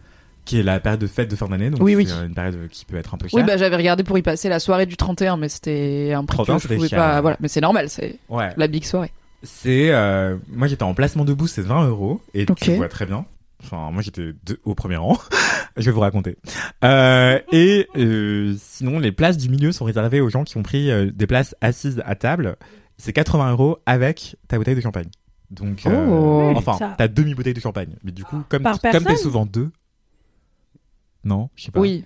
qui 0.47 0.59
est 0.59 0.63
la 0.63 0.79
période 0.79 0.99
de 1.01 1.07
fête 1.07 1.29
de 1.29 1.35
fin 1.35 1.47
d'année, 1.47 1.69
donc 1.69 1.81
Oui, 1.81 1.91
c'est 1.91 1.97
oui. 1.97 2.07
euh, 2.11 2.25
une 2.27 2.33
période 2.33 2.67
qui 2.69 2.85
peut 2.85 2.97
être 2.97 3.13
un 3.13 3.17
peu 3.17 3.27
chère. 3.27 3.39
Oui, 3.39 3.45
bah 3.45 3.57
j'avais 3.57 3.75
regardé 3.75 4.03
pour 4.03 4.17
y 4.17 4.21
passer 4.21 4.49
la 4.49 4.59
soirée 4.59 4.85
du 4.85 4.97
31, 4.97 5.37
mais 5.37 5.49
c'était 5.49 6.13
un 6.15 6.23
prix 6.25 6.37
31, 6.37 6.55
que 6.57 6.61
je 6.63 6.67
pouvais 6.75 6.87
cher, 6.87 6.97
pas. 6.99 7.21
Voilà, 7.21 7.37
mais 7.39 7.47
c'est 7.47 7.61
normal, 7.61 7.89
c'est 7.89 8.17
Ouais. 8.29 8.49
la 8.57 8.67
big 8.67 8.83
soirée. 8.85 9.11
C'est 9.43 9.91
euh, 9.91 10.35
moi 10.51 10.67
j'étais 10.67 10.83
en 10.83 10.93
placement 10.95 11.23
debout, 11.25 11.45
c'est 11.47 11.61
20 11.61 11.87
euros 11.87 12.21
et 12.33 12.45
tu 12.45 12.71
vois 12.75 12.87
très 12.89 13.05
bien. 13.05 13.25
Enfin 13.63 13.91
moi 13.91 14.01
j'étais 14.01 14.31
au 14.65 14.73
premier 14.73 14.95
rang. 14.97 15.17
Je 15.77 15.85
vais 15.85 15.91
vous 15.91 15.99
raconter. 15.99 16.37
Euh, 16.83 17.39
et 17.51 17.87
euh, 17.97 18.55
sinon 18.59 18.97
les 18.99 19.11
places 19.11 19.37
du 19.37 19.47
milieu 19.49 19.71
sont 19.71 19.85
réservées 19.85 20.21
aux 20.21 20.29
gens 20.29 20.43
qui 20.43 20.57
ont 20.57 20.63
pris 20.63 20.89
euh, 20.89 21.11
des 21.13 21.27
places 21.27 21.55
assises 21.61 22.01
à 22.05 22.15
table. 22.15 22.55
C'est 22.97 23.13
80 23.13 23.51
euros 23.51 23.77
avec 23.85 24.37
ta 24.47 24.57
bouteille 24.57 24.75
de 24.75 24.81
champagne. 24.81 25.07
Donc 25.51 25.85
euh, 25.85 26.07
Oh. 26.09 26.53
enfin 26.55 26.73
Ça. 26.79 26.95
ta 26.97 27.07
demi 27.07 27.35
bouteille 27.35 27.53
de 27.53 27.59
champagne. 27.59 27.95
Mais 28.03 28.11
du 28.11 28.23
coup 28.23 28.41
comme 28.49 28.63
Par 28.63 28.79
comme 28.81 29.03
t'es 29.03 29.15
souvent 29.17 29.45
deux. 29.45 29.69
Non, 31.23 31.49
je 31.55 31.65
sais 31.65 31.71
pas. 31.71 31.79
Oui. 31.79 32.05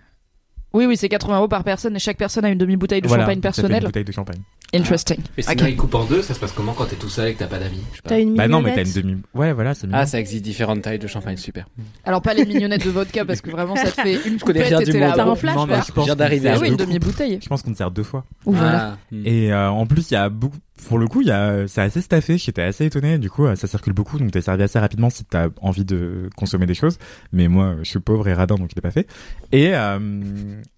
Oui, 0.73 0.85
oui, 0.85 0.95
c'est 0.95 1.09
80 1.09 1.37
euros 1.37 1.47
par 1.49 1.65
personne 1.65 1.93
et 1.97 1.99
chaque 1.99 2.15
personne 2.15 2.45
a 2.45 2.49
une 2.49 2.57
demi-bouteille 2.57 3.01
de 3.01 3.07
Voilà, 3.09 3.23
champagne 3.23 3.33
fait 3.33 3.37
Une 3.39 3.41
personnelle. 3.41 3.83
bouteille 3.83 4.05
de 4.05 4.11
champagne. 4.13 4.39
Interesting. 4.73 5.17
Et 5.37 5.41
sinon, 5.41 5.65
il 5.67 5.75
coupe 5.75 5.93
en 5.95 6.05
deux, 6.05 6.21
ça 6.21 6.33
se 6.33 6.39
passe 6.39 6.53
comment 6.53 6.71
quand 6.71 6.85
t'es 6.85 6.95
tout 6.95 7.09
seul 7.09 7.27
et 7.27 7.33
que 7.33 7.39
t'as 7.39 7.47
pas 7.47 7.59
d'amis 7.59 7.83
Je. 7.93 7.99
T'as 8.03 8.21
une 8.21 8.35
Bah 8.35 8.47
non, 8.47 8.61
mais 8.61 8.73
t'as 8.73 8.85
une 8.85 8.93
demi. 8.93 9.17
Ouais, 9.33 9.51
voilà, 9.51 9.73
c'est 9.73 9.85
Ah, 9.91 10.05
ça 10.05 10.17
existe 10.17 10.45
différentes 10.45 10.81
tailles 10.81 10.97
de 10.97 11.07
champagne, 11.07 11.35
super. 11.35 11.67
Alors 12.05 12.21
pas 12.21 12.33
les 12.33 12.45
mignonnettes 12.45 12.85
de 12.85 12.89
vodka 12.89 13.25
parce 13.25 13.41
que 13.41 13.49
vraiment 13.51 13.75
ça 13.75 13.91
te 13.91 13.99
fait 14.01 14.25
une 14.25 14.39
connais 14.39 14.63
coupette 14.63 14.81
et 14.81 14.85
du 14.85 14.91
t'es 14.93 14.99
là. 14.99 15.07
monde. 15.07 15.15
T'as 15.17 15.25
bon. 15.25 15.31
un 15.31 15.35
flash, 15.35 15.55
non, 15.55 15.65
mais 15.65 15.73
quoi. 15.73 15.83
je 15.85 15.91
pense 15.91 16.15
d'arriver 16.15 16.47
sert 16.47 16.55
Ah 16.55 16.59
oui, 16.61 16.67
deux 16.69 16.71
une 16.71 16.77
demi-bouteille. 16.77 17.39
Je 17.43 17.49
pense 17.49 17.61
qu'on 17.63 17.73
te 17.73 17.77
sert 17.77 17.91
deux 17.91 18.03
fois. 18.03 18.23
Ouh, 18.45 18.53
voilà. 18.53 18.93
Ah, 18.93 18.97
hmm. 19.11 19.23
Et 19.27 19.51
euh, 19.51 19.69
en 19.69 19.85
plus, 19.85 20.09
il 20.09 20.13
y 20.13 20.17
a 20.17 20.29
beaucoup. 20.29 20.57
Pour 20.87 20.97
le 20.97 21.07
coup, 21.07 21.21
il 21.21 21.27
y 21.27 21.31
a, 21.31 21.67
c'est 21.67 21.81
assez 21.81 22.01
staffé. 22.01 22.37
J'étais 22.37 22.61
assez 22.61 22.85
étonné. 22.85 23.17
Du 23.17 23.29
coup, 23.29 23.45
euh, 23.45 23.55
ça 23.55 23.67
circule 23.67 23.93
beaucoup, 23.93 24.17
donc 24.17 24.31
t'es 24.31 24.41
servi 24.41 24.63
assez 24.63 24.79
rapidement 24.79 25.09
si 25.09 25.23
t'as 25.23 25.47
envie 25.61 25.85
de 25.85 26.29
consommer 26.35 26.65
des 26.65 26.73
choses. 26.73 26.97
Mais 27.31 27.47
moi, 27.47 27.75
je 27.79 27.89
suis 27.89 27.99
pauvre 27.99 28.27
et 28.27 28.33
radin, 28.33 28.55
donc 28.55 28.69
je 28.71 28.75
l'ai 28.75 28.81
pas 28.81 28.91
fait. 28.91 29.07
Et 29.51 29.75
euh, 29.75 29.99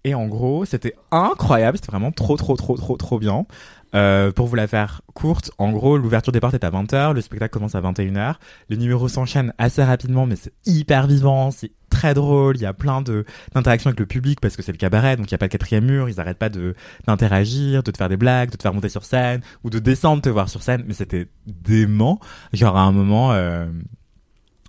et 0.04 0.14
en 0.14 0.26
gros, 0.26 0.64
c'était 0.64 0.94
incroyable. 1.10 1.78
C'était 1.78 1.90
vraiment 1.90 2.12
trop, 2.12 2.36
trop, 2.36 2.56
trop, 2.56 2.76
trop, 2.76 2.96
trop 2.96 3.18
bien. 3.18 3.46
Euh, 3.94 4.32
pour 4.32 4.48
vous 4.48 4.56
la 4.56 4.66
faire 4.66 5.02
courte, 5.14 5.52
en 5.58 5.70
gros, 5.70 5.96
l'ouverture 5.96 6.32
des 6.32 6.40
portes 6.40 6.54
est 6.54 6.64
à 6.64 6.70
20h, 6.70 7.14
le 7.14 7.20
spectacle 7.20 7.52
commence 7.52 7.76
à 7.76 7.80
21h. 7.80 8.34
Les 8.68 8.76
numéros 8.76 9.06
s'enchaînent 9.06 9.52
assez 9.56 9.84
rapidement, 9.84 10.26
mais 10.26 10.34
c'est 10.34 10.52
hyper 10.66 11.06
vivant, 11.06 11.52
c'est 11.52 11.70
très 12.04 12.14
drôle. 12.14 12.56
Il 12.56 12.62
y 12.62 12.66
a 12.66 12.74
plein 12.74 13.00
de 13.00 13.24
d'interactions 13.54 13.88
avec 13.88 14.00
le 14.00 14.06
public 14.06 14.40
parce 14.40 14.56
que 14.56 14.62
c'est 14.62 14.72
le 14.72 14.78
cabaret, 14.78 15.16
donc 15.16 15.28
il 15.28 15.32
y 15.32 15.34
a 15.34 15.38
pas 15.38 15.46
de 15.46 15.52
quatrième 15.52 15.86
mur. 15.86 16.08
Ils 16.08 16.20
arrêtent 16.20 16.38
pas 16.38 16.50
de 16.50 16.74
d'interagir, 17.06 17.82
de 17.82 17.90
te 17.90 17.96
faire 17.96 18.10
des 18.10 18.18
blagues, 18.18 18.50
de 18.50 18.56
te 18.56 18.62
faire 18.62 18.74
monter 18.74 18.90
sur 18.90 19.04
scène 19.04 19.40
ou 19.62 19.70
de 19.70 19.78
descendre 19.78 20.20
te 20.22 20.28
voir 20.28 20.48
sur 20.50 20.62
scène. 20.62 20.84
Mais 20.86 20.94
c'était 20.94 21.28
dément. 21.46 22.20
Genre 22.52 22.76
à 22.76 22.82
un 22.82 22.92
moment, 22.92 23.32
euh, 23.32 23.66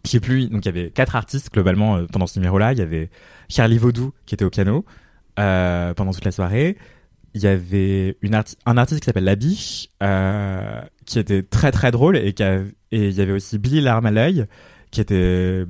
je 0.06 0.12
sais 0.12 0.20
plus. 0.22 0.48
Donc 0.48 0.66
il 0.66 0.68
y 0.68 0.70
avait 0.70 0.92
quatre 0.92 1.16
artistes 1.16 1.52
globalement 1.54 1.98
euh, 1.98 2.06
pendant 2.12 2.28
ce 2.28 2.40
numéro-là. 2.40 2.72
Il 2.72 2.80
y 2.80 2.82
avait 2.82 3.10
Charlie 3.50 3.78
Vaudou 3.78 4.14
qui 4.26 4.36
était 4.36 4.46
au 4.46 4.50
piano 4.50 4.86
euh, 5.38 5.94
pendant 5.94 6.12
toute 6.12 6.26
la 6.26 6.32
soirée. 6.32 6.78
Il 7.34 7.42
y 7.42 7.48
avait 7.48 8.18
une 8.22 8.42
un 8.66 8.78
artiste 8.78 9.02
qui 9.02 9.06
s'appelle 9.08 9.26
La 9.26 9.36
Biche 9.36 9.90
euh, 10.02 10.82
qui 11.06 11.20
était 11.20 11.44
très 11.44 11.74
très 11.74 11.92
drôle 11.92 12.16
et 12.16 12.32
qui 12.32 12.44
et 12.44 13.10
il 13.10 13.12
y 13.12 13.20
avait 13.20 13.34
aussi 13.34 13.60
Billy 13.60 13.82
Larme 13.82 14.06
à 14.06 14.12
l'œil 14.12 14.46
qui 14.96 15.02
était 15.02 15.66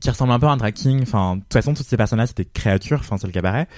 qui 0.00 0.10
ressemble 0.10 0.32
un 0.32 0.38
peu 0.38 0.46
à 0.46 0.50
un 0.50 0.56
drag 0.56 0.74
king. 0.74 1.02
Enfin, 1.02 1.36
de 1.36 1.40
toute 1.42 1.52
façon, 1.52 1.74
toutes 1.74 1.86
ces 1.86 1.96
personnes-là, 1.96 2.26
c'était 2.26 2.44
créatures. 2.44 3.00
Enfin, 3.00 3.16
c'est 3.18 3.26
le 3.26 3.32
cabaret. 3.32 3.68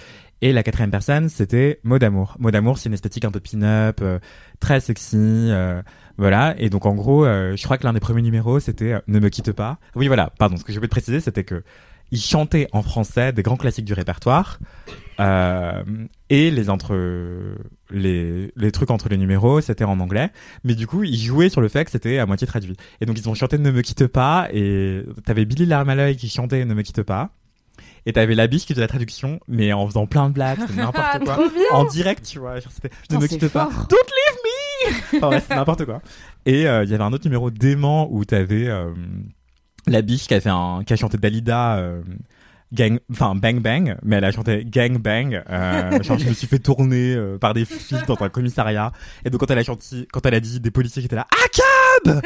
Et 0.40 0.52
la 0.52 0.62
quatrième 0.62 0.90
personne, 0.90 1.28
c'était 1.28 1.80
Mot 1.82 1.98
d'amour. 1.98 2.36
Mot 2.38 2.50
d'amour, 2.50 2.78
c'est 2.78 2.88
une 2.88 2.94
esthétique 2.94 3.24
un 3.24 3.30
peu 3.30 3.40
pin-up, 3.40 3.98
euh, 4.02 4.20
très 4.60 4.78
sexy, 4.80 5.16
euh, 5.16 5.82
voilà. 6.16 6.54
Et 6.58 6.70
donc 6.70 6.86
en 6.86 6.94
gros, 6.94 7.24
euh, 7.24 7.56
je 7.56 7.64
crois 7.64 7.76
que 7.76 7.84
l'un 7.84 7.92
des 7.92 8.00
premiers 8.00 8.22
numéros, 8.22 8.60
c'était 8.60 8.92
euh, 8.92 9.00
Ne 9.08 9.18
me 9.18 9.30
quitte 9.30 9.52
pas. 9.52 9.78
Oui, 9.96 10.06
voilà. 10.06 10.32
Pardon. 10.38 10.56
Ce 10.56 10.64
que 10.64 10.72
je 10.72 10.78
voulais 10.78 10.88
préciser, 10.88 11.20
c'était 11.20 11.44
que 11.44 11.64
il 12.10 12.20
chantait 12.20 12.68
en 12.72 12.82
français 12.82 13.32
des 13.32 13.42
grands 13.42 13.56
classiques 13.56 13.84
du 13.84 13.92
répertoire. 13.92 14.58
Euh, 15.20 15.82
et 16.30 16.50
les 16.50 16.70
entre 16.70 16.94
les 17.90 18.52
les 18.56 18.72
trucs 18.72 18.90
entre 18.90 19.08
les 19.08 19.16
numéros, 19.16 19.60
c'était 19.60 19.84
en 19.84 20.00
anglais. 20.00 20.30
Mais 20.64 20.74
du 20.74 20.86
coup, 20.86 21.04
ils 21.04 21.18
jouaient 21.18 21.48
sur 21.48 21.60
le 21.60 21.68
fait 21.68 21.84
que 21.84 21.90
c'était 21.90 22.18
à 22.18 22.26
moitié 22.26 22.46
traduit. 22.46 22.76
Et 23.00 23.06
donc 23.06 23.18
ils 23.18 23.28
ont 23.28 23.34
chanté 23.34 23.58
Ne 23.58 23.70
me 23.70 23.82
quitte 23.82 24.06
pas. 24.06 24.48
Et 24.52 25.02
t'avais 25.24 25.44
Billy 25.44 25.66
Larme 25.66 25.88
à 25.88 25.94
l'œil 25.94 26.16
qui 26.16 26.28
chantait 26.28 26.64
Ne 26.64 26.74
me 26.74 26.82
quitte 26.82 27.02
pas. 27.02 27.30
Et 28.06 28.12
t'avais 28.12 28.34
la 28.34 28.46
biche 28.46 28.62
qui 28.64 28.72
faisait 28.72 28.82
la 28.82 28.88
traduction, 28.88 29.40
mais 29.48 29.72
en 29.72 29.86
faisant 29.86 30.06
plein 30.06 30.28
de 30.28 30.34
blagues, 30.34 30.60
n'importe 30.76 31.18
quoi. 31.24 31.38
En 31.72 31.84
direct, 31.84 32.24
tu 32.24 32.38
vois. 32.38 32.58
Genre, 32.60 32.72
c'était 32.72 32.90
Ne 33.10 33.18
me 33.18 33.26
quitte 33.26 33.48
pas. 33.48 33.68
Don't 33.88 33.98
leave 34.06 34.38
me! 34.44 35.16
Enfin, 35.16 35.28
ouais, 35.30 35.40
c'était 35.40 35.56
n'importe 35.56 35.84
quoi. 35.84 36.00
Et 36.46 36.66
euh, 36.66 36.84
il 36.84 36.90
y 36.90 36.94
avait 36.94 37.04
un 37.04 37.12
autre 37.12 37.24
numéro 37.24 37.50
dément 37.50 38.08
où 38.10 38.24
t'avais 38.24 38.66
euh, 38.68 38.92
la 39.86 40.02
biche 40.02 40.26
qui 40.26 40.34
a 40.34 40.40
fait 40.40 40.48
un, 40.48 40.82
qui 40.86 40.92
a 40.92 40.96
chanté 40.96 41.18
Dalida, 41.18 41.76
euh, 41.76 42.02
gang, 42.72 42.98
enfin 43.10 43.34
Bang 43.34 43.60
Bang, 43.60 43.96
mais 44.02 44.16
elle 44.16 44.24
a 44.24 44.32
chanté 44.32 44.64
Gang 44.64 44.98
Bang. 44.98 45.42
Euh, 45.48 46.02
genre, 46.02 46.18
je 46.18 46.28
me 46.28 46.34
suis 46.34 46.46
fait 46.46 46.58
tourner 46.58 47.14
euh, 47.14 47.38
par 47.38 47.54
des 47.54 47.64
flics 47.64 48.06
dans 48.06 48.20
un 48.20 48.28
commissariat. 48.28 48.92
Et 49.24 49.30
donc 49.30 49.40
quand 49.40 49.50
elle 49.50 49.58
a 49.58 49.64
chanté, 49.64 50.06
quand 50.12 50.24
elle 50.26 50.34
a 50.34 50.40
dit 50.40 50.60
des 50.60 50.70
policiers 50.70 51.02
qui 51.02 51.06
étaient 51.06 51.16
là, 51.16 51.26
ah 51.32 51.48
cab! 52.04 52.22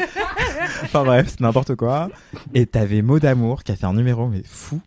enfin 0.83 1.05
bref, 1.05 1.29
c'est 1.31 1.41
n'importe 1.41 1.75
quoi. 1.77 2.09
Et 2.55 2.67
t'avais 2.67 3.03
Mot 3.03 3.19
d'amour 3.19 3.65
qui 3.65 3.73
a 3.73 3.77
fait 3.77 3.87
un 3.87 3.95
numéro 3.95 4.29
mais 4.29 4.43
fou. 4.45 4.81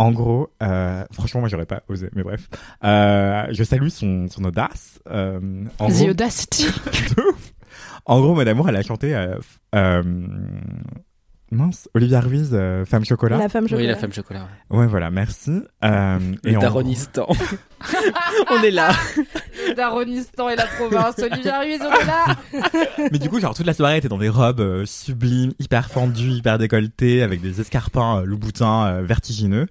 En 0.00 0.12
gros, 0.12 0.48
euh, 0.62 1.04
franchement, 1.12 1.40
moi, 1.40 1.50
j'aurais 1.50 1.66
pas 1.66 1.82
osé, 1.88 2.08
mais 2.14 2.22
bref. 2.22 2.48
Euh, 2.84 3.48
je 3.50 3.62
salue 3.62 3.88
son, 3.88 4.28
son 4.28 4.42
audace. 4.46 4.98
Euh, 5.10 5.66
en 5.78 5.88
The 5.88 5.92
gros, 5.92 6.08
Audacity. 6.08 6.66
En 8.06 8.20
gros, 8.20 8.34
Mot 8.34 8.42
d'amour, 8.42 8.66
elle 8.68 8.76
a 8.76 8.82
chanté, 8.82 9.14
euh, 9.14 9.36
euh, 9.74 10.02
mince, 11.50 11.88
Olivia 11.94 12.20
Ruiz, 12.20 12.50
euh, 12.52 12.84
Femme 12.84 13.04
Chocolat. 13.04 13.36
La 13.38 13.48
femme 13.48 13.64
Oui, 13.64 13.70
chocolat. 13.70 13.88
la 13.88 13.96
femme 13.96 14.12
chocolat. 14.12 14.48
Ouais, 14.70 14.86
voilà, 14.86 15.10
merci. 15.10 15.62
Euh, 15.84 16.18
Le 16.44 16.56
en 16.56 16.60
Daronistan. 16.60 17.26
On 18.50 18.62
est 18.62 18.70
là. 18.70 18.90
Daronistan 19.76 20.48
et 20.48 20.56
la 20.56 20.66
province. 20.66 21.18
Olivia 21.18 21.60
Ruiz, 21.60 21.80
on 21.80 21.92
est 22.00 22.04
là. 22.06 22.36
Mais 23.12 23.18
du 23.18 23.28
coup, 23.28 23.40
genre, 23.40 23.54
toute 23.54 23.66
la 23.66 23.72
soirée, 23.74 23.98
était 23.98 24.08
dans 24.08 24.18
des 24.18 24.28
robes 24.28 24.60
euh, 24.60 24.84
sublimes, 24.86 25.52
hyper 25.58 25.90
fendues, 25.90 26.30
hyper 26.30 26.58
décolletées, 26.58 27.22
avec 27.22 27.40
des 27.40 27.60
escarpins 27.60 28.18
euh, 28.20 28.24
loup-boutins 28.24 28.86
euh, 28.86 29.02
vertigineux. 29.02 29.66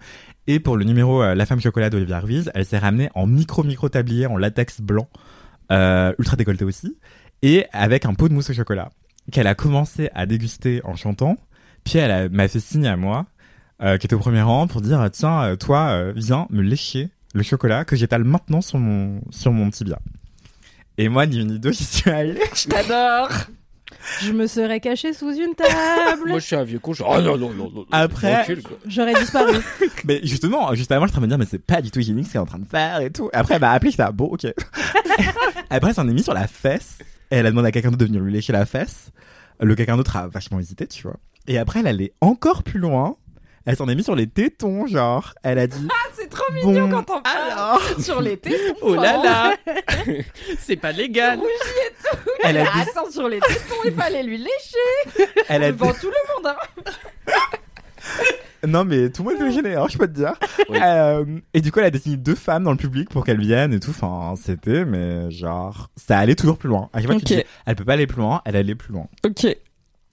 Et 0.48 0.60
pour 0.60 0.78
le 0.78 0.84
numéro 0.86 1.22
euh, 1.22 1.36
La 1.36 1.46
Femme 1.46 1.62
Chocolat 1.62 1.90
d'Olivia 1.90 2.20
Ruiz, 2.20 2.52
elle 2.56 2.66
s'est 2.66 2.78
ramenée 2.80 3.10
en 3.16 3.28
micro-micro 3.28 3.90
tablier 3.90 4.26
en 4.26 4.38
latex 4.38 4.82
blanc, 4.82 5.08
euh, 5.72 6.14
ultra 6.18 6.36
décolleté 6.36 6.66
aussi, 6.66 6.98
et 7.42 7.66
avec 7.72 8.06
un 8.06 8.14
pot 8.16 8.30
de 8.30 8.34
mousse 8.34 8.50
au 8.50 8.54
chocolat, 8.54 8.90
qu'elle 9.32 9.48
a 9.48 9.54
commencé 9.56 10.10
à 10.16 10.26
déguster 10.26 10.82
en 10.84 10.96
chantant. 10.96 11.38
Puis 11.84 11.98
elle 11.98 12.30
m'a 12.30 12.48
fait 12.48 12.60
signe 12.60 12.88
à 12.88 12.98
moi, 12.98 13.26
euh, 13.82 13.98
qui 13.98 14.08
était 14.08 14.16
au 14.16 14.20
premier 14.20 14.42
rang, 14.42 14.68
pour 14.68 14.82
dire 14.82 15.08
tiens, 15.12 15.42
euh, 15.44 15.56
toi, 15.56 15.90
euh, 15.90 16.14
viens 16.16 16.48
me 16.50 16.62
lécher 16.62 17.10
le 17.34 17.44
chocolat 17.44 17.86
que 17.86 17.96
j'étale 17.96 18.24
maintenant 18.24 18.62
sur 18.62 18.80
mon 18.80 19.22
sur 19.32 19.52
mon 19.52 19.70
tibia. 19.70 20.00
Et 20.98 21.08
moi, 21.10 21.26
ni 21.26 21.40
une 21.40 21.54
ni 21.54 21.60
deux, 21.60 21.72
j'y 21.74 21.86
suis 21.86 22.10
allée. 22.10 22.42
Je 22.54 22.68
t'adore. 22.68 23.30
Je 24.22 24.32
me 24.32 24.48
serais 24.48 24.80
cachée 24.80 25.14
sous 25.14 25.32
une 25.32 25.56
table. 25.56 26.28
Moi, 26.30 26.40
je 26.40 26.46
suis 26.46 26.56
un 26.56 26.64
vieux 26.64 26.80
con. 26.80 26.94
Je... 26.94 27.04
Oh 27.04 27.22
non, 27.22 27.38
non, 27.38 27.54
non, 27.54 27.72
non. 27.74 27.86
Après-. 27.92 28.46
J'aurais 28.86 29.14
disparu. 29.14 29.58
Mais 30.06 30.20
justement, 30.24 30.74
juste 30.76 30.92
avant, 30.92 31.06
je 31.06 31.12
suis 31.12 31.18
en 31.18 31.20
train 31.20 31.22
de 31.22 31.26
me 31.26 31.30
dire, 31.30 31.38
mais 31.38 31.48
c'est 31.50 31.64
pas 31.64 31.82
du 31.82 31.92
tout 31.92 32.00
hygiénique 32.00 32.28
ce 32.28 32.34
qu'elle 32.34 32.40
est 32.40 32.44
en 32.44 32.48
train 32.48 32.60
de 32.60 32.68
faire 32.68 33.02
et 33.02 33.12
tout. 33.12 33.30
Après, 33.34 33.56
elle 33.56 33.62
m'a 33.62 33.72
appelé, 33.72 33.92
j'étais 33.92 34.04
là, 34.04 34.12
bon, 34.12 34.26
ok. 34.26 34.46
Après, 35.70 35.90
elle 35.90 35.96
s'en 35.96 36.08
est 36.08 36.14
mis 36.14 36.24
sur 36.24 36.34
la 36.34 36.48
fesse. 36.48 36.98
Et 37.32 37.38
elle 37.38 37.46
a 37.46 37.50
demandé 37.50 37.68
à 37.68 37.72
quelqu'un 37.72 37.90
d'autre 37.90 38.02
de 38.02 38.06
venir 38.06 38.22
lui 38.22 38.32
lécher 38.32 38.54
la 38.54 38.66
fesse. 38.66 39.12
Le 39.60 39.76
quelqu'un 39.76 39.98
d'autre 39.98 40.16
a 40.16 40.28
vachement 40.28 40.60
hésité, 40.60 40.88
tu 40.88 41.04
vois. 41.04 41.18
Et 41.48 41.58
après, 41.58 41.80
elle 41.80 41.88
allait 41.88 42.14
encore 42.22 42.64
plus 42.64 42.80
loin. 42.80 43.16
Elle 43.66 43.76
s'en 43.76 43.88
est 43.88 43.96
mis 43.96 44.04
sur 44.04 44.16
les 44.16 44.28
tétons, 44.28 44.88
genre. 44.88 45.34
Elle 45.44 45.60
a 45.60 45.68
dit, 45.68 45.88
C'est 46.16 46.30
trop 46.30 46.46
bon, 46.64 46.92
on 46.92 47.04
parle 47.04 47.22
alors. 47.26 47.82
sur 48.00 48.22
les 48.22 48.38
tétons. 48.38 48.76
Oh 48.82 48.96
là 48.96 49.22
là 49.22 49.56
C'est 50.60 50.76
pas 50.78 50.92
légal 50.92 51.40
Elle 52.44 52.58
a 52.58 52.64
dit, 52.64 52.70
Attends, 52.82 53.12
sur 53.12 53.28
les 53.28 53.40
tétons, 53.40 53.76
il 53.86 53.94
fallait 53.94 54.24
lui 54.24 54.38
lécher 54.38 55.28
elle 55.50 55.64
a 55.64 55.72
dit, 55.72 55.78
devant 55.78 55.94
tout 55.94 56.08
le 56.08 56.44
monde. 56.44 56.56
hein. 57.28 57.58
non 58.68 58.86
mais 58.86 59.10
tout 59.10 59.24
le 59.24 59.34
monde 59.36 59.48
est 59.48 59.52
gêné, 59.52 59.76
hein, 59.76 59.86
je 59.90 59.98
peux 59.98 60.08
te 60.08 60.14
dire. 60.14 60.34
Oui. 60.70 60.78
Euh, 60.82 61.26
et 61.54 61.62
du 61.62 61.72
coup, 61.72 61.80
elle 61.80 61.86
a 61.86 61.92
désigné 61.92 62.18
deux 62.18 62.36
femmes 62.36 62.64
dans 62.64 62.72
le 62.72 62.78
public 62.78 63.10
pour 63.10 63.24
qu'elles 63.26 63.40
viennent 63.40 63.74
et 63.74 63.80
tout. 63.80 63.92
Enfin, 63.92 64.34
c'était, 64.42 64.86
mais 64.86 65.30
genre, 65.32 65.90
ça 65.96 66.18
allait 66.18 66.36
toujours 66.36 66.58
plus 66.58 66.70
loin. 66.70 66.90
À 66.94 67.00
chaque 67.00 67.08
fois, 67.12 67.20
tu 67.20 67.26
dis, 67.26 67.44
elle 67.66 67.76
peut 67.76 67.86
pas 67.86 67.94
aller 67.94 68.08
plus 68.08 68.20
loin, 68.22 68.42
elle 68.46 68.56
allait 68.56 68.76
plus 68.76 68.94
loin. 68.94 69.08
Ok. 69.26 69.46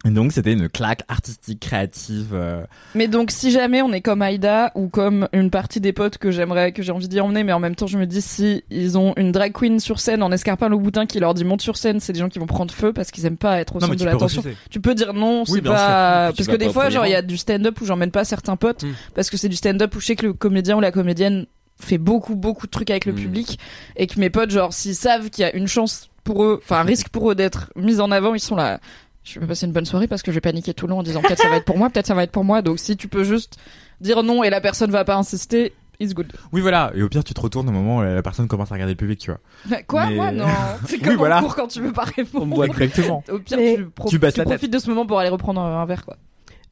Et 0.04 0.10
donc, 0.10 0.30
c'était 0.30 0.52
une 0.52 0.68
claque 0.68 1.02
artistique, 1.08 1.58
créative. 1.58 2.28
euh, 2.32 2.62
Mais 2.94 3.08
donc, 3.08 3.32
si 3.32 3.50
jamais 3.50 3.82
on 3.82 3.92
est 3.92 4.02
comme 4.02 4.22
Aïda 4.22 4.70
ou 4.76 4.88
comme 4.88 5.26
une 5.32 5.50
partie 5.50 5.80
des 5.80 5.92
potes 5.92 6.18
que 6.18 6.30
j'aimerais, 6.30 6.70
que 6.70 6.80
j'ai 6.82 6.92
envie 6.92 7.08
d'y 7.08 7.18
emmener, 7.20 7.42
mais 7.42 7.52
en 7.52 7.58
même 7.58 7.74
temps, 7.74 7.88
je 7.88 7.98
me 7.98 8.06
dis 8.06 8.22
si 8.22 8.62
ils 8.70 8.96
ont 8.98 9.14
une 9.16 9.32
drag 9.32 9.52
queen 9.52 9.80
sur 9.80 9.98
scène 9.98 10.22
en 10.22 10.30
escarpin 10.30 10.68
loup 10.68 10.78
boutin 10.78 11.06
qui 11.06 11.18
leur 11.18 11.34
dit 11.34 11.44
monte 11.44 11.62
sur 11.62 11.76
scène, 11.76 11.98
c'est 11.98 12.12
des 12.12 12.20
gens 12.20 12.28
qui 12.28 12.38
vont 12.38 12.46
prendre 12.46 12.72
feu 12.72 12.92
parce 12.92 13.10
qu'ils 13.10 13.26
aiment 13.26 13.36
pas 13.38 13.58
être 13.58 13.74
au 13.74 13.80
centre 13.80 13.96
de 13.96 14.04
l'attention. 14.04 14.44
Tu 14.70 14.80
peux 14.80 14.94
dire 14.94 15.12
non, 15.12 15.44
c'est 15.44 15.60
pas 15.62 16.30
parce 16.36 16.46
que 16.46 16.54
des 16.56 16.68
au 16.68 16.72
fois, 16.72 16.88
genre 16.88 17.06
il 17.06 17.10
y 17.10 17.16
a 17.16 17.22
du 17.22 17.36
stand-up 17.36 17.80
où 17.80 17.84
j'emmène 17.84 18.10
pas 18.12 18.24
certains 18.24 18.56
potes 18.56 18.84
Mm. 18.84 18.92
parce 19.14 19.30
que 19.30 19.36
c'est 19.36 19.48
du 19.48 19.56
stand-up 19.56 19.96
où 19.96 20.00
je 20.00 20.06
sais 20.06 20.16
que 20.16 20.26
le 20.26 20.34
comédien 20.34 20.76
ou 20.76 20.80
la 20.80 20.92
comédienne 20.92 21.46
fait 21.80 21.98
beaucoup 21.98 22.36
beaucoup 22.36 22.66
de 22.66 22.70
trucs 22.70 22.90
avec 22.90 23.06
le 23.06 23.12
Mm. 23.12 23.16
public 23.16 23.58
et 23.96 24.06
que 24.06 24.20
mes 24.20 24.30
potes 24.30 24.50
genre 24.50 24.72
s'ils 24.72 24.94
savent 24.94 25.30
qu'il 25.30 25.42
y 25.42 25.44
a 25.46 25.56
une 25.56 25.66
chance 25.66 26.10
pour 26.24 26.42
eux, 26.44 26.60
enfin 26.62 26.80
un 26.80 26.82
risque 26.82 27.08
pour 27.08 27.30
eux 27.30 27.34
d'être 27.34 27.72
mis 27.76 28.00
en 28.00 28.10
avant, 28.10 28.34
ils 28.34 28.40
sont 28.40 28.56
là. 28.56 28.80
Je 29.26 29.40
vais 29.40 29.46
passer 29.46 29.66
une 29.66 29.72
bonne 29.72 29.84
soirée 29.86 30.06
parce 30.06 30.22
que 30.22 30.30
je 30.30 30.36
vais 30.36 30.40
paniquer 30.40 30.72
tout 30.72 30.86
le 30.86 30.92
long 30.92 31.00
en 31.00 31.02
disant 31.02 31.20
peut-être 31.20 31.42
ça 31.42 31.48
va 31.48 31.56
être 31.56 31.64
pour 31.64 31.76
moi, 31.78 31.90
peut-être 31.90 32.06
ça 32.06 32.14
va 32.14 32.22
être 32.22 32.30
pour 32.30 32.44
moi. 32.44 32.62
Donc 32.62 32.78
si 32.78 32.96
tu 32.96 33.08
peux 33.08 33.24
juste 33.24 33.56
dire 34.00 34.22
non 34.22 34.44
et 34.44 34.50
la 34.50 34.60
personne 34.60 34.90
va 34.92 35.04
pas 35.04 35.16
insister, 35.16 35.72
it's 35.98 36.14
good. 36.14 36.32
Oui, 36.52 36.60
voilà. 36.60 36.92
Et 36.94 37.02
au 37.02 37.08
pire, 37.08 37.24
tu 37.24 37.34
te 37.34 37.40
retournes 37.40 37.68
au 37.68 37.72
moment 37.72 37.98
où 37.98 38.02
la 38.02 38.22
personne 38.22 38.46
commence 38.46 38.70
à 38.70 38.74
regarder 38.74 38.92
le 38.94 38.98
public, 38.98 39.18
tu 39.18 39.32
vois. 39.32 39.80
Quoi? 39.88 40.06
Mais- 40.06 40.14
Moi 40.14 40.30
non. 40.30 40.46
C'est 40.86 40.96
Oui, 40.96 41.00
comme 41.02 41.14
en 41.14 41.18
voilà. 41.18 41.40
cours 41.40 41.56
quand 41.56 41.66
tu 41.66 41.80
veux 41.80 41.92
pas 41.92 42.04
répondre. 42.04 42.54
voit 42.54 42.66
Exactement. 42.66 43.24
Au 43.28 43.38
pire, 43.40 43.56
Mais 43.58 43.74
tu, 43.76 43.82
tu 44.08 44.20
tu 44.32 44.42
profites 44.44 44.72
de 44.72 44.78
ce 44.78 44.88
moment 44.88 45.06
pour 45.06 45.18
aller 45.18 45.28
reprendre 45.30 45.60
un, 45.60 45.82
un 45.82 45.86
verre 45.86 46.04
quoi. 46.04 46.16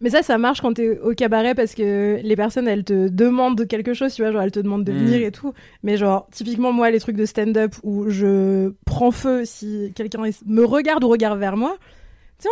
Mais 0.00 0.10
ça, 0.10 0.22
ça 0.22 0.38
marche 0.38 0.60
quand 0.60 0.74
t'es 0.74 0.98
au 0.98 1.14
cabaret 1.14 1.54
parce 1.54 1.74
que 1.74 2.20
les 2.22 2.36
personnes, 2.36 2.68
elles 2.68 2.84
te 2.84 3.08
demandent 3.08 3.66
quelque 3.66 3.94
chose, 3.94 4.12
tu 4.12 4.22
vois, 4.22 4.32
genre 4.32 4.42
elles 4.42 4.50
te 4.52 4.60
demandent 4.60 4.84
de 4.84 4.92
Mm. 4.92 4.96
venir 4.98 5.26
et 5.26 5.30
tout. 5.32 5.54
Mais 5.82 5.96
genre, 5.96 6.28
typiquement, 6.30 6.72
moi, 6.72 6.90
les 6.90 7.00
trucs 7.00 7.16
de 7.16 7.24
stand-up 7.24 7.74
où 7.84 8.10
je 8.10 8.72
prends 8.84 9.12
feu 9.12 9.44
si 9.44 9.92
quelqu'un 9.94 10.20
me 10.46 10.64
regarde 10.64 11.02
ou 11.04 11.08
regarde 11.08 11.38
vers 11.38 11.56
moi, 11.56 11.78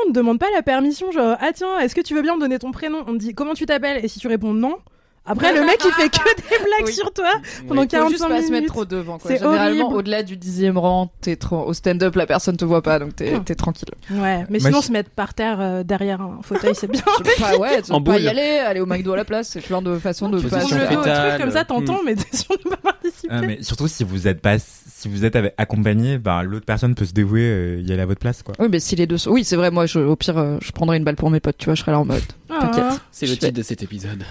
on 0.04 0.08
ne 0.08 0.14
demande 0.14 0.38
pas 0.38 0.50
la 0.54 0.62
permission, 0.62 1.10
genre, 1.10 1.36
ah 1.40 1.52
tiens, 1.52 1.78
est-ce 1.80 1.94
que 1.94 2.00
tu 2.00 2.14
veux 2.14 2.22
bien 2.22 2.36
me 2.36 2.40
donner 2.40 2.58
ton 2.58 2.72
prénom? 2.72 3.04
On 3.06 3.12
te 3.12 3.18
dit, 3.18 3.34
comment 3.34 3.54
tu 3.54 3.66
t'appelles? 3.66 4.04
Et 4.04 4.08
si 4.08 4.18
tu 4.18 4.28
réponds 4.28 4.54
non, 4.54 4.78
après, 5.24 5.52
le 5.54 5.64
mec, 5.64 5.78
il 5.84 5.92
fait 5.92 6.08
que 6.08 6.16
des 6.36 6.58
blagues 6.58 6.86
Oui. 6.86 6.92
sur 6.92 7.12
toi 7.12 7.30
pendant 7.68 7.82
Faut 7.82 7.88
45 7.88 8.08
juste 8.10 8.22
pas 8.22 8.28
se 8.28 8.32
mettre 8.40 8.50
minutes. 8.52 8.68
trop 8.68 8.84
devant. 8.84 9.18
Quoi. 9.18 9.30
C'est 9.30 9.38
Généralement, 9.38 9.92
au-delà 9.92 10.22
du 10.24 10.36
dixième 10.36 10.76
rang, 10.78 11.12
t'es 11.20 11.36
trop... 11.36 11.64
au 11.64 11.72
stand-up, 11.72 12.16
la 12.16 12.26
personne 12.26 12.56
te 12.56 12.64
voit 12.64 12.82
pas, 12.82 12.98
donc 12.98 13.14
t'es, 13.16 13.34
Hum. 13.34 13.44
t'es 13.44 13.54
tranquille. 13.54 13.88
Ouais, 14.10 14.44
mais 14.50 14.58
Moi, 14.58 14.68
sinon, 14.68 14.80
je- 14.80 14.86
se 14.86 14.92
mettre 14.92 15.10
par 15.10 15.34
terre 15.34 15.58
euh, 15.60 15.82
derrière 15.84 16.20
un 16.20 16.40
fauteuil, 16.42 16.74
c'est 16.74 16.90
bien. 16.90 17.02
Tu 17.18 17.22
peux 17.22 17.30
pas, 17.40 17.56
ouais, 17.56 17.82
tu 17.82 17.92
En 17.92 18.02
pas 18.02 18.18
y 18.18 18.26
aller, 18.28 18.58
aller 18.58 18.80
au 18.80 18.86
McDo 18.86 19.12
à 19.12 19.16
la 19.16 19.24
place, 19.24 19.48
c'est 19.48 19.60
plein 19.60 19.80
de 19.82 19.96
façons 19.98 20.28
de 20.28 20.40
pas. 20.40 20.48
Position 20.58 20.76
le 20.78 20.86
dos, 20.88 21.00
un 21.08 21.28
truc 21.28 21.40
comme 21.40 21.50
ça, 21.52 21.62
Hmm. 21.62 21.66
t'entends, 21.66 22.00
mais 22.04 22.14
t'es 22.16 22.36
sûr 22.36 22.56
de 22.64 22.68
pas 22.70 22.76
participer. 22.76 23.28
Ah, 23.30 23.40
mais 23.42 23.62
surtout 23.62 23.86
si 23.88 24.02
vous 24.04 24.26
êtes 24.26 24.40
pas, 24.40 24.56
si 24.58 25.08
vous 25.08 25.24
êtes 25.24 25.36
accompagné, 25.56 26.18
bah, 26.18 26.42
l'autre 26.42 26.66
personne 26.66 26.94
peut 26.96 27.04
se 27.04 27.12
dévouer, 27.12 27.42
euh, 27.42 27.80
y 27.80 27.92
aller 27.92 28.02
à 28.02 28.06
votre 28.06 28.20
place, 28.20 28.42
quoi. 28.42 28.54
Oui, 28.58 28.66
mais 28.70 28.80
si 28.80 28.96
les 28.96 29.06
deux 29.06 29.18
sont... 29.18 29.30
Oui, 29.30 29.44
c'est 29.44 29.56
vrai, 29.56 29.70
moi, 29.70 29.86
je, 29.86 29.98
au 30.00 30.16
pire, 30.16 30.36
euh, 30.38 30.58
je 30.60 30.72
prendrais 30.72 30.96
une 30.96 31.04
balle 31.04 31.16
pour 31.16 31.30
mes 31.30 31.40
potes, 31.40 31.58
tu 31.58 31.66
vois, 31.66 31.74
je 31.74 31.80
serais 31.82 31.92
là 31.92 32.00
en 32.00 32.04
mode. 32.04 32.22
T'inquiète. 32.48 32.84
Ah. 32.88 32.96
C'est 33.12 33.26
le 33.26 33.36
titre 33.36 33.50
de 33.56 33.62
cet 33.62 33.82
épisode. 33.82 34.24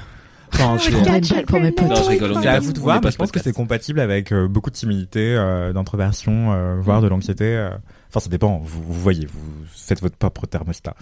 Enfin, 0.53 0.77
je- 0.77 0.89
Je 0.89 0.91
prendrais 0.97 1.17
une 1.19 1.27
balle 1.27 1.45
pour 1.45 1.59
mes 1.59 1.71
potes. 1.71 1.87
Non, 1.89 1.95
je 1.95 2.09
rigole, 2.09 2.31
on 2.31 2.41
C'est 2.41 2.47
est 2.47 2.49
à 2.49 2.59
vous 2.59 2.73
de 2.73 2.79
voir, 2.79 3.01
mais 3.03 3.11
je 3.11 3.17
pense 3.17 3.31
que 3.31 3.39
c'est 3.39 3.53
compatible 3.53 3.99
avec 3.99 4.31
euh, 4.31 4.47
beaucoup 4.47 4.69
de 4.69 4.75
timidité, 4.75 5.35
euh, 5.35 5.71
d'introversion, 5.73 6.51
euh, 6.53 6.75
voire 6.79 7.01
de 7.01 7.07
l'anxiété. 7.07 7.45
euh. 7.45 7.69
Enfin, 8.09 8.19
ça 8.19 8.29
dépend. 8.29 8.59
Vous, 8.59 8.83
vous 8.83 8.93
voyez, 9.01 9.25
vous 9.25 9.39
faites 9.67 10.01
votre 10.01 10.17
propre 10.17 10.45
thermostat. 10.45 10.95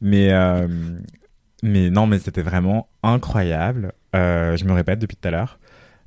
Mais, 0.00 0.32
euh, 0.32 0.66
mais 1.62 1.90
non, 1.90 2.06
mais 2.06 2.18
c'était 2.18 2.42
vraiment 2.42 2.88
incroyable. 3.02 3.92
Euh, 4.16 4.56
je 4.56 4.64
me 4.64 4.72
répète 4.72 4.98
depuis 4.98 5.16
tout 5.16 5.28
à 5.28 5.30
l'heure. 5.30 5.58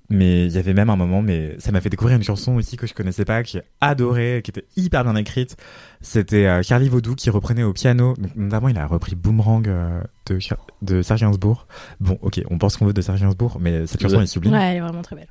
Mais 0.09 0.45
il 0.45 0.51
y 0.53 0.57
avait 0.57 0.73
même 0.73 0.89
un 0.89 0.95
moment, 0.95 1.21
mais 1.21 1.55
ça 1.59 1.73
m'a 1.73 1.81
fait 1.81 1.89
découvrir 1.89 2.15
une 2.15 2.23
chanson 2.23 2.55
aussi 2.55 2.77
que 2.77 2.87
je 2.87 2.93
connaissais 2.93 3.25
pas, 3.25 3.43
que 3.43 3.49
j'ai 3.49 3.61
adorée, 3.81 4.39
qui 4.41 4.51
était 4.51 4.63
hyper 4.77 5.03
bien 5.03 5.15
écrite. 5.17 5.57
C'était 5.99 6.45
euh, 6.45 6.63
Charlie 6.63 6.87
Vaudou 6.87 7.13
qui 7.13 7.29
reprenait 7.29 7.63
au 7.63 7.73
piano. 7.73 8.13
Donc, 8.17 8.33
notamment, 8.37 8.69
il 8.69 8.77
a 8.77 8.87
repris 8.87 9.15
Boomerang 9.15 9.67
euh, 9.67 10.01
de, 10.27 10.39
de 10.81 11.01
Serge 11.01 11.19
Gainsbourg. 11.21 11.67
Bon, 11.99 12.17
ok, 12.21 12.41
on 12.49 12.57
pense 12.57 12.77
qu'on 12.77 12.85
veut 12.85 12.93
de 12.93 13.01
Serge 13.01 13.19
Gainsbourg, 13.19 13.57
mais 13.59 13.85
cette 13.85 14.01
chanson 14.01 14.17
Ouais. 14.17 14.23
est 14.23 14.27
sublime. 14.27 14.53
Ouais, 14.53 14.63
elle 14.71 14.77
est 14.77 14.81
vraiment 14.81 15.01
très 15.01 15.17
belle. 15.17 15.27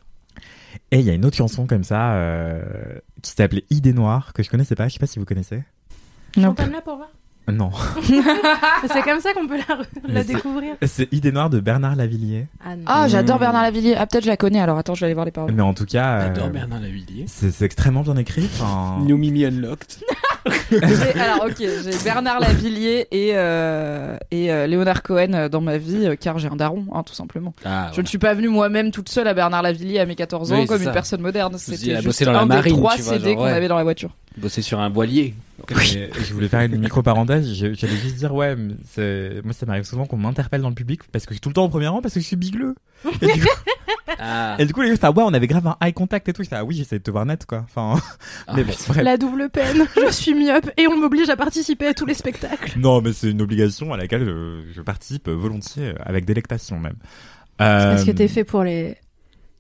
Et 0.91 0.99
il 1.01 1.07
y 1.07 1.11
a 1.11 1.14
une 1.14 1.24
autre 1.24 1.37
chanson 1.39 1.66
comme 1.66 1.83
ça 1.85 2.12
euh, 2.12 2.99
qui 3.22 3.31
s'appelait 3.31 3.64
Idée 3.70 3.95
Noire 3.95 4.35
que 4.35 4.43
je 4.43 4.51
connaissais 4.51 4.74
pas. 4.74 4.89
Je 4.89 4.93
sais 4.95 4.99
pas 5.01 5.07
si 5.07 5.18
vous 5.18 5.24
connaissez. 5.24 5.62
Non. 6.37 6.49
Chantame-la 6.49 6.83
pour 6.83 6.97
voir. 6.97 7.09
Non. 7.53 7.71
C'est 8.93 9.03
comme 9.03 9.21
ça 9.21 9.33
qu'on 9.33 9.47
peut 9.47 9.57
la, 9.57 10.13
la 10.13 10.25
découvrir. 10.25 10.75
C'est 10.85 11.13
Idée 11.13 11.31
Noire 11.33 11.49
de 11.51 11.61
Bernard 11.61 11.95
Lavillier. 11.97 12.47
Ah, 12.65 12.75
non. 12.77 12.83
Ah, 12.87 13.09
j'adore 13.09 13.37
Mm. 13.37 13.41
Bernard 13.41 13.63
Lavillier. 13.63 13.95
Ah, 13.97 14.07
peut-être 14.07 14.25
je 14.25 14.29
la 14.29 14.37
connais, 14.37 14.61
alors 14.61 14.79
attends, 14.79 14.95
je 14.95 15.01
vais 15.01 15.07
aller 15.07 15.15
voir 15.15 15.27
les 15.27 15.33
paroles. 15.33 15.53
Mais 15.53 15.63
en 15.63 15.75
tout 15.75 15.85
cas, 15.85 16.15
euh, 16.19 16.21
J'adore 16.35 16.49
Bernard 16.51 16.81
Lavillier. 16.81 17.25
c'est 17.29 17.63
extrêmement 17.65 18.03
bien 18.03 18.17
écrit. 18.17 18.49
Enfin, 18.55 18.99
New 19.03 19.17
Mimi 19.17 19.45
Unlocked. 19.45 19.99
Alors, 21.21 21.47
ok, 21.47 21.57
j'ai 21.59 22.05
Bernard 22.05 22.39
Lavillier 22.41 23.07
et, 23.11 23.33
euh, 23.35 24.17
et 24.31 24.53
euh, 24.53 24.67
Léonard 24.67 25.03
Cohen 25.03 25.49
dans 25.51 25.61
ma 25.61 25.77
vie, 25.79 26.09
car 26.21 26.39
j'ai 26.39 26.49
un 26.49 26.57
daron, 26.57 26.85
hein, 26.95 27.03
tout 27.03 27.15
simplement. 27.15 27.53
Ah, 27.65 27.91
Je 27.93 28.01
ne 28.01 28.07
suis 28.07 28.19
pas 28.19 28.33
venue 28.35 28.49
moi-même 28.49 28.91
toute 28.93 29.09
seule 29.09 29.27
à 29.29 29.35
Bernard 29.35 29.63
Lavillier 29.63 29.99
à 30.01 30.07
mes 30.07 30.15
14 30.15 30.53
ans 30.53 30.59
Oui, 30.61 30.67
comme 30.67 30.83
une 30.83 30.93
personne 30.93 31.21
moderne. 31.21 31.57
C'était 31.59 32.01
juste 32.01 32.21
la 32.23 32.41
un 32.41 32.47
marine, 32.47 32.73
des 32.75 32.79
trois 32.79 32.97
vois, 32.97 33.15
CD 33.15 33.35
qu'on 33.35 33.45
ouais. 33.45 33.51
avait 33.53 33.69
dans 33.69 33.77
la 33.77 33.83
voiture. 33.85 34.11
Bosser 34.37 34.62
sur 34.62 34.80
un 34.80 34.89
voilier. 34.91 35.34
Mais 35.70 36.11
je 36.26 36.34
voulais 36.34 36.49
faire 36.49 36.61
une 36.61 36.78
micro-parenthèse. 36.78 37.51
J'allais 37.55 37.97
juste 37.97 38.16
dire, 38.16 38.34
ouais, 38.34 38.55
moi, 38.57 39.53
ça 39.53 39.66
m'arrive 39.66 39.84
souvent 39.84 40.05
qu'on 40.07 40.18
m'interpelle 40.18 40.61
dans 40.61 40.68
le 40.68 40.74
public 40.74 41.01
parce 41.11 41.24
que 41.24 41.30
je 41.30 41.37
suis 41.37 41.41
tout 41.41 41.49
le 41.49 41.55
temps 41.55 41.64
au 41.64 41.68
premier 41.70 41.87
rang 41.89 42.03
parce 42.03 42.14
que 42.14 42.20
je 42.20 42.26
suis 42.26 42.37
bigleux. 42.37 42.74
Et 43.22 43.26
du 43.26 43.41
coup, 43.41 43.49
Ah. 44.18 44.57
et 44.59 44.64
du 44.66 44.72
coup, 44.72 44.80
les 44.82 44.89
gens, 44.89 44.95
étaient, 44.95 45.07
ah 45.07 45.11
ouais, 45.11 45.22
on 45.24 45.34
avait 45.34 45.47
grave 45.47 45.66
un 45.66 45.76
eye 45.84 45.93
contact 45.93 46.28
et 46.28 46.32
tout. 46.32 46.43
J'étais, 46.43 46.57
ah 46.57 46.64
oui, 46.64 46.74
j'essaie 46.76 46.99
de 46.99 47.03
te 47.03 47.11
voir 47.11 47.26
net, 47.26 47.45
quoi. 47.47 47.64
Enfin, 47.64 48.01
mais 48.55 48.62
bon, 48.64 48.72
bref. 48.89 49.03
La 49.05 49.16
double 49.16 49.49
peine. 49.51 49.87
Je 49.97 50.11
suis 50.12 50.34
myope 50.34 50.70
et 50.76 50.87
on 50.87 50.97
m'oblige 50.99 51.28
à 51.28 51.37
participer 51.37 51.87
à 51.89 51.95
tous 51.95 52.07
les 52.07 52.14
spectacles. 52.14 52.78
Non, 52.78 53.01
mais 53.03 53.12
c'est 53.12 53.30
une 53.30 53.43
obligation 53.43 53.93
à 53.93 53.97
laquelle 53.97 54.22
euh, 54.28 54.62
je 54.74 54.80
participe 54.82 55.28
volontiers, 55.28 55.89
euh, 55.89 55.95
avec 56.05 56.24
délectation 56.24 56.78
même. 56.78 56.97
Parce 57.59 58.05
que 58.05 58.11
Euh, 58.11 58.14
t'es 58.14 58.28
fait 58.28 58.45
pour 58.45 58.62
les. 58.64 58.97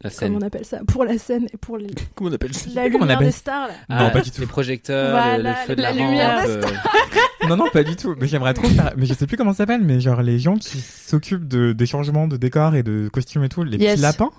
La 0.02 0.10
scène. 0.10 0.28
Comment 0.28 0.40
on 0.44 0.46
appelle 0.46 0.64
ça 0.64 0.80
Pour 0.86 1.04
la 1.04 1.16
scène 1.18 1.46
et 1.52 1.56
pour 1.56 1.78
les... 1.78 1.88
Comment 2.14 2.30
on 2.30 2.32
appelle 2.34 2.54
ça 2.54 2.68
la 2.74 2.90
Comment 2.90 2.98
on 2.98 3.00
lumière 3.00 3.16
appelle 3.16 3.28
des 3.28 3.32
stars, 3.32 3.68
là. 3.88 4.04
Non, 4.04 4.10
pas 4.10 4.20
du 4.20 4.30
tout. 4.30 4.40
Les 4.42 4.46
projecteurs, 4.46 5.10
Voilà, 5.12 5.38
le, 5.50 5.66
feu 5.66 5.74
de 5.76 5.82
la 5.82 5.92
la, 5.92 5.96
lumière 5.96 6.36
rampe, 6.38 6.46
des 6.46 6.66
euh, 6.66 7.48
Non, 7.48 7.56
non, 7.56 7.66
pas 7.72 7.82
du 7.82 7.96
tout. 7.96 8.14
Mais 8.20 8.26
j'aimerais 8.26 8.52
trop 8.54 8.68
faire. 8.68 8.92
Mais 8.96 9.06
je 9.06 9.14
sais 9.14 9.26
plus 9.26 9.36
comment 9.36 9.52
ça 9.52 9.58
s'appelle, 9.58 9.82
mais 9.82 10.00
genre 10.00 10.20
les 10.22 10.38
gens 10.38 10.56
qui 10.56 10.78
s'occupent 10.80 11.48
de, 11.48 11.72
des 11.72 11.86
changements 11.86 12.28
de 12.28 12.36
décors 12.36 12.74
et 12.74 12.82
de 12.82 13.08
costumes 13.12 13.44
et 13.44 13.48
tout, 13.48 13.62
les 13.64 13.78
Yes. 13.78 13.92
petits 13.92 14.02
lapins? 14.02 14.30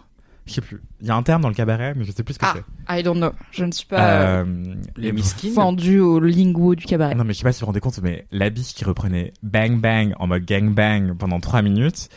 Je 0.46 0.54
sais 0.54 0.62
plus. 0.62 0.82
Il 1.02 1.08
y 1.08 1.10
a 1.12 1.16
un 1.16 1.24
terme 1.24 1.42
dans 1.42 1.50
le 1.50 1.54
cabaret, 1.54 1.94
mais 1.98 2.06
je 2.06 2.12
sais 2.14 2.24
plus 2.24 2.36
ce 2.36 2.40
que 2.40 2.46
Ah, 2.48 2.54
c'est. 2.88 3.00
I 3.00 3.04
don't 3.04 3.18
know. 3.18 3.32
Je 3.52 3.66
ne 3.66 3.72
suis 3.74 3.86
pas 3.86 4.12
euh, 4.22 4.46
Euh, 4.46 4.76
les 4.96 5.12
miskins. 5.12 5.52
fendue 5.54 6.00
au 6.00 6.22
lingo 6.22 6.74
du 6.76 6.86
cabaret. 6.86 7.16
Non, 7.16 7.26
mais 7.26 7.34
je 7.34 7.40
sais 7.40 7.44
pas 7.44 7.52
si 7.52 7.60
vous 7.60 7.66
vous 7.66 7.72
rendez 7.72 7.82
compte, 7.82 8.00
mais 8.02 8.26
la 8.32 8.50
biche 8.50 8.74
qui 8.74 8.86
reprenait 8.86 9.34
Bang 9.44 9.78
Bang 9.82 10.14
en 10.20 10.28
mode 10.28 10.46
Gang 10.46 10.74
Bang 10.74 11.18
pendant 11.18 11.42
trois 11.42 11.62
minutes, 11.62 12.08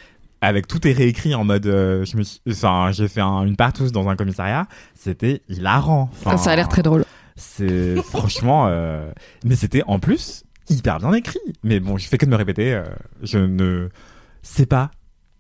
avec 0.41 0.67
tout 0.67 0.87
est 0.87 0.93
réécrit 0.93 1.35
en 1.35 1.45
mode, 1.45 1.67
euh, 1.67 2.05
je 2.05 2.17
me 2.17 2.23
suis, 2.23 2.41
enfin, 2.49 2.91
j'ai 2.93 3.09
fait 3.09 3.21
un- 3.21 3.43
une 3.45 3.57
partouze 3.57 3.93
dans 3.93 4.09
un 4.09 4.17
commissariat, 4.17 4.67
c'était 4.95 5.43
hilarant. 5.49 6.09
Enfin, 6.13 6.37
ça 6.37 6.51
a 6.53 6.57
l'air 6.57 6.69
très 6.69 6.83
drôle. 6.83 7.05
C'est 7.37 7.97
franchement, 8.03 8.67
euh, 8.69 9.11
mais 9.45 9.57
c'était 9.57 9.83
en 9.87 9.99
plus 9.99 10.45
hyper 10.69 10.99
bien 10.99 11.13
écrit. 11.13 11.39
Mais 11.63 11.81
bon, 11.81 11.97
je 11.99 12.07
fais 12.09 12.19
que 12.19 12.27
de 12.27 12.31
me 12.31 12.37
répéter, 12.37 12.73
euh, 12.75 12.85
je 13.23 13.39
ne 13.39 13.89
sais 14.43 14.67
pas 14.67 14.91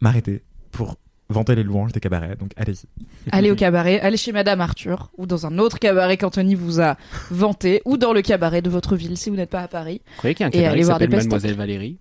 m'arrêter 0.00 0.42
pour 0.72 0.96
vanter 1.28 1.54
les 1.54 1.62
louanges 1.62 1.92
des 1.92 2.00
cabarets, 2.00 2.34
donc 2.36 2.50
allez-y. 2.56 2.86
Allez 3.30 3.50
au 3.52 3.54
cabaret, 3.54 4.00
allez 4.00 4.16
chez 4.16 4.32
Madame 4.32 4.60
Arthur, 4.60 5.10
ou 5.16 5.26
dans 5.26 5.46
un 5.46 5.58
autre 5.58 5.78
cabaret 5.78 6.16
qu'Anthony 6.16 6.56
vous 6.56 6.80
a 6.80 6.96
vanté, 7.30 7.82
ou 7.84 7.96
dans 7.96 8.12
le 8.12 8.20
cabaret 8.22 8.62
de 8.62 8.70
votre 8.70 8.96
ville 8.96 9.16
si 9.16 9.30
vous 9.30 9.36
n'êtes 9.36 9.50
pas 9.50 9.60
à 9.60 9.68
Paris. 9.68 10.00
Vous 10.04 10.16
croyez 10.18 10.34
qu'il 10.34 10.42
y 10.42 10.44
a 10.44 10.48
un 10.48 10.50
Et 10.50 10.62
cabaret 10.62 10.78
qui 10.78 10.82
voir 10.84 10.98
des 10.98 11.04
s'appelle. 11.04 11.18
Mademoiselle 11.18 11.54
Valérie? 11.54 11.98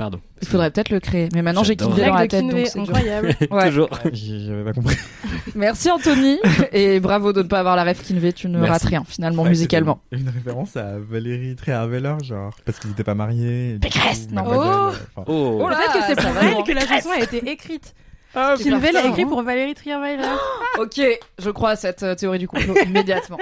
Pardon. 0.00 0.18
Il 0.40 0.48
faudrait 0.48 0.70
peut-être 0.70 0.88
le 0.88 0.98
créer. 0.98 1.28
Mais 1.34 1.42
maintenant 1.42 1.62
j'ai. 1.62 1.76
Kinvey 1.76 2.06
dans 2.06 2.14
la 2.14 2.26
tête, 2.26 2.48
donc 2.48 2.66
c'est 2.66 2.78
incroyable. 2.80 3.36
Ouais. 3.50 3.66
Toujours. 3.68 3.90
J'ai- 4.14 4.40
J'avais 4.46 4.64
pas 4.64 4.72
compris. 4.72 4.96
Merci 5.54 5.90
Anthony, 5.90 6.38
et 6.72 7.00
bravo 7.00 7.34
de 7.34 7.42
ne 7.42 7.48
pas 7.48 7.58
avoir 7.58 7.76
la 7.76 7.82
rêve 7.82 8.00
Kinvey, 8.02 8.32
tu 8.32 8.48
ne 8.48 8.56
Merci. 8.58 8.70
rates 8.72 8.82
rien 8.84 9.04
finalement 9.06 9.42
Ouais, 9.42 9.50
musicalement. 9.50 10.00
Une 10.10 10.30
référence 10.30 10.74
à 10.78 10.94
Valérie 10.98 11.54
Tréherveller, 11.54 12.14
genre, 12.24 12.54
parce 12.64 12.78
qu'ils 12.78 12.88
n'étaient 12.88 13.04
pas 13.04 13.14
mariés. 13.14 13.76
Pécresse, 13.78 14.28
non. 14.32 14.42
Oh. 14.46 14.52
euh, 14.52 14.88
enfin, 15.16 15.24
Oh. 15.26 15.58
Oh 15.62 15.66
Peut-être 15.68 15.92
que 15.92 16.14
c'est 16.14 16.20
ça 16.22 16.30
pour 16.30 16.42
elle 16.42 16.64
que 16.64 16.72
la 16.72 16.86
chanson 16.86 17.10
a 17.10 17.20
été 17.22 17.50
écrite. 17.50 17.94
Ah, 18.34 18.54
Kinvey 18.56 18.92
l'a 18.92 19.04
écrit 19.06 19.26
pour 19.26 19.42
Valérie 19.42 19.74
Trierweiler. 19.74 20.22
Ok, 20.78 20.98
je 21.38 21.50
crois 21.50 21.70
à 21.70 21.76
cette 21.76 22.02
euh, 22.04 22.14
théorie 22.14 22.38
du 22.38 22.48
complot 22.48 22.74
immédiatement. 22.86 23.36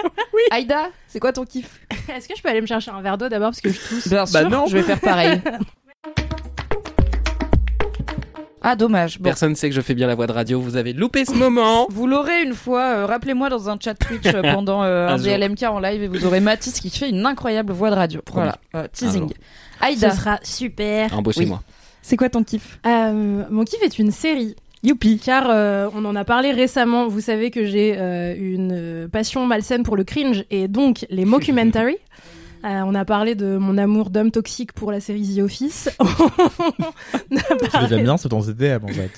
Aïda, 0.50 0.88
c'est 1.06 1.20
quoi 1.20 1.32
ton 1.32 1.44
kiff? 1.44 1.80
Est-ce 2.12 2.26
que 2.26 2.34
je 2.36 2.42
peux 2.42 2.48
aller 2.48 2.62
me 2.62 2.66
chercher 2.66 2.90
un 2.90 3.00
verre 3.02 3.16
d'eau 3.18 3.28
d'abord 3.28 3.50
parce 3.50 3.61
que 3.61 3.70
je 3.70 3.78
tousse? 3.78 4.09
Bien 4.09 4.24
Bah 4.32 4.40
sûr, 4.40 4.50
non. 4.50 4.66
je 4.66 4.76
vais 4.78 4.82
faire 4.82 4.98
pareil. 5.00 5.40
Ah 8.70 8.76
dommage. 8.76 9.16
Bon. 9.18 9.24
Personne 9.24 9.52
ne 9.52 9.54
sait 9.54 9.70
que 9.70 9.74
je 9.74 9.80
fais 9.80 9.94
bien 9.94 10.06
la 10.06 10.14
voix 10.14 10.26
de 10.26 10.32
radio. 10.32 10.60
Vous 10.60 10.76
avez 10.76 10.92
loupé 10.92 11.24
ce 11.24 11.32
moment. 11.32 11.86
Vous 11.88 12.06
l'aurez 12.06 12.42
une 12.42 12.52
fois, 12.52 12.82
euh, 12.82 13.06
rappelez-moi 13.06 13.48
dans 13.48 13.70
un 13.70 13.78
chat 13.82 13.94
Twitch 13.94 14.26
euh, 14.26 14.42
pendant 14.54 14.82
euh, 14.82 15.08
Un 15.08 15.14
un 15.14 15.16
jour. 15.16 15.26
DLMK 15.38 15.62
en 15.62 15.78
live 15.80 16.02
et 16.02 16.06
vous 16.08 16.26
aurez 16.26 16.40
Mathis 16.40 16.78
qui 16.78 16.90
fait 16.90 17.08
une 17.08 17.24
incroyable 17.24 17.72
voix 17.72 17.88
de 17.88 17.94
radio. 17.94 18.20
Promis. 18.20 18.50
Voilà, 18.72 18.84
euh, 18.84 18.88
teasing. 18.92 19.20
jour. 19.22 19.32
Aïda, 19.80 20.10
Ce 20.10 20.16
sera 20.18 20.38
super. 20.42 21.16
Embauchez-moi. 21.16 21.62
c'est 22.02 22.18
quoi 22.18 22.28
ton 22.28 22.44
kiff? 22.44 22.78
Euh, 22.86 23.44
mon 23.48 23.64
kiff 23.64 23.82
est 23.82 23.98
une 23.98 24.10
série. 24.10 24.54
Youpi. 24.82 25.18
Car 25.18 25.46
euh, 25.48 25.88
on 25.94 26.04
en 26.04 26.14
a 26.14 26.24
parlé 26.26 26.52
récemment. 26.52 27.08
Vous 27.08 27.20
savez 27.22 27.50
que 27.50 27.64
j'ai 27.64 27.94
euh, 27.96 28.34
une 28.38 28.72
euh, 28.74 29.08
passion 29.08 29.46
malsaine 29.46 29.82
pour 29.82 29.96
le 29.96 30.04
cringe 30.04 30.44
et 30.50 30.68
donc 30.68 31.06
les 31.08 31.24
mockumentaries. 31.24 31.96
Euh, 32.64 32.82
on 32.84 32.94
a 32.94 33.04
parlé 33.04 33.34
de 33.34 33.56
mon 33.56 33.78
amour 33.78 34.11
d'homme 34.11 34.30
toxique 34.30 34.72
pour 34.72 34.90
la 34.92 35.00
série 35.00 35.36
The 35.36 35.40
Office. 35.40 35.88
Tu 37.30 37.78
les 37.88 37.94
aimes 37.94 38.02
bien, 38.04 38.16
c'est 38.16 38.28
dans 38.28 38.42
tes 38.42 38.52
DM 38.54 38.84
en 38.84 38.88
fait. 38.88 39.11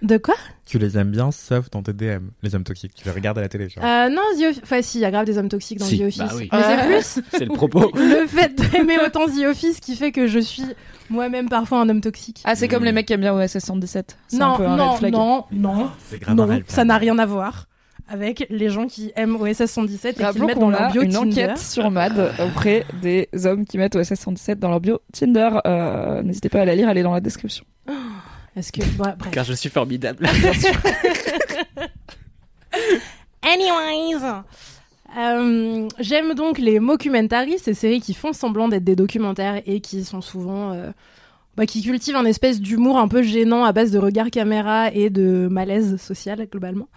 De 0.00 0.16
quoi? 0.16 0.34
Tu 0.64 0.78
les 0.78 0.96
aimes 0.96 1.10
bien, 1.10 1.32
sauf 1.32 1.70
dans 1.70 1.82
tes 1.82 1.92
DM, 1.92 2.28
les 2.42 2.54
hommes 2.54 2.62
toxiques. 2.62 2.92
Tu 2.94 3.04
les 3.04 3.10
regardes 3.10 3.38
à 3.38 3.40
la 3.40 3.48
télé, 3.48 3.68
genre. 3.68 3.84
euh, 3.84 4.08
Non, 4.08 4.22
The 4.38 4.42
Office. 4.50 4.60
Enfin, 4.62 4.80
si, 4.82 4.98
il 4.98 5.00
y 5.00 5.04
a 5.04 5.10
grave 5.10 5.24
des 5.26 5.38
hommes 5.38 5.48
toxiques 5.48 5.78
dans 5.80 5.86
Si, 5.86 5.98
The 5.98 6.02
Office. 6.02 6.18
bah 6.18 6.28
oui. 6.36 6.48
Mais 6.52 6.62
c'est 6.62 6.76
Ouais. 6.76 6.86
plus 6.86 7.22
C'est 7.38 7.44
le 7.46 7.52
propos. 7.54 7.90
le 7.96 8.26
fait 8.28 8.54
d'aimer 8.54 8.98
autant 9.04 9.26
The 9.26 9.44
Office 9.48 9.80
qui 9.80 9.96
fait 9.96 10.12
que 10.12 10.28
je 10.28 10.38
suis 10.38 10.62
moi-même 11.10 11.48
parfois 11.48 11.80
un 11.80 11.88
homme 11.88 12.00
toxique. 12.00 12.42
Ah, 12.44 12.54
c'est 12.54 12.68
comme 12.68 12.82
Mm. 12.82 12.86
les 12.86 12.92
mecs 12.92 13.06
qui 13.06 13.12
aiment 13.14 13.20
bien 13.22 13.34
OSS 13.34 13.58
117. 13.58 14.16
C'est 14.28 14.40
un 14.40 14.48
non, 14.50 14.56
peu 14.56 14.66
un 14.66 14.76
non, 14.76 14.90
red 14.92 14.98
flag. 14.98 15.12
non, 15.12 15.44
non, 15.50 15.90
C'est 16.08 16.20
grave 16.20 16.32
un 16.32 16.36
non, 16.36 16.46
flag. 16.46 16.64
ça 16.68 16.84
n'a 16.84 16.96
rien 16.96 17.18
à 17.18 17.26
voir 17.26 17.66
avec 18.08 18.46
les 18.50 18.70
gens 18.70 18.86
qui 18.86 19.12
aiment 19.16 19.36
OSS 19.40 19.66
117 19.66 20.20
et 20.20 20.24
qui 20.32 20.40
mettent 20.40 20.58
dans 20.58 20.70
leur 20.70 20.82
a 20.82 20.88
bio 20.90 21.02
une 21.02 21.12
Tinder. 21.12 21.44
enquête 21.44 21.58
sur 21.58 21.90
Mad 21.90 22.32
auprès 22.44 22.84
des 23.02 23.28
hommes 23.44 23.64
qui 23.66 23.76
mettent 23.78 23.96
OSS 23.96 24.14
117 24.14 24.58
dans 24.58 24.70
leur 24.70 24.80
bio 24.80 25.00
Tinder. 25.12 25.50
Euh, 25.66 26.22
N'hésitez 26.22 26.48
pas 26.48 26.62
à 26.62 26.64
la 26.64 26.74
lire, 26.74 26.88
elle 26.88 26.98
est 26.98 27.02
dans 27.02 27.12
la 27.12 27.20
description. 27.20 27.64
Est-ce 28.56 28.72
que 28.72 28.80
bref. 28.96 29.14
Car 29.30 29.44
je 29.44 29.52
suis 29.52 29.68
formidable. 29.68 30.26
Anyways. 33.42 34.22
Euh, 35.16 35.88
J'aime 36.00 36.34
donc 36.34 36.58
les 36.58 36.80
mockumentaries, 36.80 37.58
ces 37.58 37.74
séries 37.74 38.00
qui 38.00 38.14
font 38.14 38.32
semblant 38.32 38.68
d'être 38.68 38.84
des 38.84 38.96
documentaires 38.96 39.62
et 39.66 39.80
qui 39.80 40.04
sont 40.04 40.20
souvent. 40.20 40.72
euh, 40.72 40.90
bah, 41.56 41.66
qui 41.66 41.82
cultivent 41.82 42.16
un 42.16 42.24
espèce 42.24 42.60
d'humour 42.60 42.98
un 42.98 43.08
peu 43.08 43.22
gênant 43.22 43.64
à 43.64 43.72
base 43.72 43.90
de 43.90 43.98
regard 43.98 44.30
caméra 44.30 44.92
et 44.92 45.10
de 45.10 45.48
malaise 45.50 45.96
social 46.00 46.46
globalement. 46.50 46.88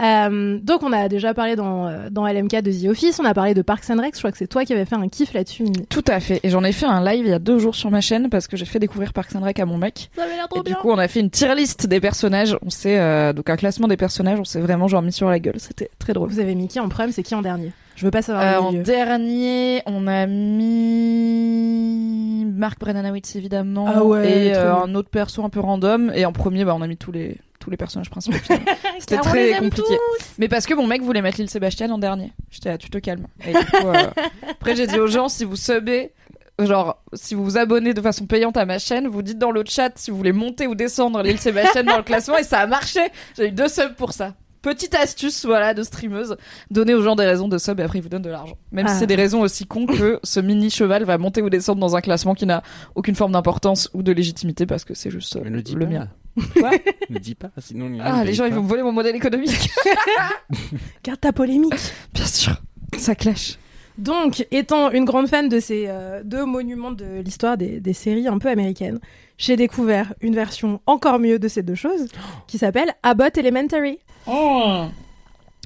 Euh, 0.00 0.58
donc 0.62 0.82
on 0.82 0.92
a 0.92 1.08
déjà 1.08 1.34
parlé 1.34 1.54
dans, 1.54 1.86
euh, 1.86 2.08
dans 2.10 2.26
LMK 2.26 2.62
de 2.62 2.72
The 2.72 2.88
Office, 2.90 3.20
on 3.20 3.24
a 3.26 3.34
parlé 3.34 3.52
de 3.52 3.60
Parks 3.62 3.90
and 3.90 4.00
Rec, 4.00 4.14
je 4.14 4.18
crois 4.20 4.32
que 4.32 4.38
c'est 4.38 4.46
toi 4.46 4.64
qui 4.64 4.72
avais 4.72 4.86
fait 4.86 4.94
un 4.94 5.08
kiff 5.08 5.34
là-dessus. 5.34 5.64
Tout 5.90 6.04
à 6.08 6.18
fait. 6.20 6.40
Et 6.42 6.48
j'en 6.50 6.64
ai 6.64 6.72
fait 6.72 6.86
un 6.86 7.04
live 7.04 7.26
il 7.26 7.30
y 7.30 7.34
a 7.34 7.38
deux 7.38 7.58
jours 7.58 7.74
sur 7.74 7.90
ma 7.90 8.00
chaîne 8.00 8.30
parce 8.30 8.46
que 8.46 8.56
j'ai 8.56 8.64
fait 8.64 8.78
découvrir 8.78 9.12
Parks 9.12 9.34
and 9.36 9.40
Rec 9.42 9.58
à 9.60 9.66
mon 9.66 9.76
mec. 9.78 10.10
Ça 10.16 10.22
avait 10.22 10.34
l'air 10.36 10.48
Et 10.56 10.60
du 10.62 10.74
coup, 10.76 10.90
on 10.90 10.98
a 10.98 11.08
fait 11.08 11.20
une 11.20 11.28
tier 11.30 11.54
list 11.54 11.86
des 11.86 12.00
personnages. 12.00 12.56
On 12.64 12.70
s'est 12.70 12.98
euh, 12.98 13.32
donc 13.34 13.50
un 13.50 13.56
classement 13.56 13.88
des 13.88 13.96
personnages. 13.98 14.40
On 14.40 14.44
s'est 14.44 14.60
vraiment 14.60 14.88
genre 14.88 15.02
mis 15.02 15.12
sur 15.12 15.28
la 15.28 15.38
gueule. 15.38 15.56
C'était 15.58 15.90
très 15.98 16.14
drôle. 16.14 16.30
Vous 16.30 16.40
avez 16.40 16.54
mis 16.54 16.68
qui 16.68 16.80
en 16.80 16.88
premier, 16.88 17.12
c'est 17.12 17.22
qui 17.22 17.34
en 17.34 17.42
dernier? 17.42 17.72
Je 17.94 18.06
veux 18.06 18.10
pas 18.10 18.22
savoir 18.22 18.44
Euh, 18.44 18.58
en 18.60 18.72
dernier, 18.72 19.82
on 19.84 20.06
a 20.06 20.26
mis 20.26 22.46
Mark 22.46 22.78
Brenanawitz 22.80 23.36
évidemment 23.36 23.86
Ah 23.94 24.02
ouais, 24.04 24.48
et 24.48 24.52
trop 24.52 24.60
euh, 24.62 24.72
bien. 24.74 24.82
un 24.84 24.94
autre 24.94 25.10
perso 25.10 25.44
un 25.44 25.50
peu 25.50 25.60
random. 25.60 26.10
Et 26.14 26.24
en 26.24 26.32
premier, 26.32 26.64
bah, 26.64 26.74
on 26.76 26.80
a 26.82 26.86
mis 26.86 26.96
tous 26.96 27.12
les 27.12 27.36
tous 27.62 27.70
les 27.70 27.76
personnages 27.76 28.10
principaux. 28.10 28.36
C'était 28.98 29.18
très 29.18 29.52
compliqué. 29.58 29.96
Mais 30.38 30.48
parce 30.48 30.66
que 30.66 30.74
mon 30.74 30.86
mec 30.86 31.02
voulait 31.02 31.22
mettre 31.22 31.38
l'île 31.38 31.48
Sébastien 31.48 31.90
en 31.90 31.98
dernier. 31.98 32.32
J'étais 32.50 32.70
là, 32.70 32.78
tu 32.78 32.90
te 32.90 32.98
calmes. 32.98 33.26
Et 33.46 33.52
du 33.52 33.64
coup, 33.66 33.86
euh, 33.88 34.10
après 34.50 34.74
j'ai 34.74 34.86
dit 34.86 34.98
aux 34.98 35.06
gens 35.06 35.28
si 35.28 35.44
vous 35.44 35.56
subez. 35.56 36.12
Genre, 36.58 37.02
si 37.14 37.34
vous 37.34 37.44
vous 37.44 37.56
abonnez 37.56 37.94
de 37.94 38.00
façon 38.02 38.26
payante 38.26 38.56
à 38.56 38.66
ma 38.66 38.78
chaîne, 38.78 39.08
vous 39.08 39.22
dites 39.22 39.38
dans 39.38 39.50
le 39.52 39.62
chat 39.66 39.90
si 39.96 40.10
vous 40.10 40.16
voulez 40.16 40.32
monter 40.32 40.66
ou 40.66 40.74
descendre 40.74 41.22
l'île 41.22 41.38
Sébastien 41.38 41.82
dans 41.84 41.96
le 41.96 42.02
classement 42.02 42.36
et 42.36 42.42
ça 42.44 42.58
a 42.60 42.66
marché. 42.66 43.00
J'ai 43.36 43.48
eu 43.48 43.52
deux 43.52 43.68
subs 43.68 43.94
pour 43.96 44.12
ça. 44.12 44.34
Petite 44.60 44.94
astuce, 44.94 45.44
voilà, 45.44 45.74
de 45.74 45.82
streameuse. 45.82 46.36
Donner 46.70 46.94
aux 46.94 47.02
gens 47.02 47.16
des 47.16 47.24
raisons 47.24 47.48
de 47.48 47.58
sub 47.58 47.80
et 47.80 47.82
après 47.82 47.98
ils 47.98 48.02
vous 48.02 48.08
donnent 48.10 48.22
de 48.22 48.30
l'argent. 48.30 48.56
Même 48.70 48.86
si 48.86 48.94
Ah. 48.94 48.98
c'est 49.00 49.06
des 49.08 49.16
raisons 49.16 49.40
aussi 49.40 49.66
cons 49.66 49.86
que 49.86 50.20
ce 50.22 50.38
mini 50.40 50.70
cheval 50.70 51.02
va 51.04 51.18
monter 51.18 51.42
ou 51.42 51.50
descendre 51.50 51.80
dans 51.80 51.96
un 51.96 52.00
classement 52.00 52.34
qui 52.34 52.46
n'a 52.46 52.62
aucune 52.94 53.16
forme 53.16 53.32
d'importance 53.32 53.90
ou 53.94 54.02
de 54.04 54.12
légitimité 54.12 54.66
parce 54.66 54.84
que 54.84 54.94
c'est 54.94 55.10
juste 55.10 55.34
euh, 55.36 55.42
le 55.44 55.86
mien. 55.86 56.08
Quoi 56.58 56.70
Ne 57.10 57.18
dis 57.18 57.34
pas, 57.34 57.50
sinon 57.58 57.88
les 57.88 57.98
gens 57.98 58.04
Ah, 58.06 58.24
les 58.24 58.34
gens 58.34 58.44
ils 58.44 58.50
pas. 58.50 58.56
vont 58.56 58.62
me 58.62 58.68
voler 58.68 58.82
mon 58.82 58.92
modèle 58.92 59.16
économique. 59.16 59.70
Garde 61.04 61.20
ta 61.20 61.32
polémique. 61.32 61.74
Bien 62.14 62.26
sûr. 62.26 62.54
Ça 62.98 63.14
clash. 63.14 63.58
Donc, 63.98 64.46
étant 64.50 64.90
une 64.90 65.04
grande 65.04 65.28
fan 65.28 65.48
de 65.48 65.60
ces 65.60 65.84
euh, 65.88 66.22
deux 66.24 66.46
monuments 66.46 66.92
de 66.92 67.20
l'histoire 67.20 67.56
des, 67.58 67.78
des 67.80 67.92
séries 67.92 68.26
un 68.26 68.38
peu 68.38 68.48
américaines, 68.48 68.98
j'ai 69.36 69.56
découvert 69.56 70.14
une 70.22 70.34
version 70.34 70.80
encore 70.86 71.18
mieux 71.18 71.38
de 71.38 71.48
ces 71.48 71.62
deux 71.62 71.74
choses 71.74 72.08
qui 72.46 72.56
s'appelle 72.58 72.94
Abbott 73.02 73.36
Elementary. 73.36 73.98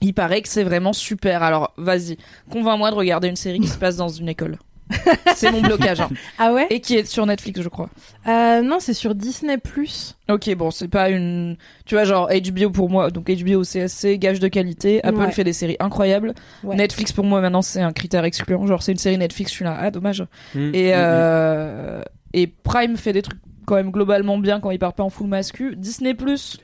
Il 0.03 0.13
paraît 0.13 0.43
que 0.43 0.49
c'est 0.49 0.65
vraiment 0.65 0.93
super. 0.93 1.43
Alors, 1.43 1.73
vas-y, 1.77 2.17
convainc-moi 2.51 2.91
de 2.91 2.97
regarder 2.97 3.29
une 3.29 3.37
série 3.37 3.61
qui 3.61 3.69
se 3.69 3.79
passe 3.79 3.97
dans 3.97 4.09
une 4.09 4.29
école. 4.29 4.59
C'est 5.35 5.51
mon 5.51 5.63
blocage. 5.63 6.01
hein. 6.01 6.09
Ah 6.39 6.53
ouais 6.53 6.67
Et 6.71 6.81
qui 6.81 6.97
est 6.97 7.05
sur 7.07 7.27
Netflix, 7.27 7.61
je 7.61 7.69
crois. 7.69 7.89
euh, 8.29 8.63
Non, 8.63 8.79
c'est 8.81 8.95
sur 8.95 9.15
Disney+. 9.15 9.57
Ok, 10.29 10.55
bon, 10.55 10.71
c'est 10.71 10.89
pas 10.89 11.11
une. 11.11 11.57
Tu 11.87 11.95
vois, 11.95 12.05
genre 12.05 12.29
HBO 12.31 12.71
pour 12.71 12.89
moi, 12.91 13.11
donc 13.11 13.29
HBO 13.31 13.63
CSC, 13.65 14.19
gage 14.19 14.39
de 14.41 14.49
qualité. 14.49 15.03
Apple 15.05 15.19
Ouais. 15.19 15.33
fait 15.33 15.45
des 15.45 15.53
séries 15.53 15.77
incroyables. 15.81 16.35
Ouais. 16.63 16.77
Netflix 16.77 17.13
pour 17.13 17.25
moi 17.25 17.41
maintenant 17.41 17.63
c'est 17.63 17.81
un 17.81 17.93
critère 17.93 18.25
excluant. 18.25 18.67
Genre 18.67 18.83
c'est 18.83 18.93
une 18.93 18.99
série 18.99 19.19
Netflix, 19.19 19.51
je 19.51 19.57
suis 19.57 19.65
là, 19.65 19.77
ah 19.81 19.91
dommage. 19.91 20.25
Mm, 20.55 20.71
Et 20.75 20.93
mm, 20.93 20.97
mm. 20.97 20.99
euh... 20.99 22.03
et 22.35 22.47
Prime 22.47 22.97
fait 22.97 23.13
des 23.13 23.23
trucs 23.23 23.41
quand 23.67 23.75
même 23.75 23.91
globalement 23.91 24.39
bien 24.39 24.61
quand 24.61 24.71
il 24.71 24.79
part 24.79 24.93
pas 24.95 25.03
en 25.03 25.11
full 25.11 25.27
mascu. 25.27 25.75
Disney 25.77 26.15
Plus, 26.15 26.59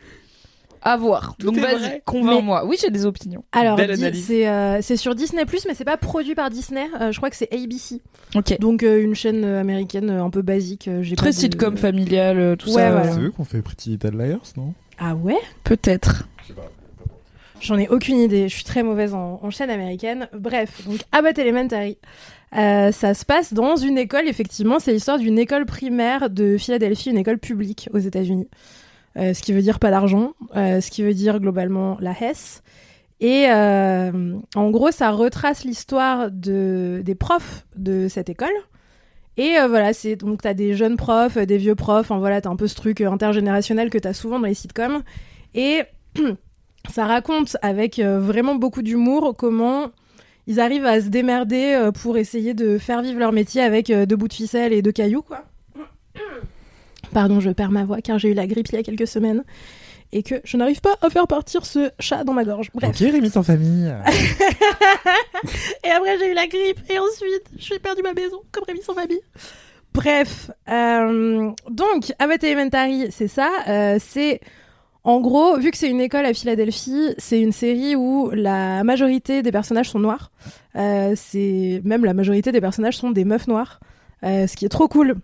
à 0.84 0.96
voir. 0.96 1.36
donc 1.38 1.56
vas-y, 1.58 2.02
convainc-moi. 2.04 2.64
Oui, 2.66 2.76
j'ai 2.80 2.90
des 2.90 3.06
opinions. 3.06 3.44
Alors, 3.52 3.78
c'est 4.14 4.48
euh, 4.48 4.78
c'est 4.82 4.96
sur 4.96 5.14
Disney+, 5.14 5.44
mais 5.66 5.74
c'est 5.74 5.84
pas 5.84 5.96
produit 5.96 6.34
par 6.34 6.50
Disney. 6.50 6.86
euh, 7.00 7.12
je 7.12 7.16
crois 7.18 7.30
que 7.30 7.36
c'est 7.36 7.52
ABC. 7.52 8.00
Ok. 8.34 8.58
Donc, 8.60 8.82
euh, 8.82 9.02
une 9.02 9.14
chaîne 9.14 9.44
américaine 9.44 10.10
un 10.10 10.30
peu 10.30 10.42
basique. 10.42 10.88
euh, 10.88 11.04
Très 11.16 11.30
de- 11.30 11.34
sitcom 11.34 11.76
familial, 11.76 12.38
euh, 12.38 12.56
tout 12.56 12.68
Ouais, 12.68 12.74
ça. 12.82 12.90
voilà. 12.90 13.12
C'est 13.12 13.20
eux 13.20 13.30
qu'on 13.30 13.44
fait 13.44 13.62
Pretty 13.62 13.90
Little 13.90 14.16
Liars, 14.16 14.52
non? 14.56 14.74
Ah 14.98 15.14
ouais? 15.14 15.38
Peut-être. 15.64 16.28
J'en 17.60 17.78
ai 17.78 17.88
aucune 17.88 18.18
idée. 18.18 18.48
Je 18.48 18.54
suis 18.54 18.64
très 18.64 18.82
mauvaise 18.82 19.14
en, 19.14 19.38
en 19.42 19.50
chaîne 19.50 19.70
américaine. 19.70 20.28
Bref, 20.36 20.82
donc 20.86 21.00
Abbott 21.12 21.38
Elementary. 21.38 21.96
Euh, 22.56 22.90
ça 22.92 23.14
se 23.14 23.24
passe 23.24 23.54
dans 23.54 23.76
une 23.76 23.96
école, 23.98 24.26
effectivement. 24.28 24.78
C'est 24.80 24.92
l'histoire 24.92 25.18
d'une 25.18 25.38
école 25.38 25.64
primaire 25.64 26.28
de 26.28 26.58
Philadelphie, 26.58 27.10
une 27.10 27.18
école 27.18 27.38
publique 27.38 27.88
aux 27.94 27.98
États-Unis. 27.98 28.48
Euh, 29.16 29.34
ce 29.34 29.42
qui 29.42 29.52
veut 29.52 29.62
dire 29.62 29.78
pas 29.78 29.90
d'argent, 29.90 30.32
euh, 30.56 30.80
ce 30.80 30.90
qui 30.90 31.02
veut 31.02 31.14
dire 31.14 31.40
globalement 31.40 31.98
la 32.00 32.12
Hesse. 32.18 32.62
Et 33.20 33.46
euh, 33.50 34.36
en 34.54 34.70
gros, 34.70 34.90
ça 34.90 35.10
retrace 35.10 35.64
l'histoire 35.64 36.30
de, 36.30 37.02
des 37.04 37.14
profs 37.14 37.66
de 37.76 38.08
cette 38.08 38.28
école. 38.28 38.48
Et 39.36 39.54
voilà, 39.66 39.94
c'est 39.94 40.16
donc 40.16 40.42
t'as 40.42 40.52
des 40.52 40.74
jeunes 40.74 40.98
profs, 40.98 41.38
des 41.38 41.56
vieux 41.56 41.74
profs, 41.74 42.10
enfin 42.10 42.18
voilà, 42.18 42.42
t'as 42.42 42.50
un 42.50 42.56
peu 42.56 42.66
ce 42.66 42.74
truc 42.74 43.00
intergénérationnel 43.00 43.88
que 43.88 43.96
t'as 43.96 44.12
souvent 44.12 44.38
dans 44.38 44.46
les 44.46 44.52
sitcoms. 44.52 45.02
Et 45.54 45.82
ça 46.90 47.06
raconte 47.06 47.56
avec 47.62 47.98
vraiment 47.98 48.56
beaucoup 48.56 48.82
d'humour 48.82 49.34
comment 49.38 49.90
ils 50.46 50.60
arrivent 50.60 50.84
à 50.84 51.00
se 51.00 51.08
démerder 51.08 51.90
pour 52.02 52.18
essayer 52.18 52.52
de 52.52 52.76
faire 52.76 53.00
vivre 53.00 53.20
leur 53.20 53.32
métier 53.32 53.62
avec 53.62 53.90
deux 53.90 54.16
bouts 54.16 54.28
de 54.28 54.34
ficelle 54.34 54.74
et 54.74 54.82
deux 54.82 54.92
cailloux, 54.92 55.22
quoi. 55.22 55.44
Pardon, 57.12 57.40
je 57.40 57.50
perds 57.50 57.70
ma 57.70 57.84
voix 57.84 58.00
car 58.00 58.18
j'ai 58.18 58.28
eu 58.30 58.34
la 58.34 58.46
grippe 58.46 58.68
il 58.68 58.74
y 58.76 58.78
a 58.78 58.82
quelques 58.82 59.06
semaines 59.08 59.44
et 60.12 60.22
que 60.22 60.36
je 60.44 60.56
n'arrive 60.56 60.80
pas 60.80 60.94
à 61.00 61.08
faire 61.10 61.26
partir 61.26 61.64
ce 61.64 61.90
chat 61.98 62.22
dans 62.24 62.32
ma 62.34 62.44
gorge. 62.44 62.70
Bref. 62.74 62.90
Ok, 62.90 62.98
Rémi 63.12 63.30
sans 63.30 63.42
famille. 63.42 63.86
Et 65.84 65.90
après, 65.90 66.18
j'ai 66.18 66.30
eu 66.30 66.34
la 66.34 66.46
grippe. 66.46 66.78
Et 66.90 66.98
ensuite, 66.98 67.44
je 67.58 67.62
suis 67.64 67.78
perdu 67.78 68.02
ma 68.02 68.12
maison, 68.12 68.40
comme 68.50 68.64
Rémi 68.66 68.80
sans 68.82 68.94
famille. 68.94 69.20
Bref. 69.94 70.50
euh, 70.70 71.50
donc, 71.70 72.12
Abbott 72.18 72.42
Elementary, 72.44 73.06
c'est 73.10 73.28
ça. 73.28 73.50
euh, 73.68 73.96
c'est. 74.00 74.40
En 75.04 75.20
gros, 75.20 75.58
vu 75.58 75.72
que 75.72 75.76
c'est 75.76 75.88
une 75.90 76.00
école 76.00 76.24
à 76.26 76.32
Philadelphie, 76.32 77.14
c'est 77.18 77.40
une 77.40 77.50
série 77.50 77.96
où 77.96 78.30
la 78.32 78.84
majorité 78.84 79.42
des 79.42 79.50
personnages 79.50 79.90
sont 79.90 79.98
noirs. 79.98 80.30
Euh, 80.76 81.14
c'est 81.16 81.80
même 81.84 82.04
la 82.04 82.14
majorité 82.14 82.52
des 82.52 82.60
personnages 82.60 82.98
sont 82.98 83.10
des 83.10 83.24
meufs 83.24 83.48
noires, 83.48 83.80
ce 84.22 84.54
qui 84.54 84.64
est 84.64 84.68
trop 84.68 84.86
cool. 84.86 85.16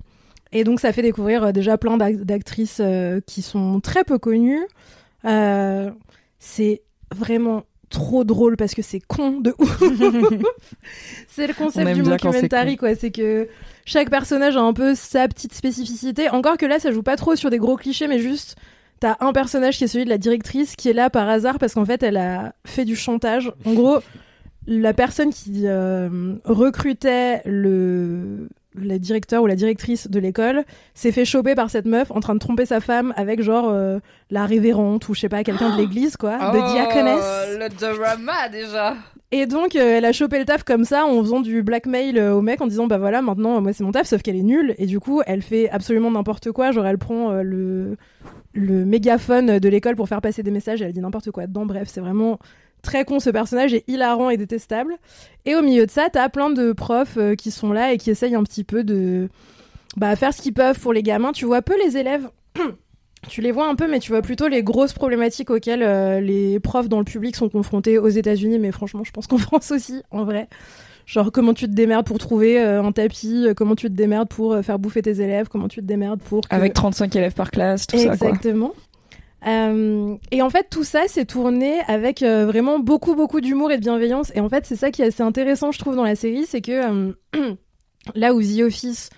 Et 0.52 0.64
donc 0.64 0.80
ça 0.80 0.92
fait 0.92 1.02
découvrir 1.02 1.44
euh, 1.44 1.52
déjà 1.52 1.76
plein 1.78 1.96
d'ac- 1.96 2.24
d'actrices 2.24 2.78
euh, 2.80 3.20
qui 3.26 3.42
sont 3.42 3.80
très 3.80 4.04
peu 4.04 4.18
connues. 4.18 4.64
Euh, 5.24 5.90
c'est 6.38 6.82
vraiment 7.14 7.64
trop 7.90 8.22
drôle 8.24 8.56
parce 8.56 8.74
que 8.74 8.82
c'est 8.82 9.00
con 9.00 9.40
de 9.40 9.54
ouf. 9.58 9.78
c'est 11.28 11.46
le 11.46 11.54
On 11.58 11.64
concept 11.64 11.92
du 11.94 12.02
documentary 12.02 12.76
quoi, 12.76 12.94
c'est 12.94 13.10
que 13.10 13.48
chaque 13.84 14.10
personnage 14.10 14.56
a 14.56 14.60
un 14.60 14.72
peu 14.72 14.94
sa 14.94 15.26
petite 15.28 15.54
spécificité. 15.54 16.28
Encore 16.30 16.56
que 16.56 16.66
là 16.66 16.78
ça 16.78 16.90
joue 16.92 17.02
pas 17.02 17.16
trop 17.16 17.36
sur 17.36 17.50
des 17.50 17.58
gros 17.58 17.76
clichés 17.76 18.08
mais 18.08 18.18
juste 18.18 18.56
T'as 19.00 19.16
un 19.20 19.32
personnage 19.32 19.78
qui 19.78 19.84
est 19.84 19.86
celui 19.86 20.04
de 20.06 20.10
la 20.10 20.18
directrice 20.18 20.74
qui 20.74 20.88
est 20.88 20.92
là 20.92 21.08
par 21.08 21.28
hasard 21.28 21.60
parce 21.60 21.74
qu'en 21.74 21.84
fait 21.84 22.02
elle 22.02 22.16
a 22.16 22.52
fait 22.66 22.84
du 22.84 22.96
chantage. 22.96 23.52
En 23.64 23.72
gros, 23.72 23.98
la 24.66 24.92
personne 24.92 25.30
qui 25.32 25.62
euh, 25.66 26.34
recrutait 26.44 27.40
le 27.44 28.48
la 28.74 28.98
directeur 28.98 29.42
ou 29.42 29.46
la 29.46 29.56
directrice 29.56 30.08
de 30.08 30.20
l'école 30.20 30.64
s'est 30.94 31.12
fait 31.12 31.24
choper 31.24 31.54
par 31.54 31.70
cette 31.70 31.86
meuf 31.86 32.10
en 32.10 32.20
train 32.20 32.34
de 32.34 32.38
tromper 32.38 32.66
sa 32.66 32.80
femme 32.80 33.12
avec 33.16 33.42
genre 33.42 33.68
euh, 33.70 33.98
la 34.30 34.46
révérente 34.46 35.08
ou 35.08 35.14
je 35.14 35.20
sais 35.20 35.28
pas 35.28 35.42
quelqu'un 35.44 35.74
de 35.74 35.80
l'église 35.80 36.16
quoi, 36.16 36.36
de 36.52 36.72
diaconesse. 36.72 37.24
Oh, 37.24 37.58
le 37.58 37.68
drama 37.96 38.48
déjà. 38.50 38.94
Et 39.30 39.44
donc 39.44 39.76
euh, 39.76 39.98
elle 39.98 40.06
a 40.06 40.12
chopé 40.12 40.38
le 40.38 40.46
taf 40.46 40.64
comme 40.64 40.84
ça 40.84 41.04
en 41.04 41.20
faisant 41.22 41.40
du 41.40 41.62
blackmail 41.62 42.18
euh, 42.18 42.34
au 42.34 42.40
mec 42.40 42.62
en 42.62 42.66
disant 42.66 42.86
bah 42.86 42.96
voilà 42.96 43.20
maintenant 43.20 43.60
moi 43.60 43.74
c'est 43.74 43.84
mon 43.84 43.92
taf 43.92 44.06
sauf 44.06 44.22
qu'elle 44.22 44.36
est 44.36 44.42
nulle 44.42 44.74
et 44.78 44.86
du 44.86 45.00
coup 45.00 45.20
elle 45.26 45.42
fait 45.42 45.68
absolument 45.68 46.10
n'importe 46.10 46.50
quoi 46.50 46.72
genre 46.72 46.86
elle 46.86 46.96
prend 46.96 47.32
euh, 47.32 47.42
le 47.42 47.96
le 48.54 48.86
mégaphone 48.86 49.58
de 49.58 49.68
l'école 49.68 49.96
pour 49.96 50.08
faire 50.08 50.22
passer 50.22 50.42
des 50.42 50.50
messages 50.50 50.80
et 50.80 50.86
elle 50.86 50.92
dit 50.92 51.00
n'importe 51.00 51.30
quoi 51.30 51.46
dedans 51.46 51.66
bref 51.66 51.88
c'est 51.90 52.00
vraiment 52.00 52.38
très 52.82 53.04
con 53.04 53.20
ce 53.20 53.30
personnage 53.30 53.74
est 53.74 53.84
hilarant 53.88 54.30
et 54.30 54.36
détestable 54.36 54.94
et 55.44 55.54
au 55.56 55.62
milieu 55.62 55.86
de 55.86 55.90
ça 55.90 56.08
t'as 56.12 56.28
plein 56.28 56.50
de 56.50 56.72
profs 56.72 57.16
euh, 57.16 57.34
qui 57.34 57.50
sont 57.50 57.72
là 57.72 57.92
et 57.92 57.98
qui 57.98 58.10
essayent 58.10 58.34
un 58.34 58.42
petit 58.44 58.64
peu 58.64 58.84
de 58.84 59.28
bah 59.96 60.14
faire 60.16 60.32
ce 60.34 60.40
qu'ils 60.42 60.54
peuvent 60.54 60.78
pour 60.78 60.92
les 60.92 61.02
gamins 61.02 61.32
tu 61.32 61.44
vois 61.44 61.62
peu 61.62 61.74
les 61.84 61.96
élèves 61.96 62.28
tu 63.28 63.40
les 63.42 63.50
vois 63.50 63.68
un 63.68 63.74
peu, 63.74 63.90
mais 63.90 63.98
tu 63.98 64.12
vois 64.12 64.22
plutôt 64.22 64.46
les 64.46 64.62
grosses 64.62 64.92
problématiques 64.92 65.50
auxquelles 65.50 65.82
euh, 65.82 66.20
les 66.20 66.60
profs 66.60 66.88
dans 66.88 66.98
le 67.00 67.04
public 67.04 67.34
sont 67.34 67.48
confrontés 67.48 67.98
aux 67.98 68.08
États-Unis, 68.08 68.60
mais 68.60 68.70
franchement, 68.70 69.02
je 69.04 69.10
pense 69.10 69.26
qu'en 69.26 69.38
France 69.38 69.72
aussi, 69.72 70.02
en 70.12 70.24
vrai. 70.24 70.48
Genre, 71.04 71.32
comment 71.32 71.52
tu 71.52 71.66
te 71.66 71.72
démerdes 71.72 72.06
pour 72.06 72.18
trouver 72.18 72.60
euh, 72.60 72.80
un 72.82 72.92
tapis, 72.92 73.48
comment 73.56 73.74
tu 73.74 73.88
te 73.88 73.92
démerdes 73.92 74.28
pour 74.28 74.52
euh, 74.52 74.62
faire 74.62 74.78
bouffer 74.78 75.02
tes 75.02 75.20
élèves, 75.20 75.48
comment 75.48 75.66
tu 75.66 75.80
te 75.80 75.84
démerdes 75.86 76.20
pour. 76.20 76.42
que- 76.42 76.54
Avec 76.54 76.74
35 76.74 77.16
élèves 77.16 77.34
par 77.34 77.50
classe, 77.50 77.88
tout 77.88 77.98
ça. 77.98 78.12
Exactement. 78.12 78.72
Euh, 79.46 80.16
et 80.32 80.42
en 80.42 80.50
fait, 80.50 80.66
tout 80.70 80.84
ça, 80.84 81.02
c'est 81.06 81.24
tourné 81.24 81.78
avec 81.86 82.22
euh, 82.22 82.46
vraiment 82.46 82.78
beaucoup, 82.78 83.14
beaucoup 83.14 83.40
d'humour 83.40 83.70
et 83.70 83.76
de 83.76 83.82
bienveillance. 83.82 84.32
Et 84.34 84.40
en 84.40 84.48
fait, 84.48 84.66
c'est 84.66 84.76
ça 84.76 84.90
qui 84.90 85.02
est 85.02 85.06
assez 85.06 85.22
intéressant, 85.22 85.70
je 85.72 85.78
trouve, 85.78 85.94
dans 85.96 86.04
la 86.04 86.16
série, 86.16 86.44
c'est 86.46 86.60
que 86.60 86.72
euh, 86.72 87.12
là 88.14 88.34
où 88.34 88.42
The 88.42 88.60
Office, 88.62 89.10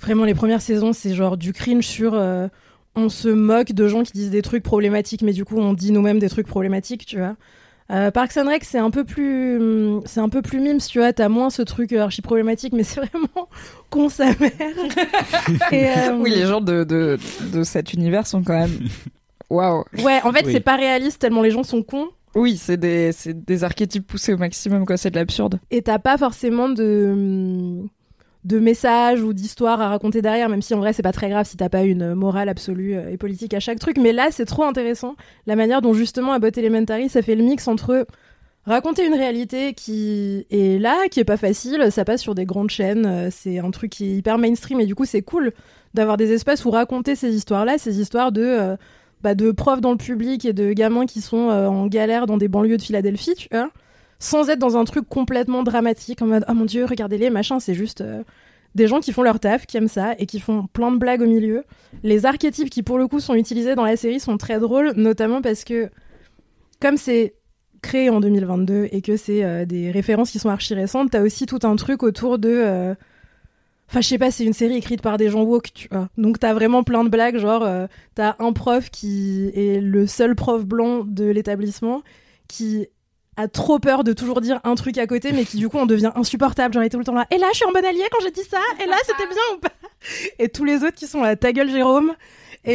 vraiment 0.00 0.24
les 0.24 0.34
premières 0.34 0.62
saisons, 0.62 0.92
c'est 0.92 1.14
genre 1.14 1.36
du 1.36 1.52
cringe 1.52 1.84
sur. 1.86 2.14
euh, 2.14 2.48
on 2.94 3.08
se 3.08 3.28
moque 3.28 3.72
de 3.72 3.88
gens 3.88 4.02
qui 4.02 4.12
disent 4.12 4.30
des 4.30 4.42
trucs 4.42 4.62
problématiques, 4.62 5.22
mais 5.22 5.32
du 5.32 5.44
coup, 5.46 5.58
on 5.58 5.72
dit 5.72 5.92
nous-mêmes 5.92 6.18
des 6.18 6.28
trucs 6.28 6.46
problématiques, 6.46 7.06
tu 7.06 7.18
vois. 7.18 7.36
Euh, 7.90 8.10
Parks 8.10 8.36
and 8.38 8.46
Rec, 8.46 8.64
c'est 8.64 8.78
un 8.78 8.90
peu 8.90 9.04
plus, 9.04 9.56
hum, 9.56 10.02
c'est 10.06 10.20
un 10.20 10.28
peu 10.28 10.40
plus 10.40 10.60
mimes, 10.60 10.78
tu 10.78 10.98
vois. 10.98 11.12
T'as 11.12 11.28
moins 11.28 11.50
ce 11.50 11.60
truc 11.62 11.92
archi 11.92 12.22
problématique, 12.22 12.72
mais 12.72 12.82
c'est 12.84 13.00
vraiment 13.00 13.48
con 13.90 14.08
sa 14.08 14.26
mère. 14.26 14.50
Et, 15.72 15.88
euh, 15.88 16.16
Oui, 16.18 16.30
les 16.30 16.46
gens 16.46 16.60
de, 16.62 16.84
de, 16.84 17.18
de 17.52 17.62
cet 17.64 17.92
univers 17.92 18.26
sont 18.26 18.42
quand 18.42 18.58
même. 18.58 18.78
Waouh. 19.52 19.84
Ouais, 20.04 20.20
en 20.24 20.32
fait, 20.32 20.46
Oui. 20.46 20.52
c'est 20.52 20.60
pas 20.60 20.76
réaliste 20.76 21.20
tellement 21.20 21.42
les 21.42 21.50
gens 21.50 21.62
sont 21.62 21.82
cons. 21.82 22.08
Oui, 22.34 22.56
c'est 22.56 22.78
des, 22.78 23.12
c'est 23.12 23.44
des 23.44 23.62
archétypes 23.64 24.06
poussés 24.06 24.32
au 24.32 24.38
maximum, 24.38 24.86
quoi. 24.86 24.96
C'est 24.96 25.10
de 25.10 25.16
l'absurde. 25.16 25.60
Et 25.70 25.82
t'as 25.82 25.98
pas 25.98 26.16
forcément 26.16 26.70
de, 26.70 27.82
de 28.44 28.58
messages 28.58 29.22
ou 29.22 29.34
d'histoires 29.34 29.80
à 29.82 29.88
raconter 29.88 30.22
derrière, 30.22 30.48
même 30.48 30.62
si 30.62 30.72
en 30.74 30.78
vrai, 30.78 30.92
c'est 30.94 31.02
pas 31.02 31.12
très 31.12 31.28
grave 31.28 31.46
si 31.46 31.56
t'as 31.58 31.68
pas 31.68 31.82
une 31.82 32.14
morale 32.14 32.48
absolue 32.48 32.94
euh, 32.96 33.10
et 33.10 33.18
politique 33.18 33.52
à 33.54 33.60
chaque 33.60 33.78
truc. 33.78 33.98
Mais 33.98 34.12
là, 34.12 34.28
c'est 34.30 34.46
trop 34.46 34.64
intéressant. 34.64 35.14
La 35.46 35.56
manière 35.56 35.82
dont, 35.82 35.92
justement, 35.92 36.32
Abbott 36.32 36.56
Elementary, 36.56 37.08
ça 37.10 37.20
fait 37.20 37.34
le 37.34 37.44
mix 37.44 37.68
entre 37.68 38.06
raconter 38.64 39.04
une 39.06 39.14
réalité 39.14 39.74
qui 39.74 40.46
est 40.50 40.80
là, 40.80 40.96
qui 41.10 41.20
est 41.20 41.24
pas 41.24 41.36
facile. 41.36 41.88
Ça 41.90 42.04
passe 42.06 42.22
sur 42.22 42.34
des 42.34 42.46
grandes 42.46 42.70
chaînes. 42.70 43.04
euh, 43.06 43.28
C'est 43.30 43.58
un 43.58 43.70
truc 43.70 43.90
qui 43.90 44.06
est 44.06 44.16
hyper 44.16 44.38
mainstream 44.38 44.80
et 44.80 44.86
du 44.86 44.94
coup, 44.94 45.04
c'est 45.04 45.22
cool 45.22 45.52
d'avoir 45.92 46.16
des 46.16 46.32
espaces 46.32 46.64
où 46.64 46.70
raconter 46.70 47.14
ces 47.14 47.34
histoires-là, 47.34 47.76
ces 47.76 48.00
histoires 48.00 48.32
de. 48.32 48.42
euh, 48.42 48.76
bah, 49.22 49.34
de 49.34 49.52
profs 49.52 49.80
dans 49.80 49.92
le 49.92 49.96
public 49.96 50.44
et 50.44 50.52
de 50.52 50.72
gamins 50.72 51.06
qui 51.06 51.20
sont 51.20 51.50
euh, 51.50 51.66
en 51.68 51.86
galère 51.86 52.26
dans 52.26 52.36
des 52.36 52.48
banlieues 52.48 52.76
de 52.76 52.82
Philadelphie, 52.82 53.34
tu 53.36 53.48
vois, 53.50 53.70
sans 54.18 54.48
être 54.48 54.58
dans 54.58 54.76
un 54.76 54.84
truc 54.84 55.08
complètement 55.08 55.62
dramatique 55.62 56.22
en 56.22 56.26
mode 56.26 56.44
oh 56.48 56.54
mon 56.54 56.64
dieu, 56.64 56.84
regardez-les, 56.84 57.30
machin, 57.30 57.60
c'est 57.60 57.74
juste 57.74 58.00
euh, 58.00 58.22
des 58.74 58.86
gens 58.86 59.00
qui 59.00 59.12
font 59.12 59.22
leur 59.22 59.38
taf, 59.38 59.66
qui 59.66 59.76
aiment 59.76 59.88
ça 59.88 60.14
et 60.18 60.26
qui 60.26 60.40
font 60.40 60.66
plein 60.72 60.90
de 60.90 60.96
blagues 60.96 61.22
au 61.22 61.26
milieu. 61.26 61.64
Les 62.02 62.26
archétypes 62.26 62.70
qui 62.70 62.82
pour 62.82 62.98
le 62.98 63.06
coup 63.06 63.20
sont 63.20 63.34
utilisés 63.34 63.74
dans 63.74 63.84
la 63.84 63.96
série 63.96 64.20
sont 64.20 64.38
très 64.38 64.58
drôles, 64.58 64.92
notamment 64.96 65.42
parce 65.42 65.64
que 65.64 65.88
comme 66.80 66.96
c'est 66.96 67.34
créé 67.80 68.10
en 68.10 68.20
2022 68.20 68.88
et 68.90 69.02
que 69.02 69.16
c'est 69.16 69.44
euh, 69.44 69.64
des 69.64 69.90
références 69.90 70.30
qui 70.30 70.38
sont 70.38 70.48
archi 70.48 70.74
récentes, 70.74 71.10
t'as 71.10 71.22
aussi 71.22 71.46
tout 71.46 71.60
un 71.62 71.76
truc 71.76 72.02
autour 72.02 72.38
de 72.38 72.94
Enfin, 73.88 74.00
je 74.00 74.08
sais 74.08 74.18
pas, 74.18 74.30
c'est 74.30 74.44
une 74.44 74.54
série 74.54 74.76
écrite 74.76 75.02
par 75.02 75.18
des 75.18 75.28
gens 75.28 75.42
woke, 75.42 75.72
tu 75.74 75.88
vois. 75.90 76.08
Donc, 76.16 76.38
t'as 76.38 76.54
vraiment 76.54 76.82
plein 76.82 77.04
de 77.04 77.10
blagues, 77.10 77.36
genre, 77.36 77.62
euh, 77.62 77.86
t'as 78.14 78.36
un 78.38 78.52
prof 78.54 78.90
qui 78.90 79.50
est 79.54 79.80
le 79.82 80.06
seul 80.06 80.34
prof 80.34 80.64
blanc 80.64 81.04
de 81.06 81.24
l'établissement 81.24 82.02
qui 82.48 82.86
a 83.36 83.48
trop 83.48 83.78
peur 83.78 84.02
de 84.04 84.12
toujours 84.12 84.40
dire 84.40 84.60
un 84.64 84.74
truc 84.74 84.96
à 84.98 85.06
côté, 85.06 85.32
mais 85.32 85.44
qui 85.44 85.56
du 85.58 85.68
coup 85.68 85.78
en 85.78 85.86
devient 85.86 86.10
insupportable. 86.16 86.72
Genre, 86.74 86.82
il 86.82 86.86
est 86.86 86.90
tout 86.90 86.98
le 86.98 87.04
temps 87.04 87.14
là. 87.14 87.26
Et 87.30 87.38
là, 87.38 87.46
je 87.52 87.56
suis 87.56 87.66
en 87.66 87.72
bon 87.72 87.84
allié 87.84 88.02
quand 88.10 88.18
j'ai 88.22 88.30
dit 88.30 88.44
ça. 88.48 88.58
Et 88.82 88.86
là, 88.86 88.96
c'était 89.06 89.26
bien 89.26 89.56
ou 89.56 89.60
pas? 89.60 89.70
Et 90.38 90.48
tous 90.48 90.64
les 90.64 90.76
autres 90.84 90.96
qui 90.96 91.06
sont 91.06 91.22
là, 91.22 91.36
ta 91.36 91.52
gueule, 91.52 91.70
Jérôme. 91.70 92.12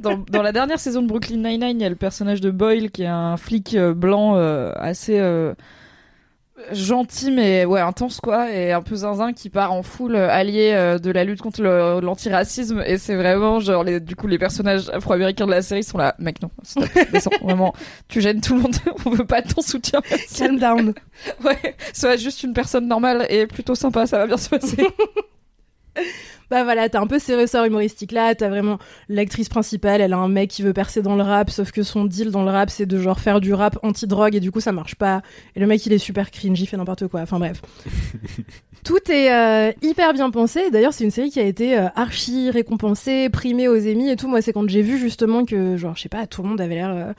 Dans, 0.00 0.16
dans 0.18 0.42
la 0.42 0.50
dernière 0.52 0.80
saison 0.80 1.02
de 1.02 1.06
Brooklyn 1.06 1.36
Nine-Nine, 1.36 1.78
il 1.78 1.82
y 1.82 1.84
a 1.84 1.88
le 1.88 1.94
personnage 1.96 2.40
de 2.40 2.50
Boyle 2.50 2.90
qui 2.90 3.02
est 3.04 3.06
un 3.06 3.36
flic 3.36 3.74
euh, 3.74 3.94
blanc 3.94 4.34
euh, 4.36 4.72
assez. 4.76 5.18
euh, 5.20 5.54
gentil 6.72 7.30
mais 7.30 7.64
ouais 7.64 7.80
intense 7.80 8.20
quoi 8.20 8.50
et 8.52 8.72
un 8.72 8.82
peu 8.82 8.96
zinzin 8.96 9.32
qui 9.32 9.50
part 9.50 9.72
en 9.72 9.82
foule 9.82 10.16
euh, 10.16 10.28
allié 10.30 10.72
euh, 10.74 10.98
de 10.98 11.10
la 11.10 11.24
lutte 11.24 11.40
contre 11.40 11.62
l'antiracisme. 11.62 12.82
Et 12.86 12.98
c'est 12.98 13.14
vraiment 13.14 13.60
genre 13.60 13.84
les, 13.84 14.00
du 14.00 14.16
coup 14.16 14.26
les 14.26 14.38
personnages 14.38 14.88
afro-américains 14.90 15.46
de 15.46 15.52
la 15.52 15.62
série 15.62 15.82
sont 15.82 15.98
là. 15.98 16.14
Mec 16.18 16.42
non 16.42 16.50
stop, 16.62 16.84
descends, 17.12 17.30
vraiment 17.42 17.74
tu 18.08 18.20
gênes 18.20 18.40
tout 18.40 18.54
le 18.54 18.62
monde. 18.62 18.76
On 19.06 19.10
veut 19.10 19.24
pas 19.24 19.42
de 19.42 19.52
ton 19.52 19.62
soutien. 19.62 20.00
Calm 20.36 20.58
down. 20.58 20.94
ouais 21.44 21.76
sois 21.92 22.16
juste 22.16 22.42
une 22.42 22.52
personne 22.52 22.88
normale 22.88 23.26
et 23.30 23.46
plutôt 23.46 23.74
sympa 23.74 24.06
ça 24.06 24.18
va 24.18 24.26
bien 24.26 24.36
se 24.36 24.48
passer 24.48 24.86
Bah 26.50 26.64
voilà, 26.64 26.88
t'as 26.88 27.00
un 27.00 27.06
peu 27.06 27.18
ces 27.18 27.36
ressorts 27.36 27.66
humoristiques 27.66 28.12
là, 28.12 28.34
t'as 28.34 28.48
vraiment 28.48 28.78
l'actrice 29.08 29.48
principale, 29.50 30.00
elle 30.00 30.12
a 30.14 30.16
un 30.16 30.28
mec 30.28 30.48
qui 30.50 30.62
veut 30.62 30.72
percer 30.72 31.02
dans 31.02 31.14
le 31.14 31.22
rap, 31.22 31.50
sauf 31.50 31.72
que 31.72 31.82
son 31.82 32.04
deal 32.06 32.30
dans 32.30 32.42
le 32.42 32.50
rap 32.50 32.70
c'est 32.70 32.86
de 32.86 32.98
genre 32.98 33.20
faire 33.20 33.40
du 33.40 33.52
rap 33.52 33.78
anti-drogue 33.82 34.34
et 34.34 34.40
du 34.40 34.50
coup 34.50 34.60
ça 34.60 34.72
marche 34.72 34.94
pas. 34.94 35.22
Et 35.56 35.60
le 35.60 35.66
mec 35.66 35.84
il 35.84 35.92
est 35.92 35.98
super 35.98 36.30
cringe, 36.30 36.60
il 36.60 36.66
fait 36.66 36.76
n'importe 36.78 37.06
quoi, 37.08 37.20
enfin 37.20 37.38
bref. 37.38 37.60
Tout 38.84 39.10
est 39.10 39.32
euh, 39.32 39.72
hyper 39.82 40.12
bien 40.14 40.30
pensé, 40.30 40.70
d'ailleurs 40.70 40.92
c'est 40.92 41.04
une 41.04 41.10
série 41.10 41.30
qui 41.30 41.40
a 41.40 41.44
été 41.44 41.78
euh, 41.78 41.88
archi 41.96 42.50
récompensée, 42.50 43.28
primée 43.28 43.68
aux 43.68 43.76
Emmy 43.78 44.08
et 44.10 44.16
tout. 44.16 44.28
Moi 44.28 44.40
c'est 44.40 44.52
quand 44.52 44.68
j'ai 44.68 44.82
vu 44.82 44.98
justement 44.98 45.44
que 45.44 45.76
genre 45.76 45.96
je 45.96 46.02
sais 46.02 46.08
pas, 46.08 46.26
tout 46.26 46.42
le 46.42 46.48
monde 46.48 46.60
avait 46.60 46.76
l'air... 46.76 46.90
euh, 46.90 47.12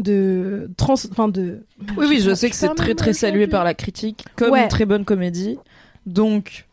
de 0.00 0.68
trans 0.76 0.94
enfin 0.94 1.28
de 1.28 1.60
oui 1.96 2.06
oui 2.08 2.20
je 2.20 2.30
pas, 2.30 2.34
sais 2.34 2.50
que 2.50 2.56
c'est 2.56 2.68
très 2.74 2.96
très 2.96 3.12
salué 3.12 3.46
par 3.46 3.62
la 3.62 3.74
critique 3.74 4.24
comme 4.34 4.50
Ouais. 4.50 4.64
une 4.64 4.68
très 4.68 4.86
bonne 4.86 5.04
comédie 5.04 5.56
donc 6.04 6.66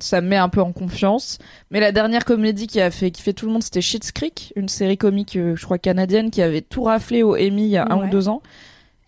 ça 0.00 0.20
me 0.20 0.28
met 0.28 0.36
un 0.36 0.48
peu 0.48 0.60
en 0.60 0.72
confiance. 0.72 1.38
Mais 1.70 1.80
la 1.80 1.92
dernière 1.92 2.24
comédie 2.24 2.66
qui 2.66 2.80
a 2.80 2.90
fait 2.90 3.10
qui 3.10 3.22
fait 3.22 3.32
tout 3.32 3.46
le 3.46 3.52
monde, 3.52 3.62
c'était 3.62 3.80
Schitt's 3.80 4.12
Creek, 4.12 4.52
une 4.56 4.68
série 4.68 4.98
comique, 4.98 5.36
euh, 5.36 5.56
je 5.56 5.64
crois 5.64 5.78
canadienne, 5.78 6.30
qui 6.30 6.42
avait 6.42 6.62
tout 6.62 6.84
raflé 6.84 7.22
au 7.22 7.36
Emmy 7.36 7.64
il 7.64 7.68
y 7.70 7.76
a 7.76 7.86
un 7.90 8.06
ou 8.06 8.10
deux 8.10 8.28
ans. 8.28 8.42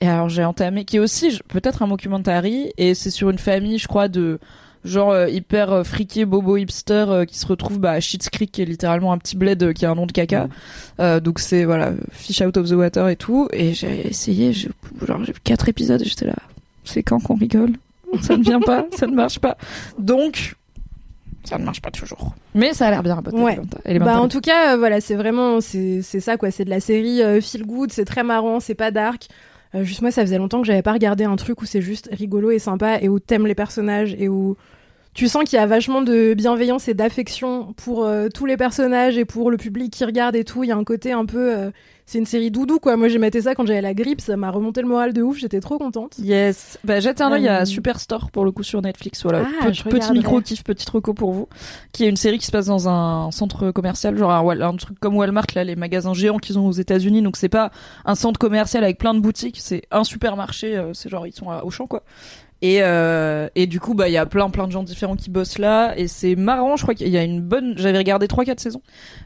Et 0.01 0.09
alors 0.09 0.28
j'ai 0.28 0.45
entamé, 0.45 0.84
qui 0.84 0.97
est 0.97 1.01
aussi 1.01 1.38
peut-être 1.49 1.82
un 1.82 1.86
mockumentary, 1.86 2.72
et 2.78 2.95
c'est 2.95 3.11
sur 3.11 3.28
une 3.28 3.38
famille, 3.38 3.78
je 3.78 3.86
crois, 3.86 4.09
de 4.09 4.38
genre 4.82 5.11
euh, 5.11 5.28
hyper 5.28 5.72
euh, 5.72 5.84
friqué, 5.84 6.24
bobo 6.24 6.57
hipster, 6.57 7.05
euh, 7.09 7.24
qui 7.26 7.38
se 7.38 7.47
retrouve 7.47 7.78
bah, 7.78 7.93
à 7.93 8.01
Schitt's 8.01 8.30
Creek, 8.30 8.51
qui 8.51 8.62
est 8.62 8.64
littéralement 8.64 9.12
un 9.12 9.18
petit 9.18 9.36
bled 9.36 9.74
qui 9.74 9.84
a 9.84 9.91
un 9.91 9.95
nom 9.95 10.07
de 10.07 10.12
caca. 10.12 10.49
Euh, 11.01 11.20
donc 11.20 11.38
c'est 11.38 11.64
voilà, 11.66 11.93
fish 12.12 12.41
out 12.41 12.57
of 12.57 12.70
the 12.70 12.72
water 12.72 13.09
et 13.11 13.16
tout. 13.16 13.49
Et 13.53 13.74
j'ai 13.74 14.09
essayé, 14.09 14.55
j'ai 14.55 14.70
genre 15.07 15.22
j'ai 15.22 15.32
vu 15.32 15.41
quatre 15.45 15.68
épisodes, 15.68 16.01
et 16.01 16.07
j'étais 16.07 16.26
là, 16.26 16.36
c'est 16.84 17.03
quand 17.03 17.20
qu'on 17.20 17.34
rigole? 17.34 17.72
Ça 18.22 18.38
ne 18.38 18.43
vient 18.43 18.61
pas, 18.61 18.86
ça 18.97 19.07
ne 19.07 19.14
marche 19.14 19.38
pas. 19.38 19.59
Donc 19.99 20.57
ça 21.51 21.59
ne 21.59 21.65
marche 21.65 21.83
pas 21.83 21.91
toujours. 21.91 22.35
Mais 22.55 22.73
ça 22.73 22.87
a 22.87 22.91
l'air 22.91 23.03
bien. 23.03 23.21
Ouais. 23.33 23.59
Elle 23.85 23.97
est 23.97 23.99
Bah 23.99 24.21
en 24.21 24.29
tout 24.29 24.41
cas, 24.41 24.75
euh, 24.75 24.77
voilà, 24.79 25.01
c'est 25.01 25.17
vraiment 25.17 25.61
c'est 25.61 26.01
c'est 26.03 26.21
ça 26.21 26.37
quoi, 26.37 26.51
c'est 26.51 26.65
de 26.65 26.71
la 26.71 26.81
série 26.81 27.23
euh, 27.23 27.41
feel 27.41 27.67
good, 27.67 27.93
c'est 27.93 28.05
très 28.05 28.23
marrant, 28.23 28.61
c'est 28.61 28.75
pas 28.75 28.91
dark. 28.91 29.27
Euh, 29.75 29.85
juste 29.85 30.03
moi, 30.03 30.11
ça 30.11 30.23
faisait 30.23 30.39
longtemps 30.39 30.61
que 30.61 30.67
j'avais 30.67 30.83
pas 30.83 30.93
regardé 30.93 31.25
un 31.25 31.37
truc 31.37 31.63
où 31.63 31.67
c'est 31.67 31.83
juste 31.83 32.09
rigolo 32.13 32.51
et 32.51 32.59
sympa 32.59 32.99
et 33.01 33.09
où 33.09 33.19
t'aimes 33.19 33.47
les 33.47 33.55
personnages 33.55 34.15
et 34.19 34.29
où 34.29 34.57
tu 35.15 35.29
sens 35.29 35.45
qu'il 35.45 35.59
y 35.59 35.63
a 35.63 35.67
vachement 35.67 36.03
de 36.03 36.35
bienveillance 36.35 36.89
et 36.89 36.95
d'affection 36.95 37.73
pour 37.75 38.05
euh, 38.05 38.29
tous 38.33 38.47
les 38.47 38.57
personnages 38.57 39.19
et 39.19 39.25
pour 39.25 39.51
le 39.51 39.57
public 39.57 39.93
qui 39.93 40.05
regarde 40.05 40.37
et 40.37 40.45
tout. 40.45 40.63
Il 40.65 40.69
y 40.69 40.73
a 40.73 40.77
un 40.77 40.85
côté 40.85 41.13
un 41.13 41.27
peu, 41.27 41.53
euh, 41.53 41.71
c'est 42.11 42.19
une 42.19 42.27
série 42.27 42.51
doudou 42.51 42.81
quoi. 42.81 42.97
Moi, 42.97 43.07
j'ai 43.09 43.19
maté 43.19 43.41
ça 43.41 43.55
quand 43.55 43.65
j'avais 43.65 43.81
la 43.81 43.95
grippe, 43.95 44.21
ça 44.21 44.37
m'a 44.37 44.51
remonté 44.51 44.83
le 44.83 44.89
moral 44.89 45.13
de 45.13 45.23
ouf. 45.23 45.39
J'étais 45.39 45.61
trop 45.61 45.79
contente. 45.79 46.17
Yes. 46.19 46.77
Bah, 46.83 46.99
jette 46.99 47.21
un 47.21 47.31
œil 47.31 47.47
à 47.47 47.61
Euh, 47.61 47.65
Superstore 47.65 48.33
pour 48.33 48.45
le 48.45 48.51
coup 48.51 48.65
sur 48.65 48.83
Netflix. 48.83 49.23
Voilà. 49.23 49.45
Ah, 49.63 49.67
petit, 49.67 49.85
petit 49.85 50.13
micro 50.13 50.41
kiff, 50.41 50.65
petite 50.65 50.89
reco 50.91 51.15
pour 51.15 51.33
vous. 51.33 51.49
Qui 51.93 52.05
est 52.05 52.09
une 52.09 52.17
série 52.17 52.39
qui 52.39 52.47
se 52.47 52.51
passe 52.51 52.67
dans 52.67 52.89
un 52.89 53.31
centre 53.31 53.71
commercial, 53.71 54.17
genre 54.19 54.33
un 54.33 54.77
truc 54.77 54.99
comme 54.99 55.17
Walmart, 55.17 55.47
là, 55.55 55.63
les 55.63 55.77
magasins 55.77 56.15
géants 56.15 56.39
qu'ils 56.39 56.59
ont 56.59 56.67
aux 56.67 56.73
États-Unis. 56.73 57.23
Donc 57.23 57.37
c'est 57.37 57.49
pas 57.49 57.71
un 58.05 58.17
centre 58.17 58.41
commercial 58.41 58.83
avec 58.83 58.99
plein 58.99 59.15
de 59.15 59.21
boutiques, 59.21 59.59
c'est 59.61 59.83
un 59.93 60.03
supermarché. 60.03 60.77
euh, 60.77 60.93
c'est 60.95 61.09
genre 61.11 61.27
ils 61.29 61.33
sont 61.33 61.51
à 61.51 61.63
Auchan 61.65 61.87
quoi. 61.87 62.03
Et, 62.63 62.83
euh, 62.83 63.49
et 63.55 63.67
du 63.67 63.81
coup, 63.81 63.95
bah, 63.95 64.09
il 64.09 64.13
y 64.13 64.19
a 64.19 64.27
plein, 64.27 64.51
plein 64.51 64.67
de 64.67 64.73
gens 64.73 64.83
différents 64.83 65.17
qui 65.17 65.31
bossent 65.31 65.59
là. 65.59 65.95
Et 65.97 66.09
c'est 66.09 66.35
marrant, 66.37 66.77
je 66.77 66.83
crois 66.83 66.95
qu'il 66.95 67.09
y 67.09 67.17
a 67.17 67.23
une 67.23 67.41
bonne, 67.41 67.73
j'avais 67.79 67.97
regardé 67.97 68.27
3-4 68.27 68.59
saisons. 68.59 68.83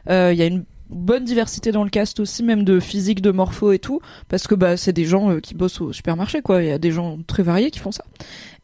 Euh, 0.09 0.29
Il 0.31 0.39
y 0.39 0.41
a 0.41 0.45
une 0.45 0.63
bonne 0.89 1.23
diversité 1.23 1.71
dans 1.71 1.83
le 1.83 1.89
cast 1.89 2.19
aussi, 2.19 2.43
même 2.43 2.63
de 2.63 2.79
physique, 2.79 3.21
de 3.21 3.31
morpho 3.31 3.71
et 3.71 3.79
tout. 3.79 3.99
Parce 4.29 4.47
que, 4.47 4.55
bah, 4.55 4.77
c'est 4.77 4.93
des 4.93 5.05
gens 5.05 5.31
euh, 5.31 5.39
qui 5.39 5.53
bossent 5.55 5.81
au 5.81 5.93
supermarché, 5.93 6.41
quoi. 6.41 6.61
Il 6.63 6.69
y 6.69 6.71
a 6.71 6.77
des 6.77 6.91
gens 6.91 7.17
très 7.27 7.43
variés 7.43 7.71
qui 7.71 7.79
font 7.79 7.91
ça. 7.91 8.03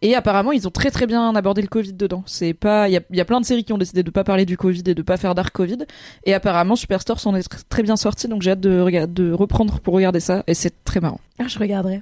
Et 0.03 0.15
apparemment, 0.15 0.51
ils 0.51 0.67
ont 0.67 0.71
très, 0.71 0.89
très 0.91 1.05
bien 1.07 1.35
abordé 1.35 1.61
le 1.61 1.67
Covid 1.67 1.93
dedans. 1.93 2.23
C'est 2.25 2.53
pas, 2.53 2.89
il 2.89 2.93
y 2.93 2.97
a, 2.97 3.01
il 3.11 3.17
y 3.17 3.21
a 3.21 3.25
plein 3.25 3.39
de 3.39 3.45
séries 3.45 3.63
qui 3.63 3.73
ont 3.73 3.77
décidé 3.77 4.01
de 4.03 4.09
pas 4.09 4.23
parler 4.23 4.45
du 4.45 4.57
Covid 4.57 4.83
et 4.87 4.95
de 4.95 5.01
pas 5.01 5.17
faire 5.17 5.35
dark 5.35 5.53
Covid. 5.53 5.79
Et 6.25 6.33
apparemment, 6.33 6.75
Superstore 6.75 7.19
s'en 7.19 7.35
est 7.35 7.51
tr- 7.51 7.61
très 7.69 7.83
bien 7.83 7.95
sorti. 7.95 8.27
Donc, 8.27 8.41
j'ai 8.41 8.51
hâte 8.51 8.61
de, 8.61 8.79
regarder, 8.79 9.13
de 9.13 9.31
reprendre 9.31 9.79
pour 9.79 9.93
regarder 9.93 10.19
ça. 10.19 10.43
Et 10.47 10.53
c'est 10.53 10.83
très 10.83 10.99
marrant. 10.99 11.21
Ah, 11.39 11.47
je 11.47 11.59
regarderai. 11.59 12.01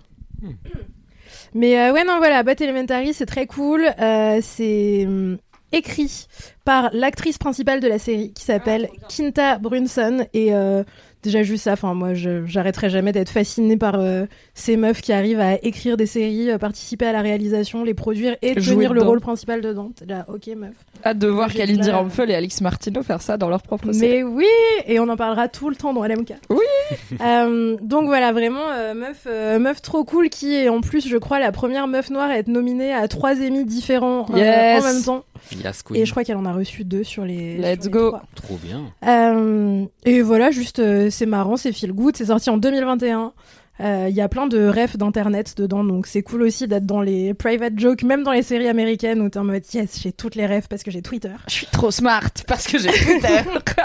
Mais 1.54 1.80
euh, 1.80 1.94
ouais, 1.94 2.04
non, 2.06 2.18
voilà, 2.20 2.44
Bat 2.44 2.56
Elementary, 2.60 3.14
c'est 3.14 3.26
très 3.26 3.48
cool. 3.48 3.84
Euh, 4.00 4.40
c'est 4.42 5.06
hum, 5.08 5.38
écrit 5.72 6.28
par 6.66 6.90
l'actrice 6.94 7.38
principale 7.38 7.80
de 7.80 7.88
la 7.88 7.98
série 8.00 8.32
qui 8.34 8.44
s'appelle 8.44 8.90
Kinta 9.08 9.58
Brunson. 9.58 10.26
Et 10.34 10.54
euh, 10.54 10.84
déjà, 11.24 11.42
juste 11.42 11.64
ça, 11.64 11.74
enfin, 11.74 11.94
moi, 11.96 12.10
j'arrêterai 12.14 12.90
jamais 12.92 13.12
d'être 13.12 13.30
fascinée 13.30 13.76
par 13.78 13.96
euh, 13.96 14.26
ces 14.54 14.78
meufs 14.78 15.02
qui 15.02 15.12
arrivent 15.12 15.40
à 15.40 15.56
écrire 15.64 15.98
des 15.98 16.06
séries, 16.06 16.52
euh, 16.52 16.58
participer 16.60 17.08
à 17.08 17.12
la 17.12 17.22
réalisation, 17.22 17.84
les 17.84 17.96
produire 17.96 18.36
et 18.44 18.60
Jouer 18.60 18.76
tenir 18.76 18.94
le 18.94 19.02
rêle 19.02 19.20
principal 19.20 19.62
dedans. 19.62 19.92
T'es 19.96 20.06
là, 20.06 20.26
ok, 20.28 20.48
meuf. 20.56 20.74
Hâte 21.04 21.18
de 21.18 21.28
voir 21.28 21.50
à- 21.50 21.92
Ramphel 21.98 22.30
et 22.30 22.36
Alex 22.36 22.62
Martino 22.62 23.02
faire 23.02 23.22
ça 23.22 23.38
dans 23.38 23.50
leur 23.50 23.64
propre 23.64 23.92
série. 23.92 24.18
Mais 24.18 24.24
oui, 24.24 24.46
et 24.86 25.00
on 25.00 25.10
en 25.10 25.18
parlera 25.18 25.48
tout 25.48 25.70
le 25.70 25.76
temps 25.76 25.94
dans 25.94 26.04
LMK. 26.06 26.34
Oui. 26.50 26.58
Euh, 27.22 27.76
donc 27.82 28.06
voilà, 28.06 28.32
vraiment 28.32 28.70
euh, 28.72 28.94
meuf, 28.94 29.24
euh, 29.28 29.60
meuf 29.60 29.82
trop 29.82 30.04
cool 30.04 30.30
qui 30.30 30.56
est 30.56 30.70
en 30.70 30.82
plus, 30.82 31.08
je 31.08 31.18
crois, 31.18 31.40
la 31.40 31.52
première 31.52 31.88
meuf 31.88 32.10
noire 32.10 32.30
à 32.30 32.38
être 32.38 32.48
nominée 32.48 32.94
à 32.94 33.08
trois 33.08 33.36
Emmy 33.36 33.66
différents 33.66 34.26
euh, 34.34 34.38
Yes. 34.38 34.84
en 34.84 34.88
même 34.94 35.04
temps. 35.04 35.24
Yes, 35.52 35.84
Et 35.94 36.06
je 36.06 36.12
crois 36.12 36.24
qu'elle 36.24 36.38
en 36.38 36.46
a 36.46 36.54
reçu 36.54 36.84
deux 36.84 37.04
sur 37.04 37.26
les. 37.26 37.58
Let's 37.58 37.84
sur 37.84 37.86
les 37.86 37.90
go. 37.92 38.08
trois. 38.10 38.24
Trop 38.36 38.58
bien. 38.58 38.92
Euh, 39.08 39.86
et 40.06 40.22
voilà, 40.22 40.52
juste 40.52 40.80
euh, 40.80 41.10
c'est 41.10 41.26
marrant, 41.26 41.58
c'est 41.58 41.72
feel 41.72 41.92
good, 41.94 42.16
c'est 42.18 42.26
sorti 42.26 42.50
en 42.50 42.58
2021. 42.58 43.34
Euh, 43.82 44.08
Il 44.10 44.16
y 44.16 44.20
a 44.20 44.28
plein 44.28 44.46
de 44.48 44.68
refs 44.68 44.98
d'internet 44.98 45.56
dedans, 45.56 45.86
donc 45.86 46.06
c'est 46.06 46.22
cool 46.22 46.42
aussi 46.42 46.68
d'être 46.68 46.86
dans 46.86 47.02
les 47.02 47.34
private 47.34 47.80
jokes, 47.80 48.04
même 48.04 48.24
dans 48.24 48.34
les 48.34 48.44
séries 48.44 48.68
américaines 48.68 49.22
où 49.22 49.30
t'es 49.30 49.40
en 49.40 49.46
mode 49.46 49.64
yes, 49.74 50.00
j'ai 50.02 50.12
toutes 50.12 50.36
les 50.36 50.46
refs 50.46 50.68
parce 50.68 50.84
que 50.84 50.92
j'ai 50.92 51.02
Twitter. 51.02 51.32
Je 51.48 51.54
suis 51.54 51.68
trop 51.68 51.90
smart 51.90 52.30
parce 52.48 52.68
que 52.68 52.78
j'ai 52.78 52.92
Twitter. 52.92 53.40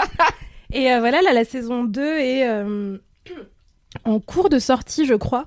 Et 0.73 0.91
euh, 0.91 0.99
voilà, 0.99 1.21
là, 1.21 1.31
la 1.31 1.45
saison 1.45 1.85
2 1.85 2.17
est 2.17 2.45
euh, 2.49 2.97
en 4.03 4.19
cours 4.19 4.49
de 4.49 4.59
sortie, 4.59 5.05
je 5.05 5.13
crois. 5.13 5.45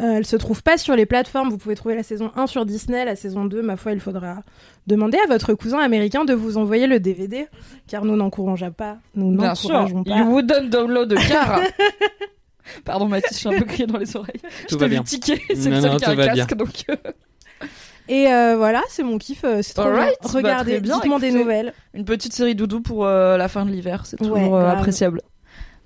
Euh, 0.00 0.12
elle 0.18 0.26
se 0.26 0.36
trouve 0.36 0.62
pas 0.62 0.78
sur 0.78 0.94
les 0.94 1.06
plateformes. 1.06 1.48
Vous 1.50 1.58
pouvez 1.58 1.74
trouver 1.74 1.96
la 1.96 2.02
saison 2.04 2.30
1 2.36 2.46
sur 2.46 2.64
Disney. 2.64 3.04
La 3.04 3.16
saison 3.16 3.44
2, 3.46 3.62
ma 3.62 3.76
foi, 3.76 3.92
il 3.92 4.00
faudra 4.00 4.42
demander 4.86 5.18
à 5.18 5.26
votre 5.26 5.54
cousin 5.54 5.78
américain 5.78 6.24
de 6.24 6.34
vous 6.34 6.56
envoyer 6.56 6.86
le 6.86 7.00
DVD, 7.00 7.46
car 7.88 8.04
nous 8.04 8.14
n'encourageons 8.16 8.70
pas. 8.70 8.98
Nous 9.16 9.36
Bien 9.36 9.54
sûr. 9.54 9.70
pas. 10.04 10.18
You 10.18 10.24
wouldn't 10.26 10.70
download 10.70 11.12
a 11.12 11.16
car. 11.16 11.60
Pardon 12.84 13.06
Mathis, 13.08 13.30
je 13.32 13.38
suis 13.38 13.48
un 13.48 13.58
peu 13.58 13.64
crié 13.64 13.86
dans 13.86 13.98
les 13.98 14.14
oreilles. 14.16 14.40
je 14.70 14.76
t'ai 14.76 14.88
vu 14.88 15.00
tiquer, 15.02 15.42
c'est 15.54 15.70
le 15.70 15.80
seul 15.80 15.96
qui 15.96 16.04
a 16.04 16.10
un 16.10 16.16
casque 16.16 16.54
donc. 16.54 16.84
euh, 16.90 16.96
Et 18.10 18.32
euh, 18.32 18.56
voilà, 18.56 18.82
c'est 18.88 19.02
mon 19.02 19.18
kiff. 19.18 19.44
euh, 19.44 19.60
C'est 19.62 19.74
trop 19.74 19.84
bien. 19.90 20.06
bah, 20.06 20.28
Regardez, 20.32 20.72
très 20.72 20.80
bien, 20.80 20.94
dites-moi 20.96 21.18
des 21.18 21.30
nouvelles. 21.30 21.74
Une 21.92 22.04
petite 22.04 22.32
série 22.32 22.54
doudou 22.54 22.80
pour 22.80 23.04
euh, 23.04 23.36
la 23.36 23.48
fin 23.48 23.66
de 23.66 23.70
l'hiver, 23.70 24.06
c'est 24.06 24.16
toujours 24.16 24.36
Ouais, 24.36 24.50
euh, 24.50 24.70
appréciable. 24.70 25.20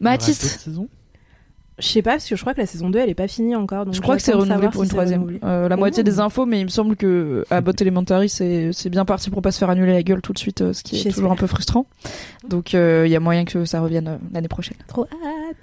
Mathis, 0.00 0.68
Je 1.82 1.88
sais 1.88 2.00
pas, 2.02 2.12
parce 2.12 2.28
que 2.28 2.36
je 2.36 2.40
crois 2.40 2.54
que 2.54 2.60
la 2.60 2.66
saison 2.66 2.90
2, 2.90 2.98
elle 3.00 3.10
est 3.10 3.14
pas 3.14 3.26
finie 3.26 3.56
encore. 3.56 3.84
Donc 3.84 3.94
je 3.94 4.00
crois 4.00 4.16
que 4.16 4.22
c'est 4.22 4.32
renouvelé 4.32 4.68
pour 4.68 4.84
une 4.84 4.88
troisième. 4.88 5.38
Euh, 5.42 5.68
la 5.68 5.76
moitié 5.76 6.04
des 6.04 6.20
infos, 6.20 6.46
mais 6.46 6.60
il 6.60 6.64
me 6.64 6.70
semble 6.70 6.94
que 6.94 7.44
à 7.50 7.60
Bot 7.60 7.72
Elementary, 7.80 8.28
c'est 8.28 8.70
c'est 8.72 8.88
bien 8.88 9.04
parti 9.04 9.30
pour 9.30 9.42
pas 9.42 9.50
se 9.50 9.58
faire 9.58 9.68
annuler 9.68 9.92
la 9.92 10.04
gueule 10.04 10.22
tout 10.22 10.32
de 10.32 10.38
suite, 10.38 10.60
euh, 10.62 10.72
ce 10.72 10.84
qui 10.84 10.96
est 10.96 11.10
toujours 11.10 11.32
un 11.32 11.36
peu 11.36 11.48
frustrant. 11.48 11.86
Donc 12.48 12.74
euh, 12.74 13.02
il 13.04 13.10
y 13.10 13.16
a 13.16 13.20
moyen 13.20 13.44
que 13.44 13.64
ça 13.64 13.80
revienne 13.80 14.06
euh, 14.06 14.16
l'année 14.32 14.46
prochaine. 14.48 14.76
Trop 14.86 15.04
hâte. 15.04 15.56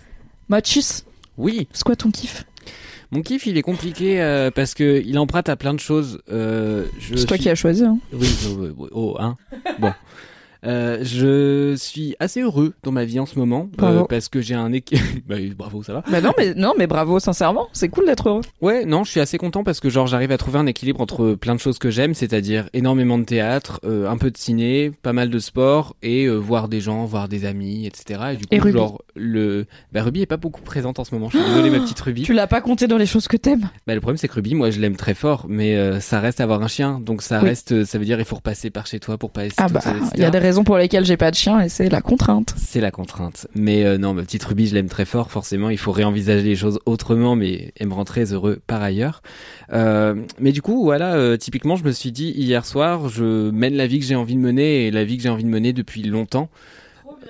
Mathis, 0.49 1.05
Oui, 1.37 1.69
c'est 1.71 1.83
quoi 1.85 1.95
ton 1.95 2.11
kiff? 2.11 2.45
Mon 3.11 3.21
kiff 3.21 3.45
il 3.47 3.57
est 3.57 3.61
compliqué 3.63 4.21
euh, 4.21 4.51
parce 4.51 4.73
que 4.73 5.01
il 5.03 5.17
emprunte 5.17 5.47
à 5.49 5.55
plein 5.55 5.73
de 5.73 5.79
choses. 5.79 6.21
Euh, 6.31 6.85
C'est 7.15 7.25
toi 7.25 7.37
qui 7.37 7.49
as 7.49 7.55
choisi. 7.55 7.83
Hein. 7.83 7.97
Oui, 8.13 8.29
oh, 8.77 8.87
oh, 8.91 9.15
hein. 9.19 9.37
Bon. 9.79 9.93
Euh, 10.65 10.99
je 11.03 11.75
suis 11.77 12.15
assez 12.19 12.41
heureux 12.41 12.73
dans 12.83 12.91
ma 12.91 13.05
vie 13.05 13.19
en 13.19 13.25
ce 13.25 13.39
moment 13.39 13.69
euh, 13.81 14.03
parce 14.09 14.27
que 14.29 14.41
j'ai 14.41 14.55
un 14.55 14.71
équilibre. 14.73 15.07
bah, 15.27 15.35
bravo, 15.57 15.83
ça 15.83 15.93
va. 15.93 16.03
Bah 16.11 16.21
non, 16.21 16.31
mais 16.37 16.53
non, 16.53 16.73
mais 16.77 16.87
bravo, 16.87 17.19
sincèrement, 17.19 17.67
c'est 17.73 17.87
cool 17.89 18.05
d'être 18.05 18.27
heureux. 18.29 18.41
Ouais, 18.61 18.85
non, 18.85 19.03
je 19.03 19.11
suis 19.11 19.19
assez 19.21 19.37
content 19.37 19.63
parce 19.63 19.79
que 19.79 19.89
genre 19.89 20.07
j'arrive 20.07 20.31
à 20.31 20.37
trouver 20.37 20.59
un 20.59 20.65
équilibre 20.65 20.99
entre 21.01 21.33
plein 21.35 21.55
de 21.55 21.59
choses 21.59 21.79
que 21.79 21.89
j'aime, 21.89 22.13
c'est-à-dire 22.13 22.69
énormément 22.73 23.17
de 23.17 23.23
théâtre, 23.23 23.79
euh, 23.85 24.09
un 24.09 24.17
peu 24.17 24.31
de 24.31 24.37
ciné, 24.37 24.91
pas 25.01 25.13
mal 25.13 25.29
de 25.29 25.39
sport 25.39 25.95
et 26.01 26.25
euh, 26.25 26.35
voir 26.35 26.67
des 26.67 26.81
gens, 26.81 27.05
voir 27.05 27.29
des 27.29 27.45
amis, 27.45 27.85
etc. 27.85 28.19
Et 28.33 28.35
du 28.35 28.45
coup, 28.45 28.53
Et 28.55 28.59
Ruby. 28.59 28.77
genre 28.77 29.01
le, 29.15 29.65
bah 29.93 30.03
Ruby 30.03 30.21
est 30.21 30.25
pas 30.25 30.37
beaucoup 30.37 30.61
présente 30.61 30.99
en 30.99 31.03
ce 31.03 31.13
moment. 31.15 31.29
Je 31.29 31.37
suis 31.37 31.47
désolé, 31.47 31.69
ma 31.69 31.79
petite 31.79 31.99
Ruby. 31.99 32.23
Tu 32.29 32.33
l'as 32.33 32.47
pas 32.47 32.61
compté 32.61 32.87
dans 32.87 32.97
les 32.97 33.05
choses 33.05 33.27
que 33.27 33.37
t'aimes. 33.37 33.69
Bah 33.87 33.95
le 33.95 34.01
problème 34.01 34.17
c'est 34.17 34.27
que 34.27 34.33
Ruby, 34.33 34.55
moi 34.55 34.71
je 34.71 34.79
l'aime 34.79 34.95
très 34.97 35.13
fort, 35.13 35.45
mais 35.47 35.75
euh, 35.75 35.99
ça 35.99 36.19
reste 36.19 36.41
avoir 36.41 36.61
un 36.61 36.67
chien, 36.67 36.99
donc 36.99 37.21
ça 37.21 37.39
Oui. 37.41 37.49
reste, 37.49 37.85
ça 37.85 37.97
veut 37.97 38.05
dire 38.05 38.19
il 38.19 38.25
faut 38.25 38.35
repasser 38.35 38.69
par 38.69 38.85
chez 38.87 38.99
toi 38.99 39.17
pour 39.17 39.31
pas. 39.31 39.43
Ah 39.57 39.67
bah, 39.69 39.79
il 40.15 40.19
y 40.21 40.25
a 40.25 40.29
des 40.29 40.37
raisons 40.49 40.63
pour 40.63 40.79
lesquelles 40.79 41.05
j'ai 41.05 41.15
pas 41.15 41.29
de 41.29 41.35
chien 41.35 41.61
et 41.61 41.69
c'est 41.69 41.89
la 41.89 42.01
contrainte. 42.01 42.55
C'est 42.57 42.81
la 42.81 42.89
contrainte. 42.89 43.45
Mais 43.53 43.85
euh, 43.85 43.99
non, 43.99 44.15
ma 44.15 44.23
petite 44.23 44.43
Ruby, 44.43 44.65
je 44.65 44.73
l'aime 44.73 44.89
très 44.89 45.05
fort. 45.05 45.29
Forcément, 45.29 45.69
il 45.69 45.77
faut 45.77 45.91
réenvisager 45.91 46.41
les 46.41 46.55
choses 46.55 46.79
autrement, 46.87 47.35
mais 47.35 47.71
elle 47.79 47.87
me 47.87 47.93
rend 47.93 48.03
très 48.03 48.33
heureux 48.33 48.59
par 48.65 48.81
ailleurs. 48.81 49.21
Euh, 49.73 50.15
mais 50.39 50.51
du 50.51 50.63
coup, 50.63 50.83
voilà, 50.83 51.13
euh, 51.13 51.37
typiquement, 51.37 51.75
je 51.75 51.83
me 51.83 51.91
suis 51.91 52.11
dit 52.11 52.31
hier 52.31 52.65
soir, 52.65 53.09
je 53.09 53.51
mène 53.51 53.75
la 53.75 53.85
vie 53.85 53.99
que 53.99 54.05
j'ai 54.05 54.15
envie 54.15 54.33
de 54.33 54.39
mener 54.39 54.87
et 54.87 54.91
la 54.91 55.03
vie 55.03 55.17
que 55.17 55.23
j'ai 55.23 55.29
envie 55.29 55.43
de 55.43 55.49
mener 55.49 55.71
depuis 55.71 56.01
longtemps. 56.01 56.49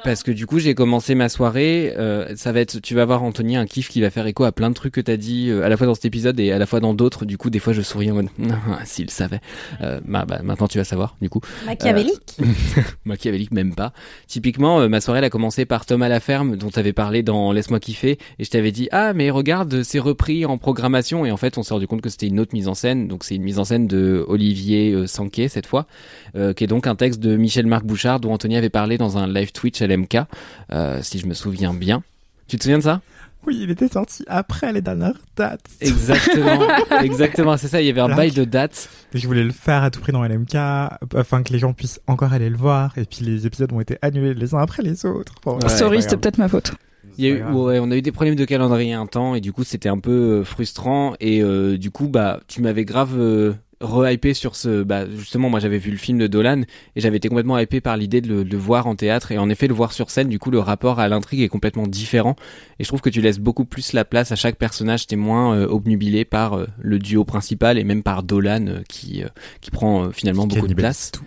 Parce 0.03 0.24
que 0.24 0.32
du 0.32 0.45
coup, 0.45 0.60
j'ai 0.60 0.76
commencé 0.76 1.16
ma 1.16 1.30
soirée. 1.30 1.94
euh, 1.98 2.36
ça 2.36 2.52
va 2.52 2.61
être, 2.61 2.80
tu 2.80 2.95
vas 2.95 3.06
voir 3.06 3.24
Anthony 3.24 3.56
un 3.57 3.66
kiff 3.66 3.90
qui 3.90 4.02
va 4.02 4.10
faire 4.10 4.26
écho 4.28 4.44
à 4.44 4.52
plein 4.52 4.70
de 4.70 4.76
trucs 4.76 4.94
que 4.94 5.02
t'as 5.02 5.18
dit 5.18 5.49
euh, 5.49 5.64
à 5.64 5.70
la 5.70 5.78
fois 5.78 5.88
dans 5.88 5.95
cet 5.95 6.06
épisode 6.06 6.40
et 6.40 6.52
à 6.52 6.57
la 6.57 6.66
fois 6.66 6.80
dans 6.80 6.94
d'autres. 6.94 7.26
Du 7.26 7.38
coup, 7.38 7.49
des 7.49 7.60
fois, 7.60 7.74
je 7.74 7.82
souris 7.82 8.11
en 8.11 8.16
mode, 8.16 8.28
Ah, 8.72 8.86
s'il 8.86 9.10
savait. 9.10 9.41
Euh, 9.82 9.99
bah, 10.06 10.26
bah, 10.28 10.40
maintenant, 10.44 10.68
tu 10.68 10.78
vas 10.78 10.84
savoir. 10.84 11.16
Du 11.22 11.30
coup, 11.30 11.41
Machiavélique. 11.66 12.38
machiavélique 13.06 13.52
même 13.52 13.76
pas. 13.76 13.94
Typiquement, 14.28 14.80
euh, 14.82 14.88
ma 14.88 15.02
soirée 15.02 15.20
elle 15.20 15.26
a 15.26 15.30
commencé 15.30 15.66
par 15.66 15.86
Tom 15.86 16.02
à 16.02 16.10
la 16.10 16.20
ferme, 16.20 16.56
dont 16.56 16.70
tu 16.70 16.80
avais 16.80 16.94
parlé 16.94 17.24
dans 17.24 17.52
Laisse-moi 17.52 17.80
kiffer, 17.80 18.18
et 18.38 18.44
je 18.44 18.49
t'avais 18.49 18.72
dit 18.72 18.88
ah 18.91 19.14
mais 19.14 19.30
regarde 19.30 19.84
c'est 19.84 19.99
repris 19.99 20.45
en 20.45 20.57
programmation, 20.57 21.26
et 21.26 21.32
en 21.32 21.38
fait 21.38 21.57
on 21.57 21.64
s'est 21.64 21.74
rendu 21.74 21.88
compte 21.88 22.02
que 22.02 22.10
c'était 22.10 22.28
une 22.28 22.40
autre 22.40 22.52
mise 22.53 22.68
en 22.68 22.74
scène, 22.74 23.07
donc 23.07 23.24
c'est 23.24 23.36
une 23.36 23.44
mise 23.44 23.60
en 23.60 23.64
scène 23.66 23.88
de 23.88 24.24
Olivier 24.28 24.91
euh, 24.91 25.07
Sanquet 25.07 25.48
cette 25.48 25.66
fois, 25.66 25.88
euh, 26.36 26.53
qui 26.53 26.64
est 26.64 26.68
donc 26.68 26.88
un 26.88 26.95
texte 26.95 27.20
de 27.20 27.36
Michel 27.36 27.66
Marc 27.66 27.86
Bouchard 27.86 28.20
dont 28.20 28.34
Anthony 28.34 28.57
avait 28.57 28.70
parlé 28.70 28.98
dans 28.98 29.18
un 29.18 29.28
live 29.28 29.52
Twitch 29.52 29.78
LMK, 29.88 30.18
euh, 30.72 30.99
si 31.01 31.19
je 31.19 31.26
me 31.27 31.34
souviens 31.34 31.73
bien. 31.73 32.03
Tu 32.47 32.57
te 32.57 32.64
souviens 32.64 32.77
de 32.80 32.84
ça? 32.84 33.01
Oui, 33.47 33.57
il 33.61 33.69
était 33.72 33.88
sorti 33.88 34.26
après 34.27 34.73
les 34.73 34.81
dernières 34.81 35.14
dates. 35.38 35.61
Exactement, 35.80 36.68
exactement, 37.01 37.56
c'est 37.57 37.69
ça. 37.69 37.81
Il 37.81 37.88
y 37.88 37.89
avait 37.89 38.01
un 38.01 38.14
bail 38.14 38.31
de 38.31 38.43
date. 38.43 38.89
Je 39.14 39.26
voulais 39.27 39.43
le 39.45 39.51
faire 39.51 39.81
à 39.84 39.91
tout 39.91 40.01
prix 40.01 40.11
dans 40.11 40.23
LMK 40.23 40.56
afin 41.15 41.41
que 41.43 41.53
les 41.53 41.60
gens 41.60 41.72
puissent 41.73 42.01
encore 42.07 42.34
aller 42.34 42.49
le 42.49 42.57
voir. 42.57 42.97
Et 42.97 43.06
puis 43.06 43.23
les 43.23 43.45
épisodes 43.47 43.72
ont 43.72 43.80
été 43.80 43.97
annulés 44.01 44.34
les 44.34 44.53
uns 44.53 44.60
après 44.60 44.84
les 44.84 45.06
autres. 45.06 45.34
Bon, 45.45 45.53
Ouais, 45.53 45.60
c'est 45.69 45.77
Sorry, 45.77 46.01
c'était 46.01 46.18
peut-être 46.18 46.38
ma 46.38 46.49
faute. 46.49 46.73
Il 47.18 47.23
y 47.26 47.27
a 47.27 47.31
C'est 47.31 47.38
eu, 47.38 47.39
pas 47.39 47.45
grave. 47.51 47.56
ouais, 47.64 47.80
on 47.80 47.91
a 47.91 47.95
eu 47.95 48.01
des 48.01 48.11
problèmes 48.11 48.35
de 48.35 48.45
calendrier 48.45 48.93
un 48.93 49.06
temps 49.07 49.35
et 49.35 49.41
du 49.41 49.53
coup 49.53 49.64
c'était 49.64 49.89
un 49.89 49.99
peu 49.99 50.11
euh, 50.11 50.43
frustrant 50.43 51.15
et 51.22 51.41
euh, 51.41 51.77
du 51.77 51.91
coup 51.91 52.07
bah 52.10 52.41
tu 52.47 52.61
m'avais 52.61 52.84
grave 52.85 53.15
euh, 53.18 53.53
re-hypé 53.81 54.34
sur 54.34 54.56
ce 54.56 54.84
bah 54.84 55.10
justement 55.10 55.49
moi 55.49 55.60
j'avais 55.60 55.77
vu 55.77 55.91
le 55.91 55.97
film 55.97 56.18
de 56.18 56.27
Dolan 56.27 56.64
et 56.95 57.01
j'avais 57.01 57.18
été 57.18 57.30
complètement 57.30 57.57
hypé 57.57 57.81
par 57.81 57.97
l'idée 57.97 58.22
de 58.22 58.27
le, 58.27 58.43
de 58.43 58.51
le 58.51 58.57
voir 58.57 58.88
en 58.88 58.95
théâtre. 58.95 59.31
Et 59.31 59.38
en 59.38 59.49
effet 59.49 59.68
le 59.68 59.73
voir 59.73 59.93
sur 59.93 60.10
scène 60.10 60.27
du 60.30 60.39
coup 60.39 60.51
le 60.51 60.60
rapport 60.60 60.99
à 60.99 61.07
l'intrigue 61.07 61.41
est 61.41 61.47
complètement 61.49 61.88
différent. 61.88 62.35
Et 62.80 62.84
je 62.84 62.89
trouve 62.89 63.01
que 63.01 63.10
tu 63.10 63.22
laisses 63.22 63.39
beaucoup 63.39 63.65
plus 63.65 63.93
la 63.93 64.06
place 64.06 64.31
à 64.31 64.35
chaque 64.35 64.57
personnage 64.57 65.07
t'es 65.07 65.15
moins 65.15 65.56
euh, 65.56 65.68
obnubilé 65.68 66.26
par 66.26 66.53
euh, 66.53 66.68
le 66.80 66.99
duo 66.99 67.23
principal 67.23 67.77
et 67.77 67.84
même 67.84 68.03
par 68.03 68.23
Dolan 68.23 68.68
euh, 68.68 68.81
qui 68.88 69.23
euh, 69.23 69.27
qui 69.61 69.72
prend 69.72 70.06
euh, 70.06 70.11
finalement 70.11 70.47
Qui 70.47 70.56
beaucoup 70.56 70.68
de 70.68 70.73
place. 70.73 71.11
tout. 71.11 71.23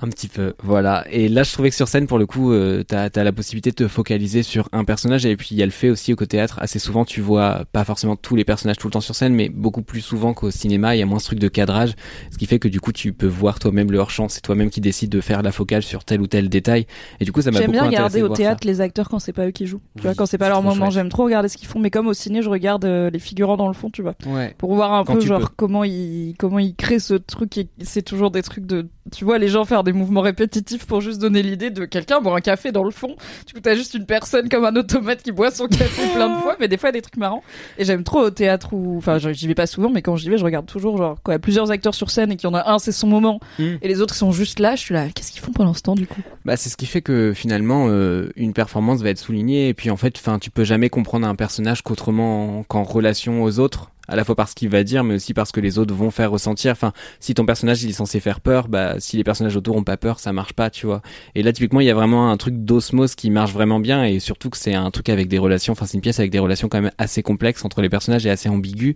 Un 0.00 0.08
petit 0.08 0.28
peu, 0.28 0.54
voilà. 0.62 1.04
Et 1.10 1.28
là, 1.28 1.42
je 1.42 1.52
trouvais 1.52 1.70
que 1.70 1.76
sur 1.76 1.88
scène, 1.88 2.06
pour 2.06 2.18
le 2.18 2.26
coup, 2.26 2.52
euh, 2.52 2.82
t'as 2.86 3.08
as 3.14 3.24
la 3.24 3.32
possibilité 3.32 3.70
de 3.70 3.76
te 3.76 3.88
focaliser 3.88 4.42
sur 4.42 4.68
un 4.72 4.84
personnage. 4.84 5.26
Et 5.26 5.36
puis, 5.36 5.48
il 5.52 5.56
y 5.56 5.62
a 5.62 5.66
le 5.66 5.72
fait 5.72 5.90
aussi 5.90 6.14
qu'au 6.14 6.26
théâtre, 6.26 6.58
assez 6.60 6.78
souvent, 6.78 7.04
tu 7.04 7.20
vois 7.20 7.64
pas 7.72 7.84
forcément 7.84 8.16
tous 8.16 8.36
les 8.36 8.44
personnages 8.44 8.76
tout 8.76 8.86
le 8.88 8.92
temps 8.92 9.00
sur 9.00 9.14
scène, 9.14 9.34
mais 9.34 9.48
beaucoup 9.48 9.82
plus 9.82 10.00
souvent 10.00 10.34
qu'au 10.34 10.50
cinéma, 10.50 10.96
il 10.96 10.98
y 10.98 11.02
a 11.02 11.06
moins 11.06 11.18
ce 11.18 11.26
truc 11.26 11.38
de 11.38 11.48
cadrage. 11.48 11.94
Ce 12.30 12.38
qui 12.38 12.46
fait 12.46 12.58
que 12.58 12.68
du 12.68 12.80
coup, 12.80 12.92
tu 12.92 13.12
peux 13.12 13.26
voir 13.26 13.58
toi-même 13.58 13.90
le 13.90 13.98
hors-champ. 13.98 14.28
C'est 14.28 14.40
toi-même 14.40 14.70
qui 14.70 14.80
décides 14.80 15.10
de 15.10 15.20
faire 15.20 15.42
la 15.42 15.52
focale 15.52 15.82
sur 15.82 16.04
tel 16.04 16.20
ou 16.20 16.26
tel 16.26 16.48
détail. 16.48 16.86
Et 17.20 17.24
du 17.24 17.32
coup, 17.32 17.42
ça 17.42 17.50
m'a 17.50 17.58
J'aime 17.58 17.66
beaucoup 17.72 17.72
bien 17.72 17.88
intéressé 17.88 18.18
regarder 18.18 18.20
de 18.20 18.24
au 18.32 18.36
théâtre 18.36 18.66
les 18.66 18.80
acteurs 18.80 19.08
quand 19.08 19.18
c'est 19.18 19.32
pas 19.32 19.46
eux 19.46 19.50
qui 19.50 19.66
jouent. 19.66 19.80
Tu 19.96 20.00
Oui, 20.00 20.02
vois, 20.02 20.14
quand 20.14 20.26
c'est 20.26 20.38
pas 20.38 20.48
leur 20.48 20.62
moment, 20.62 20.90
j'aime 20.90 21.08
trop 21.08 21.24
regarder 21.24 21.48
ce 21.48 21.56
qu'ils 21.56 21.68
font. 21.68 21.78
Mais 21.78 21.90
comme 21.90 22.06
au 22.06 22.14
ciné, 22.14 22.42
je 22.42 22.48
regarde 22.48 22.84
euh, 22.84 23.10
les 23.10 23.18
figurants 23.18 23.56
dans 23.56 23.68
le 23.68 23.74
fond, 23.74 23.90
tu 23.90 24.02
vois. 24.02 24.14
Ouais. 24.26 24.54
Pour 24.58 24.74
voir 24.74 24.92
un 24.92 25.04
Quand 25.04 25.14
peu, 25.14 25.20
genre, 25.20 25.40
peux. 25.40 25.46
comment 25.56 25.84
ils, 25.84 26.34
comment 26.38 26.58
ils 26.58 26.74
créent 26.74 26.98
ce 26.98 27.14
truc. 27.14 27.56
Et 27.58 27.68
c'est 27.82 28.02
toujours 28.02 28.30
des 28.30 28.42
trucs 28.42 28.66
de. 28.66 28.88
Tu 29.12 29.24
vois, 29.24 29.38
les 29.38 29.48
gens 29.48 29.64
faire 29.64 29.75
des 29.84 29.92
mouvements 29.92 30.20
répétitifs 30.20 30.86
pour 30.86 31.00
juste 31.00 31.20
donner 31.20 31.42
l'idée 31.42 31.70
de 31.70 31.84
quelqu'un 31.84 32.20
boire 32.20 32.34
un 32.36 32.40
café 32.40 32.72
dans 32.72 32.84
le 32.84 32.90
fond. 32.90 33.16
Du 33.46 33.54
coup, 33.54 33.60
t'as 33.60 33.74
juste 33.74 33.94
une 33.94 34.06
personne 34.06 34.48
comme 34.48 34.64
un 34.64 34.74
automate 34.76 35.22
qui 35.22 35.32
boit 35.32 35.50
son 35.50 35.66
café 35.66 36.02
plein 36.14 36.36
de 36.36 36.40
fois, 36.40 36.56
mais 36.60 36.68
des 36.68 36.76
fois, 36.76 36.92
des 36.92 37.02
trucs 37.02 37.16
marrants. 37.16 37.42
Et 37.78 37.84
j'aime 37.84 38.04
trop 38.04 38.20
au 38.20 38.30
théâtre 38.30 38.72
où. 38.72 38.96
Enfin, 38.98 39.18
j'y 39.18 39.46
vais 39.46 39.54
pas 39.54 39.66
souvent, 39.66 39.90
mais 39.90 40.02
quand 40.02 40.16
j'y 40.16 40.28
vais, 40.30 40.38
je 40.38 40.44
regarde 40.44 40.66
toujours, 40.66 40.96
genre, 40.96 41.16
quand 41.22 41.32
il 41.32 41.34
y 41.34 41.36
a 41.36 41.40
plusieurs 41.40 41.70
acteurs 41.70 41.94
sur 41.94 42.10
scène 42.10 42.32
et 42.32 42.36
qu'il 42.36 42.48
y 42.48 42.52
en 42.52 42.54
a 42.54 42.70
un, 42.70 42.78
c'est 42.78 42.92
son 42.92 43.06
moment, 43.06 43.40
Mm. 43.58 43.64
et 43.82 43.88
les 43.88 44.00
autres 44.00 44.14
ils 44.14 44.18
sont 44.18 44.32
juste 44.32 44.58
là, 44.60 44.76
je 44.76 44.80
suis 44.80 44.94
là, 44.94 45.08
qu'est-ce 45.14 45.30
qu'ils 45.32 45.40
font 45.40 45.52
pendant 45.52 45.74
ce 45.74 45.82
temps, 45.82 45.94
du 45.94 46.06
coup? 46.06 46.20
Bah, 46.44 46.56
c'est 46.56 46.68
ce 46.68 46.76
qui 46.76 46.86
fait 46.86 47.02
que 47.02 47.32
finalement 47.34 47.86
euh, 47.88 48.30
une 48.36 48.52
performance 48.52 49.02
va 49.02 49.10
être 49.10 49.18
soulignée 49.18 49.68
et 49.68 49.74
puis 49.74 49.90
en 49.90 49.96
fait, 49.96 50.14
enfin, 50.16 50.38
tu 50.38 50.50
peux 50.50 50.64
jamais 50.64 50.88
comprendre 50.90 51.26
un 51.26 51.34
personnage 51.34 51.82
qu'autrement 51.82 52.64
qu'en 52.68 52.82
relation 52.82 53.42
aux 53.42 53.58
autres, 53.58 53.90
à 54.08 54.16
la 54.16 54.24
fois 54.24 54.34
par 54.34 54.48
ce 54.48 54.54
qu'il 54.54 54.68
va 54.68 54.84
dire, 54.84 55.04
mais 55.04 55.14
aussi 55.14 55.34
parce 55.34 55.52
que 55.52 55.60
les 55.60 55.78
autres 55.78 55.94
vont 55.94 56.10
faire 56.10 56.30
ressentir. 56.30 56.72
Enfin, 56.72 56.92
si 57.20 57.34
ton 57.34 57.46
personnage 57.46 57.82
il 57.82 57.90
est 57.90 57.94
censé 57.94 58.20
faire 58.20 58.40
peur, 58.40 58.68
bah 58.68 58.96
si 58.98 59.16
les 59.16 59.24
personnages 59.24 59.56
autour 59.56 59.76
ont 59.76 59.84
pas 59.84 59.96
peur, 59.96 60.20
ça 60.20 60.32
marche 60.32 60.52
pas, 60.52 60.70
tu 60.70 60.86
vois. 60.86 61.02
Et 61.34 61.42
là, 61.42 61.52
typiquement, 61.52 61.80
il 61.80 61.86
y 61.86 61.90
a 61.90 61.94
vraiment 61.94 62.30
un 62.30 62.36
truc 62.36 62.64
d'osmose 62.64 63.14
qui 63.14 63.30
marche 63.30 63.52
vraiment 63.52 63.80
bien 63.80 64.04
et 64.04 64.20
surtout 64.20 64.50
que 64.50 64.56
c'est 64.56 64.74
un 64.74 64.90
truc 64.90 65.08
avec 65.08 65.28
des 65.28 65.38
relations. 65.38 65.72
Enfin, 65.72 65.86
c'est 65.86 65.94
une 65.94 66.02
pièce 66.02 66.18
avec 66.18 66.30
des 66.30 66.38
relations 66.38 66.68
quand 66.68 66.80
même 66.80 66.92
assez 66.98 67.22
complexes 67.22 67.64
entre 67.64 67.82
les 67.82 67.88
personnages 67.88 68.26
et 68.26 68.30
assez 68.30 68.48
ambiguës. 68.48 68.94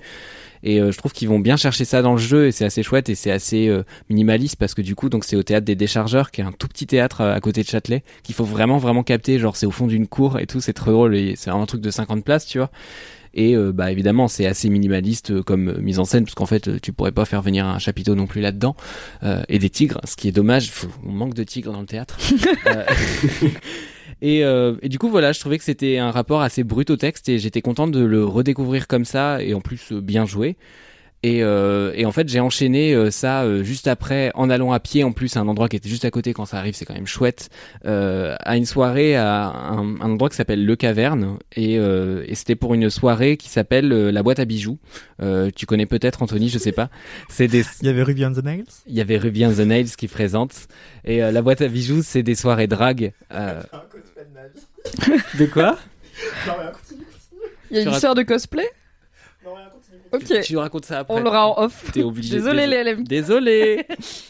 Et 0.62 0.80
euh, 0.80 0.92
je 0.92 0.98
trouve 0.98 1.12
qu'ils 1.12 1.28
vont 1.28 1.38
bien 1.38 1.56
chercher 1.56 1.84
ça 1.84 2.02
dans 2.02 2.12
le 2.12 2.18
jeu 2.18 2.46
et 2.46 2.52
c'est 2.52 2.64
assez 2.64 2.82
chouette 2.82 3.08
et 3.08 3.14
c'est 3.14 3.30
assez 3.30 3.68
euh, 3.68 3.82
minimaliste 4.08 4.56
parce 4.56 4.74
que 4.74 4.82
du 4.82 4.94
coup 4.94 5.08
donc 5.08 5.24
c'est 5.24 5.36
au 5.36 5.42
théâtre 5.42 5.64
des 5.64 5.74
déchargeurs 5.74 6.30
qui 6.30 6.42
est 6.42 6.44
un 6.44 6.52
tout 6.52 6.68
petit 6.68 6.86
théâtre 6.86 7.22
euh, 7.22 7.34
à 7.34 7.40
côté 7.40 7.62
de 7.62 7.66
Châtelet 7.66 8.02
qu'il 8.22 8.34
faut 8.34 8.44
vraiment 8.44 8.76
vraiment 8.76 9.02
capter 9.02 9.38
genre 9.38 9.56
c'est 9.56 9.66
au 9.66 9.70
fond 9.70 9.86
d'une 9.86 10.06
cour 10.06 10.38
et 10.38 10.46
tout 10.46 10.60
c'est 10.60 10.74
trop 10.74 10.90
drôle 10.90 11.16
c'est 11.36 11.50
un 11.50 11.64
truc 11.66 11.80
de 11.80 11.90
50 11.90 12.24
places 12.24 12.46
tu 12.46 12.58
vois 12.58 12.70
et 13.34 13.54
euh, 13.56 13.72
bah 13.72 13.90
évidemment 13.92 14.28
c'est 14.28 14.46
assez 14.46 14.68
minimaliste 14.68 15.30
euh, 15.30 15.42
comme 15.42 15.78
mise 15.80 15.98
en 15.98 16.04
scène 16.04 16.24
parce 16.24 16.34
qu'en 16.34 16.46
fait 16.46 16.68
euh, 16.68 16.78
tu 16.82 16.92
pourrais 16.92 17.12
pas 17.12 17.24
faire 17.24 17.42
venir 17.42 17.66
un 17.66 17.78
chapiteau 17.78 18.14
non 18.14 18.26
plus 18.26 18.40
là-dedans 18.40 18.74
Euh, 19.22 19.42
et 19.48 19.58
des 19.58 19.70
tigres 19.70 20.00
ce 20.04 20.16
qui 20.16 20.28
est 20.28 20.32
dommage 20.32 20.70
on 21.06 21.12
manque 21.12 21.34
de 21.34 21.44
tigres 21.44 21.72
dans 21.72 21.80
le 21.80 21.86
théâtre 21.86 22.18
Et, 24.22 24.44
euh, 24.44 24.74
et 24.82 24.88
du 24.88 24.98
coup 24.98 25.08
voilà, 25.08 25.32
je 25.32 25.40
trouvais 25.40 25.56
que 25.56 25.64
c'était 25.64 25.96
un 25.98 26.10
rapport 26.10 26.42
assez 26.42 26.62
brut 26.62 26.90
au 26.90 26.96
texte 26.96 27.28
et 27.28 27.38
j'étais 27.38 27.62
content 27.62 27.86
de 27.86 28.00
le 28.00 28.24
redécouvrir 28.24 28.86
comme 28.86 29.04
ça 29.06 29.42
et 29.42 29.54
en 29.54 29.60
plus 29.60 29.92
bien 29.92 30.26
joué. 30.26 30.56
Et, 31.22 31.42
euh, 31.42 31.92
et 31.94 32.06
en 32.06 32.12
fait 32.12 32.30
j'ai 32.30 32.40
enchaîné 32.40 32.94
euh, 32.94 33.10
ça 33.10 33.42
euh, 33.42 33.62
juste 33.62 33.88
après 33.88 34.30
en 34.34 34.48
allant 34.48 34.72
à 34.72 34.80
pied 34.80 35.04
en 35.04 35.12
plus 35.12 35.36
à 35.36 35.40
un 35.40 35.48
endroit 35.48 35.68
qui 35.68 35.76
était 35.76 35.88
juste 35.90 36.06
à 36.06 36.10
côté 36.10 36.32
quand 36.32 36.46
ça 36.46 36.56
arrive 36.56 36.72
c'est 36.74 36.86
quand 36.86 36.94
même 36.94 37.06
chouette 37.06 37.50
euh, 37.84 38.36
à 38.40 38.56
une 38.56 38.64
soirée 38.64 39.16
à 39.16 39.48
un, 39.48 40.00
un 40.00 40.10
endroit 40.12 40.30
qui 40.30 40.36
s'appelle 40.36 40.64
Le 40.64 40.76
Caverne. 40.76 41.36
Et, 41.54 41.78
euh, 41.78 42.24
et 42.26 42.34
c'était 42.34 42.54
pour 42.56 42.72
une 42.72 42.88
soirée 42.88 43.36
qui 43.36 43.50
s'appelle 43.50 43.92
euh, 43.92 44.10
la 44.10 44.22
boîte 44.22 44.38
à 44.38 44.46
bijoux. 44.46 44.78
Euh, 45.20 45.50
tu 45.54 45.66
connais 45.66 45.84
peut-être 45.84 46.22
Anthony 46.22 46.48
je 46.48 46.58
sais 46.58 46.72
pas. 46.72 46.88
C'est 47.28 47.48
des 47.48 47.64
Il 47.82 47.86
y 47.86 47.90
avait 47.90 48.02
Ruby 48.02 48.24
on 48.24 48.32
the 48.32 48.42
Nails? 48.42 48.64
il 48.86 48.94
y 48.94 49.02
avait 49.02 49.18
Ruby 49.18 49.44
on 49.44 49.52
the 49.52 49.58
Nails 49.58 49.90
qui 49.98 50.08
présente. 50.08 50.54
Et 51.04 51.22
euh, 51.22 51.32
la 51.32 51.42
boîte 51.42 51.60
à 51.60 51.68
bijoux 51.68 52.00
c'est 52.02 52.22
des 52.22 52.34
soirées 52.34 52.66
drague 52.66 53.12
euh... 53.32 53.60
de 55.38 55.44
quoi? 55.44 55.78
Il 57.70 57.76
y 57.76 57.80
a 57.80 57.82
une 57.82 57.90
histoire 57.90 58.14
de 58.14 58.22
cosplay? 58.22 58.66
Ok, 60.12 60.40
tu 60.42 60.56
racontes 60.56 60.84
ça 60.86 61.00
après 61.00 61.14
on 61.14 61.20
l'aura 61.20 61.46
en 61.48 61.64
off. 61.64 61.90
T'es 61.92 62.02
obligé. 62.02 62.36
Désolé 62.36 62.66
Désolé. 62.66 62.84
les 62.84 62.92
LM. 62.94 63.04
Désolé. 63.04 63.86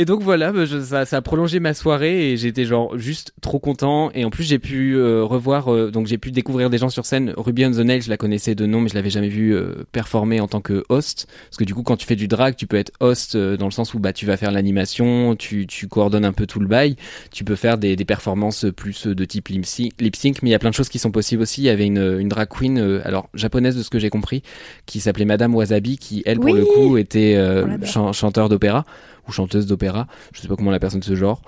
Et 0.00 0.04
donc 0.04 0.22
voilà, 0.22 0.52
bah, 0.52 0.64
je- 0.64 0.80
ça, 0.80 1.04
ça 1.04 1.16
a 1.16 1.22
prolongé 1.22 1.58
ma 1.58 1.74
soirée 1.74 2.30
et 2.30 2.36
j'étais 2.36 2.64
genre 2.64 2.96
juste 2.96 3.32
trop 3.40 3.58
content. 3.58 4.12
Et 4.14 4.24
en 4.24 4.30
plus 4.30 4.44
j'ai 4.44 4.60
pu 4.60 4.94
euh, 4.96 5.24
revoir, 5.24 5.74
euh, 5.74 5.90
donc 5.90 6.06
j'ai 6.06 6.18
pu 6.18 6.30
découvrir 6.30 6.70
des 6.70 6.78
gens 6.78 6.88
sur 6.88 7.04
scène. 7.04 7.34
Ruby 7.36 7.66
on 7.66 7.72
the 7.72 7.78
Nail, 7.78 8.00
je 8.00 8.08
la 8.08 8.16
connaissais 8.16 8.54
de 8.54 8.64
nom, 8.64 8.80
mais 8.80 8.88
je 8.88 8.94
l'avais 8.94 9.10
jamais 9.10 9.28
vu 9.28 9.52
euh, 9.56 9.84
performer 9.90 10.38
en 10.40 10.46
tant 10.46 10.60
que 10.60 10.84
host. 10.88 11.26
Parce 11.50 11.56
que 11.56 11.64
du 11.64 11.74
coup, 11.74 11.82
quand 11.82 11.96
tu 11.96 12.06
fais 12.06 12.14
du 12.14 12.28
drag, 12.28 12.54
tu 12.54 12.68
peux 12.68 12.76
être 12.76 12.92
host 13.00 13.34
euh, 13.34 13.56
dans 13.56 13.64
le 13.66 13.72
sens 13.72 13.92
où 13.92 13.98
bah 13.98 14.12
tu 14.12 14.24
vas 14.24 14.36
faire 14.36 14.52
l'animation, 14.52 15.34
tu, 15.34 15.66
tu 15.66 15.88
coordonnes 15.88 16.24
un 16.24 16.32
peu 16.32 16.46
tout 16.46 16.60
le 16.60 16.68
bail. 16.68 16.94
Tu 17.32 17.42
peux 17.42 17.56
faire 17.56 17.76
des, 17.76 17.96
des 17.96 18.04
performances 18.04 18.66
plus 18.76 19.08
de 19.08 19.24
type 19.24 19.48
lip 19.48 19.66
sync, 19.66 20.42
mais 20.42 20.50
il 20.50 20.52
y 20.52 20.54
a 20.54 20.60
plein 20.60 20.70
de 20.70 20.74
choses 20.76 20.88
qui 20.88 21.00
sont 21.00 21.10
possibles 21.10 21.42
aussi. 21.42 21.62
Il 21.62 21.64
y 21.64 21.70
avait 21.70 21.86
une, 21.86 22.18
une 22.20 22.28
drag 22.28 22.46
queen, 22.48 22.78
euh, 22.78 23.00
alors 23.04 23.28
japonaise 23.34 23.76
de 23.76 23.82
ce 23.82 23.90
que 23.90 23.98
j'ai 23.98 24.10
compris, 24.10 24.44
qui 24.86 25.00
s'appelait 25.00 25.24
Madame 25.24 25.56
Wasabi, 25.56 25.98
qui 25.98 26.22
elle 26.24 26.38
pour 26.38 26.52
Oui. 26.52 26.60
le 26.60 26.64
coup 26.66 26.96
était 26.98 27.34
euh, 27.34 27.76
chanteur 28.12 28.48
d'opéra 28.48 28.84
ou 29.28 29.32
chanteuse 29.32 29.66
d'opéra, 29.66 30.06
je 30.32 30.40
sais 30.40 30.48
pas 30.48 30.56
comment 30.56 30.70
la 30.70 30.80
personne 30.80 31.02
se 31.02 31.14
genre. 31.14 31.42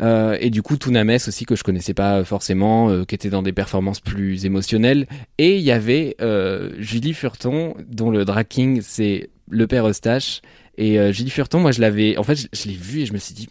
Euh, 0.00 0.36
et 0.40 0.50
du 0.50 0.62
coup, 0.62 0.76
Tunames 0.76 1.10
aussi 1.10 1.44
que 1.44 1.56
je 1.56 1.62
connaissais 1.62 1.94
pas 1.94 2.24
forcément, 2.24 2.90
euh, 2.90 3.04
qui 3.04 3.14
était 3.14 3.30
dans 3.30 3.42
des 3.42 3.52
performances 3.52 4.00
plus 4.00 4.44
émotionnelles. 4.44 5.06
Et 5.38 5.56
il 5.56 5.62
y 5.62 5.70
avait 5.72 6.16
euh, 6.20 6.70
Julie 6.78 7.14
Furton, 7.14 7.74
dont 7.88 8.10
le 8.10 8.24
drag 8.24 8.46
king 8.48 8.80
c'est 8.82 9.30
le 9.50 9.66
père 9.66 9.88
Eustache. 9.88 10.40
Et 10.76 11.12
Julie 11.12 11.30
Furton, 11.30 11.60
moi 11.60 11.70
je 11.70 11.80
l'avais, 11.80 12.16
en 12.16 12.24
fait, 12.24 12.34
je, 12.34 12.48
je 12.52 12.68
l'ai 12.68 12.74
vue 12.74 13.00
et 13.00 13.06
je 13.06 13.12
me 13.12 13.18
suis 13.18 13.34
dit. 13.34 13.48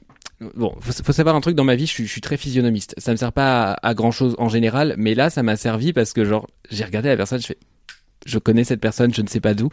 Bon, 0.56 0.76
faut, 0.82 0.92
faut 0.92 1.14
savoir 1.14 1.38
un 1.38 1.42
truc 1.42 1.56
dans 1.56 1.64
ma 1.64 1.76
vie, 1.76 1.86
je 1.86 1.92
suis, 1.92 2.06
je 2.06 2.12
suis 2.12 2.20
très 2.20 2.36
physionomiste. 2.36 2.96
Ça 2.98 3.12
me 3.12 3.16
sert 3.16 3.32
pas 3.32 3.72
à, 3.72 3.88
à 3.88 3.94
grand 3.94 4.12
chose 4.12 4.36
en 4.40 4.50
général, 4.50 4.96
mais 4.98 5.16
là, 5.16 5.30
ça 5.30 5.42
m'a 5.42 5.56
servi 5.56 5.94
parce 5.94 6.12
que 6.12 6.26
genre, 6.26 6.50
j'ai 6.70 6.84
regardé 6.84 7.08
la 7.08 7.16
personne, 7.16 7.40
je 7.40 7.48
fais, 7.48 7.58
je 8.26 8.40
connais 8.40 8.66
cette 8.66 8.82
personne, 8.82 9.14
je 9.14 9.22
ne 9.22 9.28
sais 9.28 9.40
pas 9.40 9.54
d'où, 9.54 9.70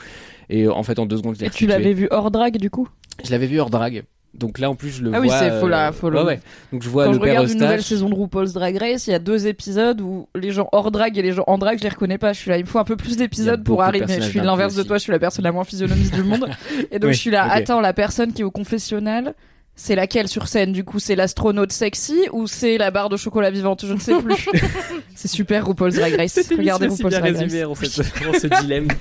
et 0.49 0.69
en 0.69 0.83
fait 0.85 1.01
en 1.01 1.07
deux 1.07 1.17
secondes, 1.17 1.35
je 1.35 1.41
l'ai 1.41 1.47
Et 1.47 1.51
tu 1.51 1.67
l'avais 1.67 1.93
vu 1.93 2.07
hors 2.13 2.31
drag 2.31 2.59
du 2.59 2.71
coup? 2.71 2.89
Je 3.25 3.31
l'avais 3.31 3.47
vu 3.47 3.61
hors 3.61 3.71
drague. 3.71 4.05
Donc 4.33 4.61
là, 4.61 4.71
en 4.71 4.77
plus, 4.77 4.91
je 4.91 5.03
le 5.03 5.11
Ah 5.13 5.19
vois. 5.19 5.27
oui, 5.27 5.29
c'est- 5.41 5.59
faut 5.59 5.67
euh, 5.67 5.71
la- 5.71 5.91
faut 5.91 6.09
le- 6.09 6.19
Ouais, 6.21 6.25
ouais. 6.25 6.41
Donc 6.73 6.85
je 6.85 6.89
vois 6.89 7.05
Quand 7.07 7.11
le 7.11 7.17
je 7.17 7.21
père 7.21 7.31
regarde 7.31 7.51
une 7.51 7.59
nouvelle 7.59 7.83
saison 7.83 8.09
de 8.09 8.15
RuPaul's 8.15 8.53
Drag 8.53 8.77
Race, 8.77 9.09
il 9.09 9.11
y 9.11 9.15
a 9.15 9.19
deux 9.19 9.49
épisodes 9.49 10.01
où 10.01 10.29
les 10.37 10.53
gens 10.53 10.69
hors 10.71 10.93
drag 10.93 11.19
et 11.19 11.23
les 11.23 11.33
gens 11.33 11.43
en 11.49 11.59
drag, 11.59 11.79
je 11.79 11.83
les 11.83 11.89
reconnais 11.89 12.17
pas. 12.17 12.33
Je 12.33 12.39
suis 12.39 12.49
là, 12.49 12.57
il 12.57 12.63
me 12.65 12.69
faut 12.69 12.79
un 12.79 12.85
peu 12.85 12.95
plus 12.97 13.17
d'épisodes 13.17 13.65
pour 13.65 13.83
arriver. 13.83 14.07
Je 14.21 14.29
suis 14.29 14.39
l'inverse 14.39 14.77
de 14.77 14.85
toi, 14.85 14.99
je 14.99 15.03
suis 15.03 15.13
la 15.13 15.19
personne 15.19 15.43
la 15.45 15.51
moins 15.51 15.65
physionomiste 15.65 16.15
du 16.15 16.23
monde. 16.23 16.49
Et 16.93 17.01
donc 17.01 17.09
Oui, 17.09 17.15
je 17.15 17.19
suis 17.19 17.31
là, 17.33 17.51
attends, 17.51 17.81
la 17.81 17.93
personne 17.93 18.33
qui 18.33 18.43
est 18.43 18.45
au 18.45 18.53
confessionnal, 18.53 19.35
C'est 19.75 19.95
laquelle 19.97 20.29
sur 20.29 20.47
scène? 20.47 20.73
Du 20.73 20.85
coup 20.85 20.99
C'est 20.99 21.17
l'astronaute 21.17 21.73
sexy 21.73 22.29
ou 22.33 22.47
c'est 22.47 22.77
la 22.79 22.91
barre 22.91 23.09
de 23.09 23.17
chocolat 23.17 23.51
vivante? 23.51 23.85
Je 23.87 23.95
ne 23.95 23.99
sais 23.99 24.15
plus. 24.21 24.47
c'est 25.17 25.29
super 25.29 25.67
RuPaul's 25.67 25.95
Drag 25.97 26.15
Race. 26.15 26.39
Regardez 26.57 26.87
RuPaul's 26.87 27.15
Drag 27.19 27.35
résumé 27.35 27.65
Race. 27.65 27.71
en, 27.71 27.75
cette- 27.75 28.27
en 28.29 28.33
ce 28.39 28.47
dilemme. 28.63 28.89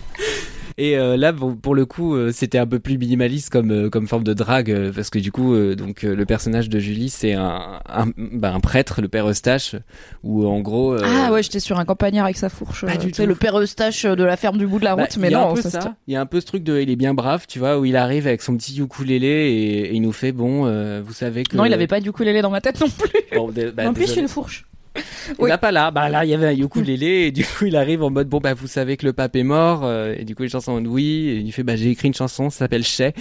Et 0.82 0.98
euh, 0.98 1.18
là, 1.18 1.34
bon, 1.34 1.58
pour 1.58 1.76
le 1.76 1.86
coup, 1.86 2.16
euh, 2.16 2.32
c'était 2.32 2.58
un 2.58 2.66
peu 2.66 2.80
plus 2.80 2.98
minimaliste 2.98 3.50
comme 3.50 3.70
euh, 3.70 3.90
comme 3.90 4.08
forme 4.08 4.24
de 4.24 4.34
drague, 4.34 4.72
euh, 4.72 4.94
parce 4.96 5.10
que 5.10 5.20
du 5.20 5.30
coup, 5.30 5.54
euh, 5.54 5.76
donc 5.76 6.06
euh, 6.06 6.16
le 6.16 6.26
personnage 6.26 6.70
de 6.70 6.80
Julie, 6.80 7.10
c'est 7.10 7.34
un 7.34 7.82
un, 7.86 8.06
bah, 8.18 8.54
un 8.54 8.62
prêtre, 8.62 9.02
le 9.02 9.10
père 9.10 9.28
Eustache, 9.30 9.76
où 10.24 10.48
en 10.48 10.62
gros. 10.62 10.94
euh, 10.94 11.02
Ah 11.04 11.34
ouais, 11.34 11.44
j'étais 11.44 11.60
sur 11.60 11.78
un 11.80 11.84
campagnard 11.84 12.24
avec 12.24 12.38
sa 12.38 12.48
fourche. 12.48 12.86
Pas 12.86 12.94
euh, 12.94 12.96
du 12.96 13.12
tout. 13.12 13.26
le 13.26 13.36
père 13.36 13.60
Eustache 13.60 14.06
de 14.06 14.24
la 14.24 14.38
ferme 14.38 14.58
du 14.58 14.68
bout 14.68 14.80
de 14.80 14.86
la 14.86 14.96
bah, 14.96 15.04
route, 15.04 15.18
mais 15.18 15.28
il 15.28 15.32
y 15.32 15.36
a 15.36 15.40
non, 15.42 15.52
un 15.52 15.54
peu 15.56 15.62
ça, 15.64 15.70
ça. 15.70 15.96
Il 16.08 16.14
y 16.14 16.16
a 16.16 16.22
un 16.22 16.26
peu 16.26 16.40
ce 16.40 16.46
truc 16.46 16.64
de, 16.64 16.80
il 16.80 16.90
est 16.90 16.96
bien 16.96 17.14
brave, 17.14 17.44
tu 17.46 17.60
vois, 17.60 17.78
où 17.78 17.84
il 17.84 17.98
arrive 17.98 18.26
avec 18.26 18.42
son 18.42 18.56
petit 18.56 18.80
ukulélé 18.80 19.28
et, 19.28 19.80
et 19.90 19.94
il 19.96 20.02
nous 20.02 20.14
fait 20.14 20.32
bon, 20.32 20.66
euh, 20.66 21.02
vous 21.06 21.12
savez 21.12 21.44
que. 21.44 21.58
Non, 21.58 21.66
il 21.66 21.74
avait 21.74 21.88
pas 21.88 22.00
du 22.00 22.08
ukulélé 22.08 22.42
dans 22.42 22.52
ma 22.52 22.62
tête 22.62 22.80
non 22.80 22.88
plus. 22.88 23.12
Bon, 23.36 23.52
bah, 23.76 23.90
en 23.90 23.94
plus, 23.94 24.06
désolé. 24.06 24.22
une 24.22 24.28
fourche. 24.30 24.66
Il 24.96 25.36
Oui. 25.40 25.50
n'a 25.50 25.58
pas 25.58 25.72
là. 25.72 25.92
Bah 25.92 26.10
là, 26.10 26.26
il 26.26 26.32
y 26.32 26.34
avait 26.34 26.48
un 26.48 26.58
ukulélé 26.58 27.28
et 27.28 27.32
du 27.32 27.46
coup, 27.46 27.66
il 27.66 27.76
arrive 27.76 28.02
en 28.04 28.10
mode 28.10 28.28
bon 28.28 28.40
bah 28.40 28.54
vous 28.54 28.68
savez 28.68 28.98
que 28.98 29.06
le 29.06 29.14
pape 29.14 29.36
est 29.36 29.44
mort 29.44 29.82
euh, 29.84 30.16
et 30.18 30.26
du 30.26 30.36
coup 30.36 30.44
les 30.44 30.50
chansons 30.50 30.72
en 30.74 30.86
oui 30.86 31.30
et 31.30 31.36
il 31.36 31.52
fait 31.52 31.64
bah 31.64 31.76
j'ai 31.76 31.90
écrit 31.92 32.08
une 32.08 32.14
chanson, 32.14 32.50
ça 32.50 32.60
s'appelle 32.60 32.84
Chez. 32.84 33.14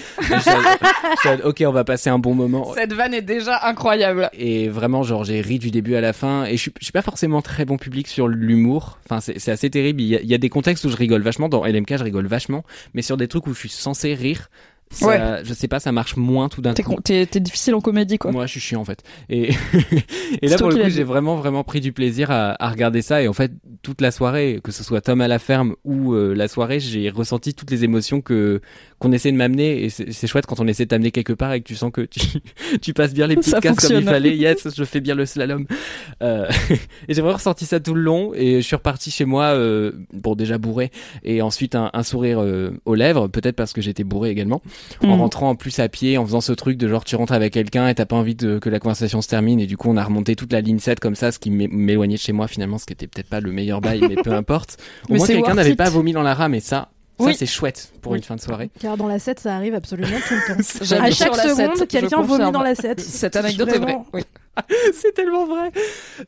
Ok, 1.44 1.62
on 1.66 1.72
va 1.72 1.84
passer 1.84 2.10
un 2.10 2.18
bon 2.18 2.34
moment. 2.34 2.72
Cette 2.74 2.92
vanne 2.92 3.14
est 3.14 3.22
déjà 3.22 3.66
incroyable. 3.66 4.30
Et 4.32 4.68
vraiment, 4.68 5.02
genre, 5.02 5.24
j'ai 5.24 5.40
ri 5.40 5.58
du 5.58 5.70
début 5.70 5.94
à 5.94 6.00
la 6.00 6.12
fin. 6.12 6.44
Et 6.44 6.52
je 6.56 6.62
suis, 6.62 6.72
je 6.80 6.84
suis 6.86 6.92
pas 6.92 7.02
forcément 7.02 7.42
très 7.42 7.64
bon 7.64 7.76
public 7.76 8.08
sur 8.08 8.28
l'humour. 8.28 8.98
Enfin, 9.04 9.20
c'est 9.20 9.38
c'est 9.38 9.50
assez 9.50 9.70
terrible. 9.70 10.00
Il 10.00 10.06
y, 10.08 10.16
a, 10.16 10.20
il 10.20 10.28
y 10.28 10.34
a 10.34 10.38
des 10.38 10.48
contextes 10.48 10.84
où 10.84 10.88
je 10.90 10.96
rigole 10.96 11.22
vachement. 11.22 11.48
Dans 11.48 11.64
LMK, 11.64 11.96
je 11.98 12.04
rigole 12.04 12.26
vachement. 12.26 12.64
Mais 12.94 13.02
sur 13.02 13.16
des 13.16 13.28
trucs 13.28 13.46
où 13.46 13.54
je 13.54 13.58
suis 13.58 13.68
censé 13.68 14.14
rire, 14.14 14.48
ça, 14.90 15.06
Ouais. 15.06 15.40
je 15.44 15.52
sais 15.54 15.68
pas, 15.68 15.80
ça 15.80 15.92
marche 15.92 16.16
moins 16.16 16.48
tout 16.48 16.60
d'un 16.62 16.74
coup. 16.74 16.96
T'es 17.02 17.26
difficile 17.40 17.74
en 17.74 17.80
comédie, 17.80 18.18
quoi. 18.18 18.32
Moi, 18.32 18.46
je 18.46 18.52
suis 18.52 18.60
chiant 18.60 18.80
en 18.80 18.84
fait. 18.84 19.02
Et, 19.28 19.50
et 20.42 20.48
là, 20.48 20.56
pour 20.56 20.68
le 20.70 20.76
coup, 20.76 20.88
j'ai 20.88 21.04
vraiment, 21.04 21.36
vraiment 21.36 21.64
pris 21.64 21.80
du 21.80 21.92
plaisir 21.92 22.30
à, 22.30 22.56
à 22.62 22.70
regarder 22.70 23.02
ça. 23.02 23.22
Et 23.22 23.28
en 23.28 23.32
fait, 23.32 23.52
toute 23.82 24.00
la 24.00 24.10
soirée, 24.10 24.60
que 24.62 24.72
ce 24.72 24.82
soit 24.82 25.00
Tom 25.00 25.20
à 25.20 25.28
la 25.28 25.38
ferme 25.38 25.74
ou 25.84 26.14
euh, 26.14 26.34
la 26.34 26.48
soirée, 26.48 26.80
j'ai 26.80 27.10
ressenti 27.10 27.54
toutes 27.54 27.70
les 27.70 27.84
émotions 27.84 28.20
que 28.20 28.60
qu'on 28.98 29.12
essaie 29.12 29.30
de 29.32 29.36
m'amener. 29.36 29.84
Et 29.84 29.90
c'est 29.90 30.26
chouette 30.26 30.46
quand 30.46 30.60
on 30.60 30.66
essaie 30.66 30.84
de 30.84 30.88
t'amener 30.88 31.10
quelque 31.10 31.32
part 31.32 31.52
et 31.52 31.60
que 31.60 31.66
tu 31.66 31.74
sens 31.76 31.90
que 31.92 32.00
tu, 32.02 32.20
tu 32.82 32.92
passes 32.94 33.14
bien 33.14 33.26
les 33.26 33.36
petites 33.36 33.52
Ça 33.54 33.60
cases 33.60 33.76
comme 33.86 33.96
il 33.98 34.04
fallait. 34.04 34.36
Yes, 34.36 34.66
je 34.76 34.84
fais 34.84 35.00
bien 35.00 35.14
le 35.14 35.26
slalom. 35.26 35.66
Euh, 36.22 36.48
et 37.08 37.14
j'ai 37.14 37.20
vraiment 37.22 37.36
ressenti 37.36 37.64
ça 37.66 37.80
tout 37.80 37.94
le 37.94 38.00
long. 38.02 38.32
Et 38.34 38.56
je 38.60 38.66
suis 38.66 38.76
reparti 38.76 39.10
chez 39.10 39.24
moi, 39.24 39.44
euh, 39.54 39.92
bon, 40.12 40.34
déjà 40.34 40.58
bourré. 40.58 40.90
Et 41.24 41.42
ensuite, 41.42 41.74
un, 41.74 41.90
un 41.92 42.02
sourire 42.02 42.40
euh, 42.40 42.70
aux 42.84 42.94
lèvres. 42.94 43.28
Peut-être 43.28 43.56
parce 43.56 43.72
que 43.72 43.80
j'étais 43.80 44.04
bourré 44.04 44.30
également 44.30 44.62
en 45.02 45.08
Mm. 45.16 45.20
rentrant 45.20 45.48
en 45.50 45.54
plus 45.54 45.78
à 45.78 45.88
pied, 45.88 46.18
en 46.18 46.24
faisant 46.26 46.40
ce 46.40 46.52
truc 46.52 46.76
de 46.76 46.86
genre 46.88 47.04
tu 47.04 47.16
rentres 47.16 47.32
avec 47.32 47.52
quelqu'un 47.52 47.88
et 47.88 47.94
t'as 47.94 48.04
pas 48.06 48.16
envie 48.16 48.34
de, 48.34 48.58
que 48.58 48.68
la 48.68 48.78
conversation 48.78 49.22
se 49.22 49.28
termine 49.28 49.58
et 49.60 49.66
du 49.66 49.76
coup 49.76 49.88
on 49.90 49.96
a 49.96 50.04
remonté 50.04 50.36
toute 50.36 50.52
la 50.52 50.60
ligne 50.60 50.78
7 50.78 51.00
comme 51.00 51.14
ça, 51.14 51.32
ce 51.32 51.38
qui 51.38 51.50
m'é- 51.50 51.68
m'éloignait 51.68 52.16
de 52.16 52.20
chez 52.20 52.32
moi 52.32 52.46
finalement, 52.48 52.78
ce 52.78 52.86
qui 52.86 52.92
était 52.92 53.06
peut-être 53.06 53.28
pas 53.28 53.40
le 53.40 53.50
meilleur 53.52 53.80
bail, 53.80 54.00
mais 54.08 54.14
peu 54.22 54.32
importe. 54.32 54.76
Au 55.08 55.12
Mais 55.12 55.18
moins 55.18 55.26
quelqu'un 55.26 55.54
n'avait 55.54 55.70
it. 55.72 55.76
pas 55.78 55.88
vomi 55.90 56.12
dans 56.12 56.22
la 56.22 56.34
rame 56.34 56.54
et 56.54 56.60
ça, 56.60 56.90
ça 57.18 57.24
Oui. 57.26 57.34
c'est 57.36 57.46
chouette 57.46 57.92
pour 58.00 58.12
Oui. 58.12 58.18
une 58.18 58.24
fin 58.24 58.36
de 58.36 58.40
soirée. 58.40 58.70
Car 58.80 58.96
dans 58.96 59.08
la 59.08 59.18
7, 59.18 59.40
ça 59.40 59.54
arrive 59.56 59.74
absolument 59.74 60.18
tout 60.28 60.34
le 60.34 60.54
temps. 60.54 61.02
À 61.04 61.10
chaque 61.10 61.34
seconde, 61.36 61.86
quelqu'un 61.88 62.22
vomit 62.22 62.50
dans 62.52 62.62
la 62.62 62.74
7. 62.74 63.00
Cette 63.00 63.36
anecdote 63.36 63.68
est 63.68 63.78
vraie. 63.78 63.92
Vraiment. 63.92 64.06
Oui. 64.12 64.22
c'est 64.94 65.12
tellement 65.14 65.46
vrai. 65.46 65.70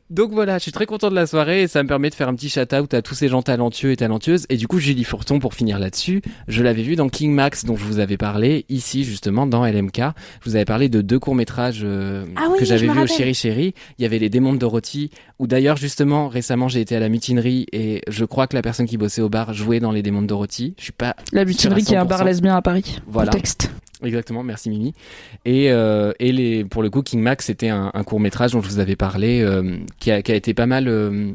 Donc 0.09 0.31
voilà, 0.31 0.57
je 0.57 0.63
suis 0.63 0.71
très 0.71 0.85
content 0.85 1.09
de 1.09 1.15
la 1.15 1.27
soirée 1.27 1.63
et 1.63 1.67
ça 1.67 1.83
me 1.83 1.87
permet 1.87 2.09
de 2.09 2.15
faire 2.15 2.27
un 2.29 2.35
petit 2.35 2.49
shout-out 2.49 2.93
à 2.93 3.01
tous 3.01 3.15
ces 3.15 3.27
gens 3.27 3.41
talentueux 3.41 3.91
et 3.91 3.97
talentueuses. 3.97 4.45
Et 4.49 4.57
du 4.57 4.67
coup, 4.67 4.79
Julie 4.79 5.03
Fourton, 5.03 5.39
pour 5.39 5.53
finir 5.53 5.79
là-dessus, 5.79 6.21
je 6.47 6.63
l'avais 6.63 6.83
vu 6.83 6.95
dans 6.95 7.09
King 7.09 7.33
Max 7.33 7.65
dont 7.65 7.75
je 7.75 7.83
vous 7.85 7.99
avais 7.99 8.17
parlé 8.17 8.65
ici 8.69 9.03
justement 9.03 9.45
dans 9.47 9.65
LMK. 9.65 9.97
Je 9.97 10.49
vous 10.49 10.55
avais 10.55 10.65
parlé 10.65 10.89
de 10.89 11.01
deux 11.01 11.19
courts-métrages 11.19 11.81
euh, 11.83 12.25
Ah 12.35 12.47
oui, 12.51 12.59
que 12.59 12.65
j'avais 12.65 12.87
vus 12.87 12.99
au. 12.99 13.07
Chéri 13.07 13.33
Chéri. 13.33 13.73
Il 13.97 14.03
y 14.03 14.05
avait 14.05 14.19
Les 14.19 14.29
Démons 14.29 14.53
de 14.53 14.57
Dorothy 14.57 15.11
où 15.39 15.47
d'ailleurs 15.47 15.77
justement 15.77 16.27
récemment 16.27 16.67
j'ai 16.67 16.81
été 16.81 16.95
à 16.95 16.99
la 16.99 17.09
mutinerie 17.09 17.65
et 17.71 18.01
je 18.07 18.25
crois 18.25 18.47
que 18.47 18.55
la 18.55 18.61
personne 18.61 18.85
qui 18.85 18.97
bossait 18.97 19.21
au 19.21 19.29
bar 19.29 19.53
jouait 19.53 19.79
dans 19.79 19.91
Les 19.91 20.01
Démons 20.01 20.21
de 20.21 20.27
Dorothy. 20.27 20.75
Je 20.77 20.83
suis 20.83 20.91
pas 20.93 21.15
La 21.31 21.45
mutinerie 21.45 21.83
qui 21.83 21.93
est 21.93 21.97
un 21.97 22.05
bar 22.05 22.21
100%. 22.21 22.25
lesbien 22.25 22.55
à 22.55 22.61
Paris. 22.61 22.99
Voilà. 23.07 23.31
Contexte. 23.31 23.71
Exactement, 24.03 24.43
merci 24.43 24.69
Mimi. 24.69 24.93
Et, 25.45 25.71
euh, 25.71 26.11
et 26.19 26.31
les, 26.31 26.65
pour 26.65 26.81
le 26.81 26.89
coup, 26.89 27.03
King 27.03 27.21
Max, 27.21 27.45
c'était 27.45 27.69
un, 27.69 27.91
un 27.93 28.03
court 28.03 28.19
métrage 28.19 28.51
dont 28.53 28.61
je 28.61 28.67
vous 28.67 28.79
avais 28.79 28.95
parlé, 28.95 29.41
euh, 29.41 29.77
qui, 29.99 30.09
a, 30.11 30.21
qui 30.21 30.31
a 30.31 30.35
été 30.35 30.53
pas 30.53 30.65
mal 30.65 30.87
euh, 30.87 31.31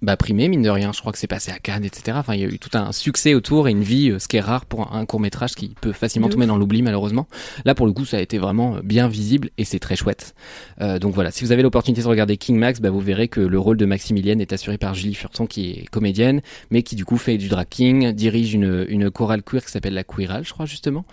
bah, 0.00 0.16
primé, 0.16 0.48
mine 0.48 0.62
de 0.62 0.70
rien. 0.70 0.92
Je 0.92 1.00
crois 1.00 1.12
que 1.12 1.18
c'est 1.18 1.26
passé 1.26 1.52
à 1.52 1.58
Cannes, 1.58 1.84
etc. 1.84 2.16
Enfin, 2.18 2.34
il 2.34 2.40
y 2.40 2.44
a 2.44 2.48
eu 2.48 2.58
tout 2.58 2.76
un 2.76 2.92
succès 2.92 3.34
autour 3.34 3.68
et 3.68 3.70
une 3.70 3.82
vie, 3.82 4.10
euh, 4.10 4.18
ce 4.18 4.26
qui 4.26 4.36
est 4.36 4.40
rare 4.40 4.64
pour 4.64 4.92
un, 4.94 5.04
court 5.06 5.20
métrage 5.20 5.54
qui 5.54 5.74
peut 5.80 5.92
facilement 5.92 6.28
tomber 6.28 6.46
dans 6.46 6.56
l'oubli, 6.56 6.82
malheureusement. 6.82 7.28
Là, 7.64 7.74
pour 7.74 7.86
le 7.86 7.92
coup, 7.92 8.04
ça 8.04 8.16
a 8.16 8.20
été 8.20 8.38
vraiment 8.38 8.78
bien 8.82 9.08
visible 9.08 9.50
et 9.58 9.64
c'est 9.64 9.78
très 9.78 9.96
chouette. 9.96 10.34
Euh, 10.80 10.98
donc 10.98 11.14
voilà, 11.14 11.30
si 11.30 11.44
vous 11.44 11.52
avez 11.52 11.62
l'opportunité 11.62 12.02
de 12.02 12.08
regarder 12.08 12.36
King 12.36 12.56
Max, 12.56 12.80
bah, 12.80 12.90
vous 12.90 13.00
verrez 13.00 13.28
que 13.28 13.40
le 13.40 13.58
rôle 13.58 13.76
de 13.76 13.84
Maximilienne 13.84 14.40
est 14.40 14.52
assuré 14.52 14.78
par 14.78 14.94
Julie 14.94 15.14
Furton, 15.14 15.46
qui 15.46 15.70
est 15.70 15.84
comédienne, 15.90 16.40
mais 16.70 16.82
qui 16.82 16.96
du 16.96 17.04
coup 17.04 17.16
fait 17.16 17.36
du 17.36 17.48
drag 17.48 17.68
king, 17.68 18.12
dirige 18.12 18.54
une, 18.54 18.86
une 18.88 19.10
chorale 19.10 19.42
queer 19.42 19.64
qui 19.64 19.70
s'appelle 19.70 19.94
la 19.94 20.04
Queerale, 20.04 20.44
je 20.44 20.52
crois 20.52 20.66
justement. 20.66 21.04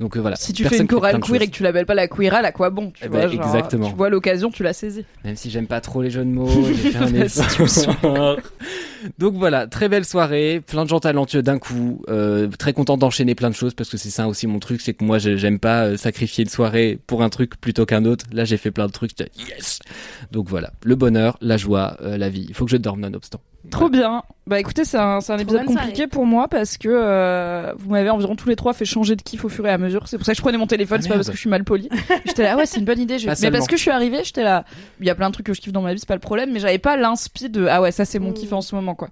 Donc 0.00 0.16
euh, 0.16 0.20
voilà. 0.20 0.36
Si 0.36 0.52
tu 0.52 0.64
fais 0.64 0.78
une 0.78 0.86
chorale 0.86 1.20
queer 1.20 1.42
et 1.42 1.46
que 1.46 1.52
tu 1.52 1.62
l'appelles 1.62 1.86
pas 1.86 1.94
la 1.94 2.08
queerale, 2.08 2.44
à 2.44 2.52
quoi 2.52 2.70
bon 2.70 2.90
tu 2.90 3.04
Eh 3.04 3.08
vois, 3.08 3.26
ben, 3.26 3.30
genre. 3.30 3.68
Tu 3.68 3.76
vois 3.94 4.10
l'occasion, 4.10 4.50
tu 4.50 4.62
l'as 4.62 4.72
saisie. 4.72 5.04
Même 5.24 5.36
si 5.36 5.50
j'aime 5.50 5.66
pas 5.66 5.80
trop 5.80 6.02
les 6.02 6.10
jeux 6.10 6.24
de 6.24 6.30
mots, 6.30 6.48
j'ai 6.66 6.90
fait 6.90 6.98
un 6.98 7.06
Donc 9.18 9.34
voilà, 9.34 9.66
très 9.66 9.88
belle 9.88 10.04
soirée, 10.04 10.60
plein 10.66 10.84
de 10.84 10.88
gens 10.88 10.98
talentueux 11.00 11.42
d'un 11.42 11.58
coup, 11.58 12.02
euh, 12.08 12.48
très 12.58 12.72
content 12.72 12.96
d'enchaîner 12.96 13.34
plein 13.34 13.50
de 13.50 13.54
choses 13.54 13.74
parce 13.74 13.88
que 13.90 13.96
c'est 13.96 14.10
ça 14.10 14.26
aussi 14.26 14.46
mon 14.46 14.58
truc, 14.58 14.80
c'est 14.80 14.94
que 14.94 15.04
moi 15.04 15.18
j'ai- 15.18 15.38
j'aime 15.38 15.58
pas 15.58 15.84
euh, 15.84 15.96
sacrifier 15.96 16.44
une 16.44 16.50
soirée 16.50 16.98
pour 17.06 17.22
un 17.22 17.28
truc 17.28 17.60
plutôt 17.60 17.86
qu'un 17.86 18.04
autre. 18.04 18.24
Là 18.32 18.44
j'ai 18.44 18.56
fait 18.56 18.70
plein 18.70 18.86
de 18.86 18.92
trucs, 18.92 19.12
yes. 19.18 19.78
Donc 20.32 20.48
voilà, 20.48 20.72
le 20.82 20.96
bonheur, 20.96 21.36
la 21.40 21.56
joie, 21.56 21.96
euh, 22.02 22.16
la 22.16 22.28
vie. 22.28 22.46
Il 22.48 22.54
faut 22.54 22.64
que 22.64 22.70
je 22.70 22.76
dorme 22.76 23.00
nonobstant. 23.00 23.40
Trop 23.70 23.88
bien. 23.88 24.22
Bah 24.46 24.60
écoutez, 24.60 24.84
c'est 24.84 24.96
un, 24.96 25.20
c'est 25.20 25.32
un 25.32 25.38
épisode 25.38 25.64
compliqué 25.64 26.06
pour 26.06 26.24
moi 26.24 26.46
parce 26.46 26.78
que 26.78 26.88
euh, 26.88 27.72
vous 27.78 27.90
m'avez 27.90 28.10
environ 28.10 28.36
tous 28.36 28.48
les 28.48 28.54
trois 28.54 28.72
fait 28.74 28.84
changer 28.84 29.16
de 29.16 29.22
kiff 29.22 29.44
au 29.44 29.48
fur 29.48 29.66
et 29.66 29.70
à 29.70 29.76
mesure. 29.78 30.06
C'est 30.06 30.16
pour 30.18 30.24
ça 30.24 30.32
que 30.32 30.36
je 30.36 30.42
prenais 30.42 30.56
mon 30.56 30.68
téléphone, 30.68 30.98
Ah, 31.00 31.02
c'est 31.02 31.08
pas 31.08 31.14
parce 31.16 31.28
que 31.28 31.34
je 31.34 31.40
suis 31.40 31.50
mal 31.50 31.64
poli. 31.64 31.88
j'étais 32.26 32.44
là, 32.44 32.50
ah 32.52 32.56
ouais, 32.56 32.66
c'est 32.66 32.78
une 32.78 32.84
bonne 32.84 33.00
idée. 33.00 33.18
je- 33.18 33.26
Mais 33.26 33.34
seulement. 33.34 33.58
parce 33.58 33.66
que 33.68 33.76
je 33.76 33.82
suis 33.82 33.90
arrivée, 33.90 34.20
j'étais 34.22 34.44
là. 34.44 34.64
Il 35.00 35.06
y 35.06 35.10
a 35.10 35.14
plein 35.16 35.28
de 35.28 35.32
trucs 35.34 35.46
que 35.46 35.54
je 35.54 35.60
kiffe 35.60 35.72
dans 35.72 35.82
ma 35.82 35.92
vie, 35.92 35.98
c'est 35.98 36.06
pas 36.08 36.14
le 36.14 36.20
problème, 36.20 36.52
mais 36.52 36.60
j'avais 36.60 36.78
pas 36.78 36.96
l'inspi 36.96 37.48
de 37.50 37.66
ah 37.66 37.80
ouais, 37.82 37.90
ça 37.90 38.04
c'est 38.04 38.20
mon 38.20 38.30
Mm. 38.30 38.34
kiff 38.34 38.52
en 38.52 38.60
ce 38.60 38.74
moment 38.76 38.94
quoi. 38.94 39.08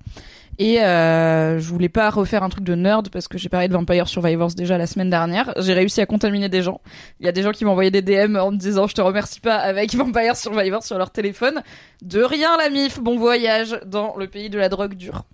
Et 0.59 0.81
euh, 0.81 1.59
je 1.59 1.69
voulais 1.69 1.89
pas 1.89 2.11
refaire 2.11 2.43
un 2.43 2.49
truc 2.49 2.65
de 2.65 2.75
nerd 2.75 3.09
parce 3.09 3.29
que 3.29 3.39
j'ai 3.39 3.49
parlé 3.49 3.69
de 3.69 3.73
Vampire 3.73 4.09
Survivors 4.09 4.55
déjà 4.55 4.79
la 4.79 4.87
semaine 4.87 5.11
dernière. 5.11 5.53
J'ai 5.59 5.73
réussi 5.73 6.01
à 6.01 6.07
contaminer 6.07 6.49
des 6.49 6.63
gens. 6.63 6.81
Il 7.21 7.27
y 7.27 7.29
a 7.29 7.33
des 7.33 7.43
gens 7.43 7.51
qui 7.51 7.65
m'ont 7.65 7.73
envoyé 7.73 7.91
des 7.91 8.03
DM 8.03 8.37
en 8.37 8.53
me 8.53 8.57
disant 8.57 8.87
je 8.87 8.95
te 8.95 9.01
remercie 9.01 9.41
pas 9.41 9.57
avec 9.57 9.95
Vampire 9.97 10.37
Survivors 10.37 10.85
sur 10.85 10.99
leur 10.99 11.11
téléphone. 11.11 11.63
De 12.03 12.23
rien 12.23 12.57
la 12.57 12.71
mif, 12.71 13.01
bon 13.01 13.19
voyage 13.19 13.81
dans 13.87 14.17
le 14.17 14.29
pays 14.29 14.51
de 14.51 14.59
la 14.59 14.69
drogue 14.69 14.95
dure. 14.95 15.25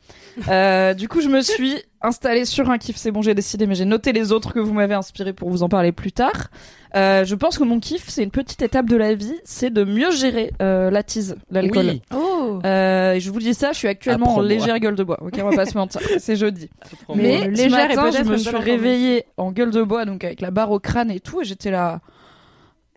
Euh, 0.48 0.94
du 0.94 1.09
coup 1.09 1.20
je 1.20 1.28
me 1.28 1.42
suis 1.42 1.82
installée 2.02 2.44
sur 2.44 2.70
un 2.70 2.78
kiff, 2.78 2.97
c'est 2.97 3.10
bon 3.10 3.22
j'ai 3.22 3.35
décidé 3.35 3.66
mais 3.66 3.74
j'ai 3.74 3.85
noté 3.85 4.12
les 4.12 4.32
autres 4.32 4.52
que 4.52 4.59
vous 4.60 4.72
m'avez 4.72 4.94
inspiré 4.94 5.32
pour 5.32 5.51
vous 5.51 5.62
en 5.62 5.68
parler 5.68 5.93
plus 5.93 6.12
tard. 6.12 6.51
Euh, 6.97 7.24
je 7.24 7.35
pense 7.35 7.59
que 7.59 7.64
mon 7.64 7.78
kiff 7.78 8.09
c'est 8.09 8.22
une 8.22 8.31
petite 8.31 8.62
étape 8.62 8.86
de 8.86 8.97
la 8.97 9.14
vie, 9.14 9.36
c'est 9.44 9.70
de 9.70 9.85
mieux 9.85 10.10
gérer 10.10 10.52
euh, 10.62 10.90
la 10.90 11.02
tease, 11.02 11.36
l'alcool. 11.51 11.86
Oui. 11.86 12.02
Oh 12.14 12.60
Euh, 12.64 13.12
et 13.14 13.20
je 13.20 13.31
vous 13.31 13.39
dis 13.39 13.55
ça, 13.55 13.72
je 13.72 13.78
suis 13.78 13.89
actuellement 13.89 14.36
en 14.36 14.40
légère 14.40 14.78
gueule 14.78 14.97
de 14.97 15.05
bois. 15.05 15.18
Ok, 15.22 15.35
on 15.40 15.48
va 15.48 15.56
pas 15.56 15.66
se 15.66 15.77
mentir. 15.77 16.01
C'est 16.18 16.36
jeudi. 16.36 16.68
Mais 17.14 17.48
légère 17.48 17.90
et 17.90 17.97
matin, 17.97 18.10
je 18.10 18.28
me 18.28 18.36
suis 18.36 18.56
réveillée 18.56 19.24
en 19.36 19.52
gueule 19.52 19.70
de 19.70 19.82
bois, 19.82 20.05
donc 20.05 20.24
avec 20.24 20.40
la 20.40 20.51
barre 20.51 20.70
au 20.70 20.78
crâne 20.78 21.10
et 21.10 21.20
tout, 21.20 21.43
et 21.43 21.44
j'étais 21.44 21.70
là. 21.70 22.01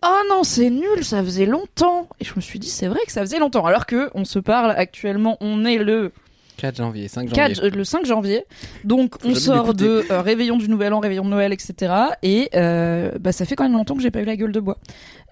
Oh 0.06 0.20
non, 0.28 0.42
c'est 0.42 0.68
nul, 0.68 1.02
ça 1.02 1.22
faisait 1.22 1.46
longtemps. 1.46 2.08
Et 2.20 2.24
je 2.26 2.32
me 2.36 2.42
suis 2.42 2.58
dit, 2.58 2.68
c'est 2.68 2.88
vrai 2.88 3.00
que 3.06 3.12
ça 3.12 3.22
faisait 3.22 3.38
longtemps. 3.38 3.64
Alors 3.64 3.86
que 3.86 4.10
on 4.14 4.26
se 4.26 4.38
parle 4.38 4.72
actuellement, 4.76 5.38
on 5.40 5.64
est 5.64 5.78
le 5.78 6.12
4 6.56 6.76
janvier, 6.76 7.08
5 7.08 7.28
janvier. 7.28 7.54
4, 7.54 7.64
euh, 7.64 7.70
le 7.70 7.84
5 7.84 8.06
janvier. 8.06 8.44
Donc 8.84 9.20
Faut 9.20 9.28
on 9.28 9.34
sort 9.34 9.74
de 9.74 10.04
euh, 10.10 10.20
réveillon 10.20 10.56
du 10.56 10.68
Nouvel 10.68 10.92
An, 10.92 11.00
réveillon 11.00 11.24
de 11.24 11.30
Noël, 11.30 11.52
etc. 11.52 11.92
Et 12.22 12.48
euh, 12.54 13.10
bah, 13.20 13.32
ça 13.32 13.44
fait 13.44 13.56
quand 13.56 13.64
même 13.64 13.72
longtemps 13.72 13.96
que 13.96 14.02
j'ai 14.02 14.10
pas 14.10 14.20
eu 14.20 14.24
la 14.24 14.36
gueule 14.36 14.52
de 14.52 14.60
bois. 14.60 14.78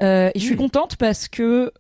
Euh, 0.03 0.31
et 0.35 0.39
je 0.39 0.44
suis 0.44 0.55
Mm. 0.55 0.59
contente 0.59 0.97
parce 0.97 1.28
que 1.28 1.73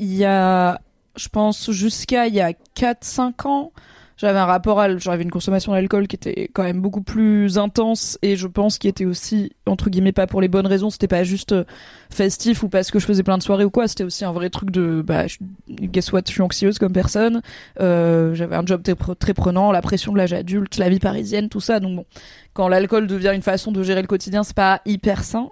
il 0.00 0.12
y 0.14 0.24
a, 0.24 0.80
je 1.16 1.28
pense, 1.28 1.70
jusqu'à 1.70 2.26
il 2.26 2.34
y 2.34 2.40
a 2.40 2.52
4-5 2.74 3.46
ans, 3.46 3.72
j'avais 4.16 4.38
un 4.38 4.44
rapport 4.44 4.80
à, 4.80 4.96
j'avais 4.96 5.24
une 5.24 5.30
consommation 5.30 5.72
d'alcool 5.72 6.06
qui 6.06 6.16
était 6.16 6.48
quand 6.52 6.62
même 6.62 6.80
beaucoup 6.80 7.02
plus 7.02 7.58
intense 7.58 8.18
et 8.22 8.36
je 8.36 8.46
pense 8.46 8.78
qui 8.78 8.86
était 8.86 9.04
aussi 9.04 9.52
entre 9.66 9.90
guillemets 9.90 10.12
pas 10.12 10.26
pour 10.26 10.40
les 10.40 10.48
bonnes 10.48 10.66
raisons. 10.66 10.90
C'était 10.90 11.08
pas 11.08 11.24
juste 11.24 11.52
euh, 11.52 11.64
festif 12.10 12.62
ou 12.62 12.68
parce 12.68 12.90
que 12.90 12.98
je 12.98 13.06
faisais 13.06 13.22
plein 13.22 13.38
de 13.38 13.42
soirées 13.42 13.64
ou 13.64 13.70
quoi. 13.70 13.88
C'était 13.88 14.04
aussi 14.04 14.24
un 14.24 14.32
vrai 14.32 14.50
truc 14.50 14.70
de, 14.70 15.02
bah, 15.04 15.24
guess 15.68 16.12
what, 16.12 16.22
je 16.26 16.32
suis 16.32 16.42
anxieuse 16.42 16.78
comme 16.78 16.92
personne. 16.92 17.42
Euh, 17.80 18.34
j'avais 18.34 18.56
un 18.56 18.64
job 18.64 18.82
très, 18.82 18.94
très 19.14 19.34
prenant, 19.34 19.72
la 19.72 19.82
pression 19.82 20.12
de 20.12 20.18
l'âge 20.18 20.32
adulte, 20.32 20.76
la 20.76 20.88
vie 20.88 21.00
parisienne, 21.00 21.48
tout 21.48 21.60
ça. 21.60 21.80
Donc 21.80 21.96
bon, 21.96 22.04
quand 22.52 22.68
l'alcool 22.68 23.08
devient 23.08 23.32
une 23.34 23.42
façon 23.42 23.72
de 23.72 23.82
gérer 23.82 24.00
le 24.00 24.06
quotidien, 24.06 24.44
c'est 24.44 24.56
pas 24.56 24.80
hyper 24.86 25.24
sain. 25.24 25.48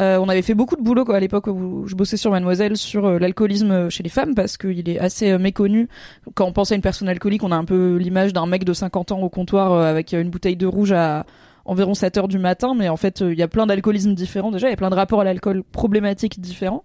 Euh, 0.00 0.16
on 0.18 0.28
avait 0.28 0.42
fait 0.42 0.54
beaucoup 0.54 0.76
de 0.76 0.82
boulot 0.82 1.04
quoi, 1.04 1.16
à 1.16 1.20
l'époque 1.20 1.46
où 1.46 1.84
je 1.86 1.94
bossais 1.94 2.16
sur 2.16 2.30
Mademoiselle 2.30 2.76
sur 2.76 3.06
euh, 3.06 3.18
l'alcoolisme 3.18 3.90
chez 3.90 4.02
les 4.02 4.08
femmes 4.08 4.34
parce 4.34 4.56
qu'il 4.56 4.88
est 4.88 4.98
assez 4.98 5.30
euh, 5.30 5.38
méconnu. 5.38 5.88
Quand 6.34 6.46
on 6.46 6.52
pense 6.52 6.72
à 6.72 6.74
une 6.74 6.80
personne 6.80 7.08
alcoolique, 7.08 7.42
on 7.44 7.52
a 7.52 7.56
un 7.56 7.64
peu 7.64 7.96
l'image 7.96 8.32
d'un 8.32 8.46
mec 8.46 8.64
de 8.64 8.72
50 8.72 9.12
ans 9.12 9.20
au 9.20 9.28
comptoir 9.28 9.72
euh, 9.72 9.90
avec 9.90 10.12
une 10.12 10.30
bouteille 10.30 10.56
de 10.56 10.66
rouge 10.66 10.92
à 10.92 11.26
environ 11.64 11.94
7 11.94 12.18
heures 12.18 12.28
du 12.28 12.38
matin, 12.38 12.74
mais 12.76 12.88
en 12.88 12.96
fait, 12.96 13.22
euh, 13.22 13.32
il 13.32 13.38
y 13.38 13.42
a 13.42 13.48
plein 13.48 13.66
d'alcoolismes 13.66 14.14
différents 14.14 14.50
déjà, 14.50 14.68
il 14.68 14.70
y 14.70 14.74
a 14.74 14.76
plein 14.76 14.90
de 14.90 14.94
rapports 14.94 15.20
à 15.20 15.24
l'alcool 15.24 15.62
problématiques 15.62 16.40
différents. 16.40 16.84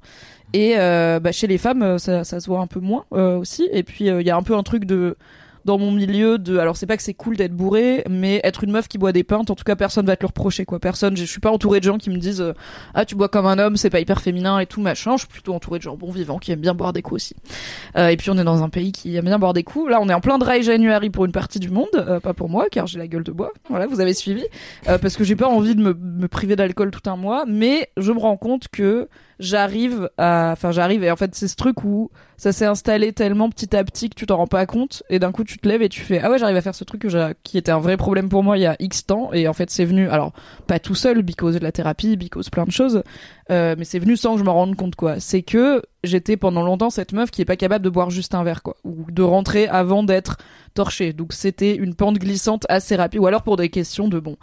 Et 0.54 0.76
euh, 0.78 1.20
bah, 1.20 1.32
chez 1.32 1.48
les 1.48 1.58
femmes, 1.58 1.82
euh, 1.82 1.98
ça, 1.98 2.24
ça 2.24 2.40
se 2.40 2.48
voit 2.48 2.60
un 2.60 2.68
peu 2.68 2.80
moins 2.80 3.06
euh, 3.14 3.38
aussi. 3.38 3.68
Et 3.72 3.84
puis, 3.84 4.10
euh, 4.10 4.22
il 4.22 4.28
y 4.28 4.30
a 4.30 4.38
un 4.38 4.44
peu 4.44 4.56
un 4.56 4.64
truc 4.64 4.86
de 4.86 5.18
dans 5.68 5.78
mon 5.78 5.92
milieu 5.92 6.38
de 6.40 6.58
alors 6.58 6.78
c'est 6.78 6.86
pas 6.86 6.96
que 6.96 7.04
c'est 7.04 7.14
cool 7.14 7.36
d'être 7.36 7.52
bourré 7.52 8.02
mais 8.10 8.40
être 8.46 8.64
une 8.64 8.72
meuf 8.72 8.88
qui 8.88 8.98
boit 8.98 9.12
des 9.12 9.26
pintes 9.26 9.52
en 9.52 9.56
tout 9.56 9.66
cas 9.66 9.76
personne 9.76 10.06
va 10.06 10.16
te 10.16 10.24
le 10.24 10.28
reprocher 10.28 10.64
quoi. 10.64 10.80
Personne 10.80 11.18
je 11.18 11.26
suis 11.26 11.42
pas 11.42 11.52
entourée 11.52 11.80
de 11.80 11.84
gens 11.84 11.98
qui 11.98 12.10
me 12.10 12.18
disent 12.18 12.40
euh, 12.40 12.54
ah 12.94 13.04
tu 13.04 13.16
bois 13.16 13.28
comme 13.28 13.46
un 13.46 13.60
homme 13.60 13.76
c'est 13.76 13.90
pas 13.90 14.00
hyper 14.00 14.22
féminin 14.22 14.60
et 14.60 14.66
tout 14.66 14.80
machin. 14.80 15.18
Je 15.18 15.20
suis 15.20 15.28
plutôt 15.28 15.54
entourée 15.54 15.80
de 15.80 15.84
gens 15.84 15.98
bons 15.98 16.12
vivants 16.12 16.40
qui 16.40 16.54
aiment 16.54 16.62
bien 16.62 16.74
boire 16.74 16.94
des 16.94 17.02
coups 17.02 17.16
aussi. 17.24 17.36
Euh, 17.98 18.08
et 18.08 18.16
puis 18.16 18.30
on 18.30 18.38
est 18.38 18.46
dans 18.46 18.64
un 18.64 18.70
pays 18.70 18.94
qui 18.94 19.14
aime 19.18 19.26
bien 19.26 19.40
boire 19.40 19.52
des 19.52 19.64
coups. 19.64 19.92
Là 19.92 20.00
on 20.02 20.08
est 20.08 20.14
en 20.14 20.22
plein 20.22 20.38
dry 20.38 20.64
January 20.64 21.10
pour 21.10 21.26
une 21.26 21.34
partie 21.34 21.60
du 21.60 21.70
monde 21.70 21.90
euh, 21.96 22.22
pas 22.22 22.34
pour 22.34 22.48
moi 22.48 22.68
car 22.72 22.88
j'ai 22.88 22.98
la 22.98 23.08
gueule 23.08 23.24
de 23.24 23.34
bois. 23.34 23.52
Voilà 23.70 23.88
vous 23.88 24.00
avez 24.00 24.14
suivi. 24.14 24.46
Parce 24.86 25.18
que 25.18 25.26
j'ai 25.26 25.36
pas 25.36 25.48
envie 25.48 25.76
de 25.76 25.82
me 25.82 26.28
priver 26.30 26.56
d'alcool 26.56 26.92
tout 26.92 27.10
un 27.10 27.18
mois 27.18 27.44
mais 27.46 27.90
je 27.98 28.14
me 28.14 28.20
rends 28.20 28.38
compte 28.38 28.70
que 28.70 29.10
j'arrive 29.40 30.10
à 30.18 30.52
enfin 30.54 30.72
j'arrive 30.72 31.04
et 31.04 31.12
en 31.12 31.16
fait 31.16 31.36
c'est 31.36 31.48
ce 31.48 31.56
truc 31.56 31.84
où 31.84 32.10
ça 32.38 32.52
s'est 32.52 32.66
installé 32.66 33.14
tellement 33.14 33.50
petit 33.50 33.76
à 33.76 33.84
petit 33.84 34.10
que 34.10 34.16
tu 34.16 34.26
t'en 34.26 34.38
rends 34.38 34.48
pas 34.48 34.66
compte 34.66 35.04
et 35.10 35.20
d'un 35.20 35.32
coup 35.32 35.44
tu 35.44 35.60
te 35.60 35.68
lèves 35.68 35.82
et 35.82 35.90
tu 35.90 36.02
fais 36.02 36.20
ah 36.20 36.32
ouais 36.32 36.40
j'arrive 36.40 36.58
à 36.58 36.62
faire 36.62 36.76
ce 36.76 36.84
truc 36.84 37.02
que 37.02 37.34
qui 37.44 37.58
était 37.58 37.72
un 37.72 37.80
vrai 37.80 37.98
problème 37.98 38.30
pour 38.30 38.44
moi 38.44 38.58
il 38.58 38.62
y 38.62 38.66
a 38.66 38.76
X 38.80 39.06
temps 39.06 39.32
et 39.34 39.48
en 39.48 39.54
fait 39.54 39.70
c'est 39.70 39.86
venu 39.86 40.10
alors 40.10 40.34
pas 40.66 40.80
tout 40.80 40.96
seul 40.96 41.22
because 41.22 41.56
de 41.56 41.64
la 41.64 41.72
thérapie 41.72 42.18
because 42.18 42.50
plein 42.50 42.66
de 42.66 42.72
choses 42.72 43.04
euh, 43.50 43.76
mais 43.78 43.86
c'est 43.86 44.00
venu 44.00 44.18
sans 44.18 44.34
que 44.34 44.40
je 44.40 44.44
m'en 44.44 44.54
rende 44.54 44.76
compte 44.76 44.96
quoi. 44.96 45.20
C'est 45.20 45.42
que 45.42 45.82
j'étais 46.04 46.38
pendant 46.38 46.64
longtemps 46.64 46.90
cette 46.90 47.14
meuf 47.14 47.32
qui 47.32 47.42
est 47.42 47.46
pas 47.46 47.56
capable 47.56 47.84
de 47.84 47.90
boire 47.90 48.10
juste 48.10 48.36
un 48.36 48.44
verre 48.44 48.62
quoi 48.62 48.76
ou 48.84 49.10
de 49.10 49.22
rentrer 49.22 49.68
avant 49.68 50.04
d'être 50.04 50.38
torchée. 50.74 51.14
Donc 51.14 51.34
c'était 51.34 51.76
une 51.76 51.96
pente 51.96 52.18
glissante 52.18 52.66
assez 52.70 52.96
rapide 52.96 53.22
ou 53.22 53.28
alors 53.28 53.44
pour 53.44 53.58
des 53.58 53.70
questions 53.70 54.08
de 54.08 54.20
bon 54.20 54.38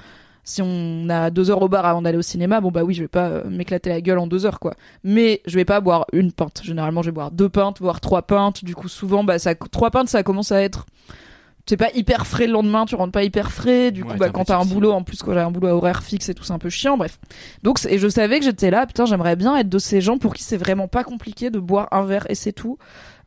si 0.45 0.61
on 0.63 1.09
a 1.09 1.31
deux 1.31 1.51
heures 1.51 1.63
au 1.63 1.69
bar 1.69 1.87
avant 1.87 2.03
d'aller 2.03 2.19
au 2.19 2.23
cinéma, 2.23 2.61
bon 2.61 2.71
bah 2.71 2.85
oui, 2.85 2.95
je 2.95 3.03
vais 3.03 3.09
pas 3.09 3.29
euh, 3.29 3.45
m'éclater 3.49 3.89
la 3.89 4.01
gueule 4.01 4.19
en 4.19 4.27
deux 4.27 4.45
heures 4.45 4.61
quoi. 4.61 4.75
Mais 5.03 5.41
je 5.47 5.55
vais 5.57 5.65
pas 5.65 5.81
boire 5.81 6.07
une 6.13 6.33
pinte. 6.33 6.61
Généralement, 6.63 7.03
je 7.03 7.09
vais 7.09 7.15
boire 7.15 7.31
deux 7.31 7.49
pintes, 7.49 7.81
voire 7.81 8.01
trois 8.01 8.23
pintes. 8.23 8.63
Du 8.65 8.75
coup, 8.75 8.89
souvent, 8.89 9.25
bah 9.25 9.39
ça, 9.39 9.55
trois 9.55 9.91
pintes, 9.91 10.09
ça 10.09 10.23
commence 10.23 10.53
à 10.53 10.63
être, 10.63 10.85
c'est 11.67 11.79
pas 11.79 11.89
hyper 11.95 12.27
frais 12.27 12.47
le 12.47 12.53
lendemain, 12.53 12.85
tu 12.85 12.95
rentres 12.95 13.13
pas 13.13 13.25
hyper 13.25 13.51
frais. 13.51 13.91
Du 13.91 14.05
coup, 14.05 14.17
bah 14.19 14.29
quand 14.29 14.45
t'as 14.45 14.59
un 14.59 14.67
boulot, 14.67 14.93
en 14.93 15.03
plus 15.03 15.23
quand 15.23 15.33
j'ai 15.33 15.41
un 15.41 15.51
boulot 15.51 15.69
à 15.69 15.75
horaire 15.75 16.03
fixe 16.03 16.29
et 16.29 16.35
tout, 16.35 16.45
c'est 16.45 16.53
un 16.53 16.59
peu 16.59 16.69
chiant. 16.69 16.99
Bref. 16.99 17.19
Donc 17.63 17.79
et 17.89 17.99
je 17.99 18.09
savais 18.09 18.39
que 18.39 18.45
j'étais 18.45 18.71
là. 18.71 18.85
Putain, 18.87 19.07
j'aimerais 19.07 19.37
bien 19.37 19.57
être 19.57 19.71
de 19.71 19.79
ces 19.79 20.03
gens 20.03 20.19
pour 20.19 20.35
qui 20.35 20.43
c'est 20.43 20.59
vraiment 20.59 20.89
pas 20.89 21.05
compliqué 21.05 21.49
de 21.49 21.59
boire 21.59 21.89
un 21.91 22.05
verre 22.05 22.27
et 22.29 22.35
c'est 22.35 22.53
tout. 22.53 22.77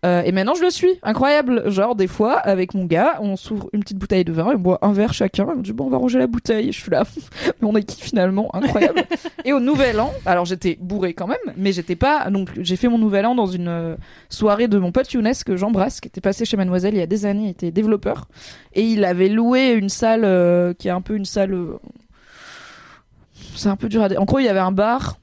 Euh, 0.05 0.21
et 0.23 0.31
maintenant 0.31 0.53
je 0.53 0.63
le 0.63 0.69
suis, 0.69 0.99
incroyable. 1.03 1.69
Genre 1.69 1.95
des 1.95 2.07
fois 2.07 2.33
avec 2.33 2.73
mon 2.73 2.85
gars, 2.85 3.17
on 3.21 3.35
s'ouvre 3.35 3.69
une 3.73 3.81
petite 3.81 3.97
bouteille 3.97 4.25
de 4.25 4.31
vin 4.31 4.51
et 4.51 4.55
on 4.55 4.59
boit 4.59 4.79
un 4.81 4.93
verre 4.93 5.13
chacun. 5.13 5.47
On 5.47 5.61
dit 5.61 5.73
bon 5.73 5.85
on 5.85 5.89
va 5.89 5.97
ranger 5.97 6.19
la 6.19 6.27
bouteille. 6.27 6.71
Je 6.71 6.79
suis 6.79 6.91
là, 6.91 7.03
mais 7.61 7.67
on 7.67 7.75
est 7.75 7.83
qui 7.83 8.01
finalement, 8.01 8.53
incroyable. 8.55 9.03
et 9.45 9.53
au 9.53 9.59
Nouvel 9.59 9.99
An, 9.99 10.13
alors 10.25 10.45
j'étais 10.45 10.77
bourré 10.79 11.13
quand 11.13 11.27
même, 11.27 11.37
mais 11.55 11.71
j'étais 11.71 11.95
pas 11.95 12.27
plus. 12.45 12.63
J'ai 12.63 12.75
fait 12.75 12.87
mon 12.87 12.97
Nouvel 12.97 13.25
An 13.25 13.35
dans 13.35 13.47
une 13.47 13.67
euh, 13.67 13.95
soirée 14.29 14.67
de 14.67 14.77
mon 14.77 14.91
pote 14.91 15.11
Younes 15.11 15.31
que 15.45 15.57
j'embrasse, 15.57 15.99
qui 15.99 16.07
était 16.07 16.21
passé 16.21 16.45
chez 16.45 16.57
Mademoiselle 16.57 16.93
il 16.93 16.99
y 16.99 17.01
a 17.01 17.07
des 17.07 17.25
années, 17.25 17.45
il 17.45 17.49
était 17.49 17.71
développeur 17.71 18.27
et 18.73 18.83
il 18.83 19.03
avait 19.03 19.29
loué 19.29 19.71
une 19.71 19.89
salle 19.89 20.23
euh, 20.23 20.73
qui 20.73 20.87
est 20.87 20.91
un 20.91 21.01
peu 21.01 21.15
une 21.15 21.25
salle. 21.25 21.57
C'est 23.55 23.69
un 23.69 23.75
peu 23.75 23.89
dur 23.89 24.03
à 24.03 24.09
dire. 24.09 24.21
En 24.21 24.25
gros 24.25 24.39
il 24.39 24.45
y 24.45 24.49
avait 24.49 24.59
un 24.59 24.71
bar 24.71 25.17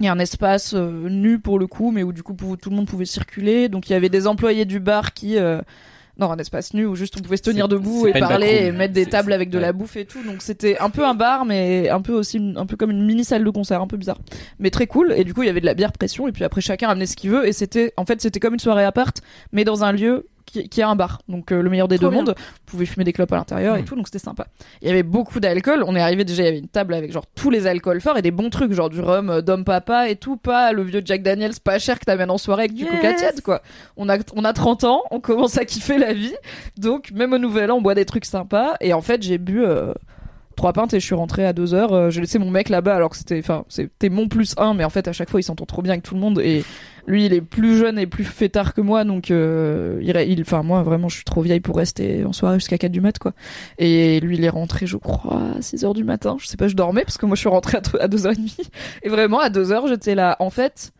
il 0.00 0.06
y 0.06 0.08
a 0.08 0.12
un 0.12 0.18
espace 0.18 0.74
euh, 0.74 1.08
nu 1.08 1.38
pour 1.38 1.58
le 1.58 1.66
coup, 1.66 1.90
mais 1.90 2.02
où 2.02 2.12
du 2.12 2.22
coup 2.22 2.34
tout 2.56 2.70
le 2.70 2.76
monde 2.76 2.86
pouvait 2.86 3.04
circuler. 3.04 3.68
Donc 3.68 3.88
il 3.88 3.92
y 3.92 3.96
avait 3.96 4.08
des 4.08 4.26
employés 4.26 4.64
du 4.64 4.80
bar 4.80 5.12
qui, 5.12 5.38
euh, 5.38 5.60
non, 6.18 6.30
un 6.30 6.38
espace 6.38 6.74
nu 6.74 6.86
où 6.86 6.94
juste 6.94 7.16
on 7.18 7.20
pouvait 7.20 7.36
se 7.36 7.42
tenir 7.42 7.68
debout 7.68 8.06
et 8.06 8.12
parler 8.12 8.46
backroom. 8.46 8.74
et 8.74 8.78
mettre 8.78 8.94
des 8.94 9.06
tables 9.06 9.32
avec 9.32 9.50
de 9.50 9.56
ouais. 9.56 9.62
la 9.62 9.72
bouffe 9.72 9.96
et 9.96 10.04
tout. 10.04 10.22
Donc 10.22 10.42
c'était 10.42 10.78
un 10.78 10.90
peu 10.90 11.04
un 11.04 11.14
bar, 11.14 11.44
mais 11.44 11.88
un 11.88 12.00
peu 12.00 12.12
aussi 12.12 12.54
un 12.56 12.66
peu 12.66 12.76
comme 12.76 12.90
une 12.90 13.04
mini 13.04 13.24
salle 13.24 13.44
de 13.44 13.50
concert, 13.50 13.80
un 13.82 13.86
peu 13.86 13.96
bizarre, 13.96 14.18
mais 14.58 14.70
très 14.70 14.86
cool. 14.86 15.12
Et 15.16 15.24
du 15.24 15.34
coup 15.34 15.42
il 15.42 15.46
y 15.46 15.50
avait 15.50 15.60
de 15.60 15.66
la 15.66 15.74
bière 15.74 15.92
pression 15.92 16.28
et 16.28 16.32
puis 16.32 16.44
après 16.44 16.60
chacun 16.60 16.88
amenait 16.88 17.06
ce 17.06 17.16
qu'il 17.16 17.30
veut 17.30 17.46
et 17.46 17.52
c'était 17.52 17.92
en 17.96 18.04
fait 18.04 18.20
c'était 18.20 18.40
comme 18.40 18.54
une 18.54 18.60
soirée 18.60 18.84
appart, 18.84 19.20
mais 19.52 19.64
dans 19.64 19.84
un 19.84 19.92
lieu 19.92 20.26
qui, 20.50 20.68
qui 20.68 20.82
a 20.82 20.88
un 20.88 20.96
bar. 20.96 21.20
Donc 21.28 21.52
euh, 21.52 21.62
le 21.62 21.70
meilleur 21.70 21.88
des 21.88 21.96
Trop 21.96 22.06
deux 22.06 22.10
bien. 22.10 22.18
mondes. 22.24 22.34
Vous 22.38 22.44
pouvez 22.66 22.86
fumer 22.86 23.04
des 23.04 23.12
clopes 23.12 23.32
à 23.32 23.36
l'intérieur 23.36 23.76
et 23.76 23.82
Mm. 23.82 23.84
tout, 23.84 23.96
donc 23.96 24.06
c'était 24.08 24.18
sympa. 24.18 24.46
Il 24.82 24.88
y 24.88 24.90
avait 24.90 25.02
beaucoup 25.02 25.40
d'alcool. 25.40 25.84
On 25.86 25.94
est 25.96 26.00
arrivé 26.00 26.24
déjà, 26.24 26.42
il 26.42 26.46
y 26.46 26.48
avait 26.48 26.58
une 26.58 26.68
table 26.68 26.94
avec 26.94 27.12
genre 27.12 27.26
tous 27.34 27.50
les 27.50 27.66
alcools 27.66 28.00
forts 28.00 28.18
et 28.18 28.22
des 28.22 28.30
bons 28.30 28.50
trucs, 28.50 28.72
genre 28.72 28.90
du 28.90 29.00
rhum 29.00 29.30
euh, 29.30 29.40
d'homme 29.42 29.64
papa 29.64 30.08
et 30.08 30.16
tout, 30.16 30.36
pas 30.36 30.72
le 30.72 30.82
vieux 30.82 31.02
Jack 31.04 31.22
Daniels 31.22 31.52
pas 31.62 31.78
cher 31.78 31.98
que 31.98 32.04
t'amènes 32.04 32.30
en 32.30 32.38
soirée 32.38 32.64
avec 32.64 32.74
du 32.74 32.84
Yes. 32.84 32.92
coca 32.92 33.12
tiède, 33.14 33.40
quoi. 33.42 33.62
On 33.96 34.08
a, 34.08 34.16
on 34.34 34.44
a 34.44 34.52
30 34.52 34.84
ans, 34.84 35.02
on 35.10 35.20
commence 35.20 35.58
à 35.58 35.64
kiffer 35.64 35.98
la 35.98 36.12
vie. 36.12 36.34
Donc, 36.76 37.10
même 37.12 37.32
au 37.32 37.38
nouvel 37.38 37.70
an, 37.70 37.76
on 37.76 37.82
boit 37.82 37.94
des 37.94 38.04
trucs 38.04 38.24
sympas. 38.24 38.74
Et 38.80 38.92
en 38.92 39.00
fait, 39.02 39.22
j'ai 39.22 39.38
bu, 39.38 39.64
euh, 39.64 39.92
trois 40.58 40.72
pintes 40.72 40.92
et 40.92 41.00
je 41.00 41.04
suis 41.06 41.14
rentrée 41.14 41.46
à 41.46 41.52
deux 41.52 41.72
heures. 41.72 41.92
Euh, 41.92 42.10
j'ai 42.10 42.20
laissé 42.20 42.38
mon 42.38 42.50
mec 42.50 42.68
là-bas 42.68 42.94
alors 42.94 43.10
que 43.10 43.16
c'était, 43.16 43.38
enfin, 43.38 43.64
c'était 43.68 44.10
mon 44.10 44.28
plus 44.28 44.54
un, 44.58 44.74
mais 44.74 44.84
en 44.84 44.90
fait, 44.90 45.08
à 45.08 45.12
chaque 45.12 45.30
fois, 45.30 45.40
il 45.40 45.44
s'entend 45.44 45.64
trop 45.64 45.82
bien 45.82 45.92
avec 45.92 46.02
tout 46.02 46.14
le 46.14 46.20
monde 46.20 46.40
et 46.40 46.64
lui, 47.06 47.24
il 47.24 47.32
est 47.32 47.40
plus 47.40 47.78
jeune 47.78 47.98
et 47.98 48.06
plus 48.06 48.24
fêtard 48.24 48.74
que 48.74 48.82
moi, 48.82 49.04
donc 49.04 49.30
euh, 49.30 49.98
il, 50.02 50.40
enfin, 50.42 50.62
moi, 50.62 50.82
vraiment, 50.82 51.08
je 51.08 51.14
suis 51.14 51.24
trop 51.24 51.40
vieille 51.40 51.60
pour 51.60 51.76
rester 51.76 52.24
en 52.24 52.32
soirée 52.32 52.58
jusqu'à 52.58 52.76
4 52.76 52.92
du 52.92 53.00
mat, 53.00 53.18
quoi. 53.18 53.32
Et 53.78 54.20
lui, 54.20 54.36
il 54.36 54.44
est 54.44 54.50
rentré, 54.50 54.86
je 54.86 54.98
crois, 54.98 55.40
à 55.56 55.62
6 55.62 55.84
heures 55.84 55.94
du 55.94 56.04
matin. 56.04 56.36
Je 56.38 56.46
sais 56.46 56.58
pas, 56.58 56.68
je 56.68 56.74
dormais 56.74 57.04
parce 57.04 57.16
que 57.16 57.24
moi, 57.24 57.34
je 57.36 57.40
suis 57.40 57.48
rentrée 57.48 57.78
à 57.78 58.08
2h30. 58.08 58.68
Et 59.04 59.08
vraiment, 59.08 59.38
à 59.38 59.48
2 59.48 59.72
heures, 59.72 59.86
j'étais 59.86 60.14
là. 60.14 60.36
En 60.40 60.50
fait, 60.50 60.92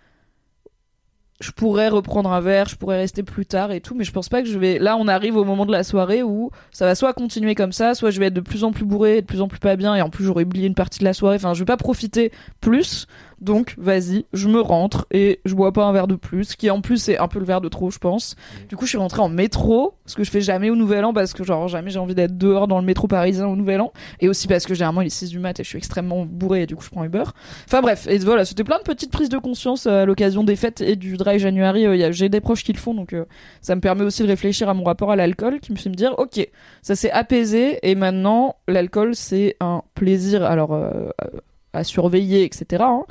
je 1.40 1.52
pourrais 1.52 1.88
reprendre 1.88 2.32
un 2.32 2.40
verre, 2.40 2.68
je 2.68 2.76
pourrais 2.76 2.96
rester 2.96 3.22
plus 3.22 3.46
tard 3.46 3.70
et 3.70 3.80
tout, 3.80 3.94
mais 3.94 4.04
je 4.04 4.10
pense 4.10 4.28
pas 4.28 4.42
que 4.42 4.48
je 4.48 4.58
vais. 4.58 4.78
Là, 4.78 4.96
on 4.96 5.06
arrive 5.06 5.36
au 5.36 5.44
moment 5.44 5.66
de 5.66 5.72
la 5.72 5.84
soirée 5.84 6.22
où 6.22 6.50
ça 6.72 6.84
va 6.84 6.96
soit 6.96 7.12
continuer 7.12 7.54
comme 7.54 7.72
ça, 7.72 7.94
soit 7.94 8.10
je 8.10 8.18
vais 8.18 8.26
être 8.26 8.34
de 8.34 8.40
plus 8.40 8.64
en 8.64 8.72
plus 8.72 8.84
bourré, 8.84 9.20
de 9.20 9.26
plus 9.26 9.40
en 9.40 9.46
plus 9.46 9.60
pas 9.60 9.76
bien, 9.76 9.94
et 9.94 10.02
en 10.02 10.10
plus 10.10 10.24
j'aurais 10.24 10.44
oublié 10.44 10.66
une 10.66 10.74
partie 10.74 10.98
de 10.98 11.04
la 11.04 11.12
soirée. 11.12 11.36
Enfin, 11.36 11.54
je 11.54 11.60
vais 11.60 11.64
pas 11.64 11.76
profiter 11.76 12.32
plus. 12.60 13.06
Donc, 13.40 13.74
vas-y, 13.78 14.26
je 14.32 14.48
me 14.48 14.60
rentre 14.60 15.06
et 15.10 15.40
je 15.44 15.54
bois 15.54 15.72
pas 15.72 15.84
un 15.84 15.92
verre 15.92 16.08
de 16.08 16.16
plus, 16.16 16.56
qui 16.56 16.70
en 16.70 16.80
plus 16.80 17.08
est 17.08 17.18
un 17.18 17.28
peu 17.28 17.38
le 17.38 17.44
verre 17.44 17.60
de 17.60 17.68
trop, 17.68 17.90
je 17.90 17.98
pense. 17.98 18.36
Du 18.68 18.76
coup, 18.76 18.84
je 18.84 18.90
suis 18.90 18.98
rentrée 18.98 19.22
en 19.22 19.28
métro, 19.28 19.94
ce 20.06 20.14
que 20.16 20.24
je 20.24 20.30
fais 20.30 20.40
jamais 20.40 20.70
au 20.70 20.76
Nouvel 20.76 21.04
An, 21.04 21.12
parce 21.12 21.32
que 21.32 21.44
genre 21.44 21.68
jamais 21.68 21.90
j'ai 21.90 21.98
envie 21.98 22.14
d'être 22.14 22.36
dehors 22.36 22.68
dans 22.68 22.78
le 22.78 22.84
métro 22.84 23.06
parisien 23.06 23.46
au 23.46 23.56
Nouvel 23.56 23.80
An, 23.80 23.92
et 24.20 24.28
aussi 24.28 24.48
parce 24.48 24.64
que 24.66 24.74
généralement 24.74 25.02
il 25.02 25.06
est 25.06 25.10
6 25.10 25.30
du 25.30 25.38
mat 25.38 25.58
et 25.60 25.64
je 25.64 25.68
suis 25.68 25.78
extrêmement 25.78 26.24
bourré 26.24 26.62
et 26.62 26.66
du 26.66 26.76
coup 26.76 26.84
je 26.84 26.90
prends 26.90 27.04
Uber. 27.04 27.24
Enfin 27.66 27.80
bref, 27.80 28.06
et 28.08 28.18
voilà, 28.18 28.44
c'était 28.44 28.64
plein 28.64 28.78
de 28.78 28.82
petites 28.82 29.10
prises 29.12 29.28
de 29.28 29.38
conscience 29.38 29.86
à 29.86 30.04
l'occasion 30.04 30.44
des 30.44 30.56
fêtes 30.56 30.80
et 30.80 30.96
du 30.96 31.16
dry 31.16 31.38
January. 31.38 31.86
Euh, 31.86 32.12
J'ai 32.12 32.28
des 32.28 32.40
proches 32.40 32.64
qui 32.64 32.72
le 32.72 32.78
font, 32.78 32.94
donc 32.94 33.12
euh, 33.12 33.24
ça 33.60 33.74
me 33.74 33.80
permet 33.80 34.04
aussi 34.04 34.22
de 34.22 34.28
réfléchir 34.28 34.68
à 34.68 34.74
mon 34.74 34.84
rapport 34.84 35.10
à 35.10 35.16
l'alcool, 35.16 35.60
qui 35.60 35.72
me 35.72 35.76
fait 35.76 35.90
me 35.90 35.94
dire, 35.94 36.14
ok, 36.18 36.48
ça 36.82 36.96
s'est 36.96 37.10
apaisé 37.10 37.78
et 37.82 37.94
maintenant 37.94 38.56
l'alcool 38.66 39.14
c'est 39.14 39.56
un 39.60 39.82
plaisir, 39.94 40.42
alors 40.44 40.72
euh, 40.72 41.10
à 41.72 41.84
surveiller, 41.84 42.44
etc. 42.44 42.82
hein. 42.84 43.04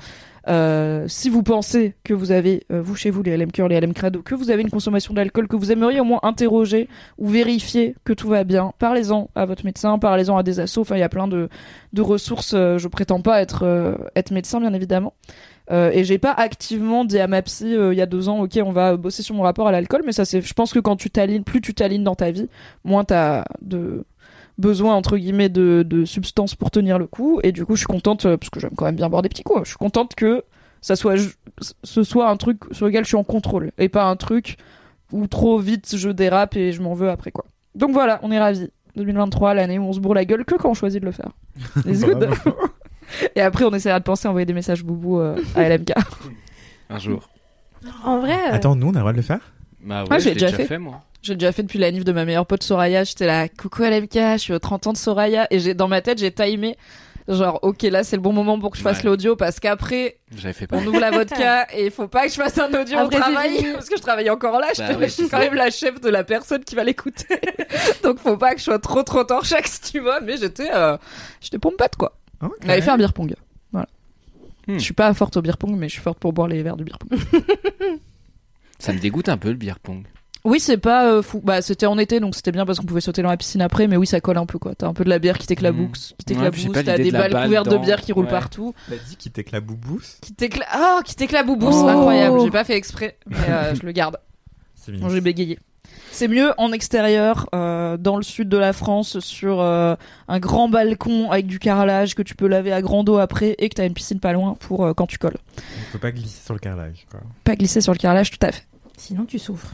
Euh, 0.47 1.05
si 1.09 1.29
vous 1.29 1.43
pensez 1.43 1.95
que 2.05 2.13
vous 2.13 2.31
avez, 2.31 2.63
euh, 2.71 2.81
vous 2.81 2.95
chez 2.95 3.09
vous, 3.09 3.21
les 3.21 3.35
LM 3.35 3.51
Cœur, 3.51 3.67
les 3.67 3.79
LM 3.79 3.93
que 3.93 4.35
vous 4.35 4.49
avez 4.49 4.61
une 4.61 4.69
consommation 4.69 5.13
d'alcool, 5.13 5.47
que 5.47 5.57
vous 5.57 5.71
aimeriez 5.71 5.99
au 5.99 6.05
moins 6.05 6.19
interroger 6.23 6.87
ou 7.17 7.27
vérifier 7.27 7.95
que 8.05 8.13
tout 8.13 8.29
va 8.29 8.45
bien, 8.45 8.71
parlez-en 8.79 9.29
à 9.35 9.45
votre 9.45 9.65
médecin, 9.65 9.99
parlez-en 9.99 10.37
à 10.37 10.43
des 10.43 10.59
assos. 10.61 10.81
Enfin, 10.81 10.95
il 10.95 10.99
y 10.99 11.03
a 11.03 11.09
plein 11.09 11.27
de, 11.27 11.49
ressources. 11.97 12.53
euh, 12.53 12.77
je 12.77 12.87
prétends 12.87 13.21
pas 13.21 13.41
être, 13.41 13.97
être 14.15 14.31
médecin, 14.31 14.61
bien 14.61 14.73
évidemment. 14.73 15.13
Et 15.69 16.05
j'ai 16.05 16.17
pas 16.17 16.31
activement 16.31 17.03
dit 17.03 17.19
à 17.19 17.27
ma 17.27 17.41
psy 17.41 17.75
il 17.75 17.97
y 17.97 18.01
a 18.01 18.05
deux 18.05 18.29
ans, 18.29 18.39
ok, 18.39 18.57
on 18.63 18.71
va 18.71 18.95
bosser 18.95 19.21
sur 19.21 19.35
mon 19.35 19.43
rapport 19.43 19.67
à 19.67 19.71
l'alcool, 19.73 20.01
mais 20.05 20.13
ça 20.13 20.23
c'est, 20.23 20.41
je 20.41 20.53
pense 20.53 20.71
que 20.71 20.79
quand 20.79 20.95
tu 20.95 21.09
t'alignes, 21.09 21.43
plus 21.43 21.59
tu 21.59 21.73
t'alignes 21.73 22.05
dans 22.05 22.15
ta 22.15 22.31
vie, 22.31 22.47
moins 22.85 23.03
t'as 23.03 23.43
de 23.61 24.05
besoin 24.57 24.95
entre 24.95 25.17
guillemets 25.17 25.49
de, 25.49 25.83
de 25.87 26.05
substances 26.05 26.55
pour 26.55 26.71
tenir 26.71 26.97
le 26.99 27.07
coup. 27.07 27.39
Et 27.43 27.51
du 27.51 27.65
coup, 27.65 27.75
je 27.75 27.79
suis 27.79 27.87
contente 27.87 28.25
euh, 28.25 28.37
parce 28.37 28.49
que 28.49 28.59
j'aime 28.59 28.71
quand 28.75 28.85
même 28.85 28.95
bien 28.95 29.09
boire 29.09 29.21
des 29.21 29.29
petits 29.29 29.43
coups. 29.43 29.61
Je 29.63 29.69
suis 29.69 29.77
contente 29.77 30.15
que 30.15 30.43
ça 30.81 30.95
soit, 30.95 31.15
ce 31.83 32.03
soit 32.03 32.29
un 32.29 32.37
truc 32.37 32.59
sur 32.71 32.85
lequel 32.85 33.03
je 33.03 33.07
suis 33.09 33.17
en 33.17 33.23
contrôle 33.23 33.71
et 33.77 33.89
pas 33.89 34.05
un 34.05 34.15
truc 34.15 34.57
où 35.11 35.27
trop 35.27 35.57
vite 35.59 35.95
je 35.95 36.09
dérape 36.09 36.55
et 36.55 36.71
je 36.71 36.81
m'en 36.81 36.93
veux 36.93 37.09
après 37.09 37.31
quoi. 37.31 37.45
Donc 37.75 37.91
voilà, 37.91 38.19
on 38.23 38.31
est 38.31 38.39
ravis. 38.39 38.69
2023, 38.95 39.53
l'année 39.53 39.77
où 39.77 39.83
on 39.83 39.93
se 39.93 39.99
bourre 39.99 40.15
la 40.15 40.25
gueule 40.25 40.43
que 40.43 40.55
quand 40.55 40.69
on 40.69 40.73
choisit 40.73 40.99
de 40.99 41.05
le 41.05 41.11
faire. 41.11 41.29
It's 41.85 42.01
good. 42.03 42.27
Et 43.35 43.41
après, 43.41 43.63
on 43.63 43.71
essaiera 43.73 43.99
de 43.99 44.03
penser 44.03 44.27
à 44.27 44.31
envoyer 44.31 44.45
des 44.47 44.53
messages 44.53 44.83
boubou 44.83 45.19
euh, 45.19 45.35
à 45.55 45.69
LMK. 45.69 45.93
Un 46.89 46.97
jour. 46.97 47.29
En 48.03 48.19
vrai, 48.19 48.33
euh, 48.49 48.53
Attends, 48.53 48.75
nous, 48.75 48.87
on 48.87 48.91
a 48.91 48.93
le 48.93 48.99
droit 49.01 49.11
de 49.11 49.17
le 49.17 49.23
faire? 49.23 49.39
Bah 49.83 50.01
ouais, 50.01 50.07
Ah, 50.09 50.19
j'ai 50.19 50.33
déjà 50.33 50.49
fait. 50.49 50.65
fait, 50.65 50.79
moi. 50.79 51.01
J'ai 51.27 51.35
déjà 51.35 51.51
fait 51.51 51.63
depuis 51.63 51.79
la 51.79 51.91
nif 51.91 52.03
de 52.05 52.11
ma 52.13 52.23
meilleure 52.25 52.45
pote 52.45 52.63
Soraya. 52.63 53.03
J'étais 53.03 53.25
là, 53.25 53.49
coucou 53.49 53.83
LMK, 53.83 54.13
je 54.13 54.37
suis 54.37 54.53
aux 54.53 54.59
30 54.59 54.87
ans 54.87 54.93
de 54.93 54.97
Soraya. 54.97 55.45
Et 55.51 55.59
j'ai, 55.59 55.73
dans 55.73 55.87
ma 55.89 56.01
tête, 56.01 56.17
j'ai 56.19 56.31
timé. 56.31 56.77
Genre, 57.27 57.59
ok, 57.61 57.81
là, 57.83 58.05
c'est 58.05 58.15
le 58.15 58.21
bon 58.21 58.31
moment 58.31 58.57
pour 58.57 58.71
que 58.71 58.77
je 58.77 58.81
fasse 58.81 58.99
Ouais. 58.99 59.03
l'audio 59.09 59.35
parce 59.35 59.59
qu'après, 59.59 60.17
J'avais 60.33 60.53
fait 60.53 60.65
pas. 60.67 60.77
on 60.77 60.85
ouvre 60.87 61.01
la 61.01 61.11
vodka 61.17 61.67
et 61.75 61.87
il 61.87 61.91
faut 61.91 62.07
pas 62.07 62.23
que 62.25 62.29
je 62.29 62.35
fasse 62.35 62.57
un 62.57 62.73
audio 62.73 62.99
au 62.99 63.07
travail 63.09 63.73
parce 63.73 63.89
que 63.89 63.97
je 63.97 64.01
travaille 64.01 64.29
encore 64.29 64.57
là. 64.61 64.67
Je, 64.73 64.81
Bah 64.81 64.91
oui, 64.97 65.03
je 65.07 65.11
suis 65.11 65.23
quand 65.23 65.31
ça. 65.31 65.39
même 65.39 65.53
la 65.55 65.69
chef 65.69 65.99
de 65.99 66.07
la 66.07 66.23
personne 66.23 66.63
qui 66.63 66.73
va 66.75 66.85
l'écouter. 66.85 67.37
Donc, 68.03 68.19
faut 68.19 68.37
pas 68.37 68.53
que 68.53 68.59
je 68.59 68.63
sois 68.63 68.79
trop 68.79 69.03
trop 69.03 69.25
torchaque 69.25 69.67
si 69.67 69.81
tu 69.91 69.99
vois. 69.99 70.21
Mais 70.21 70.37
j'étais, 70.37 70.69
euh, 70.73 70.95
j'étais 71.41 71.59
pompette 71.59 71.97
quoi. 71.97 72.17
Ok. 72.41 72.51
On 72.63 72.69
avait 72.69 72.79
fait 72.81 72.91
un 72.91 72.97
beer 72.97 73.11
pong. 73.11 73.35
Voilà. 73.73 73.87
Hmm. 74.67 74.75
Je 74.77 74.83
suis 74.83 74.93
pas 74.93 75.13
forte 75.13 75.35
au 75.35 75.41
beer 75.41 75.57
pong, 75.57 75.75
mais 75.77 75.89
je 75.89 75.93
suis 75.95 76.01
forte 76.01 76.19
pour 76.19 76.31
boire 76.31 76.47
les 76.47 76.63
verres 76.63 76.77
du 76.77 76.85
beer 76.85 76.97
pong. 76.97 77.19
Ça 78.79 78.93
me 78.93 78.99
dégoûte 78.99 79.27
un 79.27 79.37
peu 79.37 79.49
le 79.49 79.55
beer 79.55 79.79
pong. 79.83 80.03
Oui, 80.47 80.59
c'est 80.61 80.77
pas 80.77 81.11
euh, 81.11 81.21
fou. 81.21 81.41
Bah, 81.43 81.61
c'était 81.61 81.85
en 81.85 81.97
été, 81.97 82.19
donc 82.19 82.33
c'était 82.33 82.53
bien 82.53 82.65
parce 82.65 82.79
qu'on 82.79 82.85
pouvait 82.85 83.01
sauter 83.01 83.21
dans 83.21 83.29
la 83.29 83.37
piscine 83.37 83.61
après, 83.61 83.87
mais 83.87 83.97
oui, 83.97 84.07
ça 84.07 84.21
colle 84.21 84.37
un 84.37 84.45
peu, 84.45 84.57
quoi. 84.57 84.75
T'as 84.75 84.87
un 84.87 84.93
peu 84.93 85.03
de 85.03 85.09
la 85.09 85.19
bière 85.19 85.37
qui 85.37 85.45
t'éclabousse, 85.45 86.15
qui 86.25 86.33
Ouais, 86.33 86.49
puis 86.49 86.61
j'ai 86.61 86.67
t'éclabousse, 86.69 86.73
pas 86.73 86.83
t'as 86.83 86.97
des 86.97 87.11
de 87.11 87.17
balles 87.17 87.33
balle 87.33 87.43
couvertes 87.45 87.69
de 87.69 87.77
bière 87.77 88.01
qui 88.01 88.13
roulent 88.13 88.25
Ouais. 88.25 88.31
partout. 88.31 88.73
T'as 88.89 88.95
dit 88.95 89.17
qu'il 89.17 89.31
t'éclabousse 89.31 90.17
Qui 90.21 90.33
t'écla... 90.33 90.65
Oh, 90.77 91.01
qui 91.03 91.15
t'éclabousse. 91.15 91.75
Oh. 91.77 91.87
Incroyable. 91.87 92.39
J'ai 92.41 92.51
pas 92.51 92.63
fait 92.63 92.77
exprès, 92.77 93.17
mais 93.25 93.37
euh, 93.49 93.75
je 93.79 93.85
le 93.85 93.91
garde. 93.91 94.17
C'est 94.75 94.93
Bon, 94.93 95.09
j'ai 95.09 95.21
bégayé. 95.21 95.59
C'est 96.11 96.27
mieux 96.27 96.53
en 96.57 96.71
extérieur, 96.71 97.47
euh, 97.53 97.97
dans 97.97 98.15
le 98.15 98.23
sud 98.23 98.47
de 98.49 98.57
la 98.57 98.73
France, 98.73 99.19
sur 99.19 99.59
euh, 99.59 99.95
un 100.27 100.39
grand 100.39 100.69
balcon 100.69 101.29
avec 101.29 101.45
du 101.45 101.59
carrelage 101.59 102.15
que 102.15 102.21
tu 102.21 102.35
peux 102.35 102.47
laver 102.47 102.71
à 102.71 102.81
grand 102.81 103.07
eau 103.09 103.17
après 103.17 103.55
et 103.59 103.69
que 103.69 103.75
t'as 103.75 103.85
une 103.85 103.93
piscine 103.93 104.19
pas 104.19 104.33
loin 104.33 104.55
pour 104.59 104.85
euh, 104.85 104.93
quand 104.93 105.07
tu 105.07 105.17
colles. 105.17 105.37
Il 105.57 105.85
faut 105.91 105.97
pas 105.97 106.11
glisser 106.11 106.41
sur 106.43 106.53
le 106.53 106.59
carrelage, 106.59 107.05
quoi. 107.11 107.19
Pas 107.43 107.55
glisser 107.55 107.81
sur 107.81 107.91
le 107.91 107.97
carrelage, 107.97 108.31
tout 108.31 108.45
à 108.45 108.51
fait. 108.51 108.65
Sinon, 108.97 109.25
tu 109.25 109.39
souffres. 109.39 109.73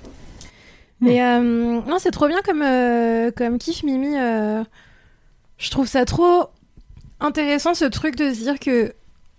Mais 1.03 1.21
euh, 1.23 1.81
non, 1.88 1.97
c'est 1.99 2.11
trop 2.11 2.27
bien 2.27 2.41
comme, 2.43 2.61
euh, 2.61 3.31
comme 3.35 3.57
kiff, 3.57 3.84
Mimi. 3.84 4.15
euh, 4.17 4.63
je 5.57 5.69
trouve 5.71 5.88
ça 5.88 6.05
trop 6.05 6.47
intéressant, 7.19 7.73
ce 7.73 7.85
truc 7.85 8.15
de 8.15 8.34
se 8.34 8.39
dire 8.41 8.59
que 8.59 8.93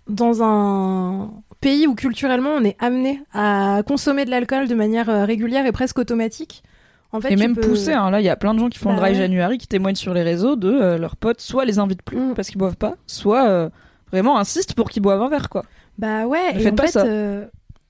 dans 0.07 0.43
un 0.43 1.29
pays 1.61 1.87
où 1.87 1.95
culturellement 1.95 2.51
on 2.51 2.63
est 2.63 2.75
amené 2.79 3.21
à 3.33 3.81
consommer 3.87 4.25
de 4.25 4.29
l'alcool 4.29 4.67
de 4.67 4.75
manière 4.75 5.09
euh, 5.09 5.25
régulière 5.25 5.65
et 5.65 5.71
presque 5.71 5.97
automatique, 5.99 6.63
en 7.11 7.21
fait, 7.21 7.31
et 7.31 7.35
même 7.35 7.55
peux- 7.55 7.61
poussé, 7.61 7.93
hein, 7.93 8.09
là, 8.11 8.21
il 8.21 8.25
y 8.25 8.29
a 8.29 8.35
plein 8.35 8.53
de 8.53 8.59
gens 8.59 8.69
qui 8.69 8.77
font 8.77 8.89
le 8.89 8.95
Bah 8.95 9.01
dry 9.01 9.11
ouais. 9.11 9.15
January 9.17 9.57
qui 9.57 9.67
témoignent 9.67 9.95
sur 9.95 10.13
les 10.13 10.23
réseaux 10.23 10.55
de 10.55 10.97
leurs 10.97 11.15
potes, 11.15 11.41
soit 11.41 11.65
les 11.65 11.79
invitent 11.79 12.01
plus 12.03 12.17
Mm. 12.19 12.33
parce 12.35 12.49
qu'ils 12.49 12.57
boivent 12.59 12.77
pas, 12.77 12.95
soit 13.07 13.69
vraiment 14.11 14.37
insistent 14.37 14.73
pour 14.75 14.89
qu'ils 14.89 15.01
boivent 15.01 15.21
un 15.21 15.29
verre, 15.29 15.49
quoi. 15.49 15.63
Bah 15.97 16.25
ouais, 16.27 16.53
Ne 16.53 16.59
et 16.59 16.63
faites 16.63 16.73
en 16.73 16.75
pas 16.75 16.87
fait, 16.87 16.91
ça. 16.91 17.05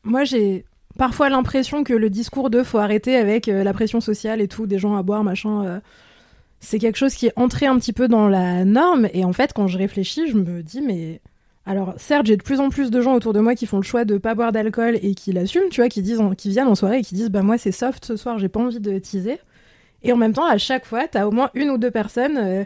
moi 0.04 0.24
j'ai 0.24 0.64
parfois 0.98 1.30
l'impression 1.30 1.84
que 1.84 1.94
le 1.94 2.10
discours 2.10 2.50
de 2.50 2.64
faut 2.64 2.78
arrêter 2.78 3.16
avec 3.16 3.48
euh, 3.48 3.64
la 3.64 3.74
pression 3.74 4.02
sociale 4.02 4.42
et 4.42 4.48
tout, 4.48 4.68
des 4.68 4.80
gens 4.80 4.96
à 4.96 5.04
boire, 5.04 5.24
machin, 5.24 5.64
euh, 5.66 5.80
c'est 6.60 6.80
quelque 6.80 6.98
chose 6.98 7.16
qui 7.16 7.28
est 7.28 7.34
entré 7.36 7.66
un 7.66 7.78
petit 7.78 7.94
peu 7.94 8.08
dans 8.08 8.28
la 8.28 8.66
norme. 8.66 9.08
Et 9.14 9.26
en 9.26 9.34
fait, 9.34 9.54
quand 9.54 9.68
je 9.68 9.78
réfléchis, 9.78 10.28
je 10.28 10.38
me 10.38 10.64
dis, 10.64 10.82
mais. 10.82 11.22
Alors, 11.68 11.96
certes, 11.98 12.28
j'ai 12.28 12.38
de 12.38 12.44
plus 12.44 12.60
en 12.60 12.70
plus 12.70 12.92
de 12.92 13.02
gens 13.02 13.16
autour 13.16 13.34
de 13.34 13.40
moi 13.40 13.56
qui 13.56 13.66
font 13.66 13.78
le 13.78 13.84
choix 13.84 14.06
de 14.06 14.20
pas 14.20 14.36
boire 14.36 14.52
d'alcool 14.52 15.00
et 15.02 15.16
qui 15.16 15.32
l'assument, 15.34 15.68
tu 15.72 15.82
vois, 15.82 15.90
qui, 15.90 16.04
disent, 16.04 16.22
viennent 16.46 16.68
en 16.68 16.76
soirée 16.76 17.00
et 17.00 17.02
qui 17.02 17.16
disent, 17.16 17.32
bah 17.32 17.42
moi 17.42 17.58
c'est 17.58 17.72
soft 17.72 18.06
ce 18.06 18.18
soir, 18.18 18.38
j'ai 18.38 18.50
pas 18.50 18.60
envie 18.60 18.80
de 18.80 19.00
teaser. 19.00 19.40
Et 20.04 20.14
en 20.14 20.16
même 20.16 20.34
temps, 20.34 20.46
à 20.46 20.60
chaque 20.60 20.86
fois, 20.86 21.08
t'as 21.08 21.26
au 21.26 21.32
moins 21.32 21.50
une 21.56 21.72
ou 21.72 21.80
deux 21.80 21.90
personnes 21.90 22.38
euh, 22.38 22.66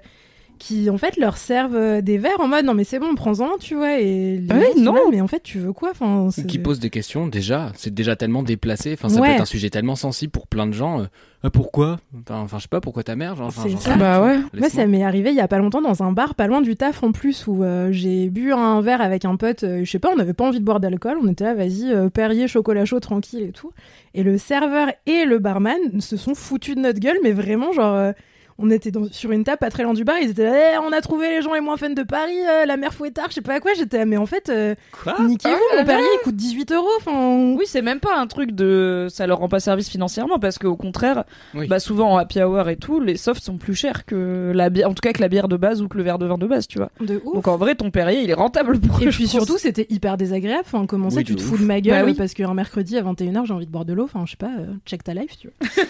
qui, 0.59 0.89
en 0.89 0.97
fait, 0.97 1.17
leur 1.17 1.37
servent 1.37 1.75
euh, 1.75 2.01
des 2.01 2.17
verres 2.17 2.39
en 2.41 2.47
mode 2.47 2.65
non, 2.65 2.73
mais 2.75 2.83
c'est 2.83 2.99
bon, 2.99 3.15
prends-en, 3.15 3.57
tu 3.59 3.75
vois. 3.75 3.99
Et 3.99 4.37
les 4.37 4.53
Ouais, 4.53 4.67
gens 4.67 4.73
sont 4.75 4.81
non. 4.81 5.09
mais 5.11 5.21
en 5.21 5.27
fait, 5.27 5.41
tu 5.41 5.57
veux 5.57 5.73
quoi 5.73 5.89
enfin, 5.91 6.27
qui 6.47 6.59
pose 6.59 6.79
des 6.79 6.89
questions 6.89 7.27
déjà 7.27 7.71
c'est 7.75 7.93
déjà 7.93 8.15
tellement 8.15 8.43
déplacé 8.43 8.93
enfin 8.93 9.09
ça 9.09 9.19
Ouais. 9.21 9.27
peut 9.29 9.33
être 9.35 9.41
un 9.41 9.45
sujet 9.45 9.69
tellement 9.69 9.95
sensible 9.95 10.31
pour 10.31 10.45
plein 10.47 10.67
de 10.67 10.73
gens 10.73 10.99
euh, 11.01 11.05
Ah, 11.43 11.49
pourquoi? 11.49 11.99
Enfin 12.29 12.57
je 12.57 12.63
sais 12.63 12.67
pas 12.67 12.81
pourquoi 12.81 13.03
ta 13.03 13.15
mère 13.15 13.35
genre 13.35 13.47
enfin, 13.47 13.67
ça. 13.79 13.95
Bah 13.95 14.21
ouais. 14.23 14.37
Moi, 14.53 14.69
ça 14.69 14.85
m'est 14.85 15.03
arrivé 15.03 15.29
il 15.29 15.35
y 15.35 15.39
a 15.41 15.47
pas 15.47 15.57
longtemps 15.59 15.81
dans 15.81 16.03
un 16.03 16.11
bar 16.11 16.35
pas 16.35 16.47
loin 16.47 16.61
du 16.61 16.75
taf 16.75 17.01
en 17.03 17.11
plus 17.13 17.47
où 17.47 17.63
euh, 17.63 17.89
j'ai 17.91 18.29
bu 18.29 18.51
un 18.53 18.81
verre 18.81 19.01
avec 19.01 19.23
un 19.25 19.35
pote. 19.37 19.63
euh, 19.63 19.85
je 19.85 19.89
sais 19.89 19.99
pas, 19.99 20.09
on 20.11 20.17
n'avait 20.17 20.33
pas 20.33 20.45
envie 20.45 20.59
de 20.59 20.65
boire 20.65 20.79
d'alcool. 20.81 21.17
On 21.23 21.27
était 21.29 21.45
là, 21.45 21.53
vas-y, 21.55 21.91
euh, 21.91 22.09
Perrier, 22.09 22.47
chocolat 22.49 22.83
chaud, 22.85 22.99
tranquille 22.99 23.43
et 23.43 23.51
tout. 23.51 23.71
Et 24.13 24.23
le 24.23 24.37
serveur 24.37 24.89
et 25.05 25.23
le 25.25 25.39
barman 25.39 25.99
se 26.01 26.17
sont 26.17 26.35
foutus 26.35 26.75
de 26.75 26.81
notre 26.81 26.99
gueule, 26.99 27.17
mais 27.23 27.31
vraiment, 27.31 27.71
genre. 27.71 28.13
Euh, 28.59 28.63
on 28.63 28.69
était 28.71 28.91
dans- 28.91 29.11
sur 29.11 29.31
une 29.31 29.43
table 29.43 29.57
pas 29.59 29.69
très 29.69 29.83
loin 29.83 29.93
du 29.93 30.03
bar, 30.03 30.17
ils 30.21 30.29
étaient 30.31 30.43
là, 30.43 30.73
Eh, 30.73 30.77
on 30.79 30.91
a 30.91 31.01
trouvé 31.01 31.29
les 31.29 31.41
gens 31.41 31.53
les 31.53 31.61
moins 31.61 31.77
fun 31.77 31.89
de 31.91 32.03
Paris, 32.03 32.37
euh, 32.47 32.65
la 32.65 32.77
mère 32.77 32.93
fouettard, 32.93 33.25
je 33.29 33.35
sais 33.35 33.41
pas 33.41 33.59
quoi. 33.59 33.71
J'étais 33.75 33.97
là, 33.99 34.05
mais 34.05 34.17
en 34.17 34.25
fait, 34.25 34.49
euh, 34.49 34.75
quoi 34.91 35.15
niquez-vous, 35.19 35.55
Ah 35.73 35.77
mon 35.79 35.85
Perrier 35.85 36.07
il 36.19 36.23
coûte 36.23 36.35
18 36.35 36.71
euros. 36.71 36.87
Enfin, 36.99 37.53
Oui, 37.57 37.63
c'est 37.65 37.81
même 37.81 37.99
pas 37.99 38.17
un 38.17 38.27
truc 38.27 38.51
de 38.51 39.07
ça 39.09 39.25
leur 39.27 39.39
rend 39.39 39.49
pas 39.49 39.59
service 39.59 39.89
financièrement 39.89 40.39
parce 40.39 40.57
qu'au 40.59 40.75
contraire, 40.75 41.23
Oui. 41.53 41.67
bah 41.67 41.79
souvent 41.79 42.11
en 42.13 42.17
happy 42.17 42.41
hour 42.41 42.69
et 42.69 42.75
tout, 42.77 42.99
les 42.99 43.17
softs 43.17 43.43
sont 43.43 43.57
plus 43.57 43.75
chers 43.75 44.05
que 44.05 44.51
la 44.53 44.69
bière, 44.69 44.89
en 44.89 44.93
tout 44.93 45.01
cas 45.01 45.13
que 45.13 45.21
la 45.21 45.29
bière 45.29 45.47
de 45.47 45.57
base 45.57 45.81
ou 45.81 45.87
que 45.87 45.97
le 45.97 46.03
verre 46.03 46.19
de 46.19 46.25
vin 46.25 46.37
de 46.37 46.47
base, 46.47 46.67
tu 46.67 46.77
vois. 46.77 46.89
de 47.01 47.21
ouf. 47.25 47.33
Donc 47.35 47.47
en 47.47 47.57
vrai, 47.57 47.75
ton 47.75 47.91
Perrier, 47.91 48.21
il 48.21 48.29
est 48.29 48.33
rentable 48.35 48.79
pour 48.79 49.01
Et 49.01 49.07
eux, 49.07 49.09
puis 49.09 49.27
surtout, 49.27 49.57
c'était 49.57 49.87
hyper 49.89 50.17
désagréable. 50.17 50.63
Enfin, 50.65 50.85
comment 50.85 51.09
ça, 51.09 51.17
Oui, 51.17 51.23
tu 51.23 51.35
te 51.35 51.41
ouf. 51.41 51.47
fous 51.47 51.57
de 51.57 51.63
ma 51.63 51.81
gueule 51.81 51.99
Bah 52.01 52.05
oui. 52.05 52.13
parce 52.13 52.33
qu'un 52.33 52.53
mercredi 52.53 52.97
à 52.97 53.01
21h, 53.01 53.45
j'ai 53.45 53.53
envie 53.53 53.65
de 53.65 53.71
boire 53.71 53.85
de 53.85 53.93
l'eau. 53.93 54.03
Enfin, 54.05 54.23
je 54.25 54.31
sais 54.31 54.37
pas, 54.37 54.51
euh, 54.59 54.65
check 54.85 55.03
ta 55.03 55.13
life, 55.13 55.37
tu 55.37 55.49
vois. 55.59 55.87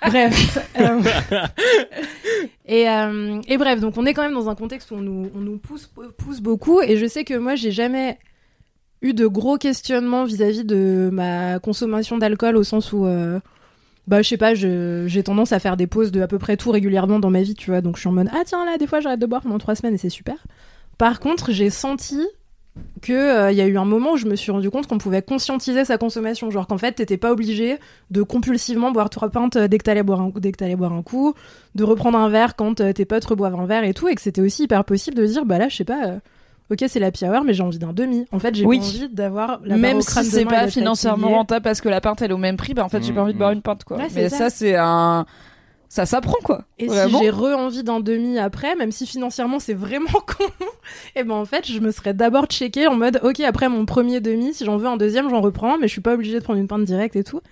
bref. 0.08 0.58
et, 2.66 2.88
euh, 2.88 3.40
et 3.48 3.56
bref, 3.58 3.80
donc 3.80 3.96
on 3.96 4.06
est 4.06 4.14
quand 4.14 4.22
même 4.22 4.34
dans 4.34 4.48
un 4.48 4.54
contexte 4.54 4.90
où 4.90 4.94
on 4.94 5.00
nous, 5.00 5.30
on 5.34 5.40
nous 5.40 5.58
pousse, 5.58 5.90
pousse 6.16 6.40
beaucoup. 6.40 6.80
Et 6.80 6.96
je 6.96 7.06
sais 7.06 7.24
que 7.24 7.34
moi, 7.34 7.54
j'ai 7.54 7.70
jamais 7.72 8.18
eu 9.00 9.14
de 9.14 9.26
gros 9.26 9.58
questionnements 9.58 10.24
vis-à-vis 10.24 10.64
de 10.64 11.10
ma 11.12 11.58
consommation 11.58 12.18
d'alcool 12.18 12.56
au 12.56 12.64
sens 12.64 12.92
où. 12.92 13.06
euh, 13.06 13.40
bah, 14.08 14.20
je 14.20 14.28
sais 14.28 14.36
pas, 14.36 14.54
j'ai 14.54 15.22
tendance 15.22 15.52
à 15.52 15.60
faire 15.60 15.76
des 15.76 15.86
pauses 15.86 16.10
de 16.10 16.20
à 16.20 16.26
peu 16.26 16.38
près 16.38 16.56
tout 16.56 16.72
régulièrement 16.72 17.20
dans 17.20 17.30
ma 17.30 17.42
vie, 17.42 17.54
tu 17.54 17.70
vois. 17.70 17.80
Donc, 17.80 17.96
je 17.96 18.00
suis 18.00 18.08
en 18.08 18.12
mode, 18.12 18.28
ah 18.32 18.42
tiens, 18.44 18.64
là, 18.64 18.76
des 18.76 18.86
fois, 18.86 19.00
j'arrête 19.00 19.20
de 19.20 19.26
boire 19.26 19.42
pendant 19.42 19.58
trois 19.58 19.76
semaines 19.76 19.94
et 19.94 19.98
c'est 19.98 20.08
super. 20.08 20.34
Par 20.98 21.20
contre, 21.20 21.52
j'ai 21.52 21.70
senti 21.70 22.20
que 23.02 23.12
euh, 23.12 23.50
il 23.52 23.58
y 23.58 23.60
a 23.60 23.66
eu 23.66 23.76
un 23.76 23.84
moment 23.84 24.12
où 24.12 24.16
je 24.16 24.26
me 24.26 24.34
suis 24.36 24.50
rendu 24.50 24.70
compte 24.70 24.86
qu'on 24.86 24.96
pouvait 24.98 25.20
conscientiser 25.22 25.84
sa 25.84 25.98
consommation, 25.98 26.50
genre 26.50 26.66
qu'en 26.66 26.78
fait 26.78 26.92
t'étais 26.92 27.18
pas 27.18 27.30
obligé 27.32 27.78
de 28.10 28.22
compulsivement 28.22 28.92
boire 28.92 29.10
trois 29.10 29.28
pintes 29.28 29.56
euh, 29.56 29.68
dès 29.68 29.76
que 29.78 29.84
t'allais 29.84 30.02
boire 30.02 30.20
un 30.20 30.32
dès 30.36 30.52
que 30.52 30.56
t'allais 30.56 30.76
boire 30.76 30.92
un 30.92 31.02
coup, 31.02 31.34
de 31.74 31.84
reprendre 31.84 32.16
un 32.18 32.28
verre 32.30 32.56
quand 32.56 32.80
euh, 32.80 32.92
tes 32.92 33.04
potes 33.04 33.24
reboivent 33.26 33.58
un 33.60 33.66
verre 33.66 33.84
et 33.84 33.92
tout, 33.92 34.08
et 34.08 34.14
que 34.14 34.22
c'était 34.22 34.40
aussi 34.40 34.62
hyper 34.64 34.84
possible 34.84 35.16
de 35.16 35.26
dire 35.26 35.44
bah 35.44 35.58
là 35.58 35.68
je 35.68 35.76
sais 35.76 35.84
pas, 35.84 36.06
euh, 36.06 36.18
ok 36.70 36.84
c'est 36.88 37.00
la 37.00 37.10
hour 37.28 37.44
mais 37.44 37.52
j'ai 37.52 37.62
envie 37.62 37.78
d'un 37.78 37.92
demi. 37.92 38.24
En 38.32 38.38
fait 38.38 38.54
j'ai 38.54 38.64
Oui. 38.64 38.78
pas 38.78 38.84
envie 38.86 39.08
d'avoir 39.10 39.60
la 39.64 39.76
même 39.76 40.00
si 40.00 40.24
c'est 40.24 40.44
pas 40.46 40.68
financièrement 40.68 41.28
rentable 41.30 41.64
parce 41.64 41.80
que 41.82 41.90
la 41.90 42.00
pinte 42.00 42.22
elle 42.22 42.30
est 42.30 42.34
au 42.34 42.38
même 42.38 42.56
prix, 42.56 42.72
bah 42.72 42.84
en 42.84 42.88
fait 42.88 43.02
j'ai 43.02 43.12
pas 43.12 43.20
Mm, 43.20 43.24
envie 43.24 43.32
de 43.34 43.38
boire 43.38 43.50
mm. 43.50 43.54
une 43.54 43.62
pinte 43.62 43.84
quoi. 43.84 43.98
Ouais, 43.98 44.08
Mais 44.14 44.28
ça. 44.30 44.38
ça 44.38 44.50
c'est 44.50 44.76
un 44.76 45.26
ça 45.92 46.06
s'apprend 46.06 46.38
quoi. 46.42 46.64
Et 46.78 46.86
Vraiment. 46.86 47.18
si 47.18 47.24
j'ai 47.24 47.28
re-envie 47.30 47.82
d'un 47.82 48.00
demi 48.00 48.38
après, 48.38 48.74
même 48.76 48.92
si 48.92 49.06
financièrement 49.06 49.58
c'est 49.58 49.74
vraiment 49.74 50.08
con, 50.26 50.46
et 51.14 51.22
ben 51.22 51.34
en 51.34 51.44
fait 51.44 51.70
je 51.70 51.78
me 51.80 51.90
serais 51.90 52.14
d'abord 52.14 52.46
checké 52.46 52.86
en 52.86 52.94
mode 52.94 53.20
ok 53.22 53.40
après 53.40 53.68
mon 53.68 53.84
premier 53.84 54.22
demi, 54.22 54.54
si 54.54 54.64
j'en 54.64 54.78
veux 54.78 54.86
un 54.86 54.96
deuxième 54.96 55.28
j'en 55.28 55.42
reprends, 55.42 55.76
mais 55.76 55.88
je 55.88 55.92
suis 55.92 56.00
pas 56.00 56.14
obligée 56.14 56.38
de 56.38 56.42
prendre 56.42 56.58
une 56.58 56.66
pinte 56.66 56.84
directe 56.84 57.14
et 57.16 57.24
tout. 57.24 57.42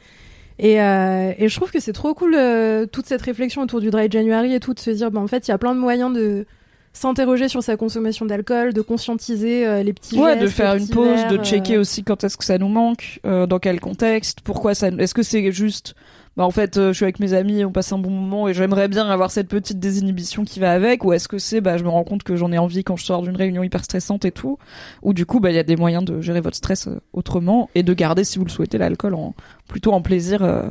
Et, 0.58 0.80
euh, 0.80 1.34
et 1.36 1.48
je 1.50 1.54
trouve 1.54 1.70
que 1.70 1.80
c'est 1.80 1.92
trop 1.92 2.14
cool 2.14 2.34
euh, 2.34 2.86
toute 2.86 3.04
cette 3.04 3.20
réflexion 3.20 3.60
autour 3.60 3.80
du 3.80 3.90
dry 3.90 4.10
January 4.10 4.54
et 4.54 4.60
tout, 4.60 4.72
de 4.72 4.80
se 4.80 4.88
dire 4.90 5.10
ben 5.10 5.20
en 5.20 5.26
fait 5.26 5.46
il 5.46 5.50
y 5.50 5.54
a 5.54 5.58
plein 5.58 5.74
de 5.74 5.80
moyens 5.80 6.10
de 6.10 6.46
s'interroger 6.92 7.48
sur 7.48 7.62
sa 7.62 7.76
consommation 7.76 8.26
d'alcool, 8.26 8.72
de 8.72 8.82
conscientiser 8.82 9.66
euh, 9.66 9.82
les 9.82 9.92
petits 9.92 10.18
Ouais, 10.18 10.32
gestes, 10.32 10.42
de 10.42 10.48
faire 10.48 10.74
une 10.74 10.88
pause, 10.88 11.06
verres, 11.06 11.28
de 11.30 11.38
euh, 11.38 11.44
checker 11.44 11.78
aussi 11.78 12.02
quand 12.02 12.24
est-ce 12.24 12.36
que 12.36 12.44
ça 12.44 12.58
nous 12.58 12.68
manque, 12.68 13.20
euh, 13.26 13.46
dans 13.46 13.58
quel 13.58 13.80
contexte, 13.80 14.40
pourquoi 14.40 14.74
ça. 14.74 14.88
Est-ce 14.88 15.14
que 15.14 15.22
c'est 15.22 15.52
juste, 15.52 15.94
bah 16.36 16.44
en 16.44 16.50
fait, 16.50 16.76
euh, 16.76 16.88
je 16.88 16.96
suis 16.96 17.04
avec 17.04 17.18
mes 17.20 17.32
amis, 17.32 17.64
on 17.64 17.72
passe 17.72 17.92
un 17.92 17.98
bon 17.98 18.10
moment 18.10 18.48
et 18.48 18.54
j'aimerais 18.54 18.88
bien 18.88 19.08
avoir 19.08 19.30
cette 19.30 19.48
petite 19.48 19.78
désinhibition 19.78 20.44
qui 20.44 20.60
va 20.60 20.72
avec, 20.72 21.04
ou 21.04 21.12
est-ce 21.12 21.28
que 21.28 21.38
c'est, 21.38 21.60
bah 21.60 21.76
je 21.76 21.84
me 21.84 21.88
rends 21.88 22.04
compte 22.04 22.22
que 22.22 22.36
j'en 22.36 22.52
ai 22.52 22.58
envie 22.58 22.84
quand 22.84 22.96
je 22.96 23.04
sors 23.04 23.22
d'une 23.22 23.36
réunion 23.36 23.62
hyper 23.62 23.84
stressante 23.84 24.24
et 24.24 24.30
tout, 24.32 24.58
ou 25.02 25.12
du 25.12 25.26
coup, 25.26 25.40
bah 25.40 25.50
il 25.50 25.56
y 25.56 25.58
a 25.58 25.64
des 25.64 25.76
moyens 25.76 26.04
de 26.04 26.20
gérer 26.20 26.40
votre 26.40 26.56
stress 26.56 26.86
euh, 26.86 27.00
autrement 27.12 27.68
et 27.74 27.82
de 27.82 27.92
garder, 27.94 28.24
si 28.24 28.38
vous 28.38 28.44
le 28.44 28.50
souhaitez, 28.50 28.78
l'alcool 28.78 29.14
en 29.14 29.34
plutôt 29.68 29.92
en 29.92 30.02
plaisir, 30.02 30.42
euh, 30.42 30.68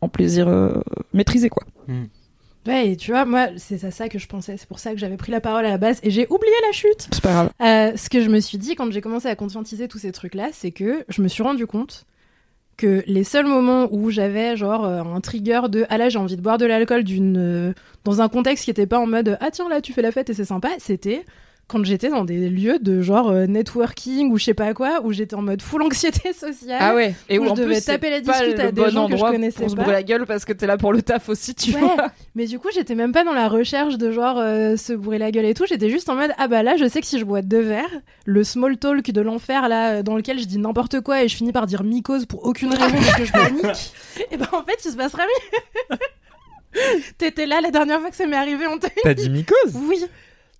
en 0.00 0.08
plaisir 0.08 0.48
euh, 0.48 0.80
maîtrisé 1.12 1.48
quoi. 1.48 1.64
Ouais, 2.66 2.90
et 2.90 2.96
tu 2.96 3.12
vois, 3.12 3.24
moi, 3.24 3.48
c'est 3.56 3.84
à 3.84 3.90
ça 3.90 4.08
que 4.08 4.18
je 4.18 4.26
pensais. 4.26 4.56
C'est 4.56 4.66
pour 4.66 4.80
ça 4.80 4.92
que 4.92 4.98
j'avais 4.98 5.16
pris 5.16 5.30
la 5.30 5.40
parole 5.40 5.64
à 5.64 5.70
la 5.70 5.78
base 5.78 6.00
et 6.02 6.10
j'ai 6.10 6.26
oublié 6.28 6.54
la 6.66 6.72
chute. 6.72 7.08
C'est 7.12 7.22
pas 7.22 7.32
grave. 7.32 7.50
Euh, 7.62 7.96
ce 7.96 8.10
que 8.10 8.20
je 8.20 8.28
me 8.28 8.40
suis 8.40 8.58
dit 8.58 8.74
quand 8.74 8.90
j'ai 8.90 9.00
commencé 9.00 9.28
à 9.28 9.36
conscientiser 9.36 9.86
tous 9.86 9.98
ces 9.98 10.10
trucs-là, 10.10 10.48
c'est 10.52 10.72
que 10.72 11.04
je 11.08 11.22
me 11.22 11.28
suis 11.28 11.42
rendu 11.42 11.66
compte 11.66 12.06
que 12.76 13.02
les 13.06 13.24
seuls 13.24 13.46
moments 13.46 13.88
où 13.90 14.10
j'avais 14.10 14.56
genre 14.56 14.84
euh, 14.84 15.02
un 15.02 15.20
trigger 15.20 15.62
de 15.68 15.86
ah 15.88 15.98
là 15.98 16.08
j'ai 16.08 16.18
envie 16.18 16.36
de 16.36 16.42
boire 16.42 16.58
de 16.58 16.66
l'alcool 16.66 17.04
d'une 17.04 17.36
euh, 17.38 17.72
dans 18.04 18.20
un 18.20 18.28
contexte 18.28 18.64
qui 18.64 18.70
était 18.70 18.86
pas 18.86 18.98
en 18.98 19.06
mode 19.06 19.38
ah 19.40 19.50
tiens 19.50 19.68
là 19.68 19.80
tu 19.80 19.92
fais 19.92 20.02
la 20.02 20.12
fête 20.12 20.30
et 20.30 20.34
c'est 20.34 20.44
sympa, 20.44 20.68
c'était 20.78 21.24
quand 21.68 21.84
j'étais 21.84 22.08
dans 22.10 22.24
des 22.24 22.48
lieux 22.48 22.78
de 22.78 23.02
genre 23.02 23.28
euh, 23.30 23.46
networking 23.46 24.30
ou 24.30 24.38
je 24.38 24.44
sais 24.44 24.54
pas 24.54 24.72
quoi 24.72 25.00
où 25.02 25.12
j'étais 25.12 25.34
en 25.34 25.42
mode 25.42 25.60
full 25.62 25.82
anxiété 25.82 26.32
sociale. 26.32 26.78
Ah 26.80 26.94
ouais. 26.94 27.14
Et 27.28 27.38
où 27.40 27.42
où 27.42 27.46
je 27.46 27.50
en 27.50 27.54
devais 27.54 27.74
plus, 27.74 27.84
taper 27.84 28.10
la 28.10 28.20
pas 28.20 28.38
discute 28.40 28.58
le 28.58 28.64
à 28.64 28.72
des 28.72 28.80
bon 28.82 28.88
gens 28.88 29.08
que 29.08 29.16
je 29.16 29.22
connaissais 29.22 29.60
pour 29.62 29.70
se 29.70 29.74
pas. 29.76 29.82
brûler 29.82 29.96
la 29.96 30.02
gueule 30.04 30.26
parce 30.26 30.44
que 30.44 30.52
t'es 30.52 30.66
là 30.66 30.76
pour 30.76 30.92
le 30.92 31.02
taf 31.02 31.28
aussi, 31.28 31.54
tu 31.56 31.72
Ouais. 31.74 31.80
vois. 31.80 32.10
Mais 32.36 32.46
du 32.46 32.58
coup, 32.60 32.68
j'étais 32.72 32.94
même 32.94 33.10
pas 33.12 33.24
dans 33.24 33.32
la 33.32 33.48
recherche 33.48 33.98
de 33.98 34.12
genre 34.12 34.38
euh, 34.38 34.76
se 34.76 34.92
bourrer 34.92 35.18
la 35.18 35.32
gueule 35.32 35.44
et 35.46 35.54
tout. 35.54 35.64
J'étais 35.68 35.90
juste 35.90 36.08
en 36.08 36.14
mode 36.14 36.30
ah 36.38 36.46
bah 36.46 36.62
là, 36.62 36.76
je 36.76 36.88
sais 36.88 37.00
que 37.00 37.06
si 37.06 37.18
je 37.18 37.24
bois 37.24 37.42
deux 37.42 37.62
verres, 37.62 37.90
le 38.26 38.44
small 38.44 38.76
talk 38.78 39.10
de 39.10 39.20
l'enfer 39.20 39.68
là, 39.68 39.90
euh, 39.94 40.02
dans 40.02 40.14
lequel 40.16 40.38
je 40.38 40.44
dis 40.44 40.58
n'importe 40.58 41.00
quoi 41.00 41.24
et 41.24 41.28
je 41.28 41.34
finis 41.36 41.52
par 41.52 41.66
dire 41.66 41.82
mycose 41.82 42.26
pour 42.26 42.44
aucune 42.46 42.70
raison 42.72 42.94
parce 42.96 43.14
que 43.16 43.24
je 43.24 43.32
panique, 43.32 43.92
et 44.30 44.36
ben 44.36 44.46
en 44.52 44.62
fait, 44.62 44.78
il 44.84 44.90
se 44.92 44.96
passera 44.96 45.24
mieux. 45.90 45.96
T'étais 47.18 47.46
là 47.46 47.60
la 47.60 47.70
dernière 47.70 48.00
fois 48.00 48.10
que 48.10 48.16
ça 48.16 48.26
m'est 48.26 48.36
arrivé, 48.36 48.66
on 48.66 48.78
t'a 48.78 48.88
T'as 49.02 49.14
dit 49.14 49.30
mycose? 49.30 49.74
Oui. 49.88 50.04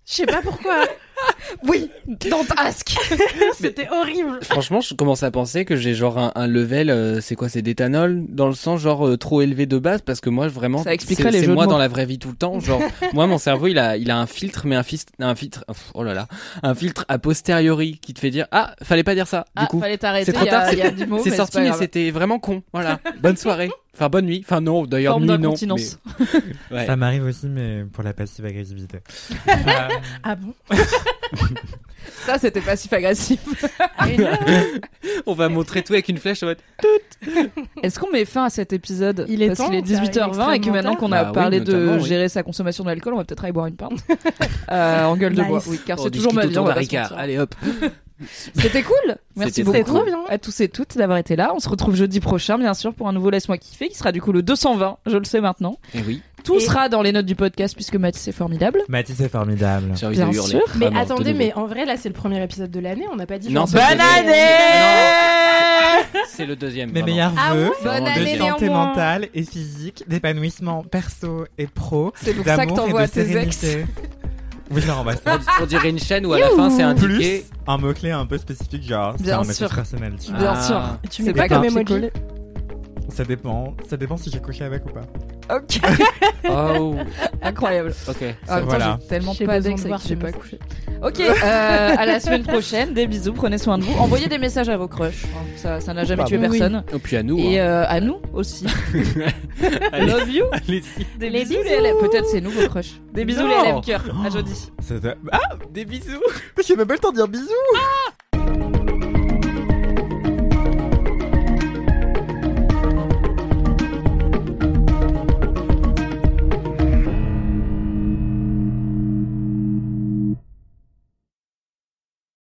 Je 0.07 0.15
sais 0.15 0.27
pas 0.27 0.41
pourquoi. 0.41 0.87
Oui, 1.69 1.91
dans 2.31 2.45
Task. 2.45 2.97
C'était 3.59 3.89
horrible. 3.91 4.39
Franchement, 4.43 4.81
je 4.81 4.95
commence 4.95 5.23
à 5.23 5.31
penser 5.31 5.65
que 5.65 5.77
j'ai 5.77 5.95
genre 5.95 6.19
un, 6.19 6.33
un 6.35 6.47
level, 6.47 6.91
euh, 6.91 7.21
c'est 7.21 7.35
quoi, 7.37 7.49
c'est 7.49 7.63
d'éthanol, 7.63 8.25
dans 8.29 8.47
le 8.49 8.55
sens 8.55 8.81
genre 8.81 9.07
euh, 9.07 9.17
trop 9.17 9.41
élevé 9.43 9.67
de 9.67 9.79
base, 9.79 10.03
parce 10.03 10.21
que 10.21 10.29
moi, 10.29 10.49
vraiment, 10.49 10.83
Ça 10.83 10.93
expliquerait 10.93 11.31
c'est 11.33 11.39
les 11.41 11.47
c'est 11.47 11.53
moi 11.53 11.65
mots. 11.65 11.71
dans 11.71 11.79
la 11.79 11.89
vraie 11.89 12.05
vie 12.07 12.19
tout 12.19 12.29
le 12.31 12.37
temps. 12.37 12.61
Genre, 12.61 12.83
moi, 13.15 13.27
mon 13.27 13.39
cerveau, 13.39 13.69
il 13.69 13.79
a, 13.79 13.97
il 13.97 14.11
a 14.11 14.19
un 14.19 14.27
filtre, 14.27 14.67
mais 14.67 14.77
un 14.77 14.83
filtre, 14.83 15.13
un 15.19 15.35
filtre, 15.35 15.65
oh 15.95 16.03
là 16.03 16.15
là, 16.15 16.27
un 16.63 16.75
filtre 16.75 17.05
a 17.09 17.19
posteriori 17.19 17.99
qui 18.03 18.13
te 18.13 18.21
fait 18.21 18.31
dire, 18.31 18.47
ah, 18.51 18.75
fallait 18.83 19.05
pas 19.05 19.15
dire 19.15 19.27
ça. 19.29 19.45
Du 19.57 19.63
Ah, 19.63 19.67
coup, 19.67 19.81
fallait 19.81 19.99
t'arrêter. 19.99 20.27
c'est 20.27 20.33
trop 20.33 20.47
tard, 20.47 20.73
Il 20.73 20.79
y 20.79 20.83
a 20.83 20.91
du 20.91 21.07
mot, 21.07 21.21
c'est 21.23 21.35
sorti, 21.35 21.59
mais 21.61 21.73
c'était 21.73 22.11
vraiment 22.11 22.39
con. 22.39 22.63
Voilà. 22.73 23.01
Bonne 23.23 23.37
soirée. 23.37 23.71
Enfin, 23.95 24.11
bonne 24.11 24.27
nuit. 24.27 24.43
Enfin, 24.45 24.61
non, 24.61 24.85
d'ailleurs, 24.85 25.19
nuit, 25.19 25.27
non. 25.39 25.55
mais- 25.77 26.77
Ouais. 26.77 26.85
Ça 26.85 26.97
m'arrive 26.97 27.25
aussi, 27.25 27.47
mais 27.47 27.85
pour 27.91 28.05
la 28.05 28.13
passive 28.13 28.45
agressivité. 28.45 28.99
Euh, 29.49 29.55
Ah 30.23 30.35
bon? 30.35 30.53
Ça, 32.27 32.39
c'était 32.39 32.61
passif-agressif. 32.61 33.39
On 35.27 35.35
va 35.35 35.49
montrer 35.49 35.83
tout 35.83 35.93
avec 35.93 36.09
une 36.09 36.19
flèche 36.19 36.43
en 36.43 36.47
mode. 36.47 36.59
Est-ce 37.83 37.99
qu'on 38.01 38.11
met 38.11 38.25
fin 38.25 38.45
à 38.45 38.51
cet 38.51 38.73
épisode 38.73 39.27
Il 39.29 39.43
est 39.43 39.49
Parce 39.49 39.59
temps, 39.59 39.67
qu'il 39.71 39.77
est 39.77 39.87
ça 39.87 39.99
arrive 39.99 40.11
18h20 40.11 40.55
et 40.55 40.61
que 40.61 40.71
maintenant 40.71 40.97
qu'on 40.97 41.13
a 41.13 41.23
Bah 41.25 41.31
oui, 41.31 41.35
parlé 41.35 41.61
de 41.61 41.97
oui. 41.99 42.05
gérer 42.05 42.29
sa 42.29 42.43
consommation 42.43 42.83
d'alcool, 42.85 43.15
on 43.15 43.19
va 43.19 43.25
peut-être 43.25 43.45
aller 43.45 43.53
boire 43.53 43.67
une 43.67 43.77
pinte. 43.77 43.93
euh, 44.73 45.05
en 45.05 45.17
gueule 45.17 45.35
de 45.35 45.43
bois. 45.43 45.63
Oui, 45.69 45.81
car 45.87 46.01
On 46.01 46.05
c'est 46.05 46.11
toujours 46.11 46.35
ma 46.35 46.47
vie. 46.47 46.59
on 46.59 46.65
va. 46.65 46.75
Allez 47.17 47.39
hop. 47.39 47.55
C'était 48.55 48.83
cool. 48.83 49.17
Merci 49.37 49.57
C'était 49.63 49.83
beaucoup 49.83 49.97
trop 49.99 50.05
bien. 50.05 50.19
à 50.29 50.39
tous 50.39 50.59
et 50.61 50.69
toutes 50.69 50.97
d'avoir 50.97 51.19
été 51.19 51.37
là. 51.37 51.53
On 51.55 51.61
se 51.61 51.69
retrouve 51.69 51.95
jeudi 51.95 52.21
prochain, 52.21 52.57
bien 52.59 52.73
sûr, 52.73 52.95
pour 52.95 53.09
un 53.09 53.13
nouveau 53.13 53.29
Laisse-moi 53.31 53.59
kiffer, 53.59 53.89
qui 53.89 53.97
sera 53.99 54.11
du 54.11 54.23
coup 54.23 54.33
le 54.33 54.43
220. 54.43 54.97
Je 55.05 55.17
le 55.19 55.25
sais 55.25 55.41
maintenant. 55.43 55.79
Et 55.95 56.01
oui. 56.01 56.23
Tout 56.47 56.55
Et- 56.57 56.61
sera 56.61 56.89
dans 56.89 57.03
les 57.03 57.13
notes 57.13 57.27
du 57.27 57.35
podcast 57.35 57.75
puisque 57.75 57.97
Mathis 57.97 58.29
est 58.29 58.33
formidable. 58.33 58.81
Mathis 58.89 59.21
est 59.21 59.29
formidable. 59.29 59.93
Envie 60.03 60.17
Bien 60.17 60.29
de 60.29 60.35
hurler. 60.35 60.49
sûr. 60.51 60.63
Mais 60.77 60.87
Vraiment, 60.87 61.01
attendez, 61.01 61.35
mais 61.35 61.53
en 61.55 61.67
vrai, 61.67 61.85
là, 61.85 61.97
c'est 61.99 62.09
le 62.09 62.15
premier 62.15 62.43
épisode 62.43 62.71
de 62.71 62.81
l'année. 62.81 63.05
On 63.13 63.17
n'a 63.17 63.27
pas 63.27 63.39
dit. 63.39 63.53
Non, 63.53 63.65
bonne 63.65 63.75
le 63.75 63.81
année 63.81 64.27
deuxième. 64.27 66.23
C'est 66.29 66.47
le 66.47 66.57
deuxième. 66.57 66.93
Mes 66.93 67.03
meilleurs 67.03 67.33
Ah 67.37 67.55
vœux 67.55 67.71
de 67.83 67.89
année, 67.89 68.39
santé 68.39 68.69
mentale 68.69 69.29
et 69.35 69.43
physique, 69.43 70.05
d'épanouissement 70.07 70.83
perso 70.85 71.47
et 71.59 71.67
pro, 71.67 72.13
C'est 72.23 72.35
pour 72.35 72.45
ça 72.45 72.65
que 72.67 72.73
t'envoies 72.75 73.09
tes 73.09 73.37
ex. 73.37 73.67
Oui, 74.69 74.83
non, 74.85 75.05
bah, 75.05 75.13
On, 75.27 75.63
on 75.63 75.67
dirait 75.67 75.91
une 75.91 75.99
chaîne 76.01 76.27
où 76.27 76.33
à 76.33 76.41
la 76.41 76.49
fin 76.49 76.71
c'est 76.71 76.83
Plus 76.97 77.15
indiqué. 77.15 77.47
un 77.69 77.79
mot-clé 77.79 78.11
un 78.11 78.27
peu 78.27 78.37
spécifique, 78.37 78.83
genre, 78.83 79.15
c'est 79.23 79.31
un 79.31 79.45
message 79.45 79.71
personnel. 79.73 80.15
tu 80.21 80.31
vois. 80.33 80.41
Bien 80.41 80.55
Ah. 80.57 80.63
sûr. 80.63 80.83
Tu 81.09 81.23
C'est 81.23 81.29
mets 81.33 81.35
pas 81.35 81.49
comme 81.49 81.65
emoji 81.67 82.09
Ça 83.09 83.25
dépend. 83.25 83.75
Ça 83.89 83.97
dépend 83.97 84.17
si 84.17 84.31
j'ai 84.31 84.41
couché 84.41 84.65
avec 84.65 84.85
ou 84.87 84.91
pas. 84.91 85.57
Ok. 85.57 85.81
Oh, 86.49 86.95
Incroyable. 87.43 87.93
ok. 88.09 88.25
Voilà. 88.47 88.99
j'ai 89.03 89.09
tellement 89.09 89.35
pas 89.35 89.57
besoin 89.57 89.61
d'ex 89.61 89.83
de 89.83 89.89
voir 89.89 90.01
j'ai 90.07 90.15
pas 90.15 90.31
couché. 90.31 90.61
Ok, 91.03 91.19
euh, 91.19 91.33
à 91.43 92.07
la 92.07 92.21
semaine 92.21 92.45
prochaine. 92.45 92.95
Des 92.95 93.09
bisous, 93.09 93.33
prenez 93.33 93.59
soin 93.59 93.79
de 93.79 93.83
vous. 93.83 93.93
Envoyez 93.99 94.29
des 94.29 94.39
messages 94.39 94.69
à 94.69 94.77
vos 94.77 94.87
crushs. 94.87 95.25
Ça, 95.57 95.81
ça 95.81 95.93
n'a 95.93 96.05
jamais 96.05 96.23
Bah, 96.23 96.29
tué 96.29 96.39
oui. 96.39 96.49
personne. 96.59 96.85
Et 96.95 96.99
puis 97.01 97.17
à 97.17 97.25
nous. 97.25 97.37
Et 97.39 97.59
hein. 97.59 97.65
euh, 97.65 97.85
à 97.89 98.01
nous 98.01 98.19
aussi. 98.33 98.65
Love 99.93 100.31
you. 100.31 100.45
Des 101.19 101.31
Les 101.31 101.45
bisous, 101.45 101.63
bisous. 101.65 101.99
Peut-être 102.01 102.27
c'est 102.29 102.41
nous 102.41 102.51
vos 102.51 102.69
crushs. 102.69 103.01
Des 103.13 103.25
bisous 103.25 103.43
Non. 103.43 103.49
les 103.65 103.73
LM 103.73 103.81
cœur. 103.81 104.05
À 104.25 104.31
jeudi. 104.31 104.71
Ah, 105.33 105.39
Des 105.73 105.85
bisous. 105.85 106.23
j'ai 106.65 106.77
même 106.77 106.87
pas 106.87 106.95
le 106.95 107.01
temps 107.01 107.11
de 107.11 107.17
dire 107.17 107.27
bisous 107.29 107.45